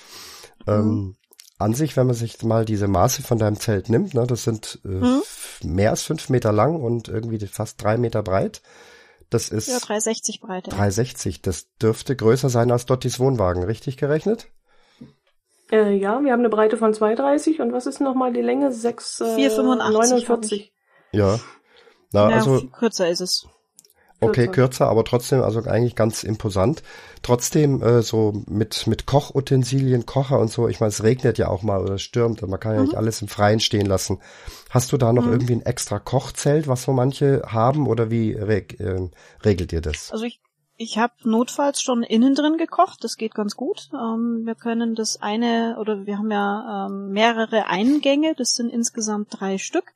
Ähm, 0.69 0.87
Mhm. 0.89 1.15
An 1.61 1.75
sich, 1.75 1.97
wenn 1.97 2.07
man 2.07 2.15
sich 2.15 2.41
mal 2.45 2.65
diese 2.65 2.87
Maße 2.87 3.23
von 3.23 3.37
deinem 3.39 3.59
Zelt 3.59 3.89
nimmt, 3.89 4.15
ne, 4.15 4.25
das 4.29 4.45
sind 4.45 4.79
äh, 4.85 4.89
Mhm. 4.89 5.23
mehr 5.65 5.91
als 5.91 6.03
fünf 6.03 6.29
Meter 6.29 6.53
lang 6.53 6.81
und 6.81 7.09
irgendwie 7.09 7.45
fast 7.49 7.83
drei 7.83 7.97
Meter 7.97 8.23
breit. 8.23 8.63
Das 9.29 9.49
ist 9.49 9.67
Ja, 9.67 9.79
360 9.81 10.41
Breite. 10.41 10.71
360. 10.71 11.43
Das 11.43 11.67
dürfte 11.83 12.15
größer 12.15 12.49
sein 12.49 12.71
als 12.71 12.87
Dottis 12.87 13.19
Wohnwagen, 13.19 13.65
richtig 13.65 13.97
gerechnet? 13.97 14.47
Äh, 15.71 15.97
ja, 15.97 16.21
wir 16.23 16.33
haben 16.33 16.41
eine 16.41 16.49
Breite 16.49 16.77
von 16.77 16.95
2,30 16.95 17.61
und 17.61 17.73
was 17.73 17.87
ist 17.87 18.01
nochmal 18.01 18.33
die 18.33 18.41
Länge? 18.41 18.73
6, 18.73 19.21
äh, 19.21 19.25
4,85 19.51 19.93
49. 19.93 20.73
Ja. 21.13 21.41
Na, 22.13 22.31
Ja, 22.31 22.37
also 22.37 22.61
viel 22.61 22.71
kürzer 22.71 23.09
ist 23.11 23.21
es. 23.21 23.47
Okay, 24.21 24.47
Kürzer. 24.47 24.53
kürzer, 24.53 24.89
aber 24.89 25.05
trotzdem, 25.05 25.43
also 25.43 25.63
eigentlich 25.63 25.95
ganz 25.95 26.25
imposant. 26.25 26.83
Trotzdem 27.23 27.83
äh, 27.83 28.03
so 28.03 28.43
mit 28.49 28.87
mit 28.89 29.07
Kochutensilien, 29.07 30.07
Kocher 30.07 30.41
und 30.41 30.51
so. 30.51 30.67
Ich 30.69 30.81
meine, 30.81 30.89
es 30.89 31.05
regnet 31.05 31.39
ja 31.39 31.49
auch 31.49 31.63
mal 31.63 31.81
oder 31.81 31.99
stürmt. 31.99 32.43
Man 32.43 32.59
kann 32.59 32.75
ja 32.75 32.83
nicht 32.83 32.97
alles 32.97 33.23
im 33.23 33.29
Freien 33.29 33.61
stehen 33.61 33.87
lassen. 33.87 34.19
Hast 34.71 34.93
du 34.93 34.97
da 34.97 35.13
noch 35.13 35.27
irgendwie 35.27 35.55
ein 35.55 35.63
extra 35.63 36.01
Kochzelt, 36.01 36.67
was 36.67 36.83
so 36.83 36.93
manche 36.93 37.43
haben, 37.47 37.87
oder 37.87 38.11
wie 38.11 38.33
reg, 38.33 38.81
äh, 38.81 39.09
regelt 39.45 39.73
ihr 39.73 39.81
das? 39.81 40.11
Also 40.11 40.25
ich, 40.25 40.41
ich 40.77 40.99
habe 40.99 41.15
notfalls 41.23 41.81
schon 41.81 42.03
innen 42.03 42.35
drin 42.35 42.57
gekocht, 42.59 43.05
das 43.05 43.17
geht 43.17 43.35
ganz 43.35 43.55
gut. 43.55 43.89
Ähm, 43.93 44.43
wir 44.45 44.57
können 44.57 44.97
das 44.97 45.23
eine, 45.23 45.77
oder 45.81 46.07
wir 46.07 46.19
haben 46.19 46.31
ja 46.31 46.87
ähm, 46.87 47.11
mehrere 47.11 47.67
Eingänge, 47.67 48.35
das 48.37 48.55
sind 48.55 48.71
insgesamt 48.71 49.29
drei 49.31 49.59
Stück. 49.59 49.93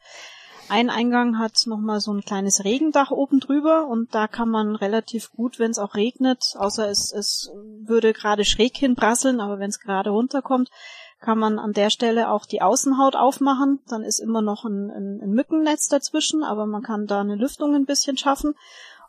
Ein 0.72 0.88
Eingang 0.88 1.38
hat 1.38 1.66
nochmal 1.66 2.00
so 2.00 2.14
ein 2.14 2.22
kleines 2.22 2.64
Regendach 2.64 3.10
oben 3.10 3.40
drüber 3.40 3.88
und 3.88 4.14
da 4.14 4.26
kann 4.26 4.48
man 4.48 4.74
relativ 4.74 5.30
gut, 5.30 5.58
wenn 5.58 5.70
es 5.70 5.78
auch 5.78 5.94
regnet, 5.94 6.54
außer 6.56 6.88
es, 6.88 7.12
es 7.12 7.50
würde 7.82 8.14
gerade 8.14 8.46
schräg 8.46 8.78
hinprasseln, 8.78 9.42
aber 9.42 9.58
wenn 9.58 9.68
es 9.68 9.80
gerade 9.80 10.08
runterkommt, 10.08 10.70
kann 11.20 11.38
man 11.38 11.58
an 11.58 11.74
der 11.74 11.90
Stelle 11.90 12.30
auch 12.30 12.46
die 12.46 12.62
Außenhaut 12.62 13.16
aufmachen. 13.16 13.80
Dann 13.86 14.02
ist 14.02 14.18
immer 14.18 14.40
noch 14.40 14.64
ein, 14.64 14.90
ein, 14.90 15.20
ein 15.22 15.32
Mückennetz 15.32 15.88
dazwischen, 15.88 16.42
aber 16.42 16.64
man 16.64 16.80
kann 16.80 17.06
da 17.06 17.20
eine 17.20 17.36
Lüftung 17.36 17.74
ein 17.74 17.84
bisschen 17.84 18.16
schaffen. 18.16 18.54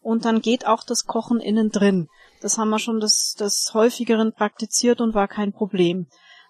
Und 0.01 0.25
dann 0.25 0.41
geht 0.41 0.67
auch 0.67 0.83
das 0.83 1.05
Kochen 1.05 1.39
innen 1.39 1.69
drin. 1.69 2.09
Das 2.41 2.57
haben 2.57 2.71
wir 2.71 2.79
schon 2.79 2.99
des, 2.99 3.35
des 3.35 3.73
häufigeren 3.73 4.33
praktiziert 4.33 4.99
und 4.99 5.13
war 5.13 5.29
kein 5.29 5.53
Problem. 5.53 6.07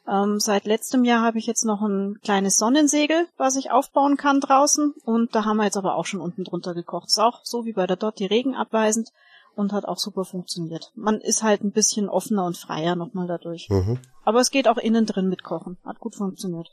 Ähm, 0.08 0.40
seit 0.40 0.66
letztem 0.66 1.06
Jahr 1.06 1.22
habe 1.22 1.38
ich 1.38 1.46
jetzt 1.46 1.64
noch 1.64 1.82
ein 1.82 2.20
kleines 2.24 2.58
Sonnensegel, 2.58 3.28
was 3.38 3.56
ich 3.56 3.72
aufbauen 3.72 4.18
kann 4.18 4.42
draußen. 4.42 4.94
Und 5.06 5.34
da 5.34 5.46
haben 5.46 5.58
wir 5.58 5.66
jetzt 5.66 5.78
aber 5.78 5.96
auch 5.96 6.06
schon 6.06 6.22
unten 6.22 6.44
drunter 6.44 6.74
gekocht. 6.74 7.08
Ist 7.08 7.20
auch 7.20 7.42
so 7.44 7.66
wie 7.66 7.74
bei 7.74 7.88
der 7.88 7.96
Dotti 7.96 8.26
regenabweisend 8.26 9.12
und 9.56 9.72
hat 9.72 9.86
auch 9.86 9.98
super 9.98 10.26
funktioniert. 10.26 10.92
Man 10.96 11.22
ist 11.22 11.44
halt 11.44 11.64
ein 11.64 11.72
bisschen 11.72 12.10
offener 12.10 12.46
und 12.46 12.58
freier 12.58 12.96
nochmal 12.96 13.28
dadurch. 13.28 13.70
Mhm. 13.70 14.00
Aber 14.24 14.40
es 14.40 14.52
geht 14.52 14.68
auch 14.68 14.78
innen 14.78 15.06
drin 15.06 15.30
mit 15.30 15.44
Kochen. 15.44 15.78
Hat 15.86 16.00
gut 16.00 16.16
funktioniert. 16.16 16.70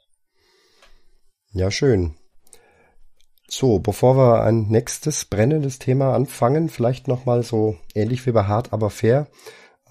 Ja, 1.52 1.70
schön. 1.70 2.16
So, 3.48 3.80
bevor 3.80 4.16
wir 4.16 4.42
ein 4.44 4.68
nächstes 4.68 5.24
brennendes 5.24 5.80
Thema 5.80 6.14
anfangen, 6.14 6.68
vielleicht 6.68 7.08
nochmal 7.08 7.42
so 7.42 7.76
ähnlich 7.94 8.24
wie 8.26 8.32
bei 8.32 8.44
Hart 8.44 8.72
aber 8.72 8.90
fair 8.90 9.26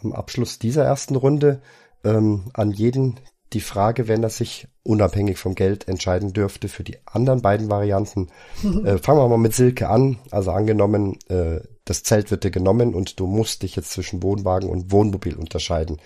am 0.01 0.13
Abschluss 0.13 0.59
dieser 0.59 0.85
ersten 0.85 1.17
Runde 1.17 1.61
ähm, 2.03 2.51
an 2.53 2.71
jeden 2.71 3.19
die 3.53 3.61
Frage, 3.61 4.07
wenn 4.07 4.21
er 4.23 4.29
sich 4.29 4.67
unabhängig 4.83 5.37
vom 5.39 5.55
Geld 5.55 5.87
entscheiden 5.87 6.33
dürfte 6.33 6.67
für 6.67 6.83
die 6.83 6.97
anderen 7.05 7.41
beiden 7.41 7.69
Varianten. 7.69 8.29
Äh, 8.63 8.97
fangen 8.99 9.19
wir 9.19 9.27
mal 9.27 9.37
mit 9.37 9.55
Silke 9.55 9.89
an. 9.89 10.19
Also 10.29 10.51
angenommen, 10.51 11.17
äh, 11.29 11.61
das 11.85 12.03
Zelt 12.03 12.29
wird 12.31 12.43
dir 12.43 12.51
genommen 12.51 12.93
und 12.93 13.19
du 13.19 13.25
musst 13.25 13.63
dich 13.63 13.75
jetzt 13.75 13.91
zwischen 13.91 14.21
Wohnwagen 14.21 14.69
und 14.69 14.91
Wohnmobil 14.91 15.35
unterscheiden, 15.35 15.97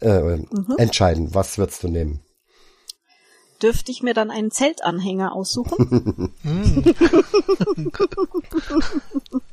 äh, 0.00 0.38
entscheiden. 0.76 1.34
Was 1.34 1.56
würdest 1.56 1.82
du 1.82 1.88
nehmen? 1.88 2.20
Dürfte 3.62 3.90
ich 3.92 4.02
mir 4.02 4.14
dann 4.14 4.30
einen 4.30 4.50
Zeltanhänger 4.50 5.34
aussuchen? 5.34 6.34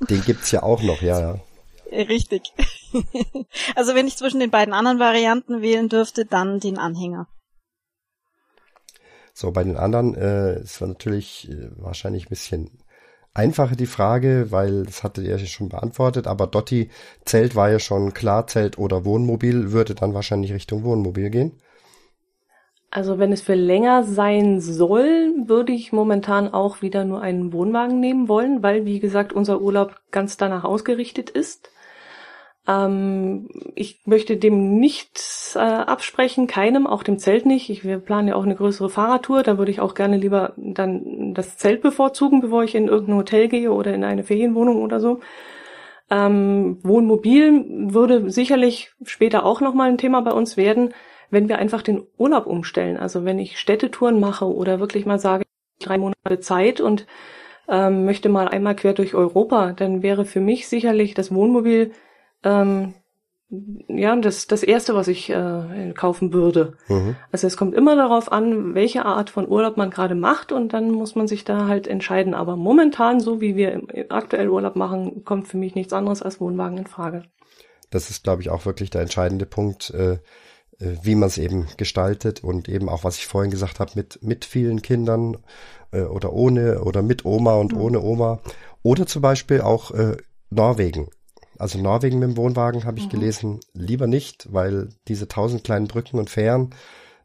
Den 0.10 0.22
gibt's 0.26 0.52
ja 0.52 0.64
auch 0.64 0.82
noch, 0.82 1.02
ja, 1.02 1.20
ja. 1.20 1.40
Richtig. 1.92 2.54
also 3.76 3.96
wenn 3.96 4.08
ich 4.08 4.18
zwischen 4.18 4.40
den 4.40 4.52
beiden 4.52 4.74
anderen 4.74 5.00
Varianten 5.00 5.62
wählen 5.62 5.90
dürfte, 5.90 6.26
dann 6.26 6.60
den 6.60 6.78
Anhänger. 6.78 7.28
So, 9.34 9.52
bei 9.52 9.64
den 9.64 9.78
anderen 9.78 10.16
äh, 10.16 10.62
ist 10.62 10.82
war 10.82 10.88
natürlich 10.88 11.48
äh, 11.50 11.70
wahrscheinlich 11.78 12.26
ein 12.26 12.30
bisschen 12.30 12.84
einfacher 13.38 13.76
die 13.76 13.86
Frage, 13.86 14.48
weil 14.50 14.84
das 14.84 15.04
hattet 15.04 15.26
ihr 15.26 15.38
ja 15.38 15.46
schon 15.46 15.70
beantwortet, 15.70 16.26
aber 16.26 16.48
Dotti, 16.48 16.90
Zelt 17.24 17.56
war 17.56 17.70
ja 17.70 17.78
schon 17.80 18.14
klar, 18.14 18.48
Zelt 18.48 18.80
oder 18.80 19.06
Wohnmobil 19.06 19.72
würde 19.72 19.94
dann 19.94 20.16
wahrscheinlich 20.16 20.54
Richtung 20.54 20.84
Wohnmobil 20.84 21.30
gehen. 21.30 21.62
Also 22.90 23.20
wenn 23.20 23.32
es 23.32 23.42
für 23.42 23.54
länger 23.54 24.04
sein 24.04 24.60
soll, 24.60 25.34
würde 25.46 25.74
ich 25.74 25.92
momentan 25.92 26.54
auch 26.54 26.82
wieder 26.82 27.04
nur 27.04 27.22
einen 27.22 27.54
Wohnwagen 27.54 28.00
nehmen 28.00 28.28
wollen, 28.28 28.64
weil, 28.64 28.86
wie 28.86 29.00
gesagt, 29.00 29.34
unser 29.34 29.62
Urlaub 29.62 29.96
ganz 30.10 30.38
danach 30.38 30.64
ausgerichtet 30.64 31.30
ist. 31.30 31.70
Ähm, 32.68 33.48
ich 33.76 34.02
möchte 34.06 34.38
dem 34.38 34.80
nichts 34.80 35.56
äh, 35.56 35.60
absprechen, 35.60 36.48
keinem, 36.48 36.86
auch 36.86 37.04
dem 37.04 37.18
Zelt 37.18 37.46
nicht. 37.46 37.70
Ich, 37.70 37.84
wir 37.86 38.00
planen 38.00 38.28
ja 38.28 38.36
auch 38.36 38.44
eine 38.44 38.56
größere 38.56 38.90
Fahrradtour, 38.90 39.44
da 39.44 39.58
würde 39.58 39.72
ich 39.72 39.80
auch 39.80 39.94
gerne 39.94 40.18
lieber 40.18 40.54
dann 40.58 41.34
das 41.34 41.58
Zelt 41.58 41.82
bevorzugen, 41.82 42.42
bevor 42.42 42.64
ich 42.64 42.76
in 42.76 42.88
irgendein 42.88 43.18
Hotel 43.18 43.48
gehe 43.48 43.72
oder 43.72 43.94
in 43.94 44.04
eine 44.04 44.24
Ferienwohnung 44.24 44.82
oder 44.82 45.00
so. 45.00 45.22
Ähm, 46.10 46.80
Wohnmobil 46.84 47.66
würde 47.94 48.30
sicherlich 48.30 48.92
später 49.04 49.46
auch 49.46 49.62
nochmal 49.62 49.90
ein 49.90 49.98
Thema 49.98 50.22
bei 50.22 50.32
uns 50.32 50.58
werden, 50.58 50.94
wenn 51.30 51.50
wir 51.50 51.60
einfach 51.60 51.82
den 51.82 52.04
Urlaub 52.18 52.46
umstellen. 52.48 52.98
Also 52.98 53.26
wenn 53.26 53.40
ich 53.40 53.60
Städtetouren 53.60 54.20
mache 54.20 54.46
oder 54.46 54.80
wirklich 54.80 55.06
mal 55.06 55.20
sage, 55.20 55.44
drei 55.80 55.98
Monate 55.98 56.40
Zeit 56.40 56.82
und 56.82 57.06
ähm, 57.70 58.06
möchte 58.06 58.30
mal 58.30 58.48
einmal 58.48 58.76
quer 58.76 58.94
durch 58.94 59.14
Europa, 59.14 59.74
dann 59.74 60.02
wäre 60.02 60.26
für 60.26 60.40
mich 60.40 60.68
sicherlich 60.68 61.14
das 61.14 61.34
Wohnmobil 61.34 61.92
ähm, 62.44 62.94
ja 63.88 64.16
das, 64.18 64.48
das 64.48 64.64
Erste, 64.64 64.94
was 64.94 65.08
ich 65.08 65.30
äh, 65.30 65.94
kaufen 65.94 66.34
würde. 66.34 66.74
Mhm. 66.88 67.16
Also 67.32 67.48
es 67.48 67.56
kommt 67.56 67.76
immer 67.76 67.96
darauf 67.96 68.32
an, 68.32 68.76
welche 68.76 69.06
Art 69.06 69.30
von 69.30 69.48
Urlaub 69.48 69.78
man 69.78 69.90
gerade 69.90 70.16
macht 70.16 70.52
und 70.52 70.74
dann 70.74 70.92
muss 70.92 71.16
man 71.16 71.28
sich 71.28 71.46
da 71.46 71.68
halt 71.68 71.88
entscheiden. 71.88 72.34
Aber 72.34 72.58
momentan, 72.58 73.20
so 73.20 73.40
wie 73.40 73.56
wir 73.56 73.72
im, 73.72 73.88
aktuell 74.10 74.50
Urlaub 74.50 74.76
machen, 74.76 75.24
kommt 75.24 75.48
für 75.48 75.58
mich 75.58 75.76
nichts 75.76 75.94
anderes 75.94 76.22
als 76.22 76.42
Wohnwagen 76.42 76.78
in 76.78 76.88
Frage. 76.88 77.24
Das 77.90 78.10
ist, 78.10 78.24
glaube 78.24 78.42
ich, 78.42 78.50
auch 78.50 78.66
wirklich 78.66 78.90
der 78.90 79.02
entscheidende 79.02 79.46
Punkt, 79.46 79.92
äh, 79.92 80.14
äh, 80.14 80.18
wie 81.02 81.16
man 81.16 81.28
es 81.28 81.38
eben 81.38 81.68
gestaltet 81.78 82.44
und 82.44 82.68
eben 82.68 82.90
auch, 82.90 83.06
was 83.06 83.18
ich 83.18 83.28
vorhin 83.28 83.52
gesagt 83.52 83.80
habe, 83.80 83.92
mit, 83.96 84.22
mit 84.22 84.44
vielen 84.44 84.82
Kindern 84.82 85.38
äh, 85.92 86.02
oder 86.02 86.34
ohne 86.34 86.82
oder 86.82 87.02
mit 87.02 87.24
Oma 87.24 87.54
und 87.56 87.74
ohne 87.74 88.02
Oma. 88.02 88.42
Oder 88.84 89.06
zum 89.06 89.22
Beispiel 89.22 89.62
auch 89.62 89.92
äh, 89.92 90.18
Norwegen. 90.50 91.10
Also 91.60 91.80
Norwegen 91.80 92.20
mit 92.20 92.30
dem 92.30 92.38
Wohnwagen 92.38 92.86
habe 92.86 93.00
ich 93.00 93.10
gelesen, 93.10 93.60
lieber 93.74 94.08
nicht, 94.08 94.52
weil 94.52 94.90
diese 95.08 95.28
tausend 95.28 95.64
kleinen 95.64 95.88
Brücken 95.88 96.20
und 96.20 96.30
Fähren, 96.30 96.76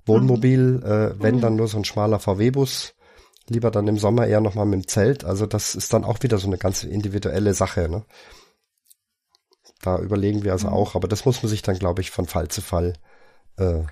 Wohnmobil, 0.06 0.82
äh, 0.84 1.22
wenn 1.22 1.40
dann 1.40 1.56
nur 1.56 1.68
so 1.68 1.78
ein 1.78 1.84
schmaler 1.84 2.18
VW-Bus, 2.18 2.94
lieber 3.48 3.70
dann 3.70 3.88
im 3.88 3.98
Sommer 3.98 4.26
eher 4.26 4.40
nochmal 4.40 4.66
mit 4.66 4.80
dem 4.80 4.88
Zelt. 4.88 5.24
Also 5.24 5.46
das 5.46 5.74
ist 5.74 5.92
dann 5.92 6.04
auch 6.04 6.22
wieder 6.22 6.38
so 6.38 6.46
eine 6.46 6.58
ganz 6.58 6.84
individuelle 6.84 7.54
Sache. 7.54 7.88
Ne? 7.88 8.04
Da 9.82 9.98
überlegen 9.98 10.44
wir 10.44 10.52
also 10.52 10.68
auch, 10.68 10.94
aber 10.94 11.08
das 11.08 11.24
muss 11.24 11.42
man 11.42 11.50
sich 11.50 11.62
dann, 11.62 11.78
glaube 11.78 12.00
ich, 12.00 12.10
von 12.10 12.26
Fall 12.26 12.48
zu 12.48 12.62
Fall 12.62 12.94
äh, 13.58 13.82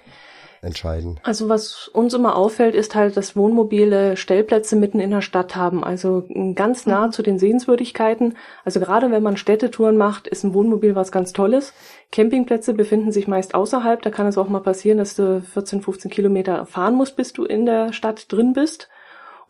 entscheiden. 0.63 1.19
Also 1.23 1.49
was 1.49 1.89
uns 1.89 2.13
immer 2.15 2.37
auffällt, 2.37 2.75
ist 2.75 2.95
halt, 2.95 3.17
dass 3.17 3.37
Wohnmobile 3.37 4.17
Stellplätze 4.17 4.77
mitten 4.77 5.01
in 5.01 5.11
der 5.11 5.23
Stadt 5.23 5.57
haben, 5.57 5.83
also 5.83 6.27
ganz 6.55 6.87
nah 6.87 7.11
zu 7.11 7.23
den 7.23 7.39
Sehenswürdigkeiten. 7.39 8.37
Also 8.65 8.81
gerade 8.81 9.11
wenn 9.11 9.23
man 9.23 9.37
Städtetouren 9.37 9.97
macht, 9.97 10.27
ist 10.29 10.45
ein 10.45 10.55
Wohnmobil 10.55 10.95
was 10.95 11.13
ganz 11.13 11.33
Tolles. 11.33 11.73
Campingplätze 12.13 12.75
befinden 12.75 13.13
sich 13.13 13.27
meist 13.27 13.55
außerhalb. 13.55 14.03
Da 14.03 14.11
kann 14.11 14.27
es 14.27 14.37
auch 14.37 14.49
mal 14.49 14.61
passieren, 14.61 14.99
dass 14.99 15.17
du 15.17 15.41
14, 15.41 15.81
15 15.81 16.11
Kilometer 16.11 16.67
fahren 16.67 16.95
musst, 16.95 17.17
bis 17.17 17.33
du 17.33 17.45
in 17.45 17.65
der 17.65 17.93
Stadt 17.93 18.31
drin 18.31 18.53
bist. 18.53 18.89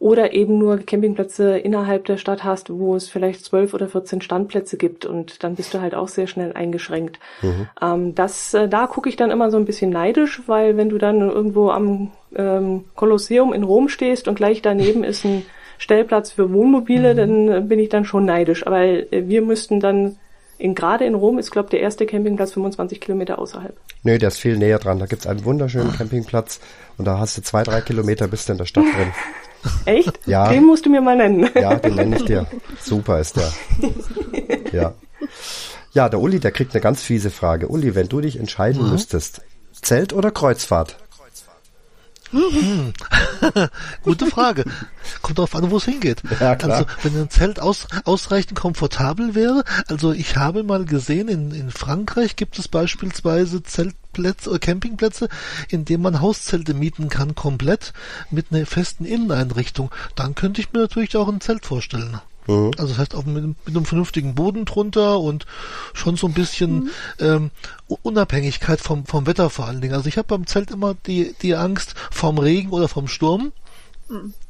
Oder 0.01 0.33
eben 0.33 0.59
nur 0.59 0.79
Campingplätze 0.79 1.59
innerhalb 1.59 2.07
der 2.07 2.17
Stadt 2.17 2.43
hast, 2.43 2.71
wo 2.71 2.97
es 2.97 3.11
vielleicht 3.11 3.45
12 3.45 3.75
oder 3.75 3.87
14 3.87 4.23
Standplätze 4.23 4.79
gibt 4.79 5.05
und 5.05 5.45
dann 5.45 5.57
bist 5.57 5.75
du 5.75 5.81
halt 5.83 5.95
auch 5.95 6.09
sehr 6.09 6.27
schnell 6.27 6.55
eingeschränkt. 6.55 7.21
Ähm, 7.83 8.15
das, 8.15 8.55
äh, 8.55 8.67
da 8.67 8.87
gucke 8.87 9.11
ich 9.11 9.17
dann 9.17 9.31
immer 9.31 9.51
so 9.51 9.59
ein 9.59 9.67
bisschen 9.67 9.91
neidisch, 9.91 10.41
weil 10.47 10.79
wenn 10.79 10.89
du 10.89 10.97
dann 10.97 11.21
irgendwo 11.21 11.69
am 11.69 12.13
ähm, 12.35 12.87
Kolosseum 12.95 13.53
in 13.53 13.63
Rom 13.63 13.91
stehst 13.91 14.27
und 14.27 14.37
gleich 14.37 14.63
daneben 14.63 15.05
ist 15.05 15.25
ein 15.27 15.45
Stellplatz 15.77 16.33
für 16.33 16.51
Wohnmobile, 16.51 17.15
dann 17.15 17.49
äh, 17.49 17.61
bin 17.61 17.79
ich 17.79 17.91
dann 17.91 18.07
schon 18.07 18.25
neidisch. 18.25 18.67
Aber 18.67 18.81
äh, 18.81 19.29
wir 19.29 19.43
müssten 19.43 19.81
dann 19.81 20.17
in, 20.57 20.75
gerade 20.75 21.05
in 21.05 21.15
Rom 21.15 21.39
ist, 21.39 21.51
glaube 21.51 21.69
der 21.69 21.81
erste 21.81 22.07
Campingplatz 22.07 22.53
25 22.53 23.01
Kilometer 23.01 23.39
außerhalb. 23.39 23.77
Nö, 24.03 24.19
der 24.19 24.29
ist 24.29 24.39
viel 24.39 24.57
näher 24.57 24.79
dran. 24.79 24.99
Da 24.99 25.07
gibt's 25.07 25.27
einen 25.27 25.45
wunderschönen 25.45 25.93
Campingplatz 25.93 26.61
und 26.97 27.07
da 27.07 27.19
hast 27.19 27.37
du 27.37 27.43
zwei, 27.43 27.65
drei 27.65 27.83
Kilometer 27.83 28.29
bist 28.29 28.49
du 28.49 28.53
in 28.53 28.59
der 28.59 28.67
Stadt 28.67 28.85
drin. 28.85 29.13
Echt? 29.85 30.19
Ja. 30.27 30.49
Den 30.49 30.65
musst 30.65 30.87
du 30.87 30.91
mir 30.91 31.01
mal 31.01 31.17
nennen. 31.17 31.49
Ja, 31.55 31.77
den 31.77 31.95
nenne 31.95 32.17
ich 32.17 32.25
dir. 32.25 32.47
Super 32.81 33.21
ist 33.21 33.37
der. 33.37 33.53
Ja. 34.73 34.95
Ja, 35.93 36.09
der 36.09 36.21
Uli, 36.21 36.39
der 36.39 36.53
kriegt 36.53 36.75
eine 36.75 36.81
ganz 36.81 37.03
fiese 37.03 37.31
Frage. 37.31 37.69
Uli, 37.69 37.95
wenn 37.95 38.09
du 38.09 38.21
dich 38.21 38.39
entscheiden 38.39 38.91
müsstest, 38.91 39.43
Zelt 39.73 40.13
oder 40.13 40.31
Kreuzfahrt? 40.31 40.97
Gute 44.05 44.27
Frage. 44.27 44.65
Kommt 45.21 45.39
darauf 45.39 45.55
an, 45.57 45.71
wo 45.73 45.79
es 45.79 45.85
hingeht. 45.85 46.23
Ja. 46.39 46.53
Also, 46.53 46.87
wenn 47.03 47.23
ein 47.23 47.31
Zelt 47.31 47.59
aus, 47.61 47.89
ausreichend 48.05 48.59
komfortabel 48.59 49.35
wäre, 49.35 49.65
also 49.89 50.13
ich 50.13 50.37
habe 50.37 50.63
mal 50.63 50.85
gesehen, 50.85 51.27
in, 51.29 51.51
in 51.51 51.71
Frankreich 51.73 52.37
gibt 52.37 52.57
es 52.59 52.69
beispielsweise 52.69 53.65
Zeltplätze 53.65 54.00
oder 54.19 54.59
Campingplätze, 54.59 55.29
in 55.69 55.85
denen 55.85 56.03
man 56.03 56.21
Hauszelte 56.21 56.75
mieten 56.75 57.09
kann, 57.09 57.35
komplett 57.35 57.93
mit 58.31 58.47
einer 58.51 58.67
festen 58.67 59.05
Inneneinrichtung. 59.05 59.91
Dann 60.15 60.35
könnte 60.35 60.61
ich 60.61 60.73
mir 60.73 60.81
natürlich 60.81 61.17
auch 61.17 61.29
ein 61.29 61.41
Zelt 61.41 61.67
vorstellen. 61.67 62.21
Mhm. 62.47 62.73
Also 62.79 62.89
das 62.89 62.99
heißt 62.99 63.15
auch 63.15 63.25
mit, 63.25 63.45
mit, 63.45 63.57
einem 63.67 63.85
vernünftigen 63.85 64.35
Boden 64.35 64.65
drunter 64.65 65.21
und 65.21 65.47
schon 65.93 66.17
so 66.17 66.27
ein 66.27 66.35
bisschen 66.35 66.85
mhm. 66.85 66.91
ähm, 67.19 67.51
Unabhängigkeit 68.03 68.81
vom, 68.81 69.07
vom 69.07 69.27
Wetter 69.27 69.51
vor 69.51 69.67
allen 69.67 69.81
Dingen. 69.81 69.95
Also 69.95 70.09
ich 70.09 70.19
habe 70.19 70.29
beim 70.29 70.47
Zelt 70.47 70.71
immer 70.71 70.95
die, 71.07 71.35
die 71.43 71.55
Angst 71.55 71.95
vom 72.11 72.39
Regen 72.39 72.71
oder 72.71 72.89
vom 72.89 73.09
Sturm. 73.09 73.53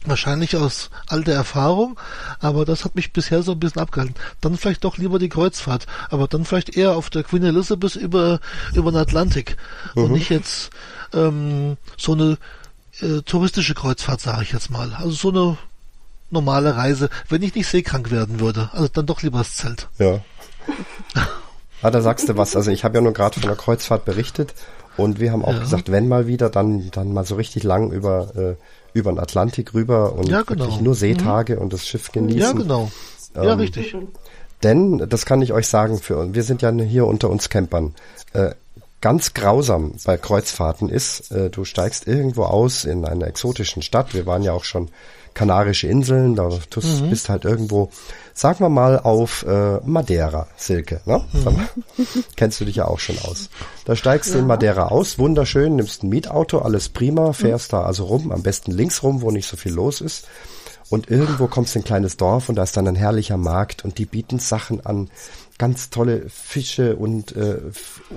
Wahrscheinlich 0.06 0.56
aus 0.56 0.90
alter 1.06 1.32
Erfahrung, 1.32 1.98
aber 2.40 2.64
das 2.64 2.84
hat 2.84 2.94
mich 2.94 3.12
bisher 3.12 3.42
so 3.42 3.52
ein 3.52 3.60
bisschen 3.60 3.82
abgehalten. 3.82 4.14
Dann 4.40 4.56
vielleicht 4.56 4.84
doch 4.84 4.96
lieber 4.96 5.18
die 5.18 5.28
Kreuzfahrt, 5.28 5.86
aber 6.08 6.28
dann 6.28 6.46
vielleicht 6.46 6.76
eher 6.76 6.96
auf 6.96 7.10
der 7.10 7.24
Queen 7.24 7.44
Elizabeth 7.44 7.96
über, 7.96 8.40
über 8.74 8.90
den 8.90 8.98
Atlantik 8.98 9.56
mhm. 9.94 10.04
und 10.04 10.12
nicht 10.12 10.30
jetzt 10.30 10.70
ähm, 11.12 11.76
so 11.98 12.12
eine 12.12 12.38
äh, 13.00 13.20
touristische 13.22 13.74
Kreuzfahrt, 13.74 14.20
sage 14.20 14.42
ich 14.42 14.52
jetzt 14.52 14.70
mal. 14.70 14.94
Also 14.94 15.10
so 15.10 15.28
eine 15.28 15.58
normale 16.30 16.76
Reise, 16.76 17.10
wenn 17.28 17.42
ich 17.42 17.54
nicht 17.54 17.68
seekrank 17.68 18.10
werden 18.10 18.40
würde. 18.40 18.70
Also 18.72 18.88
dann 18.88 19.06
doch 19.06 19.22
lieber 19.22 19.38
das 19.38 19.56
Zelt. 19.56 19.88
Ja. 19.98 20.20
ah, 21.82 21.90
da 21.90 22.00
sagst 22.00 22.28
du 22.28 22.36
was. 22.36 22.56
Also 22.56 22.70
ich 22.70 22.84
habe 22.84 22.96
ja 22.96 23.00
nur 23.02 23.12
gerade 23.12 23.38
von 23.38 23.48
der 23.48 23.56
Kreuzfahrt 23.56 24.04
berichtet 24.04 24.54
und 24.96 25.20
wir 25.20 25.32
haben 25.32 25.44
auch 25.44 25.52
ja. 25.52 25.58
gesagt, 25.58 25.90
wenn 25.90 26.08
mal 26.08 26.26
wieder, 26.26 26.50
dann, 26.50 26.90
dann 26.90 27.12
mal 27.12 27.24
so 27.24 27.34
richtig 27.34 27.62
lang 27.62 27.90
über, 27.90 28.34
äh, 28.36 28.54
über 28.92 29.12
den 29.12 29.18
Atlantik 29.18 29.74
rüber 29.74 30.12
und 30.14 30.28
ja, 30.28 30.42
genau. 30.42 30.64
wirklich 30.64 30.80
nur 30.80 30.94
Seetage 30.94 31.56
mhm. 31.56 31.62
und 31.62 31.72
das 31.72 31.86
Schiff 31.86 32.12
genießen. 32.12 32.40
Ja, 32.40 32.52
genau. 32.52 32.90
Ja, 33.34 33.52
ähm, 33.52 33.58
richtig. 33.58 33.96
Denn, 34.62 34.98
das 35.08 35.24
kann 35.24 35.40
ich 35.42 35.52
euch 35.52 35.68
sagen, 35.68 35.98
für 35.98 36.34
wir 36.34 36.42
sind 36.42 36.62
ja 36.62 36.70
hier 36.72 37.06
unter 37.06 37.30
uns 37.30 37.48
Campern. 37.48 37.94
Äh, 38.32 38.50
ganz 39.00 39.32
grausam 39.32 39.94
bei 40.04 40.16
Kreuzfahrten 40.16 40.88
ist, 40.88 41.30
äh, 41.30 41.48
du 41.50 41.64
steigst 41.64 42.06
irgendwo 42.06 42.44
aus 42.44 42.84
in 42.84 43.04
einer 43.04 43.26
exotischen 43.26 43.82
Stadt. 43.82 44.12
Wir 44.12 44.26
waren 44.26 44.42
ja 44.42 44.52
auch 44.52 44.64
schon 44.64 44.90
Kanarische 45.34 45.86
Inseln, 45.86 46.34
da 46.34 46.48
du 46.48 46.80
mhm. 46.80 47.10
bist 47.10 47.28
halt 47.28 47.44
irgendwo, 47.44 47.90
sagen 48.34 48.60
wir 48.60 48.68
mal, 48.68 48.98
auf 48.98 49.44
äh, 49.46 49.78
Madeira, 49.84 50.46
Silke. 50.56 51.00
Ne? 51.04 51.24
Mhm. 51.32 52.04
Kennst 52.36 52.60
du 52.60 52.64
dich 52.64 52.76
ja 52.76 52.86
auch 52.86 52.98
schon 52.98 53.18
aus. 53.18 53.50
Da 53.84 53.96
steigst 53.96 54.30
du 54.30 54.34
ja. 54.34 54.40
in 54.40 54.46
Madeira 54.46 54.88
aus, 54.88 55.18
wunderschön, 55.18 55.76
nimmst 55.76 56.02
ein 56.02 56.08
Mietauto, 56.08 56.58
alles 56.60 56.88
prima, 56.88 57.32
fährst 57.32 57.72
mhm. 57.72 57.76
da 57.76 57.82
also 57.82 58.04
rum, 58.04 58.32
am 58.32 58.42
besten 58.42 58.72
links 58.72 59.02
rum, 59.02 59.22
wo 59.22 59.30
nicht 59.30 59.48
so 59.48 59.56
viel 59.56 59.72
los 59.72 60.00
ist. 60.00 60.26
Und 60.90 61.08
irgendwo 61.08 61.46
kommst 61.46 61.74
du 61.74 61.78
in 61.78 61.82
ein 61.82 61.86
kleines 61.86 62.16
Dorf 62.16 62.48
und 62.48 62.56
da 62.56 62.64
ist 62.64 62.76
dann 62.76 62.88
ein 62.88 62.96
herrlicher 62.96 63.36
Markt 63.36 63.84
und 63.84 63.98
die 63.98 64.06
bieten 64.06 64.40
Sachen 64.40 64.84
an, 64.84 65.08
ganz 65.56 65.90
tolle 65.90 66.28
Fische 66.30 66.96
und 66.96 67.36
äh, 67.36 67.58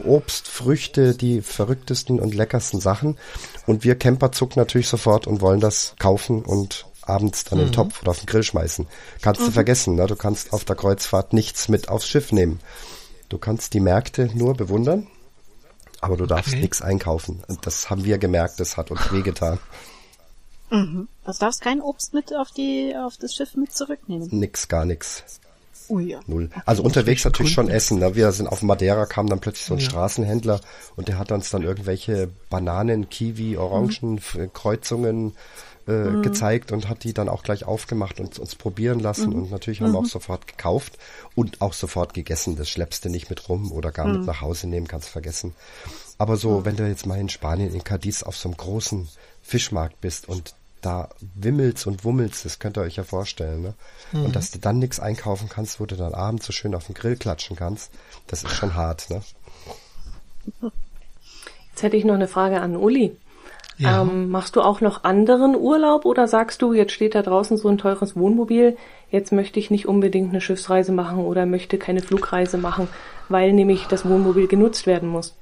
Obst, 0.06 0.48
Früchte, 0.48 1.14
die 1.14 1.42
verrücktesten 1.42 2.20
und 2.20 2.34
leckersten 2.34 2.80
Sachen. 2.80 3.18
Und 3.68 3.84
wir 3.84 3.96
Camper 3.96 4.32
zucken 4.32 4.60
natürlich 4.60 4.88
sofort 4.88 5.28
und 5.28 5.42
wollen 5.42 5.60
das 5.60 5.94
kaufen 6.00 6.42
und 6.42 6.86
abends 7.08 7.44
dann 7.44 7.60
mhm. 7.60 7.66
in 7.66 7.72
den 7.72 7.76
Topf 7.76 8.02
oder 8.02 8.12
auf 8.12 8.20
den 8.20 8.26
Grill 8.26 8.44
schmeißen. 8.44 8.88
Kannst 9.22 9.42
mhm. 9.42 9.46
du 9.46 9.52
vergessen, 9.52 9.96
ne? 9.96 10.08
du 10.08 10.16
kannst 10.16 10.54
auf 10.54 10.66
der 10.66 10.76
Kreuzfahrt 10.76 11.34
nichts 11.34 11.70
mit 11.70 11.90
aufs 11.90 12.08
Schiff 12.08 12.32
nehmen. 12.32 12.60
Du 13.30 13.38
kannst 13.38 13.74
die 13.74 13.80
Märkte 13.80 14.30
nur 14.34 14.56
bewundern, 14.56 15.08
aber 16.02 16.18
du 16.18 16.26
darfst 16.26 16.54
okay. 16.54 16.62
nichts 16.62 16.82
einkaufen. 16.82 17.44
Und 17.48 17.66
das 17.66 17.90
haben 17.90 18.06
wir 18.06 18.18
gemerkt, 18.18 18.60
das 18.60 18.78
hat 18.78 18.92
uns 18.92 19.12
wehgetan. 19.12 19.60
Mhm. 20.70 21.08
Also 21.24 21.40
darfst 21.40 21.62
kein 21.62 21.82
Obst 21.82 22.14
mit 22.14 22.36
auf 22.36 22.52
die 22.52 22.94
auf 22.96 23.18
das 23.18 23.34
Schiff 23.34 23.56
mit 23.56 23.74
zurücknehmen. 23.74 24.28
Nix, 24.32 24.68
gar 24.68 24.86
nix. 24.86 25.24
Oh 25.90 26.00
ja. 26.00 26.20
Null. 26.28 26.50
Also 26.66 26.84
unterwegs 26.84 27.26
natürlich 27.26 27.54
schon 27.54 27.70
essen. 27.70 28.00
Ne? 28.00 28.16
Wir 28.16 28.32
sind 28.32 28.48
auf 28.48 28.62
Madeira, 28.62 29.06
kam 29.06 29.28
dann 29.28 29.40
plötzlich 29.40 29.66
so 29.66 29.74
ein 29.74 29.80
ja. 29.80 29.86
Straßenhändler 29.86 30.62
und 30.96 31.08
der 31.08 31.20
hat 31.20 31.32
uns 31.32 31.50
dann 31.50 31.64
irgendwelche 31.64 32.30
Bananen, 32.50 33.10
Kiwi, 33.10 33.58
Orangen, 33.58 34.22
mhm. 34.34 34.54
Kreuzungen, 34.54 35.34
äh, 35.88 35.92
mhm. 35.92 36.22
gezeigt 36.24 36.72
und 36.72 36.88
hat 36.90 37.04
die 37.04 37.14
dann 37.14 37.30
auch 37.30 37.44
gleich 37.44 37.66
aufgemacht 37.66 38.20
und 38.20 38.40
uns 38.40 38.56
probieren 38.56 39.00
lassen. 39.00 39.30
Mhm. 39.30 39.36
Und 39.36 39.52
natürlich 39.52 39.82
haben 39.82 39.92
wir 39.92 40.00
auch 40.00 40.04
mhm. 40.04 40.08
sofort 40.08 40.48
gekauft 40.48 40.98
und 41.36 41.62
auch 41.62 41.74
sofort 41.74 42.14
gegessen. 42.14 42.56
Das 42.56 42.70
schleppst 42.70 43.06
du 43.06 43.10
nicht 43.10 43.30
mit 43.30 43.50
rum 43.50 43.72
oder 43.72 43.92
gar 43.92 44.08
mit 44.08 44.22
mhm. 44.22 44.26
nach 44.26 44.42
Hause 44.42 44.68
nehmen, 44.68 44.88
kannst 44.88 45.10
vergessen. 45.10 45.54
Aber 46.18 46.38
so, 46.38 46.66
wenn 46.66 46.76
du 46.76 46.88
jetzt 46.88 47.06
mal 47.06 47.20
in 47.20 47.30
Spanien, 47.30 47.74
in 47.74 47.84
Cadiz 47.84 48.24
auf 48.24 48.38
so 48.38 48.50
einem 48.50 48.58
großen 48.58 49.10
Fischmarkt 49.42 50.00
bist 50.00 50.30
und 50.30 50.56
da 50.82 51.10
wimmelst 51.36 51.88
und 51.88 52.04
wummelst, 52.04 52.46
das 52.46 52.60
könnt 52.60 52.78
ihr 52.78 52.82
euch 52.82 52.98
ja 52.98 53.04
vorstellen, 53.04 53.62
ne? 53.62 53.74
Mhm. 54.12 54.26
Und 54.26 54.36
dass 54.36 54.52
du 54.52 54.60
dann 54.60 54.80
nichts 54.80 55.00
einkaufen 55.00 55.50
kannst, 55.50 55.80
wo 55.80 55.86
du 55.86 55.96
dann 55.96 56.14
abends 56.14 56.46
so 56.46 56.54
schön 56.54 56.76
auf 56.76 56.88
den 56.88 56.96
Grill 56.96 57.16
klatschen 57.16 57.56
kannst, 57.56 57.92
das 58.28 58.44
ist 58.44 58.54
schon 58.54 58.76
hart, 58.76 59.10
ne? 59.10 59.22
Jetzt 61.72 61.84
hätte 61.84 61.98
ich 61.98 62.06
noch 62.06 62.14
eine 62.14 62.28
Frage 62.28 62.62
an 62.62 62.76
Uli. 62.76 63.18
Ja. 63.78 64.02
Ähm, 64.02 64.30
machst 64.30 64.56
du 64.56 64.62
auch 64.62 64.82
noch 64.82 65.04
anderen 65.04 65.56
Urlaub 65.56 66.06
oder 66.06 66.28
sagst 66.28 66.62
du, 66.62 66.74
jetzt 66.74 66.94
steht 66.94 67.16
da 67.16 67.22
draußen 67.22 67.58
so 67.58 67.70
ein 67.70 67.78
teures 67.78 68.16
Wohnmobil, 68.16 68.78
jetzt 69.10 69.32
möchte 69.32 69.60
ich 69.60 69.72
nicht 69.72 69.88
unbedingt 69.88 70.30
eine 70.30 70.42
Schiffsreise 70.42 70.92
machen 70.92 71.20
oder 71.20 71.46
möchte 71.46 71.78
keine 71.78 72.02
Flugreise 72.02 72.58
machen, 72.58 72.88
weil 73.30 73.54
nämlich 73.54 73.86
das 73.88 74.08
Wohnmobil 74.08 74.48
genutzt 74.48 74.86
werden 74.86 75.10
muss? 75.10 75.36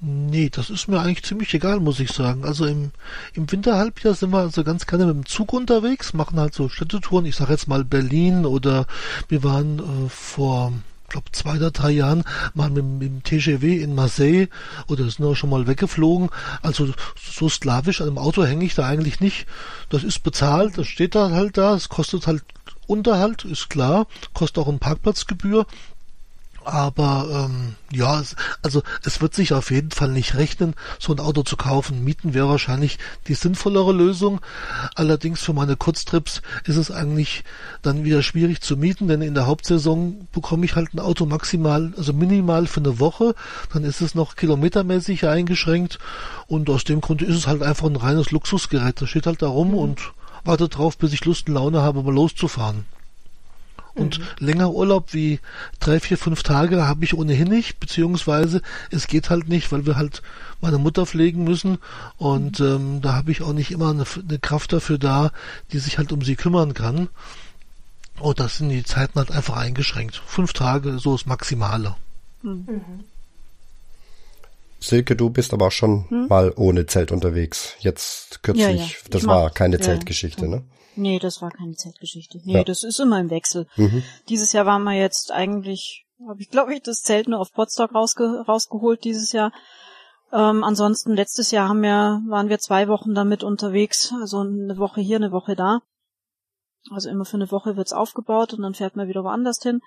Nee, 0.00 0.50
das 0.50 0.68
ist 0.68 0.88
mir 0.88 1.00
eigentlich 1.00 1.24
ziemlich 1.24 1.54
egal, 1.54 1.80
muss 1.80 2.00
ich 2.00 2.10
sagen. 2.10 2.44
Also 2.44 2.66
im, 2.66 2.90
im 3.32 3.50
Winterhalbjahr 3.50 4.14
sind 4.14 4.30
wir 4.30 4.40
also 4.40 4.62
ganz 4.62 4.86
gerne 4.86 5.06
mit 5.06 5.14
dem 5.14 5.26
Zug 5.26 5.52
unterwegs, 5.54 6.12
machen 6.12 6.38
halt 6.38 6.52
so 6.52 6.68
Städtetouren. 6.68 7.24
Ich 7.24 7.36
sag 7.36 7.48
jetzt 7.48 7.66
mal 7.66 7.82
Berlin 7.82 8.44
oder 8.44 8.86
wir 9.28 9.42
waren 9.42 9.78
äh, 9.78 10.08
vor 10.10 10.72
glaube 11.08 11.32
zwei 11.32 11.56
oder 11.56 11.70
drei 11.70 11.90
Jahren 11.90 12.24
mal 12.54 12.70
mit, 12.70 12.84
mit 12.84 13.08
dem 13.08 13.22
TGW 13.22 13.82
in 13.82 13.94
Marseille 13.94 14.48
oder 14.86 15.08
sind 15.10 15.24
auch 15.24 15.34
schon 15.34 15.50
mal 15.50 15.66
weggeflogen. 15.66 16.30
Also 16.62 16.92
so 17.16 17.48
sklavisch 17.48 18.00
an 18.00 18.08
dem 18.08 18.18
Auto 18.18 18.44
hänge 18.44 18.64
ich 18.64 18.74
da 18.74 18.86
eigentlich 18.86 19.20
nicht. 19.20 19.46
Das 19.88 20.04
ist 20.04 20.22
bezahlt, 20.22 20.78
das 20.78 20.86
steht 20.86 21.14
da 21.14 21.30
halt 21.30 21.56
da, 21.56 21.74
es 21.74 21.88
kostet 21.88 22.26
halt 22.26 22.44
Unterhalt, 22.86 23.44
ist 23.44 23.68
klar, 23.68 24.06
kostet 24.32 24.58
auch 24.62 24.68
ein 24.68 24.78
Parkplatzgebühr. 24.78 25.66
Aber 26.66 27.28
ähm, 27.30 27.76
ja, 27.92 28.20
also 28.60 28.82
es 29.04 29.20
wird 29.20 29.34
sich 29.34 29.52
auf 29.52 29.70
jeden 29.70 29.92
Fall 29.92 30.08
nicht 30.08 30.34
rechnen, 30.34 30.74
so 30.98 31.12
ein 31.12 31.20
Auto 31.20 31.44
zu 31.44 31.56
kaufen. 31.56 32.02
Mieten 32.02 32.34
wäre 32.34 32.48
wahrscheinlich 32.48 32.98
die 33.28 33.34
sinnvollere 33.34 33.92
Lösung. 33.92 34.40
Allerdings 34.96 35.40
für 35.40 35.52
meine 35.52 35.76
Kurztrips 35.76 36.42
ist 36.64 36.76
es 36.76 36.90
eigentlich 36.90 37.44
dann 37.82 38.02
wieder 38.02 38.20
schwierig 38.20 38.62
zu 38.62 38.76
mieten, 38.76 39.06
denn 39.06 39.22
in 39.22 39.34
der 39.34 39.46
Hauptsaison 39.46 40.26
bekomme 40.32 40.64
ich 40.64 40.74
halt 40.74 40.92
ein 40.92 40.98
Auto 40.98 41.24
maximal, 41.24 41.92
also 41.96 42.12
minimal 42.12 42.66
für 42.66 42.80
eine 42.80 42.98
Woche. 42.98 43.36
Dann 43.72 43.84
ist 43.84 44.00
es 44.00 44.16
noch 44.16 44.34
kilometermäßig 44.34 45.28
eingeschränkt 45.28 46.00
und 46.48 46.68
aus 46.68 46.82
dem 46.82 47.00
Grund 47.00 47.22
ist 47.22 47.36
es 47.36 47.46
halt 47.46 47.62
einfach 47.62 47.86
ein 47.86 47.94
reines 47.94 48.32
Luxusgerät. 48.32 49.00
Das 49.00 49.08
steht 49.08 49.28
halt 49.28 49.40
da 49.40 49.46
rum 49.46 49.68
mhm. 49.68 49.78
und 49.78 50.12
wartet 50.42 50.78
drauf, 50.78 50.98
bis 50.98 51.12
ich 51.12 51.24
Lust 51.24 51.46
und 51.46 51.54
Laune 51.54 51.82
habe, 51.82 52.02
mal 52.02 52.12
loszufahren. 52.12 52.86
Und 53.96 54.18
mhm. 54.18 54.24
länger 54.38 54.70
Urlaub 54.72 55.14
wie 55.14 55.40
drei, 55.80 56.00
vier, 56.00 56.18
fünf 56.18 56.42
Tage 56.42 56.86
habe 56.86 57.04
ich 57.04 57.14
ohnehin 57.14 57.48
nicht, 57.48 57.80
beziehungsweise 57.80 58.60
es 58.90 59.06
geht 59.06 59.30
halt 59.30 59.48
nicht, 59.48 59.72
weil 59.72 59.86
wir 59.86 59.96
halt 59.96 60.22
meine 60.60 60.78
Mutter 60.78 61.06
pflegen 61.06 61.44
müssen 61.44 61.78
und 62.18 62.60
mhm. 62.60 62.66
ähm, 62.66 63.00
da 63.00 63.14
habe 63.14 63.30
ich 63.30 63.42
auch 63.42 63.52
nicht 63.52 63.70
immer 63.70 63.90
eine, 63.90 64.04
eine 64.28 64.38
Kraft 64.38 64.72
dafür 64.72 64.98
da, 64.98 65.32
die 65.72 65.78
sich 65.78 65.98
halt 65.98 66.12
um 66.12 66.22
sie 66.22 66.36
kümmern 66.36 66.74
kann. 66.74 67.08
Und 68.20 68.40
das 68.40 68.58
sind 68.58 68.70
die 68.70 68.84
Zeiten 68.84 69.18
halt 69.18 69.30
einfach 69.30 69.56
eingeschränkt. 69.56 70.22
Fünf 70.26 70.52
Tage, 70.52 70.98
so 70.98 71.12
das 71.12 71.26
Maximale. 71.26 71.96
Mhm. 72.42 73.04
Silke, 74.78 75.16
du 75.16 75.30
bist 75.30 75.52
aber 75.52 75.68
auch 75.68 75.72
schon 75.72 76.08
hm? 76.08 76.28
mal 76.28 76.52
ohne 76.56 76.86
Zelt 76.86 77.12
unterwegs. 77.12 77.74
Jetzt 77.80 78.42
kürzlich, 78.42 78.64
ja, 78.64 78.70
ja. 78.72 78.86
das 79.10 79.22
ich 79.22 79.28
war 79.28 79.50
keine 79.50 79.76
ja, 79.76 79.82
Zeltgeschichte, 79.82 80.48
ne? 80.48 80.64
Nee, 80.96 81.18
das 81.18 81.42
war 81.42 81.50
keine 81.50 81.74
Zeltgeschichte. 81.74 82.40
Nee, 82.44 82.64
das 82.64 82.82
ist 82.82 83.00
immer 83.00 83.20
im 83.20 83.30
Wechsel. 83.30 83.66
Mhm. 83.76 84.02
Dieses 84.28 84.52
Jahr 84.52 84.64
waren 84.64 84.82
wir 84.84 84.94
jetzt 84.94 85.30
eigentlich, 85.30 86.06
habe 86.26 86.40
ich 86.40 86.48
glaube 86.48 86.74
ich 86.74 86.82
das 86.82 87.02
Zelt 87.02 87.28
nur 87.28 87.38
auf 87.38 87.52
Potsdok 87.52 87.94
rausge 87.94 88.44
rausgeholt 88.46 89.04
dieses 89.04 89.32
Jahr. 89.32 89.52
Ähm, 90.32 90.64
ansonsten 90.64 91.12
letztes 91.14 91.50
Jahr 91.50 91.68
haben 91.68 91.82
wir, 91.82 92.22
waren 92.28 92.48
wir 92.48 92.58
zwei 92.58 92.88
Wochen 92.88 93.14
damit 93.14 93.44
unterwegs, 93.44 94.12
also 94.20 94.40
eine 94.40 94.78
Woche 94.78 95.00
hier, 95.00 95.16
eine 95.16 95.32
Woche 95.32 95.54
da. 95.54 95.80
Also 96.90 97.10
immer 97.10 97.24
für 97.24 97.36
eine 97.36 97.50
Woche 97.50 97.76
wird's 97.76 97.92
aufgebaut 97.92 98.54
und 98.54 98.62
dann 98.62 98.74
fährt 98.74 98.96
man 98.96 99.08
wieder 99.08 99.24
woanders 99.24 99.62
hin. 99.62 99.80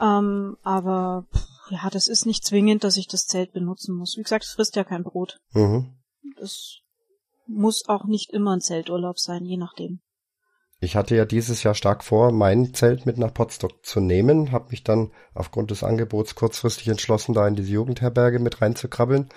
Ähm, 0.00 0.56
aber 0.62 1.26
ja, 1.70 1.90
das 1.90 2.08
ist 2.08 2.26
nicht 2.26 2.44
zwingend, 2.44 2.84
dass 2.84 2.96
ich 2.96 3.08
das 3.08 3.26
Zelt 3.26 3.52
benutzen 3.52 3.94
muss. 3.94 4.16
Wie 4.16 4.22
gesagt, 4.22 4.44
es 4.44 4.52
frisst 4.52 4.76
ja 4.76 4.84
kein 4.84 5.04
Brot. 5.04 5.40
Mhm. 5.52 5.94
Das 6.38 6.78
muss 7.46 7.88
auch 7.88 8.04
nicht 8.04 8.32
immer 8.32 8.54
ein 8.54 8.60
Zelturlaub 8.60 9.18
sein, 9.18 9.44
je 9.44 9.56
nachdem. 9.56 10.00
Ich 10.80 10.94
hatte 10.94 11.16
ja 11.16 11.24
dieses 11.24 11.64
Jahr 11.64 11.74
stark 11.74 12.04
vor, 12.04 12.30
mein 12.30 12.72
Zelt 12.72 13.04
mit 13.04 13.18
nach 13.18 13.34
Potsdok 13.34 13.84
zu 13.84 13.98
nehmen, 13.98 14.52
habe 14.52 14.70
mich 14.70 14.84
dann 14.84 15.10
aufgrund 15.34 15.72
des 15.72 15.82
Angebots 15.82 16.36
kurzfristig 16.36 16.86
entschlossen, 16.86 17.34
da 17.34 17.48
in 17.48 17.56
diese 17.56 17.72
Jugendherberge 17.72 18.38
mit 18.38 18.62
reinzukrabbeln. 18.62 19.28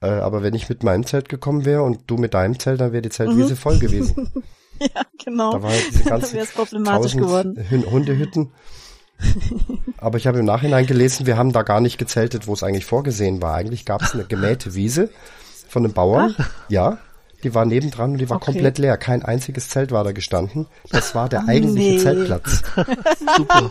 Äh, 0.00 0.06
aber 0.06 0.44
wenn 0.44 0.54
ich 0.54 0.68
mit 0.68 0.84
meinem 0.84 1.04
Zelt 1.04 1.28
gekommen 1.28 1.64
wäre 1.64 1.82
und 1.82 2.02
du 2.06 2.16
mit 2.16 2.34
deinem 2.34 2.58
Zelt, 2.60 2.80
dann 2.80 2.92
wäre 2.92 3.02
die 3.02 3.08
Zeltwiese 3.08 3.54
mhm. 3.54 3.56
voll 3.56 3.78
gewesen. 3.80 4.44
ja, 4.80 5.02
genau. 5.24 5.52
Da 5.52 5.62
war 5.62 5.70
halt 5.70 5.88
diese 5.90 6.04
ganze 6.08 6.44
problematisch 6.54 7.16
geworden. 7.16 7.56
Hundehütten. 7.90 8.52
Aber 9.98 10.18
ich 10.18 10.26
habe 10.26 10.38
im 10.38 10.44
Nachhinein 10.44 10.86
gelesen, 10.86 11.26
wir 11.26 11.36
haben 11.36 11.52
da 11.52 11.62
gar 11.62 11.80
nicht 11.80 11.98
gezeltet, 11.98 12.46
wo 12.46 12.52
es 12.52 12.62
eigentlich 12.62 12.86
vorgesehen 12.86 13.42
war. 13.42 13.54
Eigentlich 13.54 13.84
gab 13.84 14.02
es 14.02 14.14
eine 14.14 14.24
gemähte 14.24 14.74
Wiese 14.74 15.10
von 15.68 15.84
einem 15.84 15.92
Bauern. 15.92 16.34
Ach. 16.38 16.50
Ja, 16.68 16.98
die 17.44 17.54
war 17.54 17.64
nebendran 17.64 18.12
und 18.12 18.18
die 18.18 18.28
war 18.28 18.38
Okay. 18.38 18.52
komplett 18.52 18.78
leer. 18.78 18.96
Kein 18.96 19.24
einziges 19.24 19.68
Zelt 19.68 19.92
war 19.92 20.02
da 20.02 20.10
gestanden. 20.12 20.66
Das 20.90 21.14
war 21.14 21.28
der 21.28 21.46
eigentliche 21.46 21.90
nee. 21.90 21.98
Zeltplatz. 21.98 22.62
Super. 23.36 23.70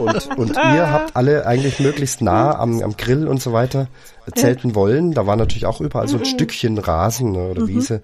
Und, 0.00 0.38
und 0.38 0.56
ihr 0.56 0.90
habt 0.90 1.14
alle 1.14 1.46
eigentlich 1.46 1.78
möglichst 1.80 2.22
nah 2.22 2.58
am, 2.58 2.82
am 2.82 2.96
Grill 2.96 3.28
und 3.28 3.42
so 3.42 3.52
weiter 3.52 3.88
zelten 4.34 4.74
wollen. 4.74 5.12
Da 5.12 5.26
war 5.26 5.36
natürlich 5.36 5.66
auch 5.66 5.80
überall 5.80 6.08
so 6.08 6.16
ein 6.16 6.24
Stückchen 6.24 6.78
Rasen 6.78 7.32
ne, 7.32 7.48
oder 7.50 7.68
Wiese. 7.68 8.02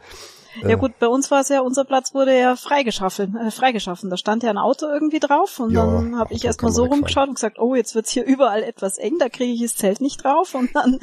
Ja 0.60 0.76
gut, 0.76 0.98
bei 0.98 1.08
uns 1.08 1.30
war 1.30 1.40
es 1.40 1.48
ja, 1.48 1.60
unser 1.60 1.84
Platz 1.84 2.14
wurde 2.14 2.38
ja 2.38 2.56
freigeschaffen, 2.56 3.36
äh, 3.36 3.50
freigeschaffen. 3.50 4.10
Da 4.10 4.16
stand 4.16 4.42
ja 4.42 4.50
ein 4.50 4.58
Auto 4.58 4.86
irgendwie 4.86 5.18
drauf 5.18 5.58
und 5.60 5.72
Ja, 5.72 5.86
dann 5.86 6.18
habe 6.18 6.34
ich 6.34 6.44
erstmal 6.44 6.72
so 6.72 6.84
rumgeschaut 6.84 7.28
und 7.28 7.34
gesagt, 7.34 7.58
oh, 7.58 7.74
jetzt 7.74 7.94
wird's 7.94 8.10
hier 8.10 8.24
überall 8.24 8.62
etwas 8.62 8.98
eng, 8.98 9.18
da 9.18 9.28
kriege 9.28 9.52
ich 9.52 9.62
das 9.62 9.76
Zelt 9.76 10.00
nicht 10.00 10.22
drauf. 10.22 10.54
Und 10.54 10.74
dann, 10.74 11.00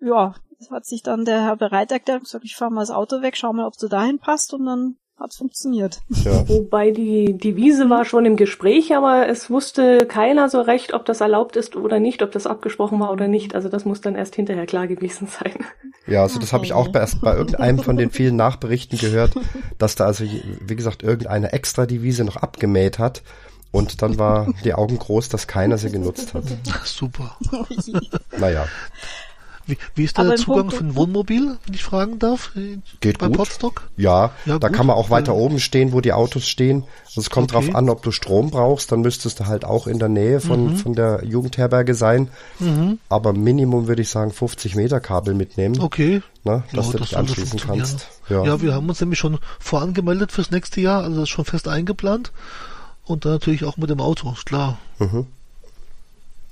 ja, 0.00 0.34
hat 0.70 0.86
sich 0.86 1.02
dann 1.02 1.24
der 1.24 1.42
Herr 1.42 1.56
Bereiter 1.56 1.98
gedacht, 1.98 2.20
gesagt, 2.20 2.44
ich 2.44 2.56
fahre 2.56 2.70
mal 2.70 2.80
das 2.82 2.90
Auto 2.90 3.22
weg, 3.22 3.36
schau 3.36 3.52
mal, 3.52 3.66
ob 3.66 3.76
du 3.78 3.88
dahin 3.88 4.18
passt 4.18 4.52
und 4.54 4.66
dann 4.66 4.96
hat's 5.18 5.36
funktioniert. 5.36 6.00
Ja. 6.08 6.48
Wobei 6.48 6.90
die, 6.90 7.56
Wiese 7.56 7.90
war 7.90 8.04
schon 8.04 8.24
im 8.24 8.36
Gespräch, 8.36 8.94
aber 8.96 9.28
es 9.28 9.50
wusste 9.50 10.06
keiner 10.06 10.48
so 10.48 10.60
recht, 10.60 10.94
ob 10.94 11.04
das 11.04 11.20
erlaubt 11.20 11.56
ist 11.56 11.76
oder 11.76 12.00
nicht, 12.00 12.22
ob 12.22 12.32
das 12.32 12.46
abgesprochen 12.46 13.00
war 13.00 13.12
oder 13.12 13.28
nicht. 13.28 13.54
Also 13.54 13.68
das 13.68 13.84
muss 13.84 14.00
dann 14.00 14.14
erst 14.14 14.34
hinterher 14.34 14.66
klar 14.66 14.86
gewesen 14.86 15.28
sein. 15.28 15.64
Ja, 16.06 16.22
also 16.22 16.38
das 16.38 16.52
habe 16.52 16.64
ich 16.64 16.72
auch 16.72 16.88
bei, 16.88 17.00
erst 17.00 17.20
bei 17.20 17.34
irgendeinem 17.34 17.80
von 17.80 17.96
den 17.96 18.10
vielen 18.10 18.36
Nachberichten 18.36 18.98
gehört, 18.98 19.32
dass 19.78 19.94
da 19.94 20.06
also, 20.06 20.24
wie 20.24 20.76
gesagt, 20.76 21.02
irgendeiner 21.02 21.52
extra 21.52 21.86
die 21.86 22.02
Wiese 22.02 22.24
noch 22.24 22.36
abgemäht 22.36 22.98
hat. 22.98 23.22
Und 23.70 24.00
dann 24.00 24.18
war 24.18 24.50
die 24.64 24.72
Augen 24.72 24.98
groß, 24.98 25.28
dass 25.28 25.46
keiner 25.46 25.76
sie 25.76 25.90
genutzt 25.90 26.32
hat. 26.32 26.44
Super. 26.84 27.36
Naja, 28.38 28.66
Wie, 29.68 29.76
wie 29.94 30.04
ist 30.04 30.16
der 30.16 30.34
Zugang 30.36 30.72
ein 30.72 30.96
Wohnmobil, 30.96 31.58
wenn 31.66 31.74
ich 31.74 31.84
fragen 31.84 32.18
darf? 32.18 32.50
äh, 32.56 32.78
Geht 33.00 33.18
bei 33.18 33.26
gut. 33.28 33.36
Potsdok? 33.36 33.88
ja, 33.98 34.32
Ja, 34.46 34.58
da 34.58 34.68
gut. 34.68 34.76
kann 34.76 34.86
man 34.86 34.96
auch 34.96 35.10
weiter 35.10 35.32
Ja. 35.34 35.38
oben 35.38 35.60
stehen, 35.60 35.92
wo 35.92 36.00
die 36.00 36.12
Autos 36.14 36.48
stehen. 36.48 36.84
Also 37.06 37.20
es 37.20 37.28
kommt 37.30 37.52
Okay. 37.54 37.66
drauf 37.66 37.74
an, 37.76 37.90
ob 37.90 38.02
du 38.02 38.10
Strom 38.10 38.50
brauchst, 38.50 38.90
dann 38.90 39.02
müsstest 39.02 39.40
du 39.40 39.46
halt 39.46 39.64
auch 39.66 39.86
in 39.86 39.98
der 39.98 40.08
Nähe 40.08 40.40
von, 40.40 40.76
von 40.76 40.94
der 40.94 41.22
Jugendherberge 41.24 41.94
sein. 41.94 42.28
Mhm. 42.58 42.98
Aber 43.10 43.34
Minimum 43.34 43.86
würde 43.88 44.02
ich 44.02 44.08
sagen 44.08 44.32
50 44.32 44.74
Meter 44.74 45.00
Kabel 45.00 45.34
mitnehmen, 45.34 45.78
Okay. 45.80 46.22
ne, 46.44 46.64
dass 46.72 46.86
Ja, 46.86 46.92
du 46.92 46.98
das 46.98 47.08
dich 47.10 47.18
anschließen 47.18 47.60
kannst. 47.60 48.08
Ja. 48.30 48.44
Ja, 48.44 48.62
wir 48.62 48.72
haben 48.74 48.88
uns 48.88 49.00
nämlich 49.00 49.18
schon 49.18 49.38
vorangemeldet 49.60 50.32
fürs 50.32 50.50
nächste 50.50 50.80
Jahr, 50.80 51.02
also 51.02 51.16
das 51.16 51.24
ist 51.24 51.28
schon 51.28 51.44
fest 51.44 51.68
eingeplant. 51.68 52.32
Und 53.04 53.24
dann 53.26 53.32
natürlich 53.32 53.64
auch 53.64 53.76
mit 53.76 53.90
dem 53.90 54.00
Auto, 54.00 54.32
ist 54.32 54.46
klar. 54.46 54.78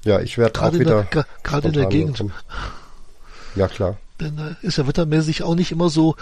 ja, 0.05 0.21
ich 0.21 0.39
werde 0.39 0.59
auch 0.59 0.63
Gerade 0.65 0.77
in 0.79 0.85
der, 0.85 1.07
wieder 1.11 1.27
gerade 1.43 1.69
in 1.69 1.75
der 1.75 1.87
Gegend. 1.87 2.19
kommen. 2.19 2.33
Ja, 3.57 3.69
klar. 3.69 3.97
Denn 4.21 4.39
äh, 4.39 4.55
ist 4.67 4.79
ja 4.79 4.87
wettermäßig 4.87 5.43
auch 5.43 5.55
nicht 5.55 5.73
immer 5.73 5.89
so, 5.89 6.17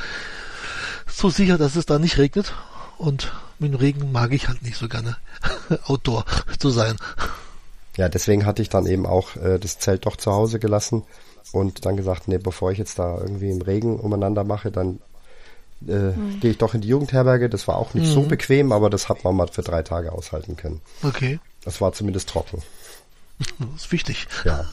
so 1.06 1.28
sicher, 1.30 1.58
dass 1.58 1.76
es 1.76 1.86
da 1.86 1.98
nicht 1.98 2.18
regnet. 2.18 2.54
Und 2.96 3.32
mit 3.58 3.72
dem 3.72 3.78
Regen 3.78 4.12
mag 4.12 4.32
ich 4.32 4.48
halt 4.48 4.62
nicht 4.62 4.76
so 4.76 4.88
gerne 4.88 5.16
Outdoor 5.86 6.24
zu 6.58 6.70
sein. 6.70 6.96
Ja, 7.96 8.08
deswegen 8.08 8.46
hatte 8.46 8.62
ich 8.62 8.68
dann 8.68 8.86
eben 8.86 9.06
auch 9.06 9.36
äh, 9.36 9.58
das 9.58 9.78
Zelt 9.78 10.06
doch 10.06 10.16
zu 10.16 10.32
Hause 10.32 10.58
gelassen 10.58 11.02
und 11.52 11.84
dann 11.84 11.96
gesagt, 11.96 12.26
nee, 12.26 12.38
bevor 12.38 12.72
ich 12.72 12.78
jetzt 12.78 12.98
da 12.98 13.18
irgendwie 13.18 13.50
im 13.50 13.62
Regen 13.62 13.98
umeinander 14.00 14.42
mache, 14.42 14.72
dann 14.72 15.00
äh, 15.86 16.12
gehe 16.40 16.52
ich 16.52 16.58
doch 16.58 16.74
in 16.74 16.80
die 16.80 16.88
Jugendherberge. 16.88 17.48
Das 17.48 17.68
war 17.68 17.76
auch 17.76 17.94
nicht 17.94 18.06
so 18.06 18.22
bequem, 18.22 18.72
aber 18.72 18.90
das 18.90 19.08
hat 19.08 19.22
man 19.22 19.36
mal 19.36 19.48
für 19.48 19.62
drei 19.62 19.82
Tage 19.82 20.12
aushalten 20.12 20.56
können. 20.56 20.80
Okay, 21.02 21.38
Das 21.64 21.80
war 21.80 21.92
zumindest 21.92 22.28
trocken. 22.28 22.62
das 23.38 23.84
ist 23.84 23.92
wichtig. 23.92 24.26
Ja. 24.44 24.64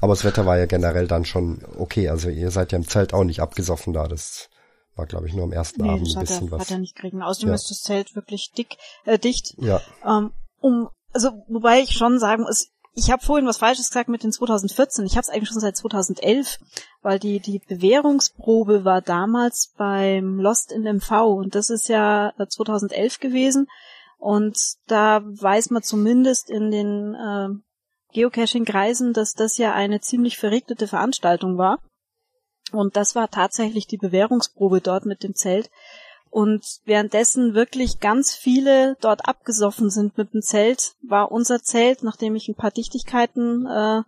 Aber 0.00 0.12
das 0.12 0.24
Wetter 0.24 0.46
war 0.46 0.58
ja 0.58 0.66
generell 0.66 1.06
dann 1.08 1.24
schon 1.24 1.64
okay. 1.78 2.08
Also 2.08 2.28
ihr 2.28 2.50
seid 2.50 2.72
ja 2.72 2.78
im 2.78 2.86
Zelt 2.88 3.14
auch 3.14 3.24
nicht 3.24 3.40
abgesoffen 3.40 3.92
da. 3.92 4.08
Das 4.08 4.48
war, 4.94 5.06
glaube 5.06 5.26
ich, 5.26 5.34
nur 5.34 5.44
am 5.44 5.52
ersten 5.52 5.82
Nee, 5.82 5.90
Abend 5.90 6.08
ein 6.08 6.14
hat 6.16 6.20
bisschen 6.20 6.48
er, 6.48 6.52
hat 6.52 6.60
was. 6.60 6.70
er 6.70 6.78
nicht 6.78 6.96
kriegen. 6.96 7.22
Außerdem 7.22 7.48
Ja. 7.50 7.54
ist 7.54 7.70
das 7.70 7.82
Zelt 7.82 8.14
wirklich 8.16 8.52
dick, 8.56 8.76
äh, 9.04 9.18
dicht. 9.18 9.54
Ja, 9.58 9.80
Ähm, 10.06 10.32
um, 10.60 10.88
also 11.12 11.30
wobei 11.48 11.80
ich 11.80 11.92
schon 11.92 12.18
sagen 12.18 12.42
muss, 12.44 12.68
ich 12.98 13.10
habe 13.10 13.22
vorhin 13.22 13.46
was 13.46 13.58
Falsches 13.58 13.88
gesagt 13.90 14.08
mit 14.08 14.22
den 14.22 14.32
2014. 14.32 15.04
Ich 15.04 15.12
habe 15.12 15.20
es 15.20 15.28
eigentlich 15.28 15.50
schon 15.50 15.60
seit 15.60 15.76
2011, 15.76 16.58
weil 17.02 17.18
die 17.18 17.40
die 17.40 17.58
Bewährungsprobe 17.58 18.84
war 18.86 19.02
damals 19.02 19.72
beim 19.76 20.40
Lost 20.40 20.72
in 20.72 20.82
MV 20.84 21.10
und 21.26 21.54
das 21.54 21.68
ist 21.68 21.88
ja 21.88 22.32
äh, 22.38 22.46
2011 22.48 23.20
gewesen 23.20 23.66
und 24.18 24.56
da 24.86 25.20
weiß 25.24 25.68
man 25.70 25.82
zumindest 25.82 26.48
in 26.48 26.70
den 26.70 27.14
äh, 27.14 27.48
Geocaching-Kreisen, 28.16 29.12
dass 29.12 29.34
das 29.34 29.58
ja 29.58 29.74
eine 29.74 30.00
ziemlich 30.00 30.38
verregnete 30.38 30.88
Veranstaltung 30.88 31.58
war. 31.58 31.80
Und 32.72 32.96
das 32.96 33.14
war 33.14 33.30
tatsächlich 33.30 33.86
die 33.86 33.98
Bewährungsprobe 33.98 34.80
dort 34.80 35.04
mit 35.04 35.22
dem 35.22 35.34
Zelt. 35.34 35.70
Und 36.30 36.64
währenddessen 36.86 37.54
wirklich 37.54 38.00
ganz 38.00 38.34
viele 38.34 38.96
dort 39.02 39.28
abgesoffen 39.28 39.90
sind 39.90 40.16
mit 40.16 40.32
dem 40.32 40.40
Zelt, 40.40 40.94
war 41.02 41.30
unser 41.30 41.62
Zelt, 41.62 42.02
nachdem 42.02 42.34
ich 42.34 42.48
ein 42.48 42.56
paar 42.56 42.70
Dichtigkeiten 42.70 43.66
äh, 43.66 44.02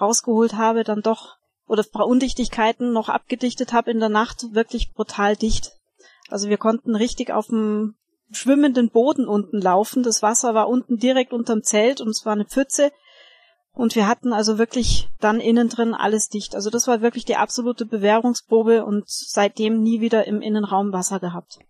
rausgeholt 0.00 0.54
habe, 0.54 0.84
dann 0.84 1.02
doch, 1.02 1.36
oder 1.66 1.82
ein 1.82 1.92
paar 1.92 2.06
Undichtigkeiten 2.06 2.92
noch 2.92 3.08
abgedichtet 3.08 3.72
habe 3.72 3.90
in 3.90 3.98
der 3.98 4.08
Nacht, 4.08 4.54
wirklich 4.54 4.92
brutal 4.92 5.34
dicht. 5.36 5.72
Also 6.28 6.48
wir 6.48 6.56
konnten 6.56 6.94
richtig 6.94 7.32
auf 7.32 7.48
dem 7.48 7.96
schwimmenden 8.30 8.90
Boden 8.90 9.26
unten 9.26 9.60
laufen. 9.60 10.04
Das 10.04 10.22
Wasser 10.22 10.54
war 10.54 10.68
unten 10.68 10.98
direkt 10.98 11.32
unterm 11.32 11.64
Zelt 11.64 12.00
und 12.00 12.10
es 12.10 12.24
war 12.24 12.34
eine 12.34 12.44
Pfütze. 12.44 12.92
Und 13.72 13.94
wir 13.94 14.06
hatten 14.06 14.32
also 14.32 14.58
wirklich 14.58 15.08
dann 15.20 15.40
innen 15.40 15.68
drin 15.68 15.94
alles 15.94 16.28
dicht. 16.28 16.54
Also 16.54 16.70
das 16.70 16.86
war 16.86 17.02
wirklich 17.02 17.24
die 17.24 17.36
absolute 17.36 17.86
Bewährungsprobe 17.86 18.84
und 18.84 19.04
seitdem 19.06 19.82
nie 19.82 20.00
wieder 20.00 20.26
im 20.26 20.42
Innenraum 20.42 20.92
Wasser 20.92 21.20
gehabt. 21.20 21.60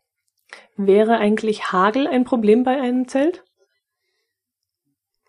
Wäre 0.77 1.19
eigentlich 1.19 1.73
Hagel 1.73 2.07
ein 2.07 2.25
Problem 2.25 2.65
bei 2.65 2.81
einem 2.81 3.07
Zelt? 3.07 3.45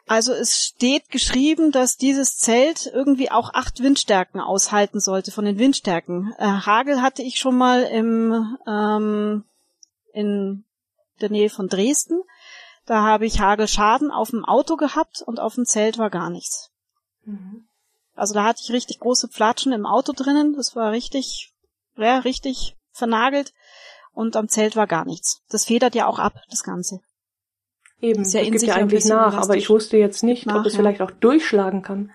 Also 0.08 0.34
es 0.34 0.58
steht 0.58 1.10
geschrieben, 1.10 1.72
dass 1.72 1.96
dieses 1.96 2.36
Zelt 2.36 2.90
irgendwie 2.94 3.32
auch 3.32 3.54
acht 3.54 3.82
Windstärken 3.82 4.42
aushalten 4.42 5.00
sollte 5.00 5.32
von 5.32 5.46
den 5.46 5.58
Windstärken. 5.58 6.34
Äh, 6.38 6.46
Hagel 6.46 7.02
hatte 7.02 7.22
ich 7.22 7.40
schon 7.40 7.58
mal 7.58 7.84
im, 7.84 8.58
ähm, 8.68 9.46
in 10.14 10.66
der 11.22 11.30
Nähe 11.30 11.50
von 11.50 11.70
Dresden. 11.70 12.22
Da 12.86 13.04
habe 13.04 13.26
ich 13.26 13.40
Hagelschaden 13.40 14.12
auf 14.12 14.32
dem 14.32 14.44
Auto 14.44 14.76
gehabt 14.76 15.22
und 15.26 15.40
auf 15.40 15.56
dem 15.56 15.66
Zelt 15.66 15.98
war 15.98 16.10
gar 16.10 16.30
nichts. 16.30 16.72
Also 18.16 18.34
da 18.34 18.44
hatte 18.44 18.62
ich 18.64 18.72
richtig 18.72 19.00
große 19.00 19.30
Flatschen 19.30 19.72
im 19.72 19.86
Auto 19.86 20.14
drinnen. 20.14 20.56
Das 20.56 20.76
war 20.76 20.92
richtig, 20.92 21.54
ja, 21.96 22.20
richtig 22.20 22.76
vernagelt. 22.92 23.54
Und 24.14 24.36
am 24.36 24.50
Zelt 24.50 24.76
war 24.76 24.88
gar 24.88 25.06
nichts. 25.06 25.42
Das 25.50 25.66
federt 25.66 25.96
ja 25.96 26.08
auch 26.08 26.20
ab, 26.20 26.34
das 26.50 26.64
Ganze. 26.64 27.00
Eben, 28.02 28.24
Ist 28.24 28.34
ja 28.34 28.42
das 28.42 28.50
gibt 28.50 28.60
sich 28.60 28.70
ja 28.70 28.76
eigentlich 28.76 29.06
nach, 29.06 29.36
aber 29.36 29.56
ich 29.56 29.70
wusste 29.70 29.96
jetzt 29.98 30.24
nicht, 30.24 30.48
Nach, 30.48 30.60
ob 30.60 30.66
es 30.66 30.74
ja. 30.74 30.80
vielleicht 30.80 31.02
auch 31.02 31.12
durchschlagen 31.12 31.84
kann. 31.84 32.12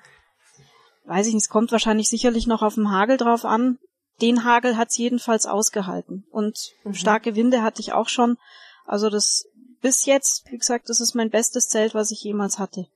Weiß 1.04 1.28
ich 1.28 1.34
nicht, 1.34 1.44
es 1.44 1.48
kommt 1.48 1.70
wahrscheinlich 1.70 2.08
sicherlich 2.08 2.48
noch 2.48 2.62
auf 2.62 2.74
den 2.74 2.90
Hagel 2.90 3.16
drauf 3.16 3.44
an. 3.44 3.78
Den 4.20 4.44
Hagel 4.44 4.76
hat's 4.76 4.96
jedenfalls 4.98 5.46
ausgehalten. 5.46 6.26
Und 6.30 6.58
Mhm. 6.82 6.94
starke 6.94 7.36
Winde 7.36 7.62
hatte 7.62 7.80
ich 7.80 7.92
auch 7.92 8.08
schon. 8.08 8.36
Also 8.84 9.10
das 9.10 9.46
bis 9.86 10.04
jetzt, 10.04 10.50
wie 10.50 10.58
gesagt, 10.58 10.88
das 10.88 11.00
ist 11.00 11.14
mein 11.14 11.30
bestes 11.30 11.68
Zelt, 11.68 11.94
was 11.94 12.10
ich 12.10 12.20
jemals 12.24 12.58
hatte. 12.58 12.88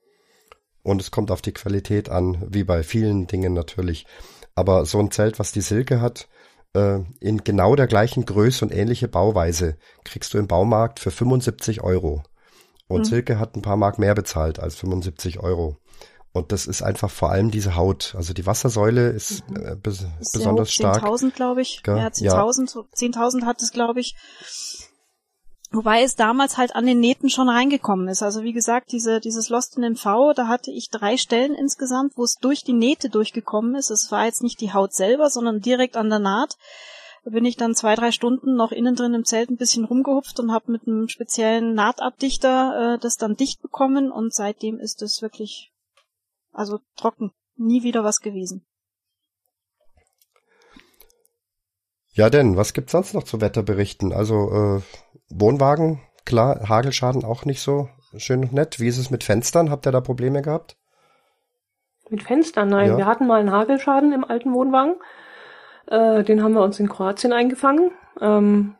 Und 0.83 1.01
es 1.01 1.09
kommt 1.09 1.31
auf 1.31 1.41
die 1.41 1.53
Qualität 1.53 2.09
an, 2.09 2.45
wie 2.49 2.65
bei 2.65 2.83
vielen 2.83 3.27
Dingen 3.27 3.53
natürlich. 3.53 4.05
Aber 4.55 4.85
so 4.85 4.99
ein 4.99 5.09
Zelt, 5.09 5.39
was 5.39 5.53
die 5.53 5.61
Silke 5.61 6.01
hat, 6.01 6.27
äh, 6.73 6.99
in 7.21 7.45
genau 7.45 7.77
der 7.77 7.87
gleichen 7.87 8.25
Größe 8.25 8.65
und 8.65 8.73
ähnliche 8.73 9.07
Bauweise, 9.07 9.77
kriegst 10.03 10.33
du 10.33 10.37
im 10.37 10.49
Baumarkt 10.49 10.99
für 10.99 11.11
75 11.11 11.79
Euro. 11.81 12.23
Und 12.89 13.01
Mhm. 13.01 13.05
Silke 13.05 13.39
hat 13.39 13.55
ein 13.55 13.61
paar 13.61 13.77
Mark 13.77 13.97
mehr 13.97 14.13
bezahlt 14.13 14.59
als 14.59 14.75
75 14.75 15.39
Euro. 15.39 15.77
Und 16.33 16.51
das 16.51 16.65
ist 16.67 16.81
einfach 16.81 17.09
vor 17.09 17.31
allem 17.31 17.51
diese 17.51 17.77
Haut. 17.77 18.15
Also 18.17 18.33
die 18.33 18.45
Wassersäule 18.45 19.11
ist 19.11 19.45
äh, 19.55 19.77
bes 19.77 20.01
Mhm. 20.01 20.07
Ist 20.19 20.33
besonders 20.33 20.73
stark. 20.73 21.05
10.000, 21.05 21.31
glaube 21.31 21.61
ich. 21.61 21.83
Ja, 21.87 22.07
10.000, 22.07 22.69
so 22.69 22.81
10.000 22.93 23.45
hat 23.45 23.61
es, 23.61 23.71
glaube 23.71 24.01
ich. 24.01 24.17
Wobei 25.73 26.03
es 26.03 26.15
damals 26.15 26.57
halt 26.57 26.75
an 26.75 26.85
den 26.85 26.99
Nähten 26.99 27.29
schon 27.29 27.47
reingekommen 27.47 28.09
ist. 28.09 28.21
Also 28.21 28.43
wie 28.43 28.51
gesagt, 28.51 28.91
diese, 28.91 29.21
dieses 29.21 29.47
Lost 29.47 29.77
in 29.77 29.93
MV, 29.93 30.33
da 30.35 30.47
hatte 30.47 30.69
ich 30.69 30.89
drei 30.89 31.15
Stellen 31.15 31.55
insgesamt, 31.55 32.17
wo 32.17 32.25
es 32.25 32.35
durch 32.35 32.65
die 32.65 32.73
Nähte 32.73 33.09
durchgekommen 33.09 33.75
ist. 33.75 33.89
Es 33.89 34.11
war 34.11 34.25
jetzt 34.25 34.43
nicht 34.43 34.59
die 34.59 34.73
Haut 34.73 34.93
selber, 34.93 35.29
sondern 35.29 35.61
direkt 35.61 35.95
an 35.95 36.09
der 36.09 36.19
Naht. 36.19 36.57
Da 37.23 37.31
bin 37.31 37.45
ich 37.45 37.55
dann 37.55 37.73
zwei, 37.73 37.95
drei 37.95 38.11
Stunden 38.11 38.55
noch 38.55 38.73
innen 38.73 38.95
drin 38.95 39.13
im 39.13 39.23
Zelt 39.23 39.49
ein 39.49 39.55
bisschen 39.55 39.85
rumgehupft 39.85 40.41
und 40.41 40.51
habe 40.51 40.71
mit 40.73 40.87
einem 40.87 41.07
speziellen 41.07 41.73
Nahtabdichter 41.73 42.95
äh, 42.95 42.99
das 42.99 43.15
dann 43.15 43.35
dicht 43.35 43.61
bekommen 43.61 44.11
und 44.11 44.33
seitdem 44.33 44.77
ist 44.77 45.01
es 45.01 45.21
wirklich, 45.21 45.71
also 46.51 46.79
trocken. 46.97 47.31
Nie 47.55 47.83
wieder 47.83 48.03
was 48.03 48.19
gewesen. 48.19 48.65
Ja, 52.13 52.29
denn, 52.29 52.57
was 52.57 52.73
gibt's 52.73 52.91
sonst 52.91 53.13
noch 53.13 53.23
zu 53.23 53.39
Wetterberichten? 53.39 54.11
Also 54.11 54.49
äh, 54.51 54.81
Wohnwagen, 55.33 56.01
klar, 56.25 56.67
Hagelschaden 56.67 57.23
auch 57.23 57.45
nicht 57.45 57.61
so 57.61 57.89
schön 58.17 58.41
und 58.41 58.53
nett. 58.53 58.79
Wie 58.79 58.87
ist 58.87 58.97
es 58.97 59.09
mit 59.09 59.23
Fenstern? 59.23 59.69
Habt 59.69 59.85
ihr 59.87 59.91
da 59.91 60.01
Probleme 60.01 60.41
gehabt? 60.41 60.77
Mit 62.09 62.23
Fenstern, 62.23 62.69
nein. 62.69 62.89
Ja. 62.89 62.97
Wir 62.97 63.05
hatten 63.05 63.27
mal 63.27 63.39
einen 63.39 63.51
Hagelschaden 63.51 64.11
im 64.11 64.25
alten 64.25 64.53
Wohnwagen. 64.53 64.95
Äh, 65.87 66.23
den 66.23 66.43
haben 66.43 66.53
wir 66.53 66.61
uns 66.61 66.79
in 66.79 66.89
Kroatien 66.89 67.31
eingefangen. 67.31 67.91
Ähm, 68.19 68.75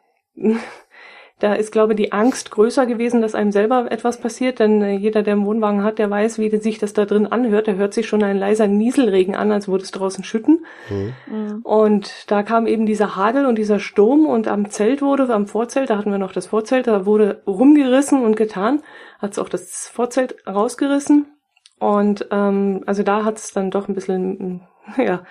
da 1.41 1.55
ist, 1.55 1.71
glaube 1.71 1.93
ich, 1.93 1.97
die 1.97 2.11
Angst 2.11 2.51
größer 2.51 2.85
gewesen, 2.85 3.21
dass 3.21 3.33
einem 3.33 3.51
selber 3.51 3.91
etwas 3.91 4.19
passiert, 4.19 4.59
denn 4.59 4.79
äh, 4.83 4.91
jeder, 4.91 5.23
der 5.23 5.33
einen 5.33 5.45
Wohnwagen 5.45 5.83
hat, 5.83 5.97
der 5.97 6.07
weiß, 6.07 6.37
wie 6.37 6.55
sich 6.55 6.77
das 6.77 6.93
da 6.93 7.05
drin 7.05 7.25
anhört. 7.25 7.67
Da 7.67 7.73
hört 7.73 7.95
sich 7.95 8.07
schon 8.07 8.23
ein 8.23 8.37
leiser 8.37 8.67
Nieselregen 8.67 9.35
an, 9.35 9.51
als 9.51 9.67
würde 9.67 9.83
es 9.83 9.89
draußen 9.89 10.23
schütten. 10.23 10.65
Mhm. 10.91 11.61
Und 11.63 12.29
da 12.29 12.43
kam 12.43 12.67
eben 12.67 12.85
dieser 12.85 13.15
Hagel 13.15 13.47
und 13.47 13.57
dieser 13.57 13.79
Sturm 13.79 14.27
und 14.27 14.47
am 14.47 14.69
Zelt 14.69 15.01
wurde, 15.01 15.33
am 15.33 15.47
Vorzelt, 15.47 15.89
da 15.89 15.97
hatten 15.97 16.11
wir 16.11 16.19
noch 16.19 16.33
das 16.33 16.45
Vorzelt, 16.45 16.85
da 16.85 17.07
wurde 17.07 17.41
rumgerissen 17.47 18.23
und 18.23 18.35
getan, 18.35 18.83
hat 19.17 19.31
es 19.31 19.39
auch 19.39 19.49
das 19.49 19.87
Vorzelt 19.87 20.35
rausgerissen. 20.47 21.25
Und 21.79 22.27
ähm, 22.29 22.83
also 22.85 23.01
da 23.01 23.25
hat 23.25 23.37
es 23.37 23.51
dann 23.51 23.71
doch 23.71 23.87
ein 23.87 23.95
bisschen, 23.95 24.61
ja, 24.97 25.23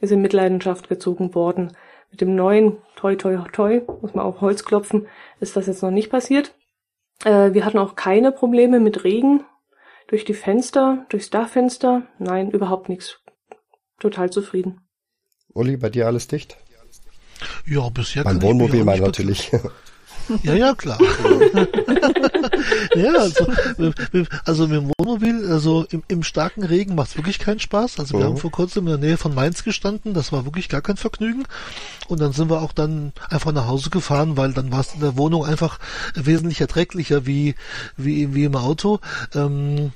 ist 0.00 0.10
in 0.10 0.22
Mitleidenschaft 0.22 0.88
gezogen 0.88 1.36
worden. 1.36 1.76
Mit 2.12 2.20
dem 2.20 2.36
neuen, 2.36 2.76
toi 2.94 3.16
toi 3.16 3.36
toi, 3.52 3.82
muss 4.00 4.14
man 4.14 4.24
auf 4.24 4.40
Holz 4.40 4.64
klopfen, 4.64 5.08
ist 5.40 5.56
das 5.56 5.66
jetzt 5.66 5.82
noch 5.82 5.90
nicht 5.90 6.10
passiert. 6.10 6.54
Äh, 7.24 7.52
wir 7.52 7.64
hatten 7.64 7.78
auch 7.78 7.96
keine 7.96 8.30
Probleme 8.32 8.78
mit 8.78 9.02
Regen 9.02 9.44
durch 10.08 10.24
die 10.24 10.34
Fenster, 10.34 11.06
durchs 11.08 11.30
Dachfenster. 11.30 12.02
Nein, 12.18 12.50
überhaupt 12.50 12.88
nichts. 12.88 13.18
Total 13.98 14.30
zufrieden. 14.30 14.80
Uli, 15.54 15.76
bei 15.76 15.88
dir 15.88 16.06
alles 16.06 16.28
dicht? 16.28 16.58
Ja, 17.66 17.88
bisher 17.88 18.24
Mein 18.24 18.38
kann 18.38 18.42
ich 18.42 18.42
mich 18.42 18.60
Wohnmobil 18.60 18.84
mal 18.84 19.00
natürlich. 19.00 19.50
Ja, 20.42 20.54
ja, 20.54 20.74
klar. 20.74 20.98
ja, 22.94 23.12
also, 23.18 23.46
also 24.44 24.66
mit 24.68 24.76
dem 24.76 24.90
Wohnmobil, 24.98 25.50
also 25.50 25.86
im, 25.90 26.02
im 26.08 26.22
starken 26.22 26.62
Regen 26.64 26.94
macht 26.94 27.10
es 27.10 27.16
wirklich 27.16 27.38
keinen 27.38 27.60
Spaß. 27.60 27.98
Also 27.98 28.14
wir 28.18 28.20
Mhm. 28.24 28.30
haben 28.30 28.36
vor 28.38 28.50
kurzem 28.50 28.86
in 28.86 28.90
der 28.90 28.98
Nähe 28.98 29.16
von 29.16 29.34
Mainz 29.34 29.64
gestanden, 29.64 30.14
das 30.14 30.32
war 30.32 30.44
wirklich 30.44 30.68
gar 30.68 30.80
kein 30.80 30.96
Vergnügen. 30.96 31.44
Und 32.08 32.20
dann 32.20 32.32
sind 32.32 32.50
wir 32.50 32.62
auch 32.62 32.72
dann 32.72 33.12
einfach 33.30 33.52
nach 33.52 33.66
Hause 33.66 33.90
gefahren, 33.90 34.36
weil 34.36 34.52
dann 34.52 34.70
war 34.72 34.80
es 34.80 34.94
in 34.94 35.00
der 35.00 35.16
Wohnung 35.16 35.44
einfach 35.44 35.78
wesentlich 36.14 36.60
erträglicher 36.60 37.26
wie, 37.26 37.54
wie, 37.96 38.34
wie 38.34 38.44
im 38.44 38.56
Auto. 38.56 39.00
Ähm, 39.34 39.92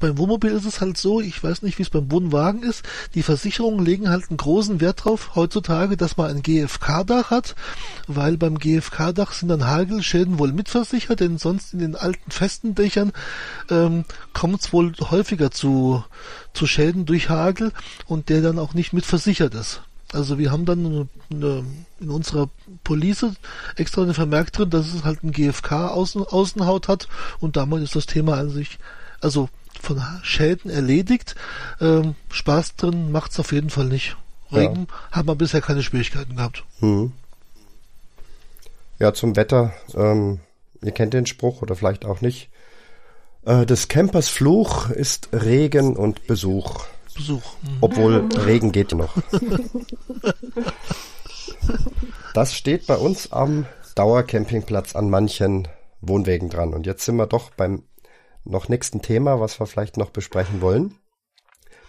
beim 0.00 0.18
Wohnmobil 0.18 0.50
ist 0.50 0.64
es 0.64 0.80
halt 0.80 0.96
so, 0.96 1.20
ich 1.20 1.42
weiß 1.42 1.62
nicht, 1.62 1.78
wie 1.78 1.82
es 1.82 1.90
beim 1.90 2.10
Wohnwagen 2.10 2.62
ist, 2.62 2.82
die 3.14 3.22
Versicherungen 3.22 3.84
legen 3.84 4.08
halt 4.08 4.30
einen 4.30 4.38
großen 4.38 4.80
Wert 4.80 5.04
drauf 5.04 5.36
heutzutage, 5.36 5.96
dass 5.96 6.16
man 6.16 6.30
ein 6.30 6.42
GFK-Dach 6.42 7.30
hat, 7.30 7.54
weil 8.06 8.36
beim 8.36 8.58
GFK-Dach 8.58 9.32
sind 9.32 9.48
dann 9.48 9.66
Hagelschäden 9.66 10.38
wohl 10.38 10.52
mitversichert, 10.52 11.20
denn 11.20 11.38
sonst 11.38 11.74
in 11.74 11.78
den 11.78 11.96
alten 11.96 12.30
festen 12.30 12.74
Dächern 12.74 13.12
ähm, 13.70 14.04
kommt 14.32 14.62
es 14.62 14.72
wohl 14.72 14.92
häufiger 14.98 15.50
zu, 15.50 16.02
zu 16.54 16.66
Schäden 16.66 17.04
durch 17.04 17.28
Hagel 17.28 17.72
und 18.06 18.28
der 18.28 18.40
dann 18.40 18.58
auch 18.58 18.74
nicht 18.74 18.92
mitversichert 18.92 19.54
ist. 19.54 19.82
Also 20.12 20.38
wir 20.38 20.50
haben 20.50 20.64
dann 20.64 20.84
eine, 20.84 21.08
eine, 21.30 21.64
in 22.00 22.10
unserer 22.10 22.48
Police 22.82 23.26
extra 23.76 24.02
eine 24.02 24.14
Vermerk 24.14 24.52
drin, 24.52 24.70
dass 24.70 24.92
es 24.92 25.04
halt 25.04 25.22
ein 25.22 25.30
GFK 25.30 25.88
Außen, 25.88 26.24
Außenhaut 26.24 26.88
hat 26.88 27.08
und 27.38 27.56
damit 27.56 27.82
ist 27.82 27.94
das 27.94 28.06
Thema 28.06 28.38
an 28.38 28.50
sich, 28.50 28.78
also 29.20 29.48
von 29.80 30.02
Schäden 30.22 30.70
erledigt. 30.70 31.34
Ähm, 31.80 32.14
Spaß 32.30 32.76
drin 32.76 33.12
macht's 33.12 33.40
auf 33.40 33.52
jeden 33.52 33.70
Fall 33.70 33.86
nicht. 33.86 34.16
Regen 34.52 34.88
haben 35.12 35.28
wir 35.28 35.36
bisher 35.36 35.60
keine 35.60 35.82
Schwierigkeiten 35.82 36.36
gehabt. 36.36 36.64
Mhm. 36.80 37.12
Ja, 38.98 39.14
zum 39.14 39.36
Wetter. 39.36 39.72
Ähm, 39.94 40.40
ihr 40.82 40.92
kennt 40.92 41.14
den 41.14 41.26
Spruch 41.26 41.62
oder 41.62 41.76
vielleicht 41.76 42.04
auch 42.04 42.20
nicht. 42.20 42.50
Äh, 43.44 43.64
des 43.64 43.88
Campers 43.88 44.28
Fluch 44.28 44.90
ist 44.90 45.28
Regen 45.32 45.96
und 45.96 46.26
Besuch. 46.26 46.84
Besuch. 47.14 47.42
Mhm. 47.62 47.78
Obwohl 47.80 48.28
Regen 48.44 48.72
geht 48.72 48.92
noch. 48.92 49.14
Das 52.34 52.54
steht 52.54 52.86
bei 52.86 52.96
uns 52.96 53.32
am 53.32 53.66
Dauercampingplatz 53.96 54.94
an 54.94 55.10
manchen 55.10 55.68
Wohnwegen 56.00 56.48
dran. 56.48 56.74
Und 56.74 56.86
jetzt 56.86 57.04
sind 57.04 57.16
wir 57.16 57.26
doch 57.26 57.50
beim 57.50 57.82
noch 58.44 58.68
nächsten 58.68 59.02
Thema, 59.02 59.40
was 59.40 59.60
wir 59.60 59.66
vielleicht 59.66 59.96
noch 59.96 60.10
besprechen 60.10 60.60
wollen. 60.60 60.94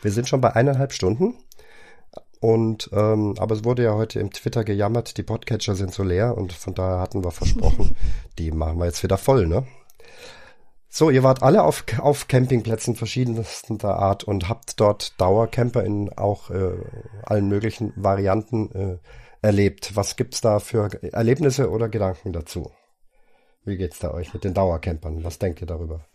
Wir 0.01 0.11
sind 0.11 0.27
schon 0.27 0.41
bei 0.41 0.53
eineinhalb 0.55 0.93
Stunden. 0.93 1.35
Und 2.39 2.89
ähm, 2.91 3.35
aber 3.37 3.53
es 3.53 3.63
wurde 3.63 3.83
ja 3.83 3.93
heute 3.93 4.19
im 4.19 4.31
Twitter 4.31 4.63
gejammert, 4.63 5.17
die 5.17 5.23
Podcatcher 5.23 5.75
sind 5.75 5.93
so 5.93 6.01
leer 6.01 6.35
und 6.35 6.53
von 6.53 6.73
daher 6.73 6.99
hatten 6.99 7.23
wir 7.23 7.29
versprochen, 7.29 7.95
die 8.39 8.51
machen 8.51 8.79
wir 8.79 8.85
jetzt 8.85 9.03
wieder 9.03 9.19
voll, 9.19 9.45
ne? 9.45 9.67
So, 10.89 11.09
ihr 11.09 11.23
wart 11.23 11.41
alle 11.41 11.63
auf, 11.63 11.85
auf 11.99 12.27
Campingplätzen 12.27 12.95
verschiedenster 12.95 13.95
Art 13.95 14.23
und 14.25 14.49
habt 14.49 14.79
dort 14.79 15.21
Dauercamper 15.21 15.85
in 15.85 16.11
auch 16.17 16.49
äh, 16.49 16.73
allen 17.23 17.47
möglichen 17.47 17.93
Varianten 17.95 18.71
äh, 18.71 18.97
erlebt. 19.41 19.95
Was 19.95 20.17
gibt's 20.17 20.41
da 20.41 20.59
für 20.59 20.89
Erlebnisse 21.13 21.69
oder 21.69 21.87
Gedanken 21.87 22.33
dazu? 22.33 22.71
Wie 23.63 23.77
geht's 23.77 23.99
da 23.99 24.11
euch 24.11 24.33
mit 24.33 24.43
den 24.43 24.53
Dauercampern? 24.53 25.23
Was 25.23 25.39
denkt 25.39 25.61
ihr 25.61 25.67
darüber? 25.67 26.05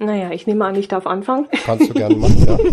Naja, 0.00 0.32
ich 0.32 0.46
nehme 0.46 0.64
an, 0.64 0.74
ich 0.74 0.88
darf 0.88 1.06
anfangen. 1.06 1.46
Kannst 1.64 1.90
du 1.90 1.94
gerne 1.94 2.16
machen, 2.16 2.46
ja. 2.46 2.58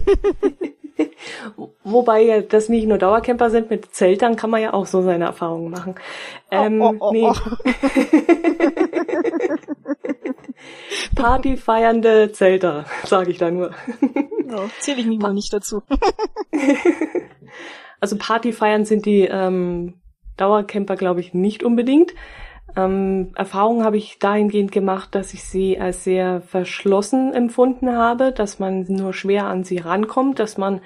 Wobei 1.84 2.22
ja 2.22 2.42
das 2.42 2.70
nicht 2.70 2.88
nur 2.88 2.98
Dauercamper 2.98 3.50
sind, 3.50 3.70
mit 3.70 3.94
Zeltern 3.94 4.38
kann 4.38 4.50
man 4.50 4.62
ja 4.62 4.74
auch 4.74 4.86
so 4.86 5.02
seine 5.02 5.26
Erfahrungen 5.26 5.70
machen. 5.70 5.96
Ähm, 6.50 6.82
oh, 6.82 6.96
oh, 7.00 7.12
nee. 7.12 7.24
oh. 7.24 7.34
Partyfeiernde 11.16 12.32
Zelter, 12.32 12.86
sage 13.04 13.32
ich 13.32 13.38
da 13.38 13.52
nur. 13.52 13.72
Ja, 14.50 14.70
Zähle 14.80 15.02
ich 15.02 15.06
mich 15.06 15.20
mal 15.20 15.34
nicht 15.34 15.52
dazu. 15.54 15.84
Also 18.00 18.16
Partyfeiern 18.16 18.86
sind 18.86 19.08
die 19.08 19.22
ähm, 19.22 19.96
Dauercamper, 20.38 20.96
glaube 20.96 21.20
ich, 21.20 21.34
nicht 21.34 21.64
unbedingt. 21.64 22.14
Ähm, 22.78 23.32
Erfahrungen 23.36 23.84
habe 23.84 23.98
ich 23.98 24.20
dahingehend 24.20 24.72
gemacht, 24.72 25.16
dass 25.16 25.34
ich 25.34 25.44
sie 25.44 25.80
als 25.80 26.04
sehr 26.04 26.42
verschlossen 26.42 27.34
empfunden 27.34 27.92
habe, 27.92 28.32
dass 28.32 28.60
man 28.60 28.86
nur 28.88 29.14
schwer 29.14 29.46
an 29.48 29.64
sie 29.64 29.80
rankommt, 29.80 30.38
dass 30.38 30.60
man, 30.60 30.82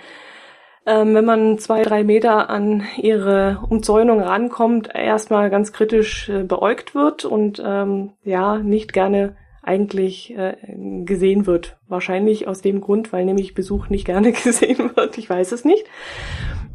ähm, 0.85 1.13
wenn 1.13 1.25
man 1.25 1.57
zwei, 1.59 1.83
drei 1.83 2.05
Meter 2.05 2.49
an 2.49 2.83
ihre 2.95 3.59
Umzäunung 3.69 4.21
rankommt, 4.21 4.89
erstmal 4.95 5.49
ganz 5.49 5.73
kritisch 5.73 6.29
äh, 6.29 6.43
beäugt 6.43 6.95
wird 6.95 7.25
und 7.25 7.61
ähm, 7.63 8.13
ja, 8.23 8.57
nicht 8.57 8.93
gerne 8.93 9.35
eigentlich 9.61 10.35
äh, 10.35 10.55
gesehen 11.03 11.45
wird. 11.45 11.77
Wahrscheinlich 11.87 12.47
aus 12.47 12.61
dem 12.61 12.79
Grund, 12.79 13.11
weil 13.11 13.25
nämlich 13.25 13.53
Besuch 13.53 13.89
nicht 13.89 14.05
gerne 14.05 14.31
gesehen 14.43 14.91
wird. 14.95 15.17
Ich 15.17 15.29
weiß 15.29 15.51
es 15.51 15.65
nicht. 15.65 15.85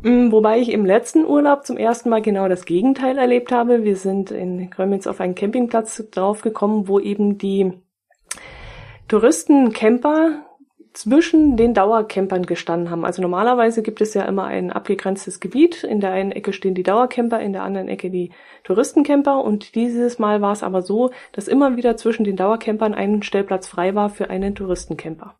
Mm, 0.06 0.30
Wobei 0.30 0.60
ich 0.60 0.70
im 0.70 0.86
letzten 0.86 1.24
Urlaub 1.24 1.66
zum 1.66 1.76
ersten 1.76 2.10
Mal 2.10 2.22
genau 2.22 2.46
das 2.46 2.64
Gegenteil 2.64 3.18
erlebt 3.18 3.50
habe. 3.50 3.82
Wir 3.82 3.96
sind 3.96 4.30
in 4.30 4.70
Grömitz 4.70 5.08
auf 5.08 5.20
einen 5.20 5.34
Campingplatz 5.34 6.04
draufgekommen, 6.12 6.86
wo 6.86 7.00
eben 7.00 7.38
die 7.38 7.72
Touristencamper 9.08 10.44
zwischen 10.92 11.56
den 11.56 11.74
Dauercampern 11.74 12.46
gestanden 12.46 12.88
haben. 12.88 13.04
Also 13.04 13.20
normalerweise 13.20 13.82
gibt 13.82 14.00
es 14.00 14.14
ja 14.14 14.22
immer 14.22 14.44
ein 14.44 14.70
abgegrenztes 14.70 15.40
Gebiet. 15.40 15.82
In 15.82 15.98
der 16.00 16.12
einen 16.12 16.30
Ecke 16.30 16.52
stehen 16.52 16.76
die 16.76 16.84
Dauercamper, 16.84 17.40
in 17.40 17.52
der 17.52 17.64
anderen 17.64 17.88
Ecke 17.88 18.08
die 18.08 18.30
Touristencamper. 18.62 19.42
Und 19.42 19.74
dieses 19.74 20.20
Mal 20.20 20.40
war 20.40 20.52
es 20.52 20.62
aber 20.62 20.82
so, 20.82 21.10
dass 21.32 21.48
immer 21.48 21.76
wieder 21.76 21.96
zwischen 21.96 22.22
den 22.22 22.36
Dauercampern 22.36 22.94
ein 22.94 23.24
Stellplatz 23.24 23.66
frei 23.66 23.96
war 23.96 24.08
für 24.08 24.30
einen 24.30 24.54
Touristencamper. 24.54 25.34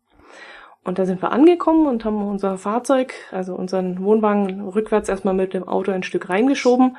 Und 0.87 0.99
da 0.99 1.05
sind 1.05 1.21
wir 1.21 1.33
angekommen 1.33 1.85
und 1.85 2.05
haben 2.05 2.25
unser 2.25 2.57
Fahrzeug, 2.57 3.13
also 3.31 3.55
unseren 3.55 4.01
Wohnwagen, 4.05 4.61
rückwärts 4.69 5.09
erstmal 5.09 5.33
mit 5.33 5.53
dem 5.53 5.67
Auto 5.67 5.91
ein 5.91 6.01
Stück 6.01 6.29
reingeschoben. 6.29 6.95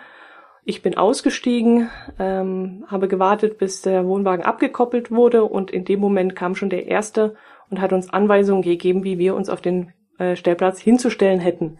Ich 0.62 0.82
bin 0.82 0.98
ausgestiegen, 0.98 1.88
ähm, 2.18 2.84
habe 2.88 3.08
gewartet, 3.08 3.56
bis 3.56 3.80
der 3.80 4.06
Wohnwagen 4.06 4.44
abgekoppelt 4.44 5.10
wurde 5.10 5.42
und 5.44 5.70
in 5.70 5.86
dem 5.86 6.00
Moment 6.00 6.36
kam 6.36 6.54
schon 6.54 6.68
der 6.68 6.86
Erste 6.86 7.34
und 7.70 7.80
hat 7.80 7.94
uns 7.94 8.12
Anweisungen 8.12 8.60
gegeben, 8.60 9.04
wie 9.04 9.18
wir 9.18 9.34
uns 9.34 9.48
auf 9.48 9.62
den 9.62 9.94
äh, 10.18 10.36
Stellplatz 10.36 10.78
hinzustellen 10.78 11.40
hätten. 11.40 11.78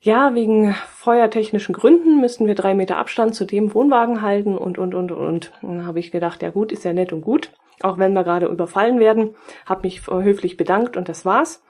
Ja, 0.00 0.34
wegen 0.34 0.74
feuertechnischen 0.88 1.72
Gründen 1.72 2.20
müssten 2.20 2.48
wir 2.48 2.56
drei 2.56 2.74
Meter 2.74 2.96
Abstand 2.96 3.36
zu 3.36 3.44
dem 3.44 3.74
Wohnwagen 3.74 4.22
halten 4.22 4.58
und, 4.58 4.76
und, 4.76 4.96
und, 4.96 5.12
und. 5.12 5.52
Dann 5.62 5.86
habe 5.86 6.00
ich 6.00 6.10
gedacht, 6.10 6.42
ja 6.42 6.50
gut, 6.50 6.72
ist 6.72 6.84
ja 6.84 6.92
nett 6.92 7.12
und 7.12 7.20
gut, 7.20 7.52
auch 7.82 7.98
wenn 7.98 8.12
wir 8.12 8.24
gerade 8.24 8.46
überfallen 8.46 9.00
werden. 9.00 9.34
Habe 9.66 9.82
mich 9.82 10.06
höflich 10.06 10.56
bedankt 10.56 10.96
und 10.96 11.08
das 11.08 11.24
war's. 11.24 11.62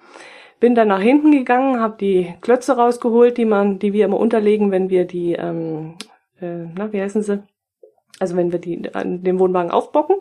Bin 0.59 0.74
dann 0.74 0.89
nach 0.89 1.01
hinten 1.01 1.32
gegangen, 1.32 1.81
habe 1.81 1.97
die 1.99 2.35
Klötze 2.43 2.77
rausgeholt, 2.77 3.39
die 3.39 3.47
man, 3.47 3.78
die 3.78 3.93
wir 3.93 4.05
immer 4.05 4.19
unterlegen, 4.19 4.70
wenn 4.70 4.91
wir 4.91 5.07
die, 5.07 5.32
ähm, 5.32 5.97
äh, 6.41 6.66
na, 6.77 6.93
wie 6.93 7.01
heißen 7.01 7.23
sie? 7.23 7.43
Also 8.19 8.37
wenn 8.37 8.53
wir 8.53 8.59
die 8.59 8.95
an 8.95 9.23
den 9.24 9.39
Wohnwagen 9.39 9.70
aufbocken. 9.70 10.16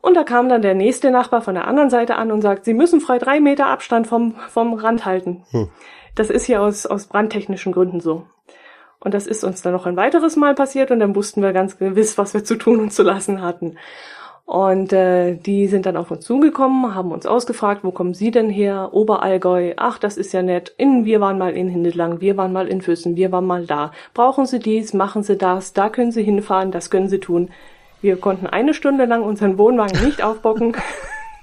Und 0.00 0.14
da 0.14 0.24
kam 0.24 0.48
dann 0.48 0.60
der 0.60 0.74
nächste 0.74 1.10
Nachbar 1.10 1.40
von 1.40 1.54
der 1.54 1.66
anderen 1.68 1.88
Seite 1.88 2.16
an 2.16 2.32
und 2.32 2.42
sagt, 2.42 2.64
Sie 2.64 2.74
müssen 2.74 3.00
frei 3.00 3.18
drei 3.18 3.40
Meter 3.40 3.68
Abstand 3.68 4.06
vom, 4.06 4.34
vom 4.48 4.74
Rand 4.74 5.06
halten. 5.06 5.44
Hm. 5.50 5.70
Das 6.14 6.30
ist 6.30 6.44
hier 6.44 6.60
aus, 6.60 6.84
aus 6.84 7.06
brandtechnischen 7.06 7.72
Gründen 7.72 8.00
so. 8.00 8.26
Und 9.00 9.14
das 9.14 9.26
ist 9.26 9.44
uns 9.44 9.62
dann 9.62 9.72
noch 9.72 9.86
ein 9.86 9.96
weiteres 9.96 10.36
Mal 10.36 10.54
passiert 10.54 10.90
und 10.90 11.00
dann 11.00 11.14
wussten 11.14 11.42
wir 11.42 11.52
ganz 11.52 11.78
gewiss, 11.78 12.18
was 12.18 12.34
wir 12.34 12.44
zu 12.44 12.56
tun 12.56 12.80
und 12.80 12.92
zu 12.92 13.02
lassen 13.02 13.42
hatten. 13.42 13.78
Und 14.46 14.92
äh, 14.92 15.36
die 15.36 15.68
sind 15.68 15.86
dann 15.86 15.96
auf 15.96 16.10
uns 16.10 16.26
zugekommen, 16.26 16.94
haben 16.94 17.12
uns 17.12 17.24
ausgefragt, 17.24 17.82
wo 17.82 17.92
kommen 17.92 18.12
Sie 18.12 18.30
denn 18.30 18.50
her? 18.50 18.90
Oberallgäu, 18.92 19.72
ach, 19.76 19.98
das 19.98 20.18
ist 20.18 20.34
ja 20.34 20.42
nett. 20.42 20.74
In, 20.76 21.06
wir 21.06 21.20
waren 21.20 21.38
mal 21.38 21.54
in 21.54 21.68
Hindelang, 21.68 22.20
wir 22.20 22.36
waren 22.36 22.52
mal 22.52 22.68
in 22.68 22.82
Füssen, 22.82 23.16
wir 23.16 23.32
waren 23.32 23.46
mal 23.46 23.64
da. 23.64 23.92
Brauchen 24.12 24.44
Sie 24.44 24.58
dies, 24.58 24.92
machen 24.92 25.22
Sie 25.22 25.36
das, 25.36 25.72
da 25.72 25.88
können 25.88 26.12
Sie 26.12 26.22
hinfahren, 26.22 26.72
das 26.72 26.90
können 26.90 27.08
Sie 27.08 27.20
tun. 27.20 27.50
Wir 28.02 28.16
konnten 28.16 28.46
eine 28.46 28.74
Stunde 28.74 29.06
lang 29.06 29.22
unseren 29.22 29.56
Wohnwagen 29.56 30.04
nicht 30.04 30.22
aufbocken, 30.22 30.76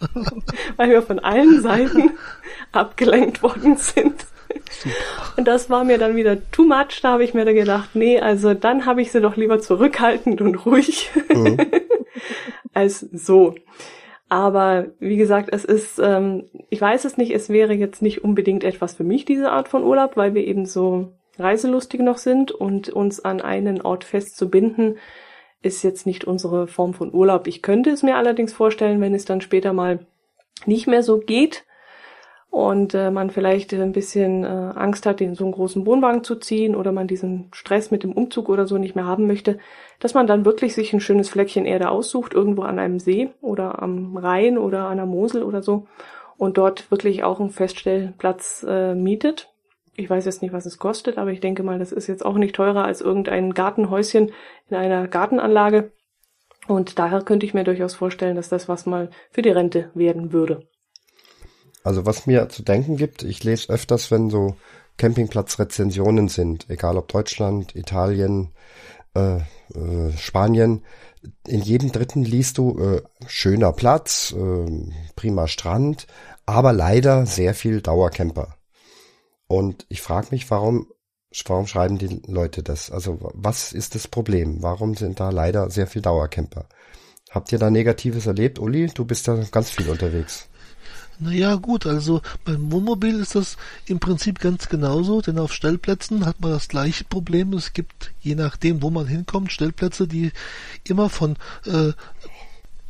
weil 0.78 0.92
wir 0.92 1.02
von 1.02 1.18
allen 1.18 1.60
Seiten 1.62 2.12
abgelenkt 2.72 3.42
worden 3.42 3.78
sind. 3.78 4.28
Und 5.38 5.48
das 5.48 5.72
war 5.72 5.84
mir 5.84 5.98
dann 5.98 6.16
wieder 6.16 6.38
too 6.52 6.66
much. 6.66 7.02
Da 7.02 7.14
habe 7.14 7.24
ich 7.24 7.34
mir 7.34 7.46
da 7.46 7.54
gedacht, 7.54 7.90
nee, 7.96 8.20
also 8.20 8.54
dann 8.54 8.86
habe 8.86 9.02
ich 9.02 9.12
sie 9.12 9.22
doch 9.22 9.38
lieber 9.38 9.60
zurückhaltend 9.60 10.40
und 10.42 10.66
ruhig 10.66 11.10
mhm. 11.34 11.58
als 12.74 13.00
so. 13.00 13.56
Aber 14.30 14.88
wie 15.00 15.18
gesagt, 15.18 15.50
es 15.52 15.66
ist, 15.66 16.00
ähm, 16.00 16.46
ich 16.70 16.80
weiß 16.80 17.04
es 17.04 17.18
nicht, 17.18 17.32
es 17.32 17.50
wäre 17.50 17.74
jetzt 17.74 18.02
nicht 18.02 18.24
unbedingt 18.24 18.64
etwas 18.64 18.96
für 18.96 19.04
mich, 19.04 19.26
diese 19.26 19.52
Art 19.52 19.68
von 19.68 19.84
Urlaub, 19.84 20.16
weil 20.16 20.34
wir 20.34 20.46
eben 20.48 20.66
so 20.66 21.12
reiselustig 21.38 22.02
noch 22.02 22.18
sind 22.18 22.52
und 22.52 22.90
uns 22.90 23.20
an 23.20 23.42
einen 23.42 23.82
Ort 23.82 24.04
festzubinden, 24.04 24.98
ist 25.62 25.84
jetzt 25.84 26.06
nicht 26.06 26.24
unsere 26.24 26.68
Form 26.68 26.94
von 26.94 27.14
Urlaub. 27.14 27.46
Ich 27.48 27.62
könnte 27.62 27.90
es 27.90 28.04
mir 28.04 28.16
allerdings 28.16 28.54
vorstellen, 28.54 29.02
wenn 29.02 29.14
es 29.14 29.26
dann 29.26 29.42
später 29.42 29.74
mal 29.74 30.06
nicht 30.66 30.88
mehr 30.88 31.04
so 31.04 31.20
geht, 31.20 31.66
und 32.52 32.94
äh, 32.94 33.12
man 33.12 33.30
vielleicht 33.30 33.74
ein 33.74 33.94
bisschen 33.94 34.44
äh, 34.44 34.48
Angst 34.48 35.06
hat, 35.06 35.22
in 35.22 35.36
so 35.36 35.46
einen 35.46 35.54
großen 35.54 35.86
Wohnwagen 35.86 36.26
zu 36.26 36.36
ziehen 36.36 36.76
oder 36.76 36.92
man 36.92 37.08
diesen 37.08 37.48
Stress 37.54 37.92
mit 37.92 38.04
dem 38.04 38.12
Umzug 38.12 38.50
oder 38.50 38.68
so 38.68 38.78
nicht 38.78 38.94
mehr 38.94 39.06
haben 39.06 39.26
möchte, 39.26 39.58
dass 40.00 40.14
man 40.14 40.28
dann 40.28 40.44
wirklich 40.44 40.76
sich 40.76 40.92
ein 40.92 41.00
schönes 41.00 41.30
Fleckchen 41.30 41.66
Erde 41.66 41.90
aussucht, 41.90 42.34
irgendwo 42.34 42.64
an 42.64 42.78
einem 42.78 43.00
See 43.00 43.30
oder 43.40 43.82
am 43.82 44.18
Rhein 44.18 44.58
oder 44.58 44.88
an 44.88 44.98
der 44.98 45.06
Mosel 45.06 45.44
oder 45.44 45.64
so 45.64 45.88
und 46.38 46.58
dort 46.58 46.92
wirklich 46.92 47.24
auch 47.24 47.40
einen 47.40 47.52
Feststellplatz 47.52 48.66
äh, 48.68 48.96
mietet. 48.96 49.50
Ich 49.96 50.10
weiß 50.10 50.26
jetzt 50.26 50.42
nicht, 50.42 50.54
was 50.54 50.66
es 50.66 50.78
kostet, 50.78 51.18
aber 51.18 51.32
ich 51.32 51.40
denke 51.40 51.64
mal, 51.64 51.80
das 51.80 51.94
ist 51.94 52.08
jetzt 52.08 52.26
auch 52.26 52.36
nicht 52.36 52.56
teurer 52.56 52.84
als 52.84 53.00
irgendein 53.00 53.54
Gartenhäuschen 53.54 54.32
in 54.70 54.76
einer 54.76 55.08
Gartenanlage. 55.08 55.94
Und 56.68 57.00
daher 57.00 57.22
könnte 57.22 57.46
ich 57.46 57.54
mir 57.54 57.64
durchaus 57.64 57.96
vorstellen, 57.96 58.36
dass 58.36 58.50
das 58.50 58.68
was 58.68 58.86
mal 58.86 59.10
für 59.32 59.42
die 59.42 59.50
Rente 59.50 59.90
werden 59.94 60.34
würde. 60.34 60.68
Also 61.84 62.06
was 62.06 62.28
mir 62.28 62.50
zu 62.50 62.64
denken 62.64 62.98
gibt, 62.98 63.24
ich 63.24 63.44
lese 63.44 63.70
öfters, 63.70 64.12
wenn 64.12 64.30
so 64.30 64.56
Campingplatzrezensionen 64.98 66.28
sind, 66.28 66.70
egal 66.70 66.98
ob 66.98 67.08
Deutschland, 67.08 67.76
Italien, 67.76 68.52
äh, 69.16 69.38
äh, 69.38 70.16
Spanien, 70.18 70.84
in 71.48 71.62
jedem 71.62 71.92
dritten 71.92 72.24
liest 72.24 72.58
du 72.58 72.80
äh, 72.80 73.02
schöner 73.28 73.74
Platz, 73.74 74.34
äh, 74.38 74.92
prima 75.16 75.48
Strand, 75.48 76.08
aber 76.46 76.74
leider 76.74 77.26
sehr 77.26 77.54
viel 77.54 77.82
Dauercamper. 77.82 78.56
Und 79.48 79.86
ich 79.90 80.02
frage 80.02 80.28
mich, 80.32 80.50
warum, 80.50 80.88
warum 81.46 81.68
schreiben 81.68 81.98
die 81.98 82.22
Leute 82.28 82.64
das? 82.64 82.92
Also 82.92 83.18
was 83.34 83.74
ist 83.74 83.96
das 83.96 84.08
Problem? 84.08 84.62
Warum 84.62 84.96
sind 84.96 85.20
da 85.20 85.30
leider 85.30 85.70
sehr 85.70 85.88
viel 85.88 86.02
Dauercamper? 86.02 86.68
Habt 87.30 87.52
ihr 87.52 87.60
da 87.60 87.70
Negatives 87.70 88.26
erlebt? 88.26 88.60
Uli, 88.60 88.88
du 88.88 89.06
bist 89.06 89.28
da 89.28 89.36
ganz 89.52 89.72
viel 89.72 89.90
unterwegs. 89.90 90.48
Naja, 91.24 91.54
gut, 91.54 91.86
also 91.86 92.24
beim 92.46 92.72
Wohnmobil 92.72 93.20
ist 93.20 93.36
das 93.36 93.56
im 93.86 94.00
Prinzip 94.00 94.40
ganz 94.40 94.70
genauso, 94.70 95.22
denn 95.22 95.38
auf 95.38 95.54
Stellplätzen 95.54 96.26
hat 96.26 96.42
man 96.42 96.50
das 96.50 96.68
gleiche 96.68 97.04
Problem. 97.04 97.54
Es 97.54 97.74
gibt, 97.74 98.12
je 98.22 98.34
nachdem, 98.34 98.82
wo 98.82 98.90
man 98.90 99.06
hinkommt, 99.06 99.52
Stellplätze, 99.52 100.08
die 100.08 100.32
immer 100.84 101.10
von 101.10 101.36
äh, 101.68 101.92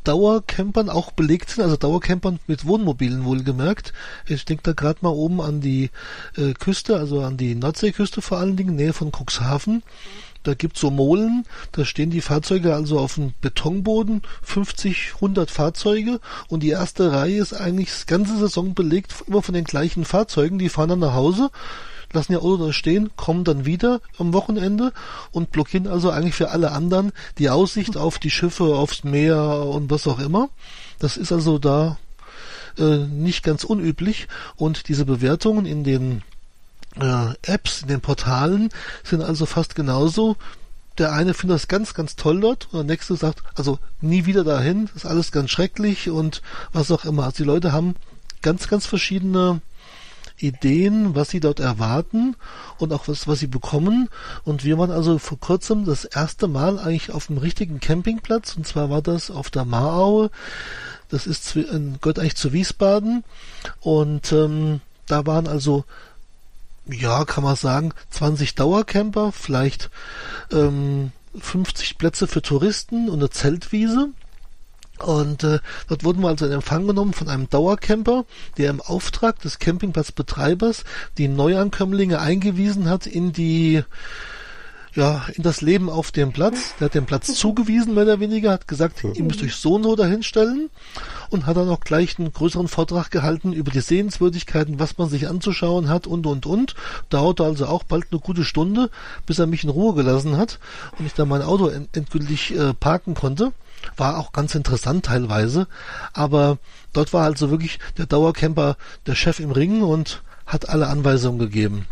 Dauercampern 0.05 0.89
auch 0.89 1.11
belegt 1.11 1.49
sind, 1.49 1.65
also 1.65 1.75
Dauercampern 1.75 2.39
mit 2.47 2.65
Wohnmobilen 2.65 3.25
wohlgemerkt. 3.25 3.91
Ich 4.25 4.45
denke 4.45 4.63
da 4.63 4.71
gerade 4.71 4.99
mal 5.01 5.09
oben 5.09 5.41
an 5.41 5.59
die 5.59 5.89
äh, 6.37 6.53
Küste, 6.53 6.95
also 6.95 7.23
an 7.23 7.35
die 7.35 7.55
Nordseeküste 7.55 8.21
vor 8.21 8.37
allen 8.37 8.55
Dingen, 8.55 8.77
Nähe 8.77 8.93
von 8.93 9.11
Cuxhaven. 9.11 9.83
Da 10.43 10.55
gibt's 10.55 10.81
so 10.81 10.89
Molen, 10.89 11.45
da 11.71 11.85
stehen 11.85 12.09
die 12.09 12.21
Fahrzeuge 12.21 12.73
also 12.73 12.99
auf 12.99 13.15
dem 13.15 13.33
Betonboden, 13.41 14.23
50, 14.41 15.13
100 15.15 15.51
Fahrzeuge 15.51 16.19
und 16.47 16.63
die 16.63 16.69
erste 16.69 17.11
Reihe 17.11 17.41
ist 17.41 17.53
eigentlich 17.53 17.89
das 17.89 18.05
ganze 18.07 18.37
Saison 18.37 18.73
belegt, 18.73 19.13
immer 19.27 19.43
von 19.43 19.53
den 19.53 19.65
gleichen 19.65 20.03
Fahrzeugen, 20.03 20.57
die 20.57 20.69
fahren 20.69 20.89
dann 20.89 20.99
nach 20.99 21.13
Hause, 21.13 21.51
lassen 22.11 22.33
ihr 22.33 22.41
Auto 22.41 22.65
da 22.65 22.73
stehen, 22.73 23.11
kommen 23.15 23.43
dann 23.43 23.65
wieder 23.65 24.01
am 24.17 24.33
Wochenende 24.33 24.93
und 25.31 25.51
blockieren 25.51 25.87
also 25.87 26.09
eigentlich 26.09 26.35
für 26.35 26.49
alle 26.49 26.71
anderen 26.71 27.11
die 27.37 27.49
Aussicht 27.49 27.95
auf 27.95 28.17
die 28.17 28.31
Schiffe, 28.31 28.75
aufs 28.75 29.03
Meer 29.03 29.65
und 29.65 29.89
was 29.91 30.07
auch 30.07 30.19
immer. 30.19 30.49
Das 30.99 31.17
ist 31.17 31.31
also 31.31 31.59
da 31.59 31.97
äh, 32.77 32.97
nicht 32.97 33.43
ganz 33.43 33.63
unüblich 33.63 34.27
und 34.55 34.87
diese 34.87 35.05
Bewertungen 35.05 35.65
in 35.65 35.83
den 35.83 36.23
äh, 36.99 37.33
Apps, 37.43 37.83
in 37.83 37.87
den 37.87 38.01
Portalen 38.01 38.69
sind 39.03 39.21
also 39.21 39.45
fast 39.45 39.75
genauso. 39.75 40.35
Der 40.97 41.13
eine 41.13 41.33
findet 41.33 41.55
das 41.55 41.67
ganz, 41.67 41.93
ganz 41.93 42.15
toll 42.15 42.41
dort 42.41 42.65
und 42.71 42.79
der 42.79 42.83
nächste 42.83 43.15
sagt, 43.15 43.41
also 43.55 43.79
nie 44.01 44.25
wieder 44.25 44.43
dahin, 44.43 44.87
das 44.87 45.03
ist 45.03 45.05
alles 45.05 45.31
ganz 45.31 45.49
schrecklich 45.49 46.09
und 46.09 46.41
was 46.73 46.91
auch 46.91 47.05
immer. 47.05 47.23
Also 47.23 47.37
die 47.37 47.43
Leute 47.43 47.71
haben 47.71 47.95
ganz, 48.41 48.67
ganz 48.67 48.85
verschiedene 48.85 49.61
Ideen, 50.37 51.15
was 51.15 51.29
sie 51.29 51.39
dort 51.39 51.59
erwarten 51.59 52.35
und 52.77 52.93
auch 52.93 53.07
was, 53.07 53.27
was 53.27 53.39
sie 53.39 53.47
bekommen. 53.47 54.09
Und 54.43 54.63
wir 54.63 54.77
waren 54.77 54.91
also 54.91 55.17
vor 55.17 55.39
kurzem 55.39 55.85
das 55.85 56.05
erste 56.05 56.47
Mal 56.47 56.79
eigentlich 56.79 57.11
auf 57.11 57.27
dem 57.27 57.37
richtigen 57.37 57.79
Campingplatz 57.79 58.55
und 58.57 58.67
zwar 58.67 58.89
war 58.89 59.01
das 59.01 59.31
auf 59.31 59.49
der 59.49 59.65
Maraue. 59.65 60.29
Das 61.09 61.27
ist 61.27 61.53
gehört 61.53 62.19
eigentlich 62.19 62.35
zu 62.35 62.53
Wiesbaden 62.53 63.23
und 63.81 64.31
ähm, 64.31 64.81
da 65.07 65.25
waren 65.25 65.47
also 65.47 65.83
ja, 66.91 67.25
kann 67.25 67.43
man 67.43 67.55
sagen, 67.55 67.93
20 68.09 68.55
Dauercamper, 68.55 69.31
vielleicht 69.31 69.89
ähm, 70.51 71.11
50 71.39 71.97
Plätze 71.97 72.27
für 72.27 72.41
Touristen 72.41 73.09
und 73.09 73.19
eine 73.19 73.29
Zeltwiese. 73.29 74.09
Und 74.99 75.43
äh, 75.43 75.59
dort 75.87 76.03
wurden 76.03 76.21
wir 76.21 76.27
also 76.27 76.45
in 76.45 76.51
Empfang 76.51 76.85
genommen 76.85 77.13
von 77.13 77.27
einem 77.27 77.49
Dauercamper, 77.49 78.25
der 78.57 78.69
im 78.69 78.81
Auftrag 78.81 79.39
des 79.41 79.57
Campingplatzbetreibers 79.57 80.83
die 81.17 81.27
Neuankömmlinge 81.27 82.19
eingewiesen 82.19 82.87
hat 82.89 83.07
in 83.07 83.33
die 83.33 83.83
ja, 84.93 85.25
in 85.35 85.43
das 85.43 85.61
Leben 85.61 85.89
auf 85.89 86.11
dem 86.11 86.31
Platz. 86.31 86.75
Der 86.79 86.85
hat 86.85 86.95
den 86.95 87.05
Platz 87.05 87.33
zugewiesen, 87.35 87.93
mehr 87.93 88.03
oder 88.03 88.19
weniger, 88.19 88.51
hat 88.51 88.67
gesagt, 88.67 89.03
ihr 89.03 89.23
müsst 89.23 89.41
euch 89.41 89.55
so 89.55 89.75
und 89.75 89.83
so 89.83 89.95
dahinstellen 89.95 90.69
und 91.29 91.45
hat 91.45 91.57
dann 91.57 91.69
auch 91.69 91.79
gleich 91.79 92.19
einen 92.19 92.33
größeren 92.33 92.67
Vortrag 92.67 93.09
gehalten 93.09 93.53
über 93.53 93.71
die 93.71 93.81
Sehenswürdigkeiten, 93.81 94.79
was 94.79 94.97
man 94.97 95.09
sich 95.09 95.27
anzuschauen 95.27 95.89
hat 95.89 96.07
und, 96.07 96.25
und, 96.27 96.45
und. 96.45 96.75
Dauerte 97.09 97.43
also 97.43 97.67
auch 97.67 97.83
bald 97.83 98.07
eine 98.11 98.19
gute 98.19 98.43
Stunde, 98.43 98.89
bis 99.25 99.39
er 99.39 99.47
mich 99.47 99.63
in 99.63 99.69
Ruhe 99.69 99.93
gelassen 99.93 100.37
hat 100.37 100.59
und 100.97 101.05
ich 101.05 101.13
dann 101.13 101.29
mein 101.29 101.41
Auto 101.41 101.69
endgültig 101.93 102.55
äh, 102.55 102.73
parken 102.73 103.13
konnte. 103.13 103.53
War 103.97 104.19
auch 104.19 104.31
ganz 104.31 104.53
interessant 104.53 105.05
teilweise, 105.05 105.67
aber 106.13 106.59
dort 106.93 107.13
war 107.13 107.23
also 107.23 107.49
wirklich 107.49 107.79
der 107.97 108.05
Dauercamper 108.05 108.77
der 109.07 109.15
Chef 109.15 109.39
im 109.39 109.51
Ring 109.51 109.81
und 109.81 110.21
hat 110.45 110.69
alle 110.69 110.87
Anweisungen 110.87 111.39
gegeben. 111.39 111.87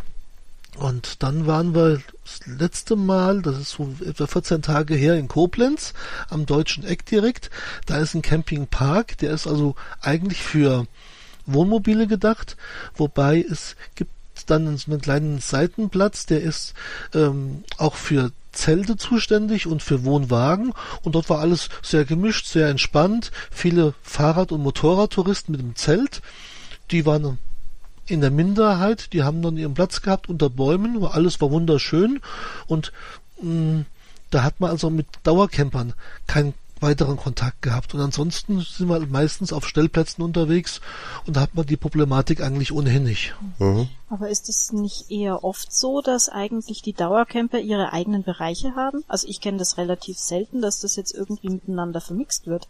Und 0.80 1.24
dann 1.24 1.46
waren 1.46 1.76
wir 1.76 2.02
das 2.24 2.40
letzte 2.46 2.96
Mal, 2.96 3.42
das 3.42 3.58
ist 3.58 3.72
so 3.72 3.94
etwa 4.06 4.28
14 4.28 4.62
Tage 4.62 4.96
her, 4.96 5.16
in 5.16 5.28
Koblenz, 5.28 5.94
am 6.30 6.46
Deutschen 6.46 6.86
Eck 6.86 7.06
direkt. 7.06 7.50
Da 7.86 7.98
ist 7.98 8.14
ein 8.14 8.22
Campingpark, 8.22 9.18
der 9.18 9.32
ist 9.32 9.46
also 9.46 9.76
eigentlich 10.00 10.42
für 10.42 10.88
Wohnmobile 11.46 12.08
gedacht, 12.08 12.56
wobei 12.96 13.42
es 13.42 13.76
gibt 13.96 14.12
dann 14.46 14.78
so 14.78 14.90
einen 14.90 15.02
kleinen 15.02 15.40
Seitenplatz, 15.40 16.26
der 16.26 16.42
ist 16.42 16.74
ähm, 17.14 17.66
auch 17.78 17.96
für 17.96 18.32
Zelte 18.54 18.96
zuständig 18.96 19.68
und 19.68 19.84
für 19.84 20.06
Wohnwagen. 20.06 20.74
Und 21.04 21.16
dort 21.16 21.30
war 21.30 21.40
alles 21.40 21.68
sehr 21.82 22.06
gemischt, 22.06 22.46
sehr 22.46 22.70
entspannt, 22.70 23.32
viele 23.52 23.94
Fahrrad- 24.02 24.54
und 24.54 24.64
Motorradtouristen 24.64 25.52
mit 25.52 25.60
dem 25.60 25.76
Zelt, 25.76 26.22
die 26.90 27.06
waren 27.06 27.38
in 28.12 28.22
der 28.22 28.32
Minderheit, 28.32 29.14
die 29.14 29.24
haben 29.24 29.42
dann 29.42 29.58
ihren 29.58 29.74
Platz 29.74 30.02
gehabt 30.02 30.30
unter 30.30 30.50
Bäumen, 30.50 31.04
alles 31.04 31.40
war 31.42 31.52
wunderschön 31.52 32.20
und 32.68 32.92
mh, 33.42 33.52
mm, 33.52 33.86
da 34.32 34.44
hat 34.44 34.60
man 34.60 34.70
also 34.70 34.90
mit 34.90 35.08
Dauercampern 35.24 35.94
keinen 36.28 36.54
weiteren 36.82 37.18
Kontakt 37.18 37.62
gehabt. 37.62 37.94
Und 37.94 38.02
ansonsten 38.02 38.62
sind 38.62 38.88
wir 38.88 39.00
meistens 39.08 39.54
auf 39.54 39.68
Stellplätzen 39.68 40.24
unterwegs 40.24 40.82
und 41.26 41.36
da 41.36 41.42
hat 41.42 41.56
man 41.56 41.66
die 41.66 41.78
Problematik 41.78 42.42
eigentlich 42.42 42.72
ohnehin 42.72 43.04
nicht. 43.04 43.36
Mhm. 43.58 43.90
Aber 44.10 44.30
ist 44.30 44.50
es 44.50 44.72
nicht 44.72 45.12
eher 45.12 45.44
oft 45.44 45.74
so, 45.74 46.02
dass 46.02 46.30
eigentlich 46.30 46.82
die 46.82 46.94
Dauercamper 46.94 47.60
ihre 47.60 47.94
eigenen 47.94 48.24
Bereiche 48.24 48.76
haben? 48.76 49.04
Also 49.08 49.28
ich 49.28 49.42
kenne 49.42 49.58
das 49.58 49.78
relativ 49.78 50.18
selten, 50.18 50.62
dass 50.62 50.80
das 50.80 50.96
jetzt 50.96 51.14
irgendwie 51.14 51.50
miteinander 51.50 52.02
vermixt 52.02 52.48
wird. 52.48 52.68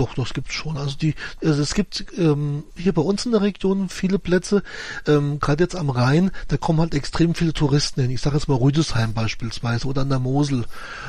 Doch, 0.00 0.14
das 0.14 0.32
gibt's 0.32 0.54
schon. 0.54 0.78
Also 0.78 0.96
die, 0.96 1.14
also 1.44 1.60
es 1.60 1.74
gibt 1.74 2.06
ähm, 2.16 2.64
hier 2.74 2.94
bei 2.94 3.02
uns 3.02 3.26
in 3.26 3.32
der 3.32 3.42
Region 3.42 3.90
viele 3.90 4.18
Plätze, 4.18 4.62
ähm, 5.06 5.38
gerade 5.40 5.62
jetzt 5.62 5.76
am 5.76 5.90
Rhein, 5.90 6.30
da 6.48 6.56
kommen 6.56 6.80
halt 6.80 6.94
extrem 6.94 7.34
viele 7.34 7.52
Touristen 7.52 8.00
hin. 8.00 8.10
Ich 8.10 8.22
sage 8.22 8.36
jetzt 8.36 8.48
mal 8.48 8.54
Rüdesheim 8.54 9.12
beispielsweise 9.12 9.86
oder 9.86 10.00
an 10.00 10.08
der 10.08 10.18
Mosel. 10.18 10.64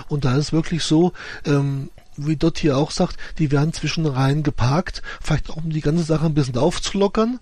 Und 0.10 0.26
da 0.26 0.36
ist 0.36 0.52
wirklich 0.52 0.84
so, 0.84 1.14
ähm, 1.46 1.90
wie 2.18 2.36
dort 2.36 2.58
hier 2.58 2.76
auch 2.76 2.92
sagt, 2.92 3.16
die 3.38 3.50
werden 3.50 3.72
zwischen 3.72 4.06
Reihen 4.06 4.44
geparkt, 4.44 5.02
vielleicht 5.22 5.50
auch 5.50 5.56
um 5.56 5.70
die 5.70 5.80
ganze 5.80 6.04
Sache 6.04 6.26
ein 6.26 6.34
bisschen 6.34 6.58
aufzulockern. 6.58 7.40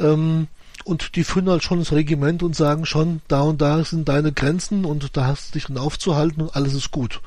Ähm, 0.00 0.48
und 0.82 1.14
die 1.14 1.22
führen 1.22 1.48
halt 1.48 1.62
schon 1.62 1.78
das 1.78 1.92
Regiment 1.92 2.42
und 2.42 2.56
sagen 2.56 2.86
schon, 2.86 3.22
da 3.28 3.42
und 3.42 3.60
da 3.60 3.84
sind 3.84 4.08
deine 4.08 4.32
Grenzen 4.32 4.84
und 4.84 5.16
da 5.16 5.26
hast 5.26 5.50
du 5.50 5.52
dich 5.52 5.66
dann 5.66 5.78
aufzuhalten 5.78 6.42
und 6.42 6.56
alles 6.56 6.74
ist 6.74 6.90
gut. 6.90 7.20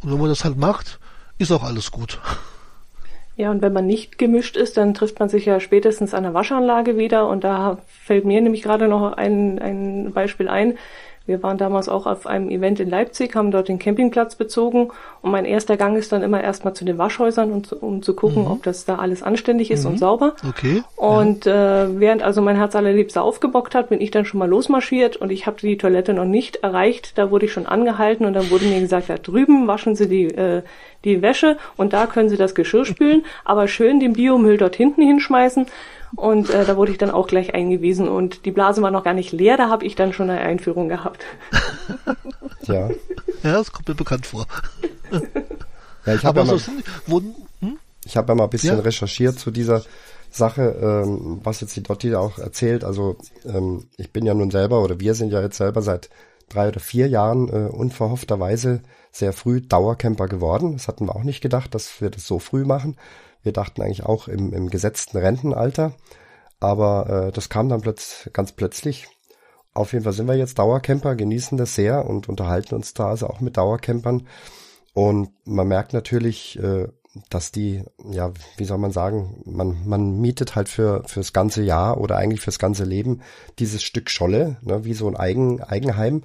Und 0.00 0.12
wenn 0.12 0.18
man 0.20 0.28
das 0.28 0.44
halt 0.44 0.56
macht, 0.56 1.00
ist 1.38 1.50
auch 1.50 1.64
alles 1.64 1.90
gut. 1.90 2.20
Ja, 3.40 3.50
und 3.50 3.62
wenn 3.62 3.72
man 3.72 3.86
nicht 3.86 4.18
gemischt 4.18 4.54
ist, 4.58 4.76
dann 4.76 4.92
trifft 4.92 5.18
man 5.18 5.30
sich 5.30 5.46
ja 5.46 5.60
spätestens 5.60 6.12
an 6.12 6.24
der 6.24 6.34
Waschanlage 6.34 6.98
wieder. 6.98 7.26
Und 7.26 7.42
da 7.42 7.78
fällt 7.86 8.26
mir 8.26 8.38
nämlich 8.42 8.60
gerade 8.60 8.86
noch 8.86 9.14
ein, 9.14 9.58
ein 9.58 10.12
Beispiel 10.12 10.46
ein. 10.46 10.76
Wir 11.30 11.44
waren 11.44 11.58
damals 11.58 11.88
auch 11.88 12.06
auf 12.06 12.26
einem 12.26 12.50
Event 12.50 12.80
in 12.80 12.90
Leipzig, 12.90 13.36
haben 13.36 13.52
dort 13.52 13.68
den 13.68 13.78
Campingplatz 13.78 14.34
bezogen 14.34 14.90
und 15.22 15.30
mein 15.30 15.44
erster 15.44 15.76
Gang 15.76 15.96
ist 15.96 16.10
dann 16.10 16.22
immer 16.22 16.42
erstmal 16.42 16.74
zu 16.74 16.84
den 16.84 16.98
Waschhäusern, 16.98 17.52
und, 17.52 17.72
um 17.72 18.02
zu 18.02 18.14
gucken, 18.14 18.46
mhm. 18.46 18.50
ob 18.50 18.64
das 18.64 18.84
da 18.84 18.96
alles 18.96 19.22
anständig 19.22 19.70
ist 19.70 19.84
mhm. 19.84 19.92
und 19.92 19.98
sauber. 19.98 20.34
Okay. 20.48 20.82
Und 20.96 21.44
ja. 21.44 21.84
äh, 21.84 22.00
während 22.00 22.24
also 22.24 22.42
mein 22.42 22.56
Herz 22.56 22.74
allerliebster 22.74 23.22
aufgebockt 23.22 23.76
hat, 23.76 23.90
bin 23.90 24.00
ich 24.00 24.10
dann 24.10 24.24
schon 24.24 24.40
mal 24.40 24.48
losmarschiert 24.48 25.18
und 25.18 25.30
ich 25.30 25.46
habe 25.46 25.58
die 25.60 25.78
Toilette 25.78 26.14
noch 26.14 26.24
nicht 26.24 26.56
erreicht. 26.56 27.16
Da 27.16 27.30
wurde 27.30 27.46
ich 27.46 27.52
schon 27.52 27.66
angehalten 27.66 28.26
und 28.26 28.32
dann 28.32 28.50
wurde 28.50 28.64
mir 28.64 28.80
gesagt, 28.80 29.08
da 29.08 29.16
drüben 29.16 29.68
waschen 29.68 29.94
Sie 29.94 30.08
die, 30.08 30.24
äh, 30.24 30.62
die 31.04 31.22
Wäsche 31.22 31.58
und 31.76 31.92
da 31.92 32.06
können 32.06 32.28
Sie 32.28 32.38
das 32.38 32.56
Geschirr 32.56 32.84
spülen, 32.84 33.24
aber 33.44 33.68
schön 33.68 34.00
den 34.00 34.14
Biomüll 34.14 34.56
dort 34.56 34.74
hinten 34.74 35.02
hinschmeißen. 35.02 35.66
Und 36.16 36.50
äh, 36.50 36.64
da 36.64 36.76
wurde 36.76 36.92
ich 36.92 36.98
dann 36.98 37.10
auch 37.10 37.26
gleich 37.26 37.54
eingewiesen 37.54 38.08
und 38.08 38.44
die 38.44 38.50
Blase 38.50 38.82
war 38.82 38.90
noch 38.90 39.04
gar 39.04 39.14
nicht 39.14 39.32
leer, 39.32 39.56
da 39.56 39.68
habe 39.68 39.84
ich 39.84 39.94
dann 39.94 40.12
schon 40.12 40.28
eine 40.28 40.40
Einführung 40.40 40.88
gehabt. 40.88 41.24
ja. 42.62 42.88
Ja, 43.42 43.52
das 43.52 43.72
kommt 43.72 43.88
mir 43.88 43.94
bekannt 43.94 44.26
vor. 44.26 44.46
ja, 46.06 46.14
ich 46.14 46.24
habe 46.24 46.40
ja, 46.40 46.46
mal, 46.46 46.58
so 46.58 46.72
hm? 47.60 47.78
ich 48.04 48.16
hab 48.16 48.28
ja 48.28 48.34
mal 48.34 48.44
ein 48.44 48.50
bisschen 48.50 48.76
ja? 48.76 48.82
recherchiert 48.82 49.38
zu 49.38 49.50
dieser 49.50 49.82
Sache, 50.30 50.76
ähm, 50.80 51.40
was 51.42 51.60
jetzt 51.60 51.76
die 51.76 51.82
Dotti 51.82 52.14
auch 52.14 52.38
erzählt. 52.38 52.84
Also 52.84 53.16
ähm, 53.44 53.88
ich 53.96 54.12
bin 54.12 54.26
ja 54.26 54.34
nun 54.34 54.50
selber 54.50 54.82
oder 54.82 55.00
wir 55.00 55.14
sind 55.14 55.32
ja 55.32 55.40
jetzt 55.40 55.56
selber 55.56 55.82
seit 55.82 56.10
drei 56.48 56.68
oder 56.68 56.80
vier 56.80 57.08
Jahren 57.08 57.48
äh, 57.48 57.68
unverhoffterweise 57.68 58.80
sehr 59.12 59.32
früh 59.32 59.60
Dauercamper 59.60 60.28
geworden. 60.28 60.74
Das 60.74 60.88
hatten 60.88 61.06
wir 61.06 61.16
auch 61.16 61.24
nicht 61.24 61.40
gedacht, 61.40 61.74
dass 61.74 62.00
wir 62.00 62.10
das 62.10 62.26
so 62.26 62.38
früh 62.38 62.64
machen. 62.64 62.96
Wir 63.42 63.52
dachten 63.52 63.82
eigentlich 63.82 64.04
auch 64.04 64.28
im, 64.28 64.52
im 64.52 64.70
gesetzten 64.70 65.18
Rentenalter, 65.18 65.94
aber 66.58 67.28
äh, 67.28 67.32
das 67.32 67.48
kam 67.48 67.68
dann 67.68 67.80
plötz 67.80 68.28
ganz 68.32 68.52
plötzlich. 68.52 69.08
Auf 69.72 69.92
jeden 69.92 70.04
Fall 70.04 70.12
sind 70.12 70.26
wir 70.26 70.34
jetzt 70.34 70.58
Dauercamper, 70.58 71.14
genießen 71.14 71.56
das 71.56 71.74
sehr 71.74 72.04
und 72.06 72.28
unterhalten 72.28 72.74
uns 72.74 72.92
da 72.92 73.08
also 73.08 73.28
auch 73.28 73.40
mit 73.40 73.56
Dauercampern. 73.56 74.26
Und 74.92 75.30
man 75.44 75.68
merkt 75.68 75.92
natürlich, 75.92 76.58
äh, 76.58 76.88
dass 77.28 77.52
die, 77.52 77.82
ja, 78.10 78.32
wie 78.56 78.64
soll 78.64 78.78
man 78.78 78.92
sagen, 78.92 79.42
man, 79.44 79.86
man 79.86 80.20
mietet 80.20 80.54
halt 80.54 80.68
für 80.68 81.02
fürs 81.06 81.32
ganze 81.32 81.62
Jahr 81.62 81.98
oder 82.00 82.16
eigentlich 82.16 82.40
fürs 82.40 82.58
ganze 82.58 82.84
Leben 82.84 83.22
dieses 83.58 83.82
Stück 83.82 84.10
Scholle, 84.10 84.58
ne, 84.62 84.84
wie 84.84 84.94
so 84.94 85.08
ein 85.08 85.16
Eigen, 85.16 85.62
Eigenheim, 85.62 86.24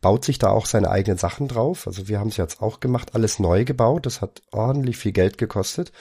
baut 0.00 0.24
sich 0.24 0.38
da 0.38 0.50
auch 0.50 0.66
seine 0.66 0.90
eigenen 0.90 1.18
Sachen 1.18 1.48
drauf. 1.48 1.86
Also 1.86 2.08
wir 2.08 2.18
haben 2.18 2.28
es 2.28 2.36
jetzt 2.36 2.62
auch 2.62 2.80
gemacht, 2.80 3.14
alles 3.14 3.38
neu 3.38 3.64
gebaut. 3.64 4.06
Das 4.06 4.20
hat 4.20 4.42
ordentlich 4.50 4.96
viel 4.96 5.12
Geld 5.12 5.38
gekostet. 5.38 5.92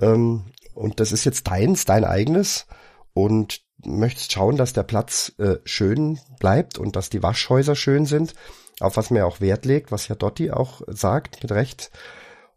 Ähm, 0.00 0.46
und 0.74 1.00
das 1.00 1.12
ist 1.12 1.24
jetzt 1.24 1.46
deins, 1.48 1.84
dein 1.84 2.04
eigenes. 2.04 2.66
Und 3.12 3.60
möchtest 3.84 4.32
schauen, 4.32 4.56
dass 4.56 4.72
der 4.72 4.82
Platz 4.82 5.32
äh, 5.38 5.56
schön 5.64 6.18
bleibt 6.38 6.78
und 6.78 6.96
dass 6.96 7.10
die 7.10 7.22
Waschhäuser 7.22 7.74
schön 7.74 8.06
sind, 8.06 8.34
auf 8.78 8.96
was 8.96 9.10
mir 9.10 9.26
auch 9.26 9.40
Wert 9.40 9.64
legt, 9.64 9.92
was 9.92 10.08
ja 10.08 10.14
Dotti 10.14 10.50
auch 10.50 10.82
sagt, 10.86 11.42
mit 11.42 11.52
Recht. 11.52 11.90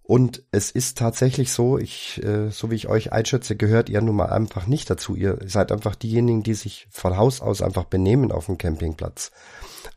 Und 0.05 0.43
es 0.51 0.69
ist 0.69 0.97
tatsächlich 0.97 1.53
so, 1.53 1.77
ich, 1.77 2.21
äh, 2.23 2.49
so 2.49 2.69
wie 2.69 2.75
ich 2.75 2.89
euch 2.89 3.13
einschätze, 3.13 3.55
gehört 3.55 3.87
ihr 3.89 4.01
nun 4.01 4.17
mal 4.17 4.25
einfach 4.25 4.67
nicht 4.67 4.89
dazu. 4.89 5.15
Ihr 5.15 5.39
seid 5.45 5.71
einfach 5.71 5.95
diejenigen, 5.95 6.43
die 6.43 6.55
sich 6.55 6.87
von 6.91 7.15
Haus 7.15 7.39
aus 7.39 7.61
einfach 7.61 7.85
benehmen 7.85 8.33
auf 8.33 8.47
dem 8.47 8.57
Campingplatz. 8.57 9.31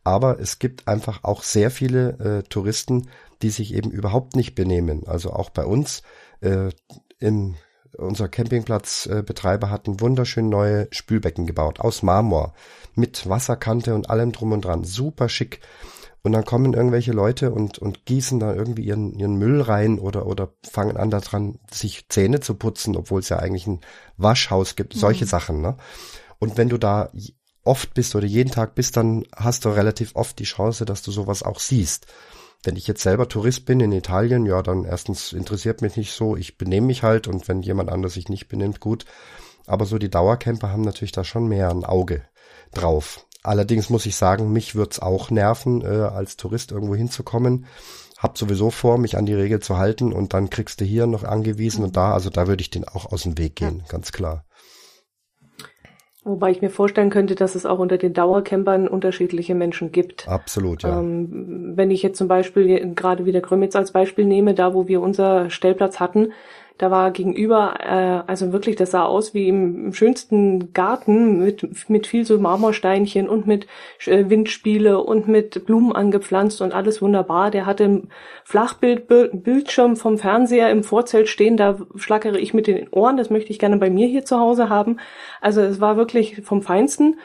Aber 0.05 0.39
es 0.39 0.61
gibt 0.61 0.87
einfach 0.87 1.25
auch 1.25 1.43
sehr 1.43 1.73
viele 1.73 2.11
äh, 2.21 2.43
Touristen, 2.49 3.09
die 3.43 3.51
sich 3.51 3.75
eben 3.75 3.91
überhaupt 3.91 4.37
nicht 4.37 4.55
benehmen. 4.55 5.09
Also 5.09 5.33
auch 5.33 5.51
bei 5.51 5.65
uns 5.65 6.03
äh, 6.41 6.71
im 7.19 7.57
unser 7.99 8.29
Campingplatzbetreiber 8.29 9.71
hat 9.71 9.87
ein 9.87 10.01
wunderschön 10.01 10.49
neue 10.49 10.89
Spülbecken 10.91 11.47
gebaut 11.47 11.81
aus 11.81 12.03
Marmor 12.03 12.53
mit 12.95 13.29
Wasserkante 13.29 13.95
und 13.95 14.11
allem 14.11 14.33
drum 14.33 14.53
und 14.53 14.65
dran, 14.65 14.85
super 14.85 15.29
schick. 15.29 15.61
Und 16.23 16.33
dann 16.33 16.45
kommen 16.45 16.75
irgendwelche 16.75 17.13
Leute 17.13 17.53
und, 17.53 17.79
und 17.79 18.05
gießen 18.05 18.41
da 18.41 18.53
irgendwie 18.53 18.83
ihren, 18.83 19.15
ihren 19.15 19.37
Müll 19.37 19.61
rein 19.61 19.99
oder, 20.01 20.27
oder 20.27 20.53
fangen 20.69 20.97
an 20.97 21.11
daran, 21.11 21.61
sich 21.71 22.09
Zähne 22.09 22.41
zu 22.41 22.55
putzen, 22.55 22.97
obwohl 22.97 23.21
es 23.21 23.29
ja 23.29 23.39
eigentlich 23.39 23.67
ein 23.69 23.81
Waschhaus 24.17 24.75
gibt, 24.75 24.95
solche 24.95 25.25
mhm. 25.25 25.29
Sachen, 25.29 25.63
ne? 25.63 25.77
Und 26.39 26.59
wenn 26.59 26.69
du 26.69 26.79
da 26.79 27.11
oft 27.63 27.95
bist 27.95 28.15
oder 28.15 28.27
jeden 28.27 28.51
Tag 28.51 28.75
bist, 28.75 28.97
dann 28.97 29.25
hast 29.35 29.65
du 29.65 29.69
relativ 29.69 30.17
oft 30.17 30.39
die 30.39 30.45
Chance, 30.45 30.85
dass 30.85 31.03
du 31.03 31.13
sowas 31.13 31.43
auch 31.43 31.61
siehst. 31.61 32.07
Wenn 32.67 32.75
ich 32.75 32.89
jetzt 32.89 33.03
selber 33.03 33.29
Tourist 33.29 33.65
bin 33.65 33.79
in 33.79 33.93
Italien, 33.93 34.45
ja, 34.45 34.61
dann 34.61 34.85
erstens 34.85 35.33
interessiert 35.33 35.83
mich 35.83 35.97
nicht 35.97 36.13
so, 36.13 36.37
ich 36.37 36.59
benehme 36.59 36.89
mich 36.89 37.05
halt 37.05 37.29
und 37.29 37.47
wenn 37.47 37.63
jemand 37.63 37.91
anders 37.91 38.15
sich 38.15 38.29
nicht 38.29 38.49
benimmt, 38.49 38.81
gut. 38.81 39.05
Aber 39.69 39.87
so 39.87 39.99
die 39.99 40.11
Dauercamper 40.11 40.71
haben 40.71 40.83
natürlich 40.83 41.13
da 41.13 41.23
schon 41.23 41.47
mehr 41.47 41.71
ein 41.71 41.85
Auge 41.85 42.23
drauf. 42.75 43.25
Allerdings 43.45 43.89
muss 43.89 44.05
ich 44.05 44.17
sagen, 44.17 44.53
mich 44.53 44.75
wird's 44.75 44.99
auch 44.99 45.31
nerven, 45.31 45.83
äh, 45.83 45.87
als 45.87 46.37
Tourist 46.37 46.73
irgendwo 46.73 46.97
hinzukommen. 46.97 47.67
Hab 48.19 48.37
sowieso 48.37 48.71
vor, 48.71 48.99
mich 48.99 49.17
an 49.17 49.27
die 49.27 49.35
Regel 49.35 49.61
zu 49.61 49.77
halten 49.77 50.13
und 50.13 50.35
dann 50.35 50.51
kriegst 50.51 50.81
du 50.81 50.85
hier 50.85 51.07
noch 51.07 51.23
angewiesen 51.23 51.85
und 51.85 51.97
da, 51.97 52.15
also 52.15 52.31
da 52.31 52.49
würde 52.49 52.63
ich 52.63 52.71
den 52.71 52.89
auch 52.89 53.13
aus 53.13 53.23
dem 53.23 53.39
Weg 53.39 53.55
gehen, 53.55 53.85
ganz 53.87 54.11
klar. 54.11 54.45
Wobei 56.27 56.51
ich 56.51 56.61
mir 56.61 56.71
vorstellen 56.71 57.11
könnte, 57.11 57.37
dass 57.37 57.55
es 57.55 57.65
auch 57.65 57.79
unter 57.79 57.99
den 57.99 58.13
Dauercampern 58.13 58.89
unterschiedliche 58.89 59.55
Menschen 59.55 59.93
gibt. 59.93 60.27
Absolut, 60.27 60.83
ja. 60.83 60.99
Ähm, 60.99 61.75
wenn 61.77 61.93
ich 61.93 62.03
jetzt 62.03 62.19
zum 62.19 62.27
Beispiel 62.27 62.95
gerade 62.97 63.27
wieder 63.27 63.41
Grömitz 63.41 63.77
als 63.77 63.93
Beispiel 63.93 64.25
nehme, 64.25 64.53
da 64.53 64.75
wo 64.75 64.89
wir 64.89 65.01
unser 65.03 65.51
Stellplatz 65.51 66.01
hatten, 66.01 66.33
da 66.79 66.91
war 66.91 67.11
gegenüber, 67.11 67.75
äh, 67.81 68.31
also 68.31 68.53
wirklich, 68.53 68.77
das 68.77 68.91
sah 68.91 69.05
aus 69.05 69.33
wie 69.33 69.49
im, 69.49 69.87
im 69.87 69.93
schönsten 69.95 70.73
Garten 70.75 71.39
mit, 71.39 71.89
mit 71.89 72.07
viel 72.07 72.27
so 72.27 72.39
Marmorsteinchen 72.39 73.29
und 73.29 73.47
mit 73.47 73.67
äh, 74.05 74.29
Windspiele 74.29 75.03
und 75.03 75.27
mit 75.27 75.65
Blumen 75.65 75.93
angepflanzt 75.93 76.61
und 76.61 76.75
alles 76.75 77.01
wunderbar. 77.01 77.51
Der 77.51 77.65
hatte 77.65 77.85
ein 77.85 78.09
Flachbildbildschirm 78.45 79.97
vom 79.97 80.19
Fernseher 80.19 80.71
im 80.71 80.85
Vorzelt 80.85 81.29
stehen, 81.29 81.57
da 81.57 81.79
schlackere 81.95 82.39
ich 82.39 82.53
mit 82.53 82.67
den 82.67 82.89
Ohren, 82.91 83.17
das 83.17 83.31
möchte 83.31 83.51
ich 83.51 83.59
gerne 83.59 83.79
bei 83.79 83.89
mir 83.89 84.07
hier 84.07 84.25
zu 84.25 84.39
Hause 84.39 84.69
haben. 84.69 84.99
Also 85.41 85.63
es 85.63 85.81
war 85.81 85.97
wirklich 85.97 86.43
vom 86.45 86.63
Feinsten. 86.63 87.19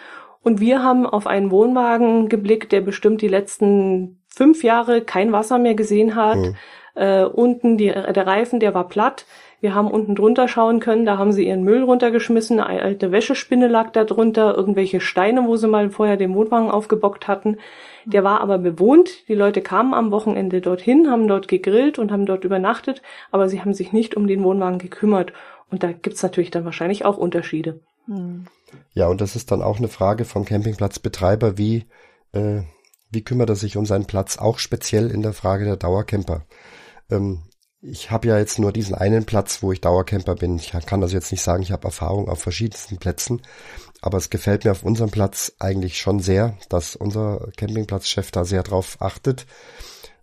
Und 0.44 0.60
wir 0.60 0.82
haben 0.82 1.06
auf 1.06 1.28
einen 1.28 1.52
Wohnwagen 1.52 2.28
geblickt, 2.28 2.72
der 2.72 2.82
bestimmt 2.82 3.22
die 3.22 3.28
letzten 3.28 4.24
fünf 4.28 4.64
Jahre 4.64 5.02
kein 5.02 5.32
Wasser 5.32 5.60
mehr 5.60 5.76
gesehen 5.76 6.16
hat. 6.16 6.38
Mhm 6.38 6.56
äh, 6.96 7.24
unten 7.24 7.78
die, 7.78 7.88
der 7.88 8.28
Reifen, 8.28 8.60
der 8.60 8.74
war 8.74 8.88
platt. 8.88 9.26
Wir 9.62 9.76
haben 9.76 9.92
unten 9.92 10.16
drunter 10.16 10.48
schauen 10.48 10.80
können, 10.80 11.06
da 11.06 11.20
haben 11.20 11.32
sie 11.32 11.48
ihren 11.48 11.64
Müll 11.64 11.84
runtergeschmissen, 11.84 12.60
eine 12.60 12.82
alte 12.82 13.12
Wäschespinne 13.12 13.68
lag 13.68 13.92
da 13.92 14.06
drunter, 14.06 14.58
irgendwelche 14.58 15.00
Steine, 15.00 15.46
wo 15.46 15.56
sie 15.56 15.68
mal 15.68 15.92
vorher 15.92 16.18
den 16.18 16.34
Wohnwagen 16.34 16.72
aufgebockt 16.72 17.28
hatten. 17.28 17.58
Der 18.06 18.24
war 18.24 18.42
aber 18.42 18.58
bewohnt. 18.58 19.28
Die 19.28 19.36
Leute 19.36 19.62
kamen 19.62 19.94
am 19.94 20.12
Wochenende 20.12 20.62
dorthin, 20.62 21.12
haben 21.12 21.28
dort 21.28 21.48
gegrillt 21.48 22.00
und 22.00 22.12
haben 22.12 22.26
dort 22.26 22.44
übernachtet, 22.44 23.04
aber 23.30 23.48
sie 23.48 23.62
haben 23.62 23.76
sich 23.76 23.94
nicht 23.94 24.16
um 24.16 24.26
den 24.26 24.44
Wohnwagen 24.44 24.80
gekümmert. 24.80 25.34
Und 25.70 25.84
da 25.84 25.92
gibt's 25.92 26.24
natürlich 26.24 26.50
dann 26.50 26.66
wahrscheinlich 26.66 27.06
auch 27.06 27.18
Unterschiede. 27.18 27.80
Hm. 28.08 28.46
Ja, 28.94 29.08
und 29.08 29.22
das 29.22 29.36
ist 29.36 29.52
dann 29.52 29.62
auch 29.62 29.78
eine 29.78 29.88
Frage 29.88 30.26
vom 30.26 30.46
Campingplatzbetreiber, 30.46 31.58
wie, 31.58 31.86
äh, 32.34 32.62
wie 33.10 33.24
kümmert 33.24 33.50
er 33.50 33.56
sich 33.56 33.78
um 33.78 33.86
seinen 33.86 34.06
Platz, 34.06 34.38
auch 34.38 34.60
speziell 34.60 35.12
in 35.12 35.22
der 35.22 35.34
Frage 35.34 35.66
der 35.66 35.78
Dauercamper. 35.78 36.46
Ähm, 37.12 37.44
ich 37.82 38.12
habe 38.12 38.28
ja 38.28 38.38
jetzt 38.38 38.60
nur 38.60 38.72
diesen 38.72 38.94
einen 38.94 39.26
Platz, 39.26 39.64
wo 39.64 39.72
ich 39.72 39.82
Dauercamper 39.82 40.36
bin. 40.36 40.58
Ich 40.58 40.72
kann 40.86 41.02
also 41.02 41.16
jetzt 41.16 41.32
nicht 41.32 41.42
sagen, 41.42 41.64
ich 41.64 41.72
habe 41.72 41.86
Erfahrung 41.86 42.30
auf 42.30 42.40
verschiedensten 42.40 42.98
Plätzen, 42.98 43.42
aber 44.02 44.18
es 44.20 44.30
gefällt 44.30 44.66
mir 44.66 44.72
auf 44.72 44.84
unserem 44.84 45.10
Platz 45.10 45.54
eigentlich 45.60 45.98
schon 45.98 46.20
sehr, 46.20 46.58
dass 46.70 46.96
unser 46.96 47.50
Campingplatzchef 47.58 48.30
da 48.32 48.46
sehr 48.46 48.62
drauf 48.62 48.98
achtet, 49.00 49.48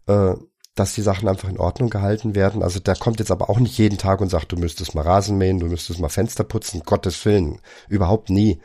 äh, 0.06 0.34
dass 0.76 0.94
die 0.94 1.02
Sachen 1.02 1.28
einfach 1.28 1.48
in 1.48 1.58
Ordnung 1.58 1.90
gehalten 1.90 2.36
werden. 2.36 2.62
Also 2.62 2.78
der 2.78 2.94
kommt 2.94 3.18
jetzt 3.18 3.32
aber 3.32 3.50
auch 3.50 3.58
nicht 3.58 3.76
jeden 3.76 3.98
Tag 3.98 4.20
und 4.20 4.28
sagt, 4.28 4.52
du 4.52 4.56
müsstest 4.56 4.94
mal 4.94 5.02
Rasen 5.02 5.36
mähen, 5.36 5.58
du 5.58 5.66
müsstest 5.66 5.98
mal 5.98 6.08
Fenster 6.08 6.44
putzen, 6.44 6.82
Gottes 6.86 7.24
Willen, 7.24 7.60
überhaupt 7.88 8.30
nie. 8.30 8.60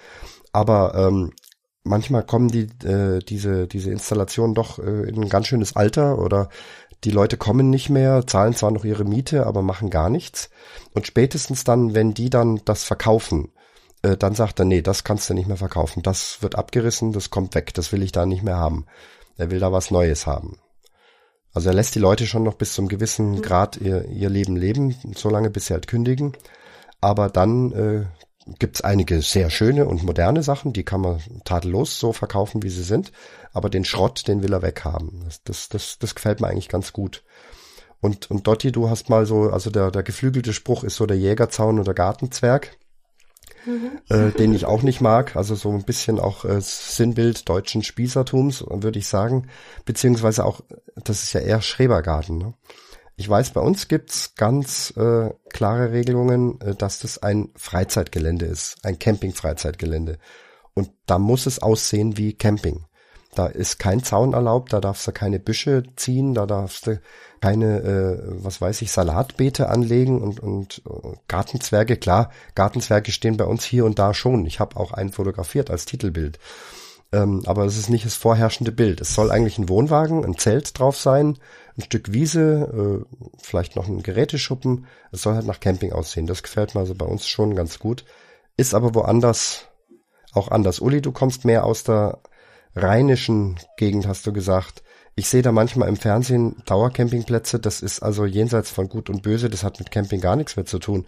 Aber 0.52 0.94
ähm, 0.94 1.32
manchmal 1.84 2.24
kommen 2.24 2.50
die 2.50 2.70
äh, 2.88 3.20
diese 3.20 3.68
diese 3.68 3.92
Installationen 3.92 4.56
doch 4.56 4.80
äh, 4.80 5.10
in 5.10 5.22
ein 5.22 5.30
ganz 5.30 5.48
schönes 5.48 5.76
Alter 5.76 6.20
oder 6.20 6.50
die 7.04 7.12
Leute 7.12 7.38
kommen 7.38 7.70
nicht 7.70 7.90
mehr, 7.90 8.26
zahlen 8.26 8.56
zwar 8.56 8.72
noch 8.72 8.86
ihre 8.86 9.04
Miete, 9.04 9.46
aber 9.46 9.62
machen 9.62 9.90
gar 9.90 10.10
nichts. 10.10 10.50
Und 10.94 11.08
spätestens 11.08 11.64
dann, 11.64 11.94
wenn 11.94 12.14
die 12.14 12.30
dann 12.30 12.62
das 12.66 12.84
verkaufen, 12.84 13.52
äh, 14.04 14.18
dann 14.18 14.36
sagt 14.36 14.60
er, 14.60 14.66
nee, 14.66 14.82
das 14.82 15.04
kannst 15.04 15.30
du 15.30 15.34
nicht 15.34 15.48
mehr 15.48 15.58
verkaufen. 15.58 16.04
Das 16.04 16.42
wird 16.42 16.56
abgerissen, 16.56 17.12
das 17.12 17.30
kommt 17.30 17.56
weg, 17.56 17.74
das 17.74 17.92
will 17.92 18.04
ich 18.04 18.12
da 18.12 18.26
nicht 18.26 18.44
mehr 18.44 18.58
haben. 18.58 18.86
Er 19.38 19.52
will 19.52 19.60
da 19.60 19.72
was 19.72 19.92
Neues 19.92 20.28
haben. 20.28 20.58
Also 21.54 21.70
er 21.70 21.76
lässt 21.76 21.96
die 21.96 22.00
Leute 22.00 22.26
schon 22.26 22.44
noch 22.44 22.56
bis 22.56 22.74
zum 22.74 22.88
gewissen 22.88 23.42
Grad 23.42 23.78
ihr, 23.78 24.06
ihr 24.06 24.30
Leben 24.30 24.56
leben, 24.56 24.96
solange 25.16 25.50
bis 25.50 25.68
sie 25.68 25.74
halt 25.74 25.88
kündigen. 25.88 26.34
Aber 27.00 27.30
dann 27.30 27.72
äh, 27.74 28.06
gibt's 28.60 28.82
einige 28.82 29.22
sehr 29.22 29.50
schöne 29.50 29.86
und 29.86 30.04
moderne 30.04 30.42
Sachen, 30.42 30.74
die 30.74 30.84
kann 30.84 31.02
man 31.02 31.22
tadellos 31.44 32.00
so 32.00 32.12
verkaufen, 32.12 32.64
wie 32.64 32.70
sie 32.70 32.84
sind. 32.84 33.12
Aber 33.54 33.70
den 33.70 33.86
Schrott, 33.86 34.28
den 34.28 34.44
will 34.44 34.54
er 34.54 34.62
weghaben. 34.62 35.22
Das, 35.26 35.44
das, 35.44 35.70
das, 35.70 36.00
das 36.00 36.16
gefällt 36.16 36.42
mir 36.42 36.48
eigentlich 36.48 36.70
ganz 36.70 36.92
gut. 36.92 37.24
Und, 38.02 38.30
und 38.30 38.48
Dotti, 38.48 38.72
du 38.72 38.90
hast 38.90 39.10
mal 39.10 39.26
so, 39.26 39.44
also 39.50 39.70
der, 39.70 39.92
der 39.92 40.04
geflügelte 40.04 40.52
Spruch 40.52 40.84
ist 40.84 40.98
so 40.98 41.06
der 41.06 41.18
Jägerzaun 41.18 41.80
oder 41.80 41.94
Gartenzwerg 41.94 42.78
äh, 44.10 44.32
den 44.32 44.54
ich 44.54 44.66
auch 44.66 44.82
nicht 44.82 45.02
mag. 45.02 45.36
Also 45.36 45.56
so 45.56 45.72
ein 45.72 45.84
bisschen 45.84 46.20
auch 46.20 46.46
äh, 46.46 46.60
Sinnbild 46.60 47.48
deutschen 47.50 47.84
Spießertums, 47.84 48.66
würde 48.68 49.00
ich 49.00 49.08
sagen. 49.08 49.48
Beziehungsweise 49.86 50.46
auch, 50.46 50.62
das 50.96 51.24
ist 51.24 51.34
ja 51.34 51.42
eher 51.42 51.62
Schrebergarten. 51.62 52.38
Ne? 52.38 52.54
Ich 53.16 53.30
weiß, 53.30 53.52
bei 53.52 53.62
uns 53.62 53.88
gibt's 53.88 54.36
ganz 54.36 54.94
äh, 54.98 55.30
klare 55.50 55.92
Regelungen, 55.92 56.60
äh, 56.62 56.76
dass 56.76 57.00
das 57.00 57.22
ein 57.22 57.50
Freizeitgelände 57.56 58.46
ist, 58.46 58.78
ein 58.84 59.00
Camping-Freizeitgelände. 59.00 60.18
Und 60.74 60.92
da 61.06 61.20
muss 61.20 61.46
es 61.46 61.60
aussehen 61.60 62.18
wie 62.18 62.34
Camping. 62.34 62.86
Da 63.36 63.48
ist 63.48 63.80
kein 63.80 64.04
Zaun 64.04 64.34
erlaubt, 64.34 64.74
da 64.74 64.80
darfst 64.80 65.08
du 65.08 65.12
keine 65.12 65.40
Büsche 65.40 65.84
ziehen, 65.96 66.34
da 66.34 66.46
darfst 66.46 66.88
du 66.88 67.00
keine, 67.42 67.80
äh, 67.82 68.20
was 68.44 68.62
weiß 68.62 68.82
ich, 68.82 68.92
Salatbeete 68.92 69.70
anlegen 69.70 70.22
und, 70.22 70.40
und 70.40 70.82
äh, 70.88 71.18
Gartenzwerge. 71.28 71.98
Klar, 71.98 72.32
Gartenzwerge 72.56 73.12
stehen 73.12 73.38
bei 73.38 73.46
uns 73.46 73.66
hier 73.66 73.86
und 73.86 74.00
da 74.00 74.14
schon. 74.14 74.46
Ich 74.46 74.60
habe 74.60 74.78
auch 74.78 74.92
einen 74.92 75.12
fotografiert 75.12 75.70
als 75.70 75.86
Titelbild. 75.86 76.40
Ähm, 77.12 77.44
aber 77.46 77.66
es 77.66 77.78
ist 77.78 77.90
nicht 77.90 78.06
das 78.06 78.16
vorherrschende 78.16 78.72
Bild. 78.72 79.02
Es 79.02 79.14
soll 79.14 79.30
eigentlich 79.30 79.58
ein 79.58 79.70
Wohnwagen, 79.70 80.26
ein 80.26 80.38
Zelt 80.38 80.80
drauf 80.80 80.98
sein, 80.98 81.38
ein 81.78 81.84
Stück 81.84 82.12
Wiese, 82.12 83.04
äh, 83.04 83.28
vielleicht 83.42 83.76
noch 83.76 83.88
ein 83.88 84.04
Geräteschuppen. 84.04 84.88
Es 85.12 85.22
soll 85.22 85.36
halt 85.36 85.46
nach 85.46 85.60
Camping 85.60 85.92
aussehen. 85.92 86.28
Das 86.28 86.44
gefällt 86.44 86.74
mir 86.76 86.82
also 86.82 86.96
bei 86.96 87.06
uns 87.06 87.28
schon 87.28 87.56
ganz 87.56 87.78
gut. 87.78 88.06
Ist 88.58 88.74
aber 88.74 88.96
woanders 88.96 89.68
auch 90.34 90.48
anders. 90.50 90.80
Uli, 90.80 91.02
du 91.02 91.12
kommst 91.12 91.46
mehr 91.46 91.66
aus 91.66 91.84
der 91.84 92.20
rheinischen 92.76 93.58
Gegend, 93.78 94.08
hast 94.08 94.26
du 94.26 94.34
gesagt. 94.34 94.84
Ich 95.16 95.28
sehe 95.30 95.44
da 95.44 95.52
manchmal 95.52 95.90
im 95.90 95.96
Fernsehen 95.96 96.56
Dauercampingplätze, 96.66 97.60
das 97.60 97.82
ist 97.82 98.02
also 98.02 98.26
jenseits 98.26 98.72
von 98.72 98.90
Gut 98.90 99.10
und 99.10 99.22
Böse, 99.22 99.50
das 99.50 99.64
hat 99.64 99.80
mit 99.80 99.92
Camping 99.92 100.22
gar 100.22 100.36
nichts 100.36 100.56
mehr 100.56 100.66
zu 100.66 100.80
tun. 100.80 101.06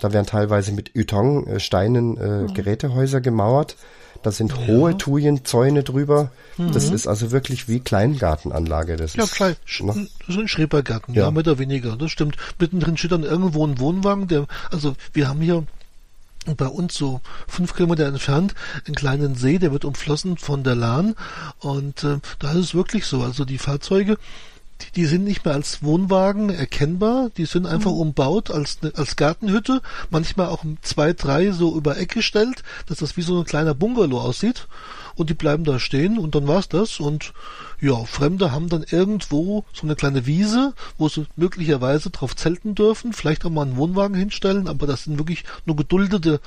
Da 0.00 0.12
werden 0.12 0.26
teilweise 0.26 0.72
mit 0.72 0.96
Ytong, 0.96 1.46
äh, 1.46 1.60
Steinen, 1.60 2.16
äh, 2.16 2.42
mhm. 2.42 2.54
Gerätehäuser 2.54 3.20
gemauert. 3.20 3.76
Da 4.24 4.32
sind 4.32 4.52
ja. 4.52 4.66
hohe 4.66 4.96
Thujenzäune 4.96 5.84
drüber. 5.84 6.32
Mhm. 6.56 6.72
Das 6.72 6.90
ist 6.90 7.06
also 7.06 7.30
wirklich 7.30 7.68
wie 7.68 7.80
Kleingartenanlage. 7.80 8.96
Das 8.96 9.14
ja, 9.14 9.24
ist, 9.24 9.34
klein. 9.34 9.54
Ne? 9.80 10.08
So 10.26 10.40
ein 10.40 10.48
Schrebergarten, 10.48 11.14
ja. 11.14 11.24
ja, 11.24 11.30
mehr 11.30 11.40
oder 11.40 11.58
weniger. 11.58 11.96
Das 11.96 12.10
stimmt. 12.10 12.36
Mittendrin 12.58 12.96
steht 12.96 13.12
dann 13.12 13.22
irgendwo 13.22 13.66
ein 13.66 13.78
Wohnwagen, 13.78 14.26
der, 14.26 14.46
also 14.70 14.94
wir 15.12 15.28
haben 15.28 15.40
hier 15.40 15.64
bei 16.56 16.66
uns 16.66 16.94
so 16.94 17.20
fünf 17.48 17.74
Kilometer 17.74 18.06
entfernt 18.06 18.54
einen 18.86 18.94
kleinen 18.94 19.34
See, 19.34 19.58
der 19.58 19.72
wird 19.72 19.84
umflossen 19.84 20.36
von 20.36 20.62
der 20.62 20.74
Lahn 20.74 21.14
und 21.60 22.04
äh, 22.04 22.18
da 22.38 22.52
ist 22.52 22.58
es 22.58 22.74
wirklich 22.74 23.06
so. 23.06 23.22
Also 23.22 23.44
die 23.44 23.58
Fahrzeuge, 23.58 24.18
die, 24.80 24.92
die 24.96 25.06
sind 25.06 25.24
nicht 25.24 25.44
mehr 25.44 25.54
als 25.54 25.82
Wohnwagen 25.82 26.50
erkennbar, 26.50 27.30
die 27.36 27.46
sind 27.46 27.66
einfach 27.66 27.92
mhm. 27.92 27.98
umbaut 28.00 28.50
als 28.50 28.82
ne, 28.82 28.92
als 28.94 29.16
Gartenhütte, 29.16 29.80
manchmal 30.10 30.48
auch 30.48 30.64
zwei, 30.82 31.12
drei 31.12 31.50
so 31.52 31.76
über 31.76 31.96
Eck 31.96 32.12
gestellt, 32.12 32.62
dass 32.86 32.98
das 32.98 33.16
wie 33.16 33.22
so 33.22 33.38
ein 33.38 33.44
kleiner 33.44 33.74
Bungalow 33.74 34.20
aussieht 34.20 34.66
und 35.16 35.30
die 35.30 35.34
bleiben 35.34 35.64
da 35.64 35.78
stehen 35.78 36.18
und 36.18 36.34
dann 36.34 36.46
war's 36.48 36.68
das 36.68 37.00
und 37.00 37.32
ja, 37.80 38.04
Fremde 38.04 38.52
haben 38.52 38.68
dann 38.68 38.84
irgendwo 38.88 39.64
so 39.72 39.82
eine 39.82 39.96
kleine 39.96 40.26
Wiese, 40.26 40.74
wo 40.98 41.08
sie 41.08 41.26
möglicherweise 41.36 42.10
drauf 42.10 42.34
zelten 42.36 42.74
dürfen, 42.74 43.12
vielleicht 43.12 43.44
auch 43.44 43.50
mal 43.50 43.62
einen 43.62 43.76
Wohnwagen 43.76 44.16
hinstellen, 44.16 44.68
aber 44.68 44.86
das 44.86 45.04
sind 45.04 45.18
wirklich 45.18 45.44
nur 45.66 45.76
geduldete 45.76 46.40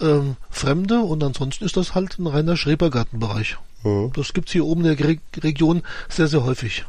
ähm, 0.00 0.36
Fremde 0.50 1.00
und 1.00 1.22
ansonsten 1.22 1.64
ist 1.64 1.76
das 1.76 1.94
halt 1.94 2.18
ein 2.18 2.26
reiner 2.26 2.56
Schrebergartenbereich. 2.56 3.56
Mhm. 3.82 4.12
Das 4.14 4.32
gibt's 4.32 4.52
hier 4.52 4.66
oben 4.66 4.84
in 4.84 4.96
der 4.96 5.08
Re 5.08 5.16
Region 5.38 5.82
sehr, 6.08 6.28
sehr 6.28 6.44
häufig. 6.44 6.84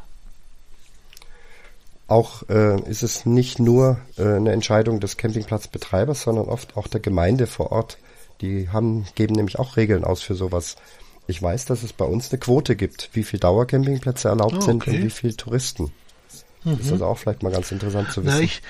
Auch 2.07 2.43
äh, 2.49 2.81
ist 2.89 3.03
es 3.03 3.25
nicht 3.25 3.59
nur 3.59 3.97
äh, 4.17 4.23
eine 4.23 4.53
Entscheidung 4.53 5.01
des 5.01 5.17
Campingplatzbetreibers, 5.17 6.21
sondern 6.21 6.45
oft 6.45 6.77
auch 6.77 6.87
der 6.87 7.01
Gemeinde 7.01 7.47
vor 7.47 7.71
Ort. 7.71 7.97
Die 8.41 8.69
haben, 8.69 9.05
geben 9.15 9.35
nämlich 9.35 9.59
auch 9.59 9.77
Regeln 9.77 10.03
aus 10.03 10.21
für 10.21 10.35
sowas. 10.35 10.75
Ich 11.27 11.41
weiß, 11.41 11.65
dass 11.65 11.83
es 11.83 11.93
bei 11.93 12.05
uns 12.05 12.31
eine 12.31 12.39
Quote 12.39 12.75
gibt, 12.75 13.09
wie 13.13 13.23
viel 13.23 13.39
Dauercampingplätze 13.39 14.29
erlaubt 14.29 14.53
oh, 14.53 14.57
okay. 14.57 14.65
sind 14.65 14.87
und 14.87 15.03
wie 15.03 15.09
viel 15.09 15.33
Touristen. 15.33 15.91
Mhm. 16.63 16.77
Das 16.77 16.79
ist 16.81 16.91
also 16.91 17.05
auch 17.05 17.17
vielleicht 17.17 17.43
mal 17.43 17.51
ganz 17.51 17.71
interessant 17.71 18.11
zu 18.11 18.23
wissen. 18.23 18.37
Na, 18.37 18.41
ich, 18.41 18.61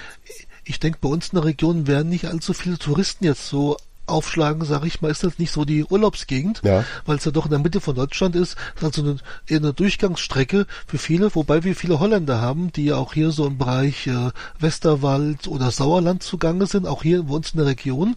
ich 0.64 0.80
denke, 0.80 1.00
bei 1.02 1.10
uns 1.10 1.30
in 1.30 1.36
der 1.36 1.46
Region 1.46 1.88
werden 1.88 2.10
nicht 2.10 2.26
allzu 2.26 2.54
viele 2.54 2.78
Touristen 2.78 3.26
jetzt 3.26 3.48
so 3.48 3.78
aufschlagen, 4.08 4.66
sage 4.66 4.88
ich 4.88 5.02
mal, 5.02 5.12
ist 5.12 5.24
das 5.24 5.38
nicht 5.38 5.52
so 5.52 5.66
die 5.66 5.84
Urlaubsgegend, 5.84 6.62
ja. 6.64 6.84
weil 7.06 7.18
es 7.18 7.26
ja 7.26 7.32
doch 7.32 7.46
in 7.46 7.52
der 7.52 7.60
Mitte 7.60 7.82
von 7.82 7.96
Deutschland 7.96 8.36
ist, 8.36 8.56
also 8.82 9.02
eine, 9.02 9.18
eine 9.50 9.74
Durchgangsstrecke 9.74 10.66
für 10.88 10.98
viele, 10.98 11.34
wobei 11.36 11.64
wir 11.64 11.76
viele 11.76 12.00
Holländer 12.00 12.42
haben, 12.42 12.72
die 12.72 12.86
ja 12.86 12.96
auch 12.96 13.14
hier 13.14 13.32
so 13.32 13.46
im 13.46 13.58
Bereich 13.58 14.08
äh, 14.08 14.32
Westerwald 14.60 15.48
oder 15.48 15.72
Sauerland 15.72 16.24
zugange 16.24 16.66
sind, 16.66 16.88
auch 16.88 17.04
hier 17.04 17.24
bei 17.24 17.34
uns 17.34 17.52
in 17.52 17.58
der 17.58 17.68
Region. 17.68 18.16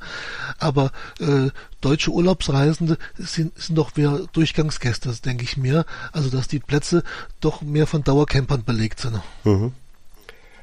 Aber 0.58 0.92
äh, 1.18 1.50
deutsche 1.80 2.10
Urlaubsreisende 2.10 2.98
sind, 3.16 3.58
sind 3.58 3.76
doch 3.76 3.96
mehr 3.96 4.20
Durchgangsgäste, 4.32 5.12
denke 5.24 5.44
ich 5.44 5.56
mir. 5.56 5.84
Also 6.12 6.30
dass 6.30 6.48
die 6.48 6.60
Plätze 6.60 7.02
doch 7.40 7.62
mehr 7.62 7.86
von 7.86 8.04
Dauercampern 8.04 8.64
belegt 8.64 9.00
sind. 9.00 9.20
Mhm. 9.44 9.72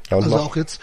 Ja, 0.09 0.17
also 0.17 0.37
auch 0.37 0.55
jetzt 0.55 0.79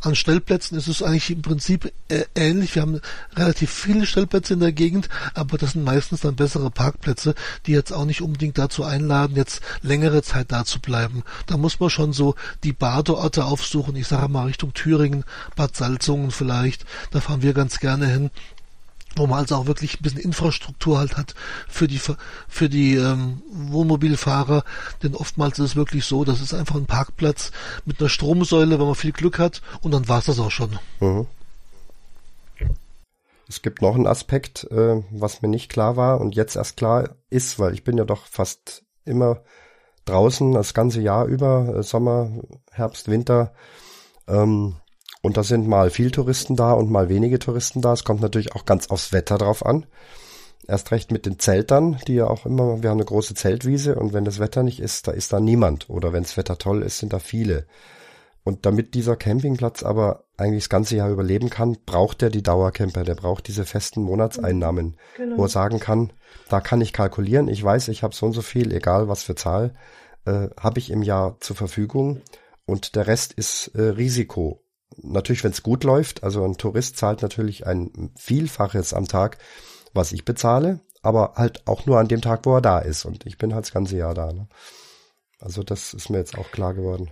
an 0.00 0.14
Stellplätzen 0.14 0.76
ist 0.78 0.88
es 0.88 1.02
eigentlich 1.02 1.30
im 1.30 1.42
Prinzip 1.42 1.92
äh, 2.08 2.24
ähnlich. 2.34 2.74
Wir 2.74 2.82
haben 2.82 3.00
relativ 3.36 3.70
viele 3.70 4.06
Stellplätze 4.06 4.54
in 4.54 4.60
der 4.60 4.72
Gegend, 4.72 5.08
aber 5.34 5.58
das 5.58 5.72
sind 5.72 5.84
meistens 5.84 6.20
dann 6.20 6.36
bessere 6.36 6.70
Parkplätze, 6.70 7.34
die 7.66 7.72
jetzt 7.72 7.92
auch 7.92 8.04
nicht 8.04 8.22
unbedingt 8.22 8.58
dazu 8.58 8.84
einladen, 8.84 9.36
jetzt 9.36 9.60
längere 9.82 10.22
Zeit 10.22 10.52
da 10.52 10.64
zu 10.64 10.80
bleiben. 10.80 11.22
Da 11.46 11.56
muss 11.56 11.80
man 11.80 11.90
schon 11.90 12.12
so 12.12 12.34
die 12.64 12.72
Badeorte 12.72 13.44
aufsuchen. 13.44 13.96
Ich 13.96 14.08
sage 14.08 14.28
mal 14.28 14.46
Richtung 14.46 14.72
Thüringen, 14.72 15.24
Bad 15.56 15.76
Salzungen 15.76 16.30
vielleicht. 16.30 16.84
Da 17.10 17.20
fahren 17.20 17.42
wir 17.42 17.52
ganz 17.52 17.80
gerne 17.80 18.06
hin 18.06 18.30
wo 19.16 19.26
man 19.26 19.40
also 19.40 19.56
auch 19.56 19.66
wirklich 19.66 19.98
ein 19.98 20.02
bisschen 20.02 20.20
Infrastruktur 20.20 20.98
halt 20.98 21.16
hat 21.16 21.34
für 21.68 21.88
die 21.88 22.00
für 22.48 22.68
die 22.68 22.94
ähm, 22.94 23.42
Wohnmobilfahrer, 23.50 24.64
denn 25.02 25.14
oftmals 25.14 25.58
ist 25.58 25.70
es 25.70 25.76
wirklich 25.76 26.04
so, 26.04 26.24
das 26.24 26.40
ist 26.40 26.54
einfach 26.54 26.76
ein 26.76 26.86
Parkplatz 26.86 27.50
mit 27.84 28.00
einer 28.00 28.08
Stromsäule, 28.08 28.78
wenn 28.78 28.86
man 28.86 28.94
viel 28.94 29.12
Glück 29.12 29.38
hat 29.38 29.62
und 29.80 29.92
dann 29.92 30.08
war's 30.08 30.26
das 30.26 30.38
auch 30.38 30.50
schon. 30.50 30.78
Mhm. 31.00 31.26
Es 33.48 33.62
gibt 33.62 33.82
noch 33.82 33.96
einen 33.96 34.06
Aspekt, 34.06 34.64
äh, 34.70 35.02
was 35.10 35.42
mir 35.42 35.48
nicht 35.48 35.72
klar 35.72 35.96
war 35.96 36.20
und 36.20 36.36
jetzt 36.36 36.54
erst 36.54 36.76
klar 36.76 37.16
ist, 37.30 37.58
weil 37.58 37.74
ich 37.74 37.82
bin 37.82 37.98
ja 37.98 38.04
doch 38.04 38.26
fast 38.26 38.84
immer 39.04 39.42
draußen 40.04 40.52
das 40.52 40.72
ganze 40.72 41.00
Jahr 41.00 41.26
über, 41.26 41.74
äh, 41.76 41.82
Sommer, 41.82 42.30
Herbst, 42.70 43.08
Winter. 43.08 43.52
Ähm, 44.28 44.76
und 45.22 45.36
da 45.36 45.42
sind 45.42 45.68
mal 45.68 45.90
viel 45.90 46.10
Touristen 46.10 46.56
da 46.56 46.72
und 46.72 46.90
mal 46.90 47.08
wenige 47.08 47.38
Touristen 47.38 47.82
da. 47.82 47.92
Es 47.92 48.04
kommt 48.04 48.22
natürlich 48.22 48.54
auch 48.54 48.64
ganz 48.64 48.88
aufs 48.88 49.12
Wetter 49.12 49.38
drauf 49.38 49.64
an. 49.64 49.86
Erst 50.66 50.92
recht 50.92 51.10
mit 51.10 51.26
den 51.26 51.38
Zeltern, 51.38 51.98
die 52.06 52.14
ja 52.14 52.26
auch 52.26 52.46
immer, 52.46 52.82
wir 52.82 52.90
haben 52.90 52.98
eine 52.98 53.04
große 53.04 53.34
Zeltwiese 53.34 53.96
und 53.96 54.12
wenn 54.12 54.24
das 54.24 54.38
Wetter 54.38 54.62
nicht 54.62 54.80
ist, 54.80 55.08
da 55.08 55.12
ist 55.12 55.32
da 55.32 55.40
niemand. 55.40 55.90
Oder 55.90 56.12
wenn 56.12 56.22
das 56.22 56.36
Wetter 56.36 56.58
toll 56.58 56.82
ist, 56.82 56.98
sind 56.98 57.12
da 57.12 57.18
viele. 57.18 57.66
Und 58.44 58.64
damit 58.64 58.94
dieser 58.94 59.16
Campingplatz 59.16 59.82
aber 59.82 60.24
eigentlich 60.38 60.64
das 60.64 60.70
ganze 60.70 60.96
Jahr 60.96 61.10
überleben 61.10 61.50
kann, 61.50 61.76
braucht 61.84 62.22
er 62.22 62.30
die 62.30 62.42
Dauercamper, 62.42 63.04
der 63.04 63.14
braucht 63.14 63.48
diese 63.48 63.66
festen 63.66 64.02
Monatseinnahmen, 64.02 64.96
genau. 65.16 65.36
wo 65.36 65.42
er 65.42 65.48
sagen 65.48 65.78
kann, 65.78 66.12
da 66.48 66.60
kann 66.60 66.80
ich 66.80 66.94
kalkulieren, 66.94 67.48
ich 67.48 67.62
weiß, 67.62 67.88
ich 67.88 68.02
habe 68.02 68.14
so 68.14 68.26
und 68.26 68.32
so 68.32 68.40
viel, 68.40 68.72
egal 68.72 69.08
was 69.08 69.22
für 69.22 69.34
Zahl, 69.34 69.74
äh, 70.24 70.48
habe 70.58 70.78
ich 70.78 70.90
im 70.90 71.02
Jahr 71.02 71.36
zur 71.40 71.56
Verfügung 71.56 72.22
und 72.64 72.96
der 72.96 73.06
Rest 73.06 73.34
ist 73.34 73.68
äh, 73.74 73.82
Risiko 73.82 74.62
natürlich, 74.96 75.44
wenn 75.44 75.52
es 75.52 75.62
gut 75.62 75.84
läuft, 75.84 76.22
also 76.24 76.44
ein 76.44 76.56
Tourist 76.56 76.96
zahlt 76.96 77.22
natürlich 77.22 77.66
ein 77.66 78.12
Vielfaches 78.16 78.94
am 78.94 79.06
Tag, 79.06 79.38
was 79.94 80.12
ich 80.12 80.24
bezahle, 80.24 80.80
aber 81.02 81.34
halt 81.36 81.66
auch 81.66 81.86
nur 81.86 81.98
an 81.98 82.08
dem 82.08 82.20
Tag, 82.20 82.40
wo 82.44 82.54
er 82.54 82.60
da 82.60 82.78
ist. 82.78 83.04
Und 83.04 83.26
ich 83.26 83.38
bin 83.38 83.54
halt 83.54 83.64
das 83.64 83.72
ganze 83.72 83.96
Jahr 83.96 84.14
da. 84.14 84.32
Ne? 84.32 84.48
Also 85.40 85.62
das 85.62 85.94
ist 85.94 86.10
mir 86.10 86.18
jetzt 86.18 86.36
auch 86.36 86.50
klar 86.50 86.74
geworden. 86.74 87.10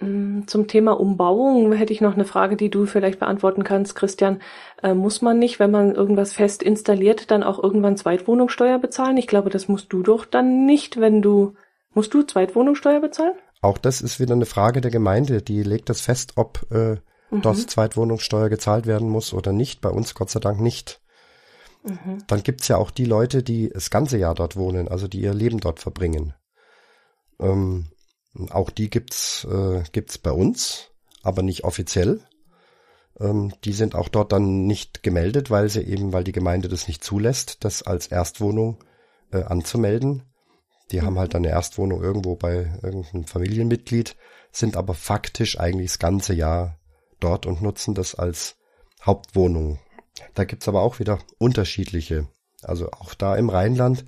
Mm, 0.00 0.42
zum 0.46 0.68
Thema 0.68 0.92
Umbauung 0.92 1.72
hätte 1.72 1.92
ich 1.92 2.00
noch 2.00 2.14
eine 2.14 2.24
Frage, 2.24 2.56
die 2.56 2.70
du 2.70 2.86
vielleicht 2.86 3.18
beantworten 3.18 3.64
kannst, 3.64 3.94
Christian. 3.94 4.40
Äh, 4.82 4.94
muss 4.94 5.22
man 5.22 5.38
nicht, 5.38 5.58
wenn 5.58 5.70
man 5.70 5.94
irgendwas 5.94 6.32
fest 6.32 6.62
installiert, 6.62 7.30
dann 7.30 7.42
auch 7.42 7.62
irgendwann 7.62 7.96
Zweitwohnungssteuer 7.96 8.78
bezahlen? 8.78 9.16
Ich 9.16 9.26
glaube, 9.26 9.50
das 9.50 9.68
musst 9.68 9.92
du 9.92 10.02
doch 10.02 10.24
dann 10.24 10.66
nicht, 10.66 11.00
wenn 11.00 11.22
du. 11.22 11.54
Musst 11.94 12.14
du 12.14 12.22
Zweitwohnungssteuer 12.22 13.00
bezahlen? 13.00 13.32
Auch 13.60 13.78
das 13.78 14.02
ist 14.02 14.20
wieder 14.20 14.34
eine 14.34 14.46
Frage 14.46 14.80
der 14.80 14.90
Gemeinde. 14.90 15.42
Die 15.42 15.62
legt 15.62 15.88
das 15.88 16.00
fest, 16.00 16.34
ob 16.36 16.70
äh, 16.70 16.98
mhm. 17.30 17.42
dort 17.42 17.58
Zweitwohnungssteuer 17.58 18.48
gezahlt 18.48 18.86
werden 18.86 19.08
muss 19.08 19.32
oder 19.32 19.52
nicht. 19.52 19.80
Bei 19.80 19.90
uns 19.90 20.14
Gott 20.14 20.30
sei 20.30 20.40
Dank 20.40 20.60
nicht. 20.60 21.00
Mhm. 21.84 22.24
Dann 22.26 22.42
gibt's 22.42 22.68
ja 22.68 22.76
auch 22.76 22.90
die 22.90 23.04
Leute, 23.04 23.42
die 23.42 23.68
das 23.68 23.90
ganze 23.90 24.18
Jahr 24.18 24.34
dort 24.34 24.56
wohnen, 24.56 24.88
also 24.88 25.08
die 25.08 25.20
ihr 25.20 25.34
Leben 25.34 25.60
dort 25.60 25.80
verbringen. 25.80 26.34
Ähm, 27.40 27.86
Auch 28.50 28.70
die 28.70 28.90
gibt's 28.90 29.44
äh, 29.44 29.82
gibt's 29.92 30.18
bei 30.18 30.32
uns, 30.32 30.90
aber 31.22 31.42
nicht 31.42 31.64
offiziell. 31.64 32.20
Ähm, 33.20 33.52
die 33.64 33.72
sind 33.72 33.94
auch 33.94 34.08
dort 34.08 34.32
dann 34.32 34.66
nicht 34.66 35.02
gemeldet, 35.02 35.50
weil 35.50 35.68
sie 35.68 35.82
eben, 35.82 36.12
weil 36.12 36.24
die 36.24 36.32
Gemeinde 36.32 36.68
das 36.68 36.88
nicht 36.88 37.02
zulässt, 37.02 37.64
das 37.64 37.82
als 37.82 38.08
Erstwohnung 38.08 38.84
äh, 39.32 39.42
anzumelden. 39.42 40.22
Die 40.90 41.02
haben 41.02 41.18
halt 41.18 41.34
eine 41.34 41.48
Erstwohnung 41.48 42.02
irgendwo 42.02 42.36
bei 42.36 42.78
irgendeinem 42.82 43.24
Familienmitglied, 43.24 44.16
sind 44.52 44.76
aber 44.76 44.94
faktisch 44.94 45.58
eigentlich 45.60 45.90
das 45.92 45.98
ganze 45.98 46.32
Jahr 46.32 46.77
dort 47.20 47.46
und 47.46 47.62
nutzen 47.62 47.94
das 47.94 48.14
als 48.14 48.56
Hauptwohnung. 49.04 49.78
Da 50.34 50.44
gibt's 50.44 50.68
aber 50.68 50.82
auch 50.82 50.98
wieder 50.98 51.18
unterschiedliche. 51.38 52.28
Also 52.62 52.90
auch 52.90 53.14
da 53.14 53.36
im 53.36 53.50
Rheinland 53.50 54.04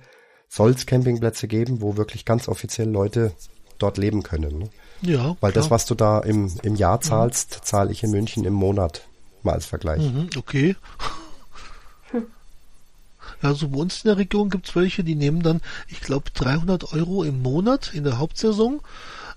soll 0.49 0.71
es 0.71 0.85
Campingplätze 0.85 1.47
geben, 1.47 1.81
wo 1.81 1.95
wirklich 1.95 2.25
ganz 2.25 2.47
offiziell 2.47 2.89
Leute 2.89 3.33
dort 3.79 3.97
leben 3.97 4.23
können. 4.23 4.59
Ne? 4.59 4.69
Ja. 5.01 5.37
Weil 5.39 5.51
klar. 5.51 5.63
das, 5.63 5.71
was 5.71 5.85
du 5.85 5.95
da 5.95 6.19
im, 6.19 6.51
im 6.63 6.75
Jahr 6.75 7.01
zahlst, 7.01 7.61
zahle 7.63 7.91
ich 7.91 8.03
in 8.03 8.11
München 8.11 8.45
im 8.45 8.53
Monat. 8.53 9.07
Mal 9.43 9.53
als 9.53 9.65
Vergleich. 9.65 10.01
Mhm, 10.01 10.29
okay. 10.37 10.75
Ja, 13.41 13.53
so 13.55 13.69
bei 13.69 13.77
uns 13.77 14.03
in 14.03 14.09
der 14.09 14.17
Region 14.17 14.49
gibt's 14.49 14.75
welche, 14.75 15.03
die 15.03 15.15
nehmen 15.15 15.41
dann, 15.41 15.61
ich 15.87 16.01
glaube, 16.01 16.29
300 16.33 16.93
Euro 16.93 17.23
im 17.23 17.41
Monat 17.41 17.91
in 17.93 18.03
der 18.03 18.19
Hauptsaison. 18.19 18.81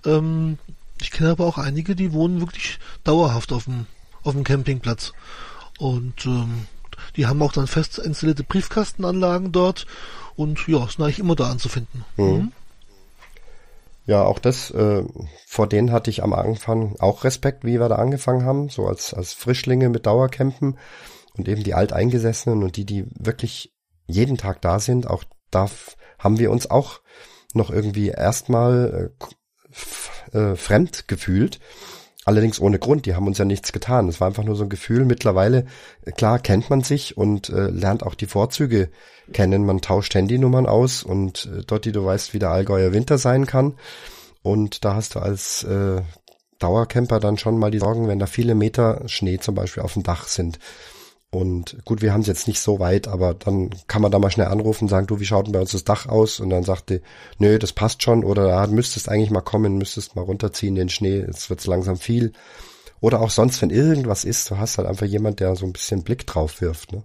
Ähm, 0.05 0.59
ich 1.01 1.11
kenne 1.11 1.31
aber 1.31 1.45
auch 1.45 1.57
einige, 1.57 1.95
die 1.95 2.13
wohnen 2.13 2.39
wirklich 2.39 2.79
dauerhaft 3.03 3.51
auf 3.51 3.65
dem, 3.65 3.85
auf 4.23 4.33
dem 4.33 4.43
Campingplatz. 4.43 5.13
Und 5.77 6.25
ähm, 6.25 6.67
die 7.15 7.27
haben 7.27 7.41
auch 7.41 7.51
dann 7.51 7.67
fest 7.67 7.97
installierte 7.99 8.43
Briefkastenanlagen 8.43 9.51
dort. 9.51 9.85
Und 10.35 10.67
ja, 10.67 10.85
ist 10.85 10.99
eigentlich 10.99 11.19
immer 11.19 11.35
da 11.35 11.49
anzufinden. 11.49 12.05
Mhm. 12.17 12.51
Ja, 14.05 14.23
auch 14.23 14.37
das, 14.37 14.69
äh, 14.71 15.03
vor 15.47 15.67
denen 15.67 15.91
hatte 15.91 16.11
ich 16.11 16.21
am 16.23 16.33
Anfang 16.33 16.95
auch 16.99 17.23
Respekt, 17.23 17.63
wie 17.63 17.79
wir 17.79 17.89
da 17.89 17.95
angefangen 17.95 18.45
haben, 18.45 18.69
so 18.69 18.85
als, 18.87 19.13
als 19.13 19.33
Frischlinge 19.33 19.89
mit 19.89 20.05
Dauercampen 20.05 20.77
und 21.33 21.47
eben 21.47 21.63
die 21.63 21.73
Alteingesessenen 21.73 22.61
und 22.63 22.75
die, 22.77 22.85
die 22.85 23.05
wirklich 23.17 23.73
jeden 24.05 24.37
Tag 24.37 24.61
da 24.61 24.79
sind, 24.79 25.07
auch 25.07 25.23
da 25.49 25.69
haben 26.19 26.37
wir 26.37 26.51
uns 26.51 26.69
auch 26.69 27.01
noch 27.53 27.71
irgendwie 27.71 28.09
erstmal 28.09 29.11
äh, 29.21 29.25
äh, 30.35 30.55
fremd 30.55 31.07
gefühlt. 31.07 31.59
Allerdings 32.25 32.59
ohne 32.59 32.79
Grund, 32.79 33.05
die 33.05 33.13
haben 33.13 33.27
uns 33.27 33.37
ja 33.37 33.45
nichts 33.45 33.71
getan. 33.71 34.07
Es 34.09 34.19
war 34.19 34.27
einfach 34.27 34.43
nur 34.43 34.55
so 34.55 34.63
ein 34.63 34.69
Gefühl. 34.69 35.05
Mittlerweile, 35.05 35.65
äh, 36.05 36.11
klar, 36.11 36.39
kennt 36.39 36.69
man 36.69 36.81
sich 36.81 37.17
und 37.17 37.49
äh, 37.49 37.67
lernt 37.67 38.03
auch 38.03 38.15
die 38.15 38.25
Vorzüge 38.25 38.89
kennen. 39.31 39.65
Man 39.65 39.81
tauscht 39.81 40.15
Handynummern 40.15 40.65
aus 40.65 41.03
und 41.03 41.45
äh, 41.45 41.61
dort, 41.65 41.85
die 41.85 41.91
du 41.91 42.03
weißt, 42.03 42.33
wie 42.33 42.39
der 42.39 42.49
Allgäuer 42.49 42.93
Winter 42.93 43.19
sein 43.19 43.45
kann. 43.45 43.75
Und 44.41 44.85
da 44.85 44.95
hast 44.95 45.15
du 45.15 45.19
als 45.19 45.63
äh, 45.63 46.01
Dauercamper 46.59 47.19
dann 47.19 47.37
schon 47.37 47.59
mal 47.59 47.71
die 47.71 47.79
Sorgen, 47.79 48.07
wenn 48.07 48.19
da 48.19 48.25
viele 48.25 48.55
Meter 48.55 49.03
Schnee 49.07 49.37
zum 49.39 49.53
Beispiel 49.53 49.83
auf 49.83 49.93
dem 49.93 50.03
Dach 50.03 50.27
sind. 50.27 50.59
Und 51.35 51.77
gut, 51.83 52.01
wir 52.01 52.13
haben 52.13 52.21
es 52.21 52.27
jetzt 52.27 52.47
nicht 52.47 52.61
so 52.61 52.79
weit, 52.79 53.09
aber 53.09 53.33
dann 53.33 53.69
kann 53.87 54.01
man 54.01 54.09
da 54.09 54.19
mal 54.19 54.31
schnell 54.31 54.47
anrufen 54.47 54.85
und 54.85 54.89
sagen, 54.89 55.05
du, 55.05 55.19
wie 55.19 55.25
schaut 55.25 55.47
denn 55.47 55.51
bei 55.51 55.59
uns 55.59 55.73
das 55.73 55.83
Dach 55.83 56.07
aus? 56.07 56.39
Und 56.39 56.49
dann 56.49 56.63
sagte, 56.63 57.01
nö, 57.39 57.59
das 57.59 57.73
passt 57.73 58.03
schon. 58.03 58.23
Oder 58.23 58.47
ja, 58.47 58.65
du 58.65 58.73
müsstest 58.73 59.09
eigentlich 59.09 59.31
mal 59.31 59.41
kommen, 59.41 59.77
müsstest 59.77 60.15
mal 60.15 60.21
runterziehen 60.21 60.75
den 60.75 60.87
Schnee, 60.87 61.19
jetzt 61.19 61.49
wird's 61.49 61.67
langsam 61.67 61.97
viel. 61.97 62.31
Oder 63.01 63.19
auch 63.19 63.31
sonst, 63.31 63.61
wenn 63.61 63.69
irgendwas 63.69 64.23
ist, 64.23 64.49
du 64.49 64.57
hast 64.57 64.77
halt 64.77 64.87
einfach 64.87 65.05
jemand, 65.05 65.41
der 65.41 65.57
so 65.57 65.65
ein 65.65 65.73
bisschen 65.73 66.03
Blick 66.03 66.25
drauf 66.25 66.61
wirft. 66.61 66.93
Ne? 66.93 67.03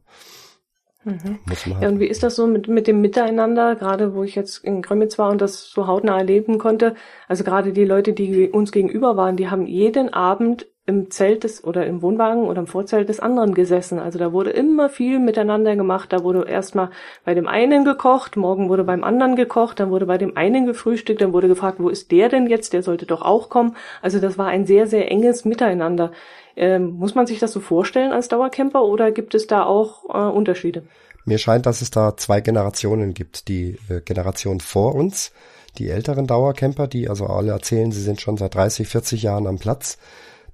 Muss 1.47 1.66
man 1.66 1.81
Ja, 1.81 1.81
halt. 1.81 1.93
und 1.94 2.01
wie 2.01 2.07
ist 2.07 2.23
das 2.23 2.36
so 2.36 2.47
mit, 2.47 2.69
mit 2.69 2.86
dem 2.86 3.01
Miteinander, 3.01 3.74
gerade 3.74 4.15
wo 4.15 4.23
ich 4.23 4.36
jetzt 4.36 4.62
in 4.62 4.81
Grömitz 4.81 5.19
war 5.19 5.31
und 5.31 5.40
das 5.40 5.70
so 5.70 5.89
hautnah 5.89 6.19
erleben 6.19 6.59
konnte? 6.59 6.94
Also 7.27 7.43
gerade 7.43 7.73
die 7.73 7.85
Leute, 7.85 8.12
die 8.12 8.48
uns 8.48 8.70
gegenüber 8.70 9.16
waren, 9.16 9.36
die 9.36 9.48
haben 9.48 9.66
jeden 9.66 10.12
Abend 10.12 10.69
im 10.90 11.10
Zelt 11.10 11.44
des 11.44 11.64
oder 11.64 11.86
im 11.86 12.02
Wohnwagen 12.02 12.42
oder 12.42 12.60
im 12.60 12.66
Vorzelt 12.66 13.08
des 13.08 13.20
anderen 13.20 13.54
gesessen. 13.54 13.98
Also 13.98 14.18
da 14.18 14.32
wurde 14.32 14.50
immer 14.50 14.90
viel 14.90 15.18
miteinander 15.18 15.74
gemacht. 15.76 16.12
Da 16.12 16.22
wurde 16.22 16.46
erstmal 16.46 16.90
bei 17.24 17.34
dem 17.34 17.48
einen 17.48 17.84
gekocht, 17.84 18.36
morgen 18.36 18.68
wurde 18.68 18.84
beim 18.84 19.04
anderen 19.04 19.36
gekocht, 19.36 19.80
dann 19.80 19.90
wurde 19.90 20.06
bei 20.06 20.18
dem 20.18 20.36
einen 20.36 20.66
gefrühstückt, 20.66 21.22
dann 21.22 21.32
wurde 21.32 21.48
gefragt, 21.48 21.78
wo 21.80 21.88
ist 21.88 22.10
der 22.10 22.28
denn 22.28 22.46
jetzt? 22.48 22.72
Der 22.72 22.82
sollte 22.82 23.06
doch 23.06 23.22
auch 23.22 23.48
kommen. 23.48 23.76
Also 24.02 24.18
das 24.18 24.36
war 24.36 24.48
ein 24.48 24.66
sehr, 24.66 24.86
sehr 24.86 25.10
enges 25.10 25.44
Miteinander. 25.44 26.12
Ähm, 26.56 26.96
muss 26.98 27.14
man 27.14 27.26
sich 27.26 27.38
das 27.38 27.52
so 27.52 27.60
vorstellen 27.60 28.12
als 28.12 28.28
Dauercamper 28.28 28.82
oder 28.82 29.12
gibt 29.12 29.34
es 29.34 29.46
da 29.46 29.64
auch 29.64 30.04
äh, 30.12 30.30
Unterschiede? 30.30 30.82
Mir 31.24 31.38
scheint, 31.38 31.66
dass 31.66 31.80
es 31.80 31.90
da 31.90 32.16
zwei 32.16 32.40
Generationen 32.40 33.14
gibt. 33.14 33.48
Die 33.48 33.78
äh, 33.88 34.00
Generation 34.00 34.60
vor 34.60 34.94
uns, 34.94 35.32
die 35.78 35.88
älteren 35.88 36.26
Dauercamper, 36.26 36.88
die 36.88 37.08
also 37.08 37.26
alle 37.26 37.52
erzählen, 37.52 37.92
sie 37.92 38.02
sind 38.02 38.20
schon 38.20 38.36
seit 38.36 38.54
30, 38.54 38.88
40 38.88 39.22
Jahren 39.22 39.46
am 39.46 39.58
Platz. 39.58 39.98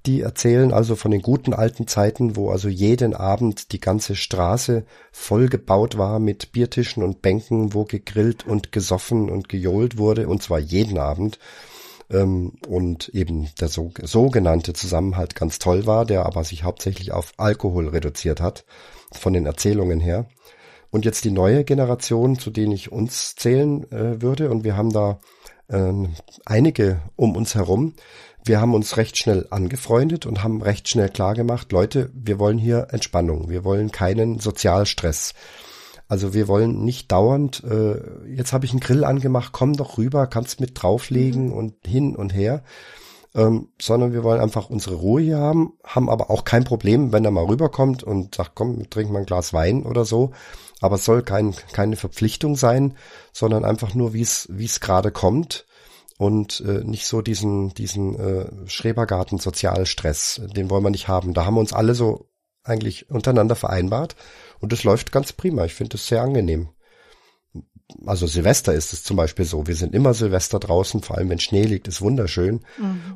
Die 0.07 0.21
erzählen 0.21 0.73
also 0.73 0.95
von 0.95 1.11
den 1.11 1.21
guten 1.21 1.53
alten 1.53 1.89
Zeiten, 1.89 2.37
wo 2.37 2.51
also 2.51 2.69
jeden 2.69 3.13
Abend 3.13 3.73
die 3.73 3.81
ganze 3.81 4.15
Straße 4.15 4.85
vollgebaut 5.11 5.99
war 5.99 6.21
mit 6.21 6.53
Biertischen 6.53 7.03
und 7.03 7.23
Bänken, 7.23 7.75
wo 7.75 7.85
gegrillt 7.85 8.47
und 8.47 8.71
gesoffen 8.71 9.29
und 9.29 9.49
gejohlt 9.49 9.99
wurde, 9.99 10.29
und 10.29 10.45
zwar 10.45 10.61
jeden 10.61 10.99
Abend. 10.99 11.41
Ähm, 12.09 12.53
und 12.69 13.09
eben 13.09 13.49
der 13.61 13.69
so, 13.69 13.91
sogenannte 14.01 14.75
Zusammenhalt 14.75 15.35
ganz 15.35 15.59
toll 15.59 15.87
war, 15.87 16.07
der 16.07 16.25
aber 16.25 16.45
sich 16.45 16.63
hauptsächlich 16.63 17.11
auf 17.11 17.33
Alkohol 17.37 17.89
reduziert 17.89 18.41
hat, 18.41 18.65
von 19.11 19.33
den 19.33 19.45
Erzählungen 19.45 19.99
her. 19.99 20.27
Und 20.91 21.05
jetzt 21.05 21.25
die 21.25 21.33
neue 21.33 21.65
Generation, 21.65 22.39
zu 22.39 22.51
denen 22.51 22.71
ich 22.71 22.93
uns 22.93 23.35
zählen 23.35 23.91
äh, 23.91 24.23
würde, 24.23 24.51
und 24.51 24.63
wir 24.63 24.77
haben 24.77 24.93
da 24.93 25.19
ähm, 25.69 26.15
einige 26.45 27.03
um 27.17 27.35
uns 27.35 27.57
herum. 27.57 27.95
Wir 28.47 28.61
haben 28.61 28.75
uns 28.75 28.97
recht 28.97 29.19
schnell 29.19 29.49
angefreundet 29.51 30.25
und 30.25 30.45
haben 30.45 30.63
recht 30.63 30.89
schnell 30.89 31.09
klar 31.09 31.35
gemacht, 31.35 31.73
Leute, 31.73 32.11
wir 32.15 32.39
wollen 32.39 32.59
hier 32.59 32.87
Entspannung, 32.91 33.51
wir 33.51 33.65
wollen 33.65 33.91
keinen 33.91 34.39
Sozialstress. 34.39 35.35
Also 36.07 36.33
wir 36.33 36.47
wollen 36.47 36.85
nicht 36.85 37.11
dauernd, 37.11 37.65
äh, 37.65 37.97
jetzt 38.33 38.53
habe 38.53 38.65
ich 38.65 38.71
einen 38.71 38.79
Grill 38.79 39.05
angemacht, 39.05 39.51
komm 39.51 39.73
doch 39.73 39.99
rüber, 39.99 40.29
kannst 40.29 40.61
mit 40.61 40.81
drauflegen 40.81 41.53
und 41.53 41.75
hin 41.85 42.15
und 42.15 42.33
her, 42.33 42.63
ähm, 43.35 43.71
sondern 43.83 44.13
wir 44.13 44.23
wollen 44.23 44.41
einfach 44.41 44.71
unsere 44.71 44.95
Ruhe 44.95 45.23
hier 45.23 45.39
haben, 45.39 45.73
haben 45.83 46.09
aber 46.09 46.31
auch 46.31 46.45
kein 46.45 46.63
Problem, 46.63 47.11
wenn 47.11 47.25
er 47.25 47.33
mal 47.33 47.47
rüberkommt 47.47 48.05
und 48.05 48.37
sagt, 48.37 48.53
komm, 48.55 48.79
wir 48.79 48.89
trinken 48.89 49.13
mal 49.13 49.21
ein 49.21 49.27
Glas 49.27 49.55
Wein 49.55 49.83
oder 49.83 50.05
so. 50.05 50.31
Aber 50.81 50.95
es 50.95 51.05
soll 51.05 51.23
kein, 51.23 51.53
keine 51.73 51.97
Verpflichtung 51.97 52.55
sein, 52.55 52.95
sondern 53.33 53.65
einfach 53.65 53.95
nur, 53.95 54.13
wie 54.13 54.23
es 54.23 54.47
wie 54.53 54.67
es 54.67 54.79
gerade 54.79 55.11
kommt 55.11 55.67
und 56.19 56.61
äh, 56.67 56.83
nicht 56.85 57.07
so 57.07 57.23
diesen 57.23 57.75
diesen 57.75 58.19
äh, 58.19 58.47
Schrebergarten-Sozialstress, 58.67 60.43
den 60.55 60.71
wollen 60.71 60.85
wir 60.85 60.91
nicht 60.91 61.09
haben. 61.09 61.35
Da 61.35 61.45
haben 61.45 61.55
wir 61.55 61.61
uns 61.61 61.73
alle 61.73 61.95
so 61.95 62.29
eigentlich 62.65 63.11
untereinander 63.11 63.57
vereinbart 63.57 64.17
und 64.61 64.73
es 64.73 64.85
läuft 64.85 65.13
ganz 65.13 65.33
prima. 65.33 65.65
Ich 65.65 65.75
finde 65.75 65.97
es 65.97 66.07
sehr 66.07 66.23
angenehm. 66.23 66.71
Also 68.05 68.27
Silvester 68.27 68.75
ist 68.75 68.93
es 68.93 69.05
zum 69.05 69.17
Beispiel 69.17 69.45
so. 69.45 69.67
Wir 69.67 69.77
sind 69.77 69.95
immer 69.95 70.13
Silvester 70.13 70.59
draußen, 70.59 71.03
vor 71.03 71.19
allem 71.19 71.31
wenn 71.31 71.39
Schnee 71.39 71.63
liegt, 71.63 71.87
ist 71.87 72.01
wunderschön. 72.03 72.65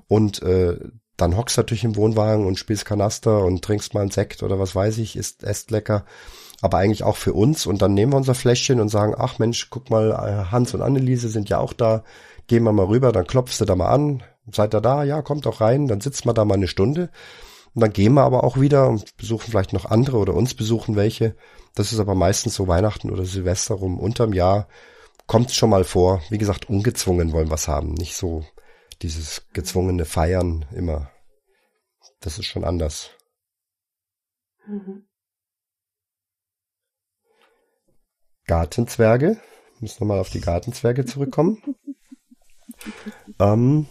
Und 0.07 0.43
äh, 0.43 0.79
dann 1.17 1.37
hockst 1.37 1.57
du 1.57 1.61
natürlich 1.61 1.85
im 1.85 1.97
Wohnwagen 1.97 2.47
und 2.47 2.59
spielst 2.59 2.85
Kanaster 2.85 3.45
und 3.45 3.63
trinkst 3.63 3.95
mal 3.95 4.03
einen 4.03 4.11
Sekt 4.11 4.43
oder 4.43 4.59
was 4.59 4.75
weiß 4.75 4.99
ich, 4.99 5.17
isst, 5.17 5.43
esst 5.43 5.71
lecker. 5.71 6.05
Aber 6.63 6.79
eigentlich 6.79 7.03
auch 7.03 7.17
für 7.17 7.33
uns. 7.33 7.67
Und 7.67 7.83
dann 7.83 7.95
nehmen 7.95 8.13
wir 8.13 8.17
unser 8.17 8.35
Fläschchen 8.35 8.81
und 8.81 8.91
sagen, 8.91 9.15
ach 9.17 9.39
Mensch, 9.39 9.71
guck 9.71 9.91
mal, 9.91 10.11
äh, 10.11 10.51
Hans 10.51 10.73
und 10.73 10.83
Anneliese 10.83 11.29
sind 11.29 11.49
ja 11.49 11.59
auch 11.59 11.73
da. 11.73 12.05
Gehen 12.51 12.65
wir 12.65 12.73
mal 12.73 12.87
rüber, 12.87 13.13
dann 13.13 13.29
klopfst 13.29 13.61
du 13.61 13.65
da 13.65 13.77
mal 13.77 13.91
an. 13.91 14.25
Seid 14.51 14.75
ihr 14.75 14.81
da? 14.81 15.05
Ja, 15.05 15.23
kommt 15.23 15.47
doch 15.47 15.61
rein. 15.61 15.87
Dann 15.87 16.01
sitzt 16.01 16.27
man 16.27 16.35
da 16.35 16.45
mal 16.45 16.55
eine 16.55 16.67
Stunde. 16.67 17.13
Und 17.75 17.81
dann 17.81 17.93
gehen 17.93 18.13
wir 18.15 18.25
aber 18.25 18.43
auch 18.43 18.61
wieder 18.61 18.89
und 18.89 19.17
besuchen 19.17 19.49
vielleicht 19.49 19.73
noch 19.73 19.85
andere 19.85 20.17
oder 20.17 20.35
uns 20.35 20.55
besuchen 20.55 20.97
welche. 20.97 21.37
Das 21.77 21.93
ist 21.93 22.01
aber 22.01 22.17
meistens 22.17 22.57
so 22.57 22.67
Weihnachten 22.67 23.13
oder 23.13 23.25
Silvester 23.25 23.77
rum 23.77 24.01
unterm 24.01 24.33
Jahr. 24.33 24.67
Kommt 25.29 25.53
schon 25.53 25.71
mal 25.71 25.85
vor. 25.85 26.25
Wie 26.29 26.39
gesagt, 26.39 26.69
ungezwungen 26.69 27.31
wollen 27.31 27.51
wir 27.51 27.55
es 27.55 27.69
haben. 27.69 27.93
Nicht 27.95 28.17
so 28.17 28.45
dieses 29.01 29.47
gezwungene 29.53 30.05
Feiern 30.05 30.67
immer. 30.75 31.09
Das 32.19 32.37
ist 32.37 32.47
schon 32.47 32.65
anders. 32.65 33.11
Mhm. 34.67 35.07
Gartenzwerge. 38.49 39.41
Ich 39.77 39.83
muss 39.83 40.01
nochmal 40.01 40.19
auf 40.19 40.31
die 40.31 40.41
Gartenzwerge 40.41 41.05
zurückkommen. 41.05 41.63
ähm, 43.39 43.87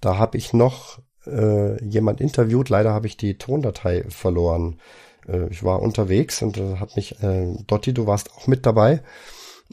da 0.00 0.18
habe 0.18 0.36
ich 0.36 0.52
noch 0.52 0.98
äh, 1.26 1.82
jemand 1.84 2.20
interviewt. 2.20 2.68
Leider 2.68 2.92
habe 2.92 3.06
ich 3.06 3.16
die 3.16 3.38
Tondatei 3.38 4.04
verloren. 4.08 4.80
Äh, 5.26 5.48
ich 5.48 5.62
war 5.62 5.80
unterwegs 5.82 6.42
und 6.42 6.56
da 6.56 6.80
hat 6.80 6.96
mich, 6.96 7.22
äh, 7.22 7.54
Dotti, 7.66 7.94
du 7.94 8.06
warst 8.06 8.32
auch 8.34 8.46
mit 8.46 8.66
dabei 8.66 9.02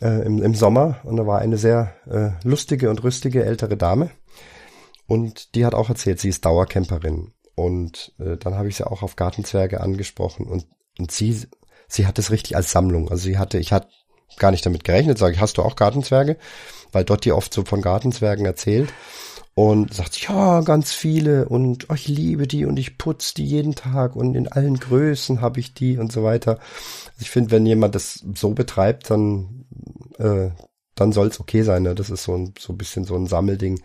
äh, 0.02 0.26
im, 0.26 0.42
im 0.42 0.56
Sommer 0.56 1.00
und 1.04 1.18
da 1.18 1.28
war 1.28 1.40
eine 1.40 1.58
sehr 1.58 1.94
äh, 2.10 2.48
lustige 2.48 2.90
und 2.90 3.04
rüstige 3.04 3.44
ältere 3.44 3.78
Dame. 3.78 4.12
Und 5.08 5.56
die 5.56 5.66
hat 5.66 5.76
auch 5.76 5.90
erzählt, 5.90 6.20
sie 6.20 6.30
ist 6.30 6.46
Dauercamperin. 6.46 7.34
Und 7.56 8.14
äh, 8.18 8.38
dann 8.38 8.56
habe 8.56 8.70
ich 8.70 8.78
sie 8.78 8.88
auch 8.88 9.04
auf 9.04 9.18
Gartenzwerge 9.18 9.82
angesprochen 9.82 10.48
und, 10.48 10.68
und 10.98 11.12
sie, 11.12 11.38
sie 11.88 12.08
hat 12.08 12.18
es 12.18 12.32
richtig 12.32 12.56
als 12.56 12.72
Sammlung. 12.72 13.10
Also 13.10 13.24
sie 13.24 13.38
hatte, 13.38 13.58
ich 13.58 13.74
hatte 13.74 13.90
gar 14.38 14.52
nicht 14.52 14.66
damit 14.66 14.86
gerechnet, 14.86 15.18
sage 15.18 15.34
ich, 15.34 15.42
hast 15.42 15.58
du 15.58 15.62
auch 15.62 15.76
Gartenzwerge? 15.76 16.38
Weil 16.92 17.06
Dotti 17.06 17.32
oft 17.32 17.54
so 17.54 17.64
von 17.64 17.82
Gartenzwergen 17.82 18.46
erzählt. 18.46 18.94
und 19.54 19.94
sagt, 19.94 20.22
ja, 20.22 20.62
ganz 20.62 20.94
viele 20.94 21.48
und 21.50 21.90
oh, 21.90 21.94
ich 21.94 22.08
liebe 22.08 22.48
die 22.48 22.66
und 22.66 22.78
ich 22.78 22.98
putze 22.98 23.36
die 23.36 23.46
jeden 23.46 23.76
Tag 23.76 24.16
und 24.16 24.36
in 24.36 24.48
allen 24.48 24.80
Größen 24.80 25.42
habe 25.42 25.60
ich 25.60 25.74
die 25.74 25.98
und 25.98 26.12
so 26.12 26.24
weiter. 26.24 26.52
Also 26.52 27.22
ich 27.22 27.30
finde, 27.30 27.52
wenn 27.52 27.66
jemand 27.66 27.94
das 27.96 28.24
so 28.34 28.52
betreibt, 28.52 29.10
dann, 29.10 29.66
äh, 30.20 30.52
dann 30.96 31.12
soll 31.12 31.28
es 31.28 31.40
okay 31.40 31.64
sein. 31.64 31.84
Ne? 31.84 31.96
Das 31.96 32.10
ist 32.10 32.24
so 32.24 32.36
ein, 32.36 32.54
so 32.58 32.74
ein 32.74 32.78
bisschen 32.78 33.04
so 33.04 33.16
ein 33.16 33.28
Sammelding. 33.28 33.82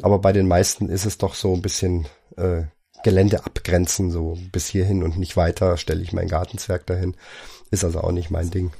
Aber 0.00 0.20
bei 0.20 0.32
den 0.32 0.48
meisten 0.48 0.88
ist 0.88 1.04
es 1.04 1.18
doch 1.18 1.34
so 1.34 1.52
ein 1.52 1.62
bisschen 1.62 2.06
äh, 2.36 2.62
Gelände 3.04 3.44
abgrenzen, 3.44 4.10
so 4.10 4.38
bis 4.52 4.66
hierhin 4.66 5.02
und 5.02 5.18
nicht 5.18 5.36
weiter 5.36 5.76
stelle 5.76 6.02
ich 6.02 6.12
mein 6.12 6.28
Gartenzwerg 6.28 6.86
dahin. 6.86 7.14
Ist 7.70 7.84
also 7.84 8.00
auch 8.00 8.12
nicht 8.12 8.30
mein 8.30 8.50
Ding 8.50 8.72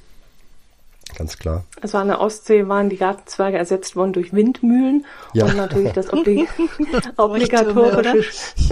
ganz 1.16 1.38
klar. 1.38 1.64
Also 1.80 1.98
an 1.98 2.08
der 2.08 2.20
Ostsee 2.20 2.68
waren 2.68 2.88
die 2.88 2.96
Gartenzwerge 2.96 3.58
ersetzt 3.58 3.96
worden 3.96 4.12
durch 4.12 4.32
Windmühlen 4.32 5.06
ja. 5.32 5.44
und 5.46 5.56
natürlich 5.56 5.92
das 5.92 6.12
Obli 6.12 6.48
obligatorische 7.16 8.24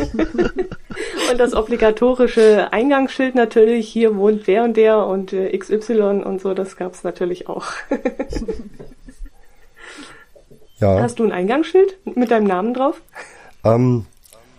und 1.30 1.38
das 1.38 1.54
obligatorische 1.54 2.72
Eingangsschild 2.72 3.34
natürlich, 3.34 3.88
hier 3.88 4.16
wohnt 4.16 4.46
der 4.46 4.64
und 4.64 4.76
der 4.76 5.06
und 5.06 5.32
äh, 5.32 5.56
XY 5.56 6.22
und 6.24 6.40
so, 6.40 6.54
das 6.54 6.76
gab 6.76 6.94
es 6.94 7.04
natürlich 7.04 7.48
auch. 7.48 7.66
ja. 10.78 11.00
Hast 11.00 11.18
du 11.18 11.24
ein 11.24 11.32
Eingangsschild 11.32 11.98
mit 12.16 12.30
deinem 12.30 12.46
Namen 12.46 12.74
drauf? 12.74 13.00
Ähm, 13.64 14.06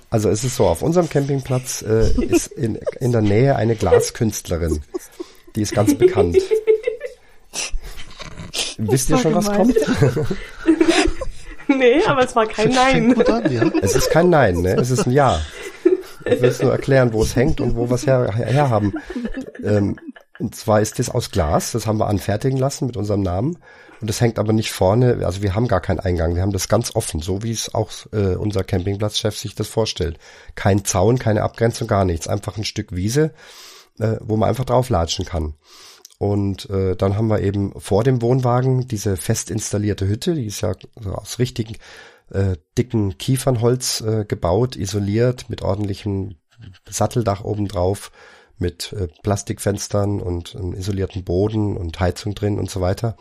also 0.10 0.30
es 0.30 0.44
ist 0.44 0.56
so, 0.56 0.66
auf 0.66 0.82
unserem 0.82 1.10
Campingplatz 1.10 1.82
äh, 1.82 2.10
ist 2.24 2.48
in, 2.48 2.80
in 3.00 3.12
der 3.12 3.22
Nähe 3.22 3.56
eine 3.56 3.76
Glaskünstlerin. 3.76 4.82
Die 5.56 5.62
ist 5.62 5.74
ganz 5.74 5.96
bekannt. 5.96 6.38
Wisst 8.78 9.10
ihr 9.10 9.18
schon, 9.18 9.34
was 9.34 9.52
kommt? 9.52 9.76
nee, 11.68 12.02
aber 12.06 12.24
es 12.24 12.36
war 12.36 12.46
kein 12.46 12.70
Nein. 12.70 13.22
An, 13.22 13.52
ja. 13.52 13.64
Es 13.82 13.96
ist 13.96 14.10
kein 14.12 14.30
Nein, 14.30 14.58
ne? 14.62 14.76
Es 14.76 14.92
ist 14.92 15.06
ein 15.08 15.12
Ja. 15.12 15.42
Ich 16.26 16.42
will 16.42 16.50
es 16.50 16.62
nur 16.62 16.72
erklären, 16.72 17.14
wo 17.14 17.24
es 17.24 17.36
hängt 17.36 17.62
und 17.62 17.76
wo 17.76 17.90
wir 17.90 17.96
es 17.96 18.06
her, 18.06 18.32
herhaben. 18.34 18.94
Ähm, 19.64 19.98
und 20.40 20.56
zwar 20.56 20.82
ist 20.82 21.00
das 21.00 21.10
aus 21.10 21.32
Glas, 21.32 21.72
das 21.72 21.88
haben 21.88 22.00
wir 22.00 22.08
anfertigen 22.08 22.58
lassen 22.58 22.86
mit 22.86 22.98
unserem 22.98 23.22
Namen. 23.22 23.58
Und 24.00 24.10
das 24.10 24.22
hängt 24.22 24.38
aber 24.38 24.54
nicht 24.54 24.72
vorne, 24.72 25.26
also 25.26 25.42
wir 25.42 25.56
haben 25.56 25.68
gar 25.68 25.82
keinen 25.82 26.00
Eingang, 26.00 26.36
wir 26.36 26.44
haben 26.44 26.52
das 26.52 26.68
ganz 26.68 26.96
offen, 26.96 27.20
so 27.20 27.42
wie 27.42 27.52
es 27.52 27.74
auch 27.74 27.90
äh, 28.12 28.36
unser 28.36 28.64
Campingplatzchef 28.64 29.36
sich 29.36 29.56
das 29.56 29.68
vorstellt. 29.68 30.20
Kein 30.54 30.86
Zaun, 30.86 31.18
keine 31.18 31.42
Abgrenzung, 31.42 31.88
gar 31.88 32.06
nichts. 32.06 32.28
Einfach 32.28 32.58
ein 32.58 32.64
Stück 32.64 32.96
Wiese, 32.96 33.34
äh, 34.00 34.18
wo 34.20 34.38
man 34.38 34.50
einfach 34.50 34.66
drauflatschen 34.66 35.26
kann. 35.26 35.56
Und 36.18 36.70
äh, 36.70 36.96
dann 36.96 37.16
haben 37.16 37.28
wir 37.28 37.42
eben 37.42 37.80
vor 37.80 38.04
dem 38.04 38.22
Wohnwagen 38.22 38.88
diese 38.88 39.18
fest 39.18 39.52
installierte 39.52 40.08
Hütte, 40.08 40.34
die 40.34 40.46
ist 40.46 40.62
ja 40.62 40.74
so 41.00 41.12
aus 41.12 41.38
richtigen 41.38 41.76
äh, 42.32 42.56
dicken 42.78 43.18
Kiefernholz 43.18 44.02
äh, 44.02 44.26
gebaut, 44.26 44.76
isoliert, 44.76 45.50
mit 45.50 45.62
ordentlichem 45.62 46.36
Satteldach 46.90 47.44
obendrauf, 47.44 48.12
mit 48.58 48.94
äh, 48.94 49.08
Plastikfenstern 49.22 50.20
und 50.20 50.56
einem 50.56 50.74
isolierten 50.74 51.24
Boden 51.24 51.78
und 51.78 52.00
Heizung 52.00 52.34
drin 52.34 52.58
und 52.58 52.70
so 52.70 52.82
weiter. 52.82 53.16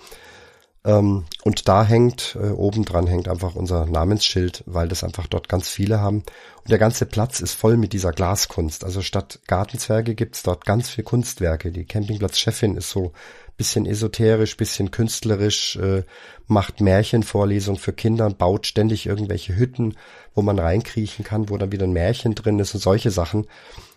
Ähm, 0.87 1.25
und 1.43 1.67
da 1.67 1.85
hängt, 1.85 2.39
äh, 2.41 2.51
oben 2.51 2.85
dran 2.85 3.09
hängt 3.09 3.27
einfach 3.29 3.57
unser 3.57 3.87
Namensschild, 3.87 4.63
weil 4.67 4.87
das 4.87 5.03
einfach 5.03 5.27
dort 5.27 5.49
ganz 5.49 5.69
viele 5.69 6.01
haben. 6.01 6.19
Und 6.19 6.71
der 6.71 6.79
ganze 6.79 7.07
Platz 7.07 7.41
ist 7.41 7.55
voll 7.55 7.77
mit 7.77 7.93
dieser 7.93 8.13
Glaskunst. 8.13 8.85
Also 8.85 9.03
statt 9.03 9.41
Gartenzwerge 9.49 10.15
gibt's 10.15 10.45
dort 10.45 10.65
ganz 10.65 10.89
viel 10.89 11.03
Kunstwerke. 11.03 11.73
Die 11.73 11.85
Campingplatzchefin 11.85 12.77
ist 12.77 12.91
so 12.91 13.13
bisschen 13.57 13.85
esoterisch, 13.85 14.57
bisschen 14.57 14.93
künstlerisch, 14.93 15.77
äh, 15.77 16.05
macht 16.47 16.81
Märchenvorlesungen 16.81 17.81
für 17.81 17.93
Kinder 17.93 18.31
baut 18.31 18.67
ständig 18.67 19.07
irgendwelche 19.07 19.57
Hütten, 19.57 19.97
wo 20.35 20.43
man 20.43 20.59
reinkriechen 20.59 21.25
kann, 21.25 21.49
wo 21.49 21.57
dann 21.57 21.73
wieder 21.73 21.87
ein 21.87 21.93
Märchen 21.93 22.35
drin 22.37 22.61
ist 22.61 22.75
und 22.75 22.81
solche 22.81 23.11
Sachen. 23.11 23.47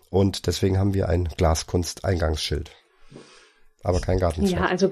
Und 0.10 0.48
deswegen 0.48 0.80
haben 0.80 0.96
wir 0.96 1.08
ein 1.08 1.30
Glaskunst-Eingangsschild 1.38 2.72
aber 3.84 4.02
kein 4.02 4.20
Gartenzwerg. 4.20 4.62
Ja, 4.62 4.68
also 4.68 4.90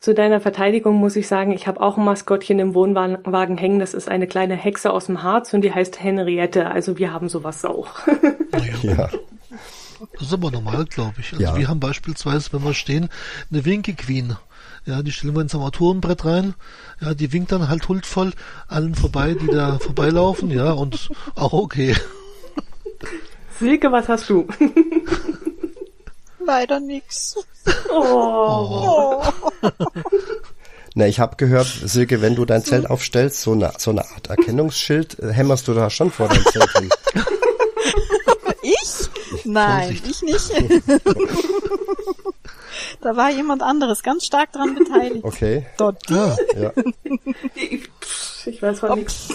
zu 0.00 0.14
deiner 0.14 0.40
Verteidigung 0.40 0.96
muss 0.96 1.14
ich 1.14 1.28
sagen, 1.28 1.52
ich 1.52 1.66
habe 1.66 1.80
auch 1.80 1.98
ein 1.98 2.04
Maskottchen 2.04 2.58
im 2.58 2.74
Wohnwagen 2.74 3.58
hängen. 3.58 3.78
Das 3.78 3.92
ist 3.92 4.08
eine 4.08 4.26
kleine 4.26 4.56
Hexe 4.56 4.90
aus 4.90 5.06
dem 5.06 5.22
Harz 5.22 5.52
und 5.52 5.60
die 5.60 5.72
heißt 5.72 6.02
Henriette. 6.02 6.70
Also 6.70 6.96
wir 6.96 7.12
haben 7.12 7.28
sowas 7.28 7.66
auch. 7.66 7.88
ja. 8.82 9.10
Das 10.14 10.22
ist 10.22 10.32
aber 10.32 10.50
normal, 10.50 10.86
glaube 10.86 11.16
ich. 11.18 11.32
Also 11.34 11.44
ja. 11.44 11.56
wir 11.56 11.68
haben 11.68 11.80
beispielsweise, 11.80 12.50
wenn 12.54 12.64
wir 12.64 12.72
stehen, 12.72 13.10
eine 13.52 13.66
Winke 13.66 13.92
Queen. 13.92 14.36
Ja, 14.86 15.02
die 15.02 15.12
stellen 15.12 15.34
wir 15.34 15.42
ins 15.42 15.54
Armaturenbrett 15.54 16.24
rein. 16.24 16.54
Ja, 17.02 17.12
die 17.12 17.34
winkt 17.34 17.52
dann 17.52 17.68
halt 17.68 17.86
huldvoll 17.86 18.32
allen 18.68 18.94
vorbei, 18.94 19.36
die 19.38 19.48
da 19.48 19.78
vorbeilaufen. 19.80 20.50
Ja, 20.50 20.72
und 20.72 21.10
auch 21.34 21.52
okay. 21.52 21.94
Silke, 23.58 23.92
was 23.92 24.08
hast 24.08 24.30
du? 24.30 24.48
Leider 26.44 26.80
nix. 26.80 27.36
Oh. 27.90 29.22
Na, 30.94 31.06
ich 31.06 31.20
habe 31.20 31.36
gehört, 31.36 31.66
Silke, 31.66 32.20
wenn 32.20 32.34
du 32.34 32.44
dein 32.44 32.64
Zelt 32.64 32.88
aufstellst, 32.88 33.42
so 33.42 33.52
eine, 33.52 33.72
so 33.78 33.90
eine 33.90 34.04
Art 34.10 34.28
Erkennungsschild, 34.28 35.18
äh, 35.20 35.32
hämmerst 35.32 35.68
du 35.68 35.74
da 35.74 35.88
schon 35.90 36.10
vor 36.10 36.28
dein 36.28 36.44
Zelt 36.44 36.70
hin. 36.78 36.90
Ich? 38.62 39.44
Nein, 39.44 39.96
Vorsicht. 39.96 40.22
ich 40.22 40.22
nicht. 40.22 40.50
da 43.00 43.16
war 43.16 43.30
jemand 43.30 43.62
anderes 43.62 44.02
ganz 44.02 44.26
stark 44.26 44.52
dran 44.52 44.74
beteiligt. 44.74 45.24
Okay. 45.24 45.66
Dort. 45.76 46.10
Ah, 46.10 46.36
ja. 46.60 46.72
Ich 48.46 48.60
weiß 48.62 48.80
von 48.80 48.98
nichts. 48.98 49.28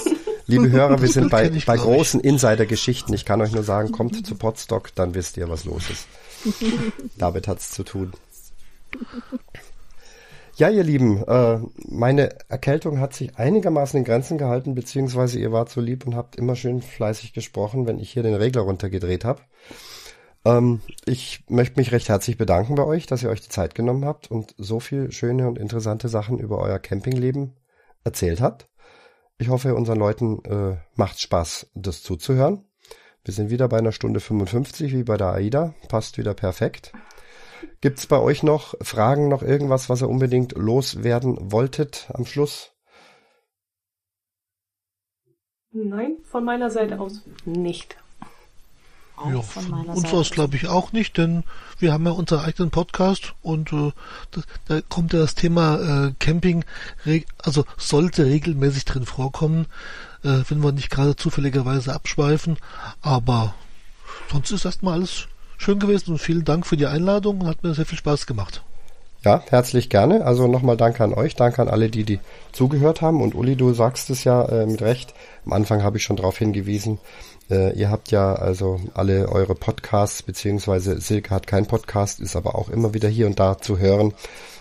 Liebe 0.48 0.70
Hörer, 0.70 1.02
wir 1.02 1.08
sind 1.08 1.30
bei, 1.30 1.50
bei 1.66 1.78
großen 1.78 2.20
Insider-Geschichten. 2.20 3.14
Ich 3.14 3.26
kann 3.26 3.42
euch 3.42 3.52
nur 3.52 3.64
sagen, 3.64 3.92
kommt 3.92 4.26
zu 4.26 4.36
Podstock, 4.36 4.94
dann 4.96 5.16
wisst 5.16 5.38
ihr, 5.38 5.50
was 5.50 5.66
los 5.66 5.90
ist. 5.90 6.08
Damit 7.18 7.48
hat's 7.48 7.72
zu 7.72 7.84
tun. 7.84 8.14
Ja, 10.58 10.70
ihr 10.70 10.84
Lieben, 10.84 11.22
äh, 11.28 11.60
meine 11.86 12.30
Erkältung 12.48 13.00
hat 13.00 13.14
sich 13.14 13.38
einigermaßen 13.38 14.00
in 14.00 14.06
Grenzen 14.06 14.38
gehalten, 14.38 14.74
beziehungsweise 14.74 15.38
ihr 15.38 15.52
wart 15.52 15.70
so 15.70 15.82
lieb 15.82 16.06
und 16.08 16.16
habt 16.16 16.38
immer 16.38 16.56
schön 16.56 16.82
fleißig 16.82 17.34
gesprochen, 17.34 17.88
wenn 17.88 18.00
ich 18.00 18.12
hier 18.12 18.24
den 18.24 18.36
Regler 18.36 18.62
runtergedreht 18.62 19.26
habe. 19.26 19.42
Ähm, 20.46 20.80
ich 21.06 21.44
möchte 21.50 21.78
mich 21.78 21.92
recht 21.92 22.08
herzlich 22.08 22.38
bedanken 22.38 22.76
bei 22.76 22.86
euch, 22.86 23.06
dass 23.06 23.22
ihr 23.22 23.30
euch 23.30 23.42
die 23.42 23.50
Zeit 23.50 23.76
genommen 23.76 24.06
habt 24.06 24.32
und 24.32 24.56
so 24.58 24.80
viel 24.80 25.12
schöne 25.12 25.46
und 25.48 25.58
interessante 25.58 26.08
Sachen 26.08 26.40
über 26.40 26.60
euer 26.60 26.80
Campingleben 26.80 27.58
erzählt 28.06 28.40
habt. 28.40 28.70
Ich 29.38 29.50
hoffe, 29.50 29.76
unseren 29.76 30.00
Leuten 30.00 30.42
äh, 30.46 30.78
macht 30.96 31.20
Spaß, 31.20 31.72
das 31.74 32.02
zuzuhören. 32.02 32.64
Wir 33.26 33.34
sind 33.34 33.50
wieder 33.50 33.68
bei 33.68 33.80
einer 33.80 33.92
Stunde 33.92 34.20
55 34.20 34.94
wie 34.94 35.04
bei 35.04 35.18
der 35.18 35.34
AIDA. 35.34 35.74
Passt 35.90 36.20
wieder 36.20 36.36
perfekt. 36.36 36.94
Gibt's 37.82 38.06
bei 38.06 38.20
euch 38.20 38.44
noch 38.44 38.76
Fragen, 38.82 39.30
noch 39.30 39.42
irgendwas, 39.42 39.90
was 39.90 40.04
ihr 40.04 40.10
unbedingt 40.10 40.52
loswerden 40.56 41.52
wolltet 41.52 42.08
am 42.14 42.28
Schluss? 42.28 42.72
Nein, 45.72 46.18
von 46.24 46.46
meiner 46.46 46.70
Seite 46.70 47.00
aus 47.00 47.24
nicht. 47.46 47.98
Auch 49.18 49.30
ja, 49.32 49.42
von 49.42 49.74
uns 49.88 50.14
aus 50.14 50.30
glaube 50.30 50.58
ich 50.58 50.68
auch 50.68 50.92
nicht, 50.92 51.18
denn 51.18 51.44
wir 51.80 51.94
haben 51.94 52.06
ja 52.06 52.12
unseren 52.12 52.46
eigenen 52.46 52.70
Podcast 52.70 53.34
und 53.42 53.74
äh, 53.74 53.92
da, 54.32 54.42
da, 54.68 54.82
kommt 54.82 55.14
ja 55.14 55.20
das 55.20 55.36
Thema 55.36 56.08
äh, 56.08 56.14
Camping, 56.20 56.64
also 57.42 57.66
sollte 57.78 58.26
regelmäßig 58.26 58.86
drin 58.86 59.06
vorkommen 59.06 59.68
äh, 60.26 60.44
wenn 60.50 60.64
wir 60.64 60.72
nicht 60.72 60.90
gerade 60.90 61.16
zufälligerweise 61.16 61.94
abschweifen. 61.94 62.58
Aber 63.02 63.54
sonst 64.32 64.52
ist 64.52 64.66
erstmal 64.66 64.96
alles 64.96 65.28
schön 65.58 65.80
gewesen 65.80 66.12
und 66.12 66.20
vielen 66.20 66.44
Dank 66.44 66.68
für 66.68 66.78
die 66.78 66.88
Einladung 66.88 67.48
hat 67.48 67.64
mir 67.64 67.74
sehr 67.74 67.86
viel 67.86 67.98
Spaß 67.98 68.26
gemacht. 68.26 68.64
Ja, 69.24 69.42
herzlich 69.50 69.90
gerne. 69.90 70.24
Also 70.24 70.48
nochmal 70.48 70.78
danke 70.78 71.04
an 71.04 71.14
euch, 71.14 71.36
danke 71.36 71.62
an 71.62 71.68
alle, 71.68 71.90
die, 71.90 72.04
die 72.04 72.20
zugehört 72.52 73.02
haben. 73.02 73.22
Und 73.22 73.34
Uli, 73.34 73.56
du 73.56 73.74
sagst 73.74 74.12
es 74.12 74.24
ja 74.24 74.44
äh, 74.46 74.68
mit 74.68 74.82
Recht. 74.82 75.16
Am 75.46 75.54
Anfang 75.54 75.82
habe 75.82 75.98
ich 75.98 76.04
schon 76.04 76.16
darauf 76.16 76.38
hingewiesen. 76.38 77.00
Äh, 77.50 77.74
ihr 77.78 77.90
habt 77.90 78.12
ja 78.12 78.34
also 78.34 78.80
alle 78.94 79.30
eure 79.30 79.56
Podcasts, 79.56 80.22
beziehungsweise 80.22 81.02
Silke 81.02 81.32
hat 81.32 81.48
keinen 81.48 81.66
Podcast, 81.66 82.20
ist 82.20 82.36
aber 82.36 82.54
auch 82.54 82.70
immer 82.70 82.94
wieder 82.94 83.10
hier 83.10 83.26
und 83.26 83.40
da 83.40 83.58
zu 83.58 83.80
hören. 83.80 84.14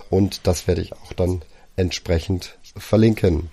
Und 0.09 0.47
das 0.47 0.67
werde 0.67 0.81
ich 0.81 0.95
auch 0.95 1.13
dann 1.13 1.43
entsprechend 1.77 2.57
verlinken. 2.77 3.51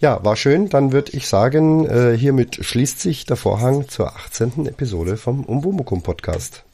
Ja, 0.00 0.24
war 0.24 0.34
schön. 0.36 0.70
Dann 0.70 0.92
würde 0.92 1.12
ich 1.12 1.28
sagen, 1.28 1.86
äh, 1.86 2.16
hiermit 2.16 2.56
schließt 2.64 3.00
sich 3.00 3.26
der 3.26 3.36
Vorhang 3.36 3.88
zur 3.88 4.16
18. 4.16 4.66
Episode 4.66 5.18
vom 5.18 5.44
Umbumukum 5.44 6.02
Podcast. 6.02 6.64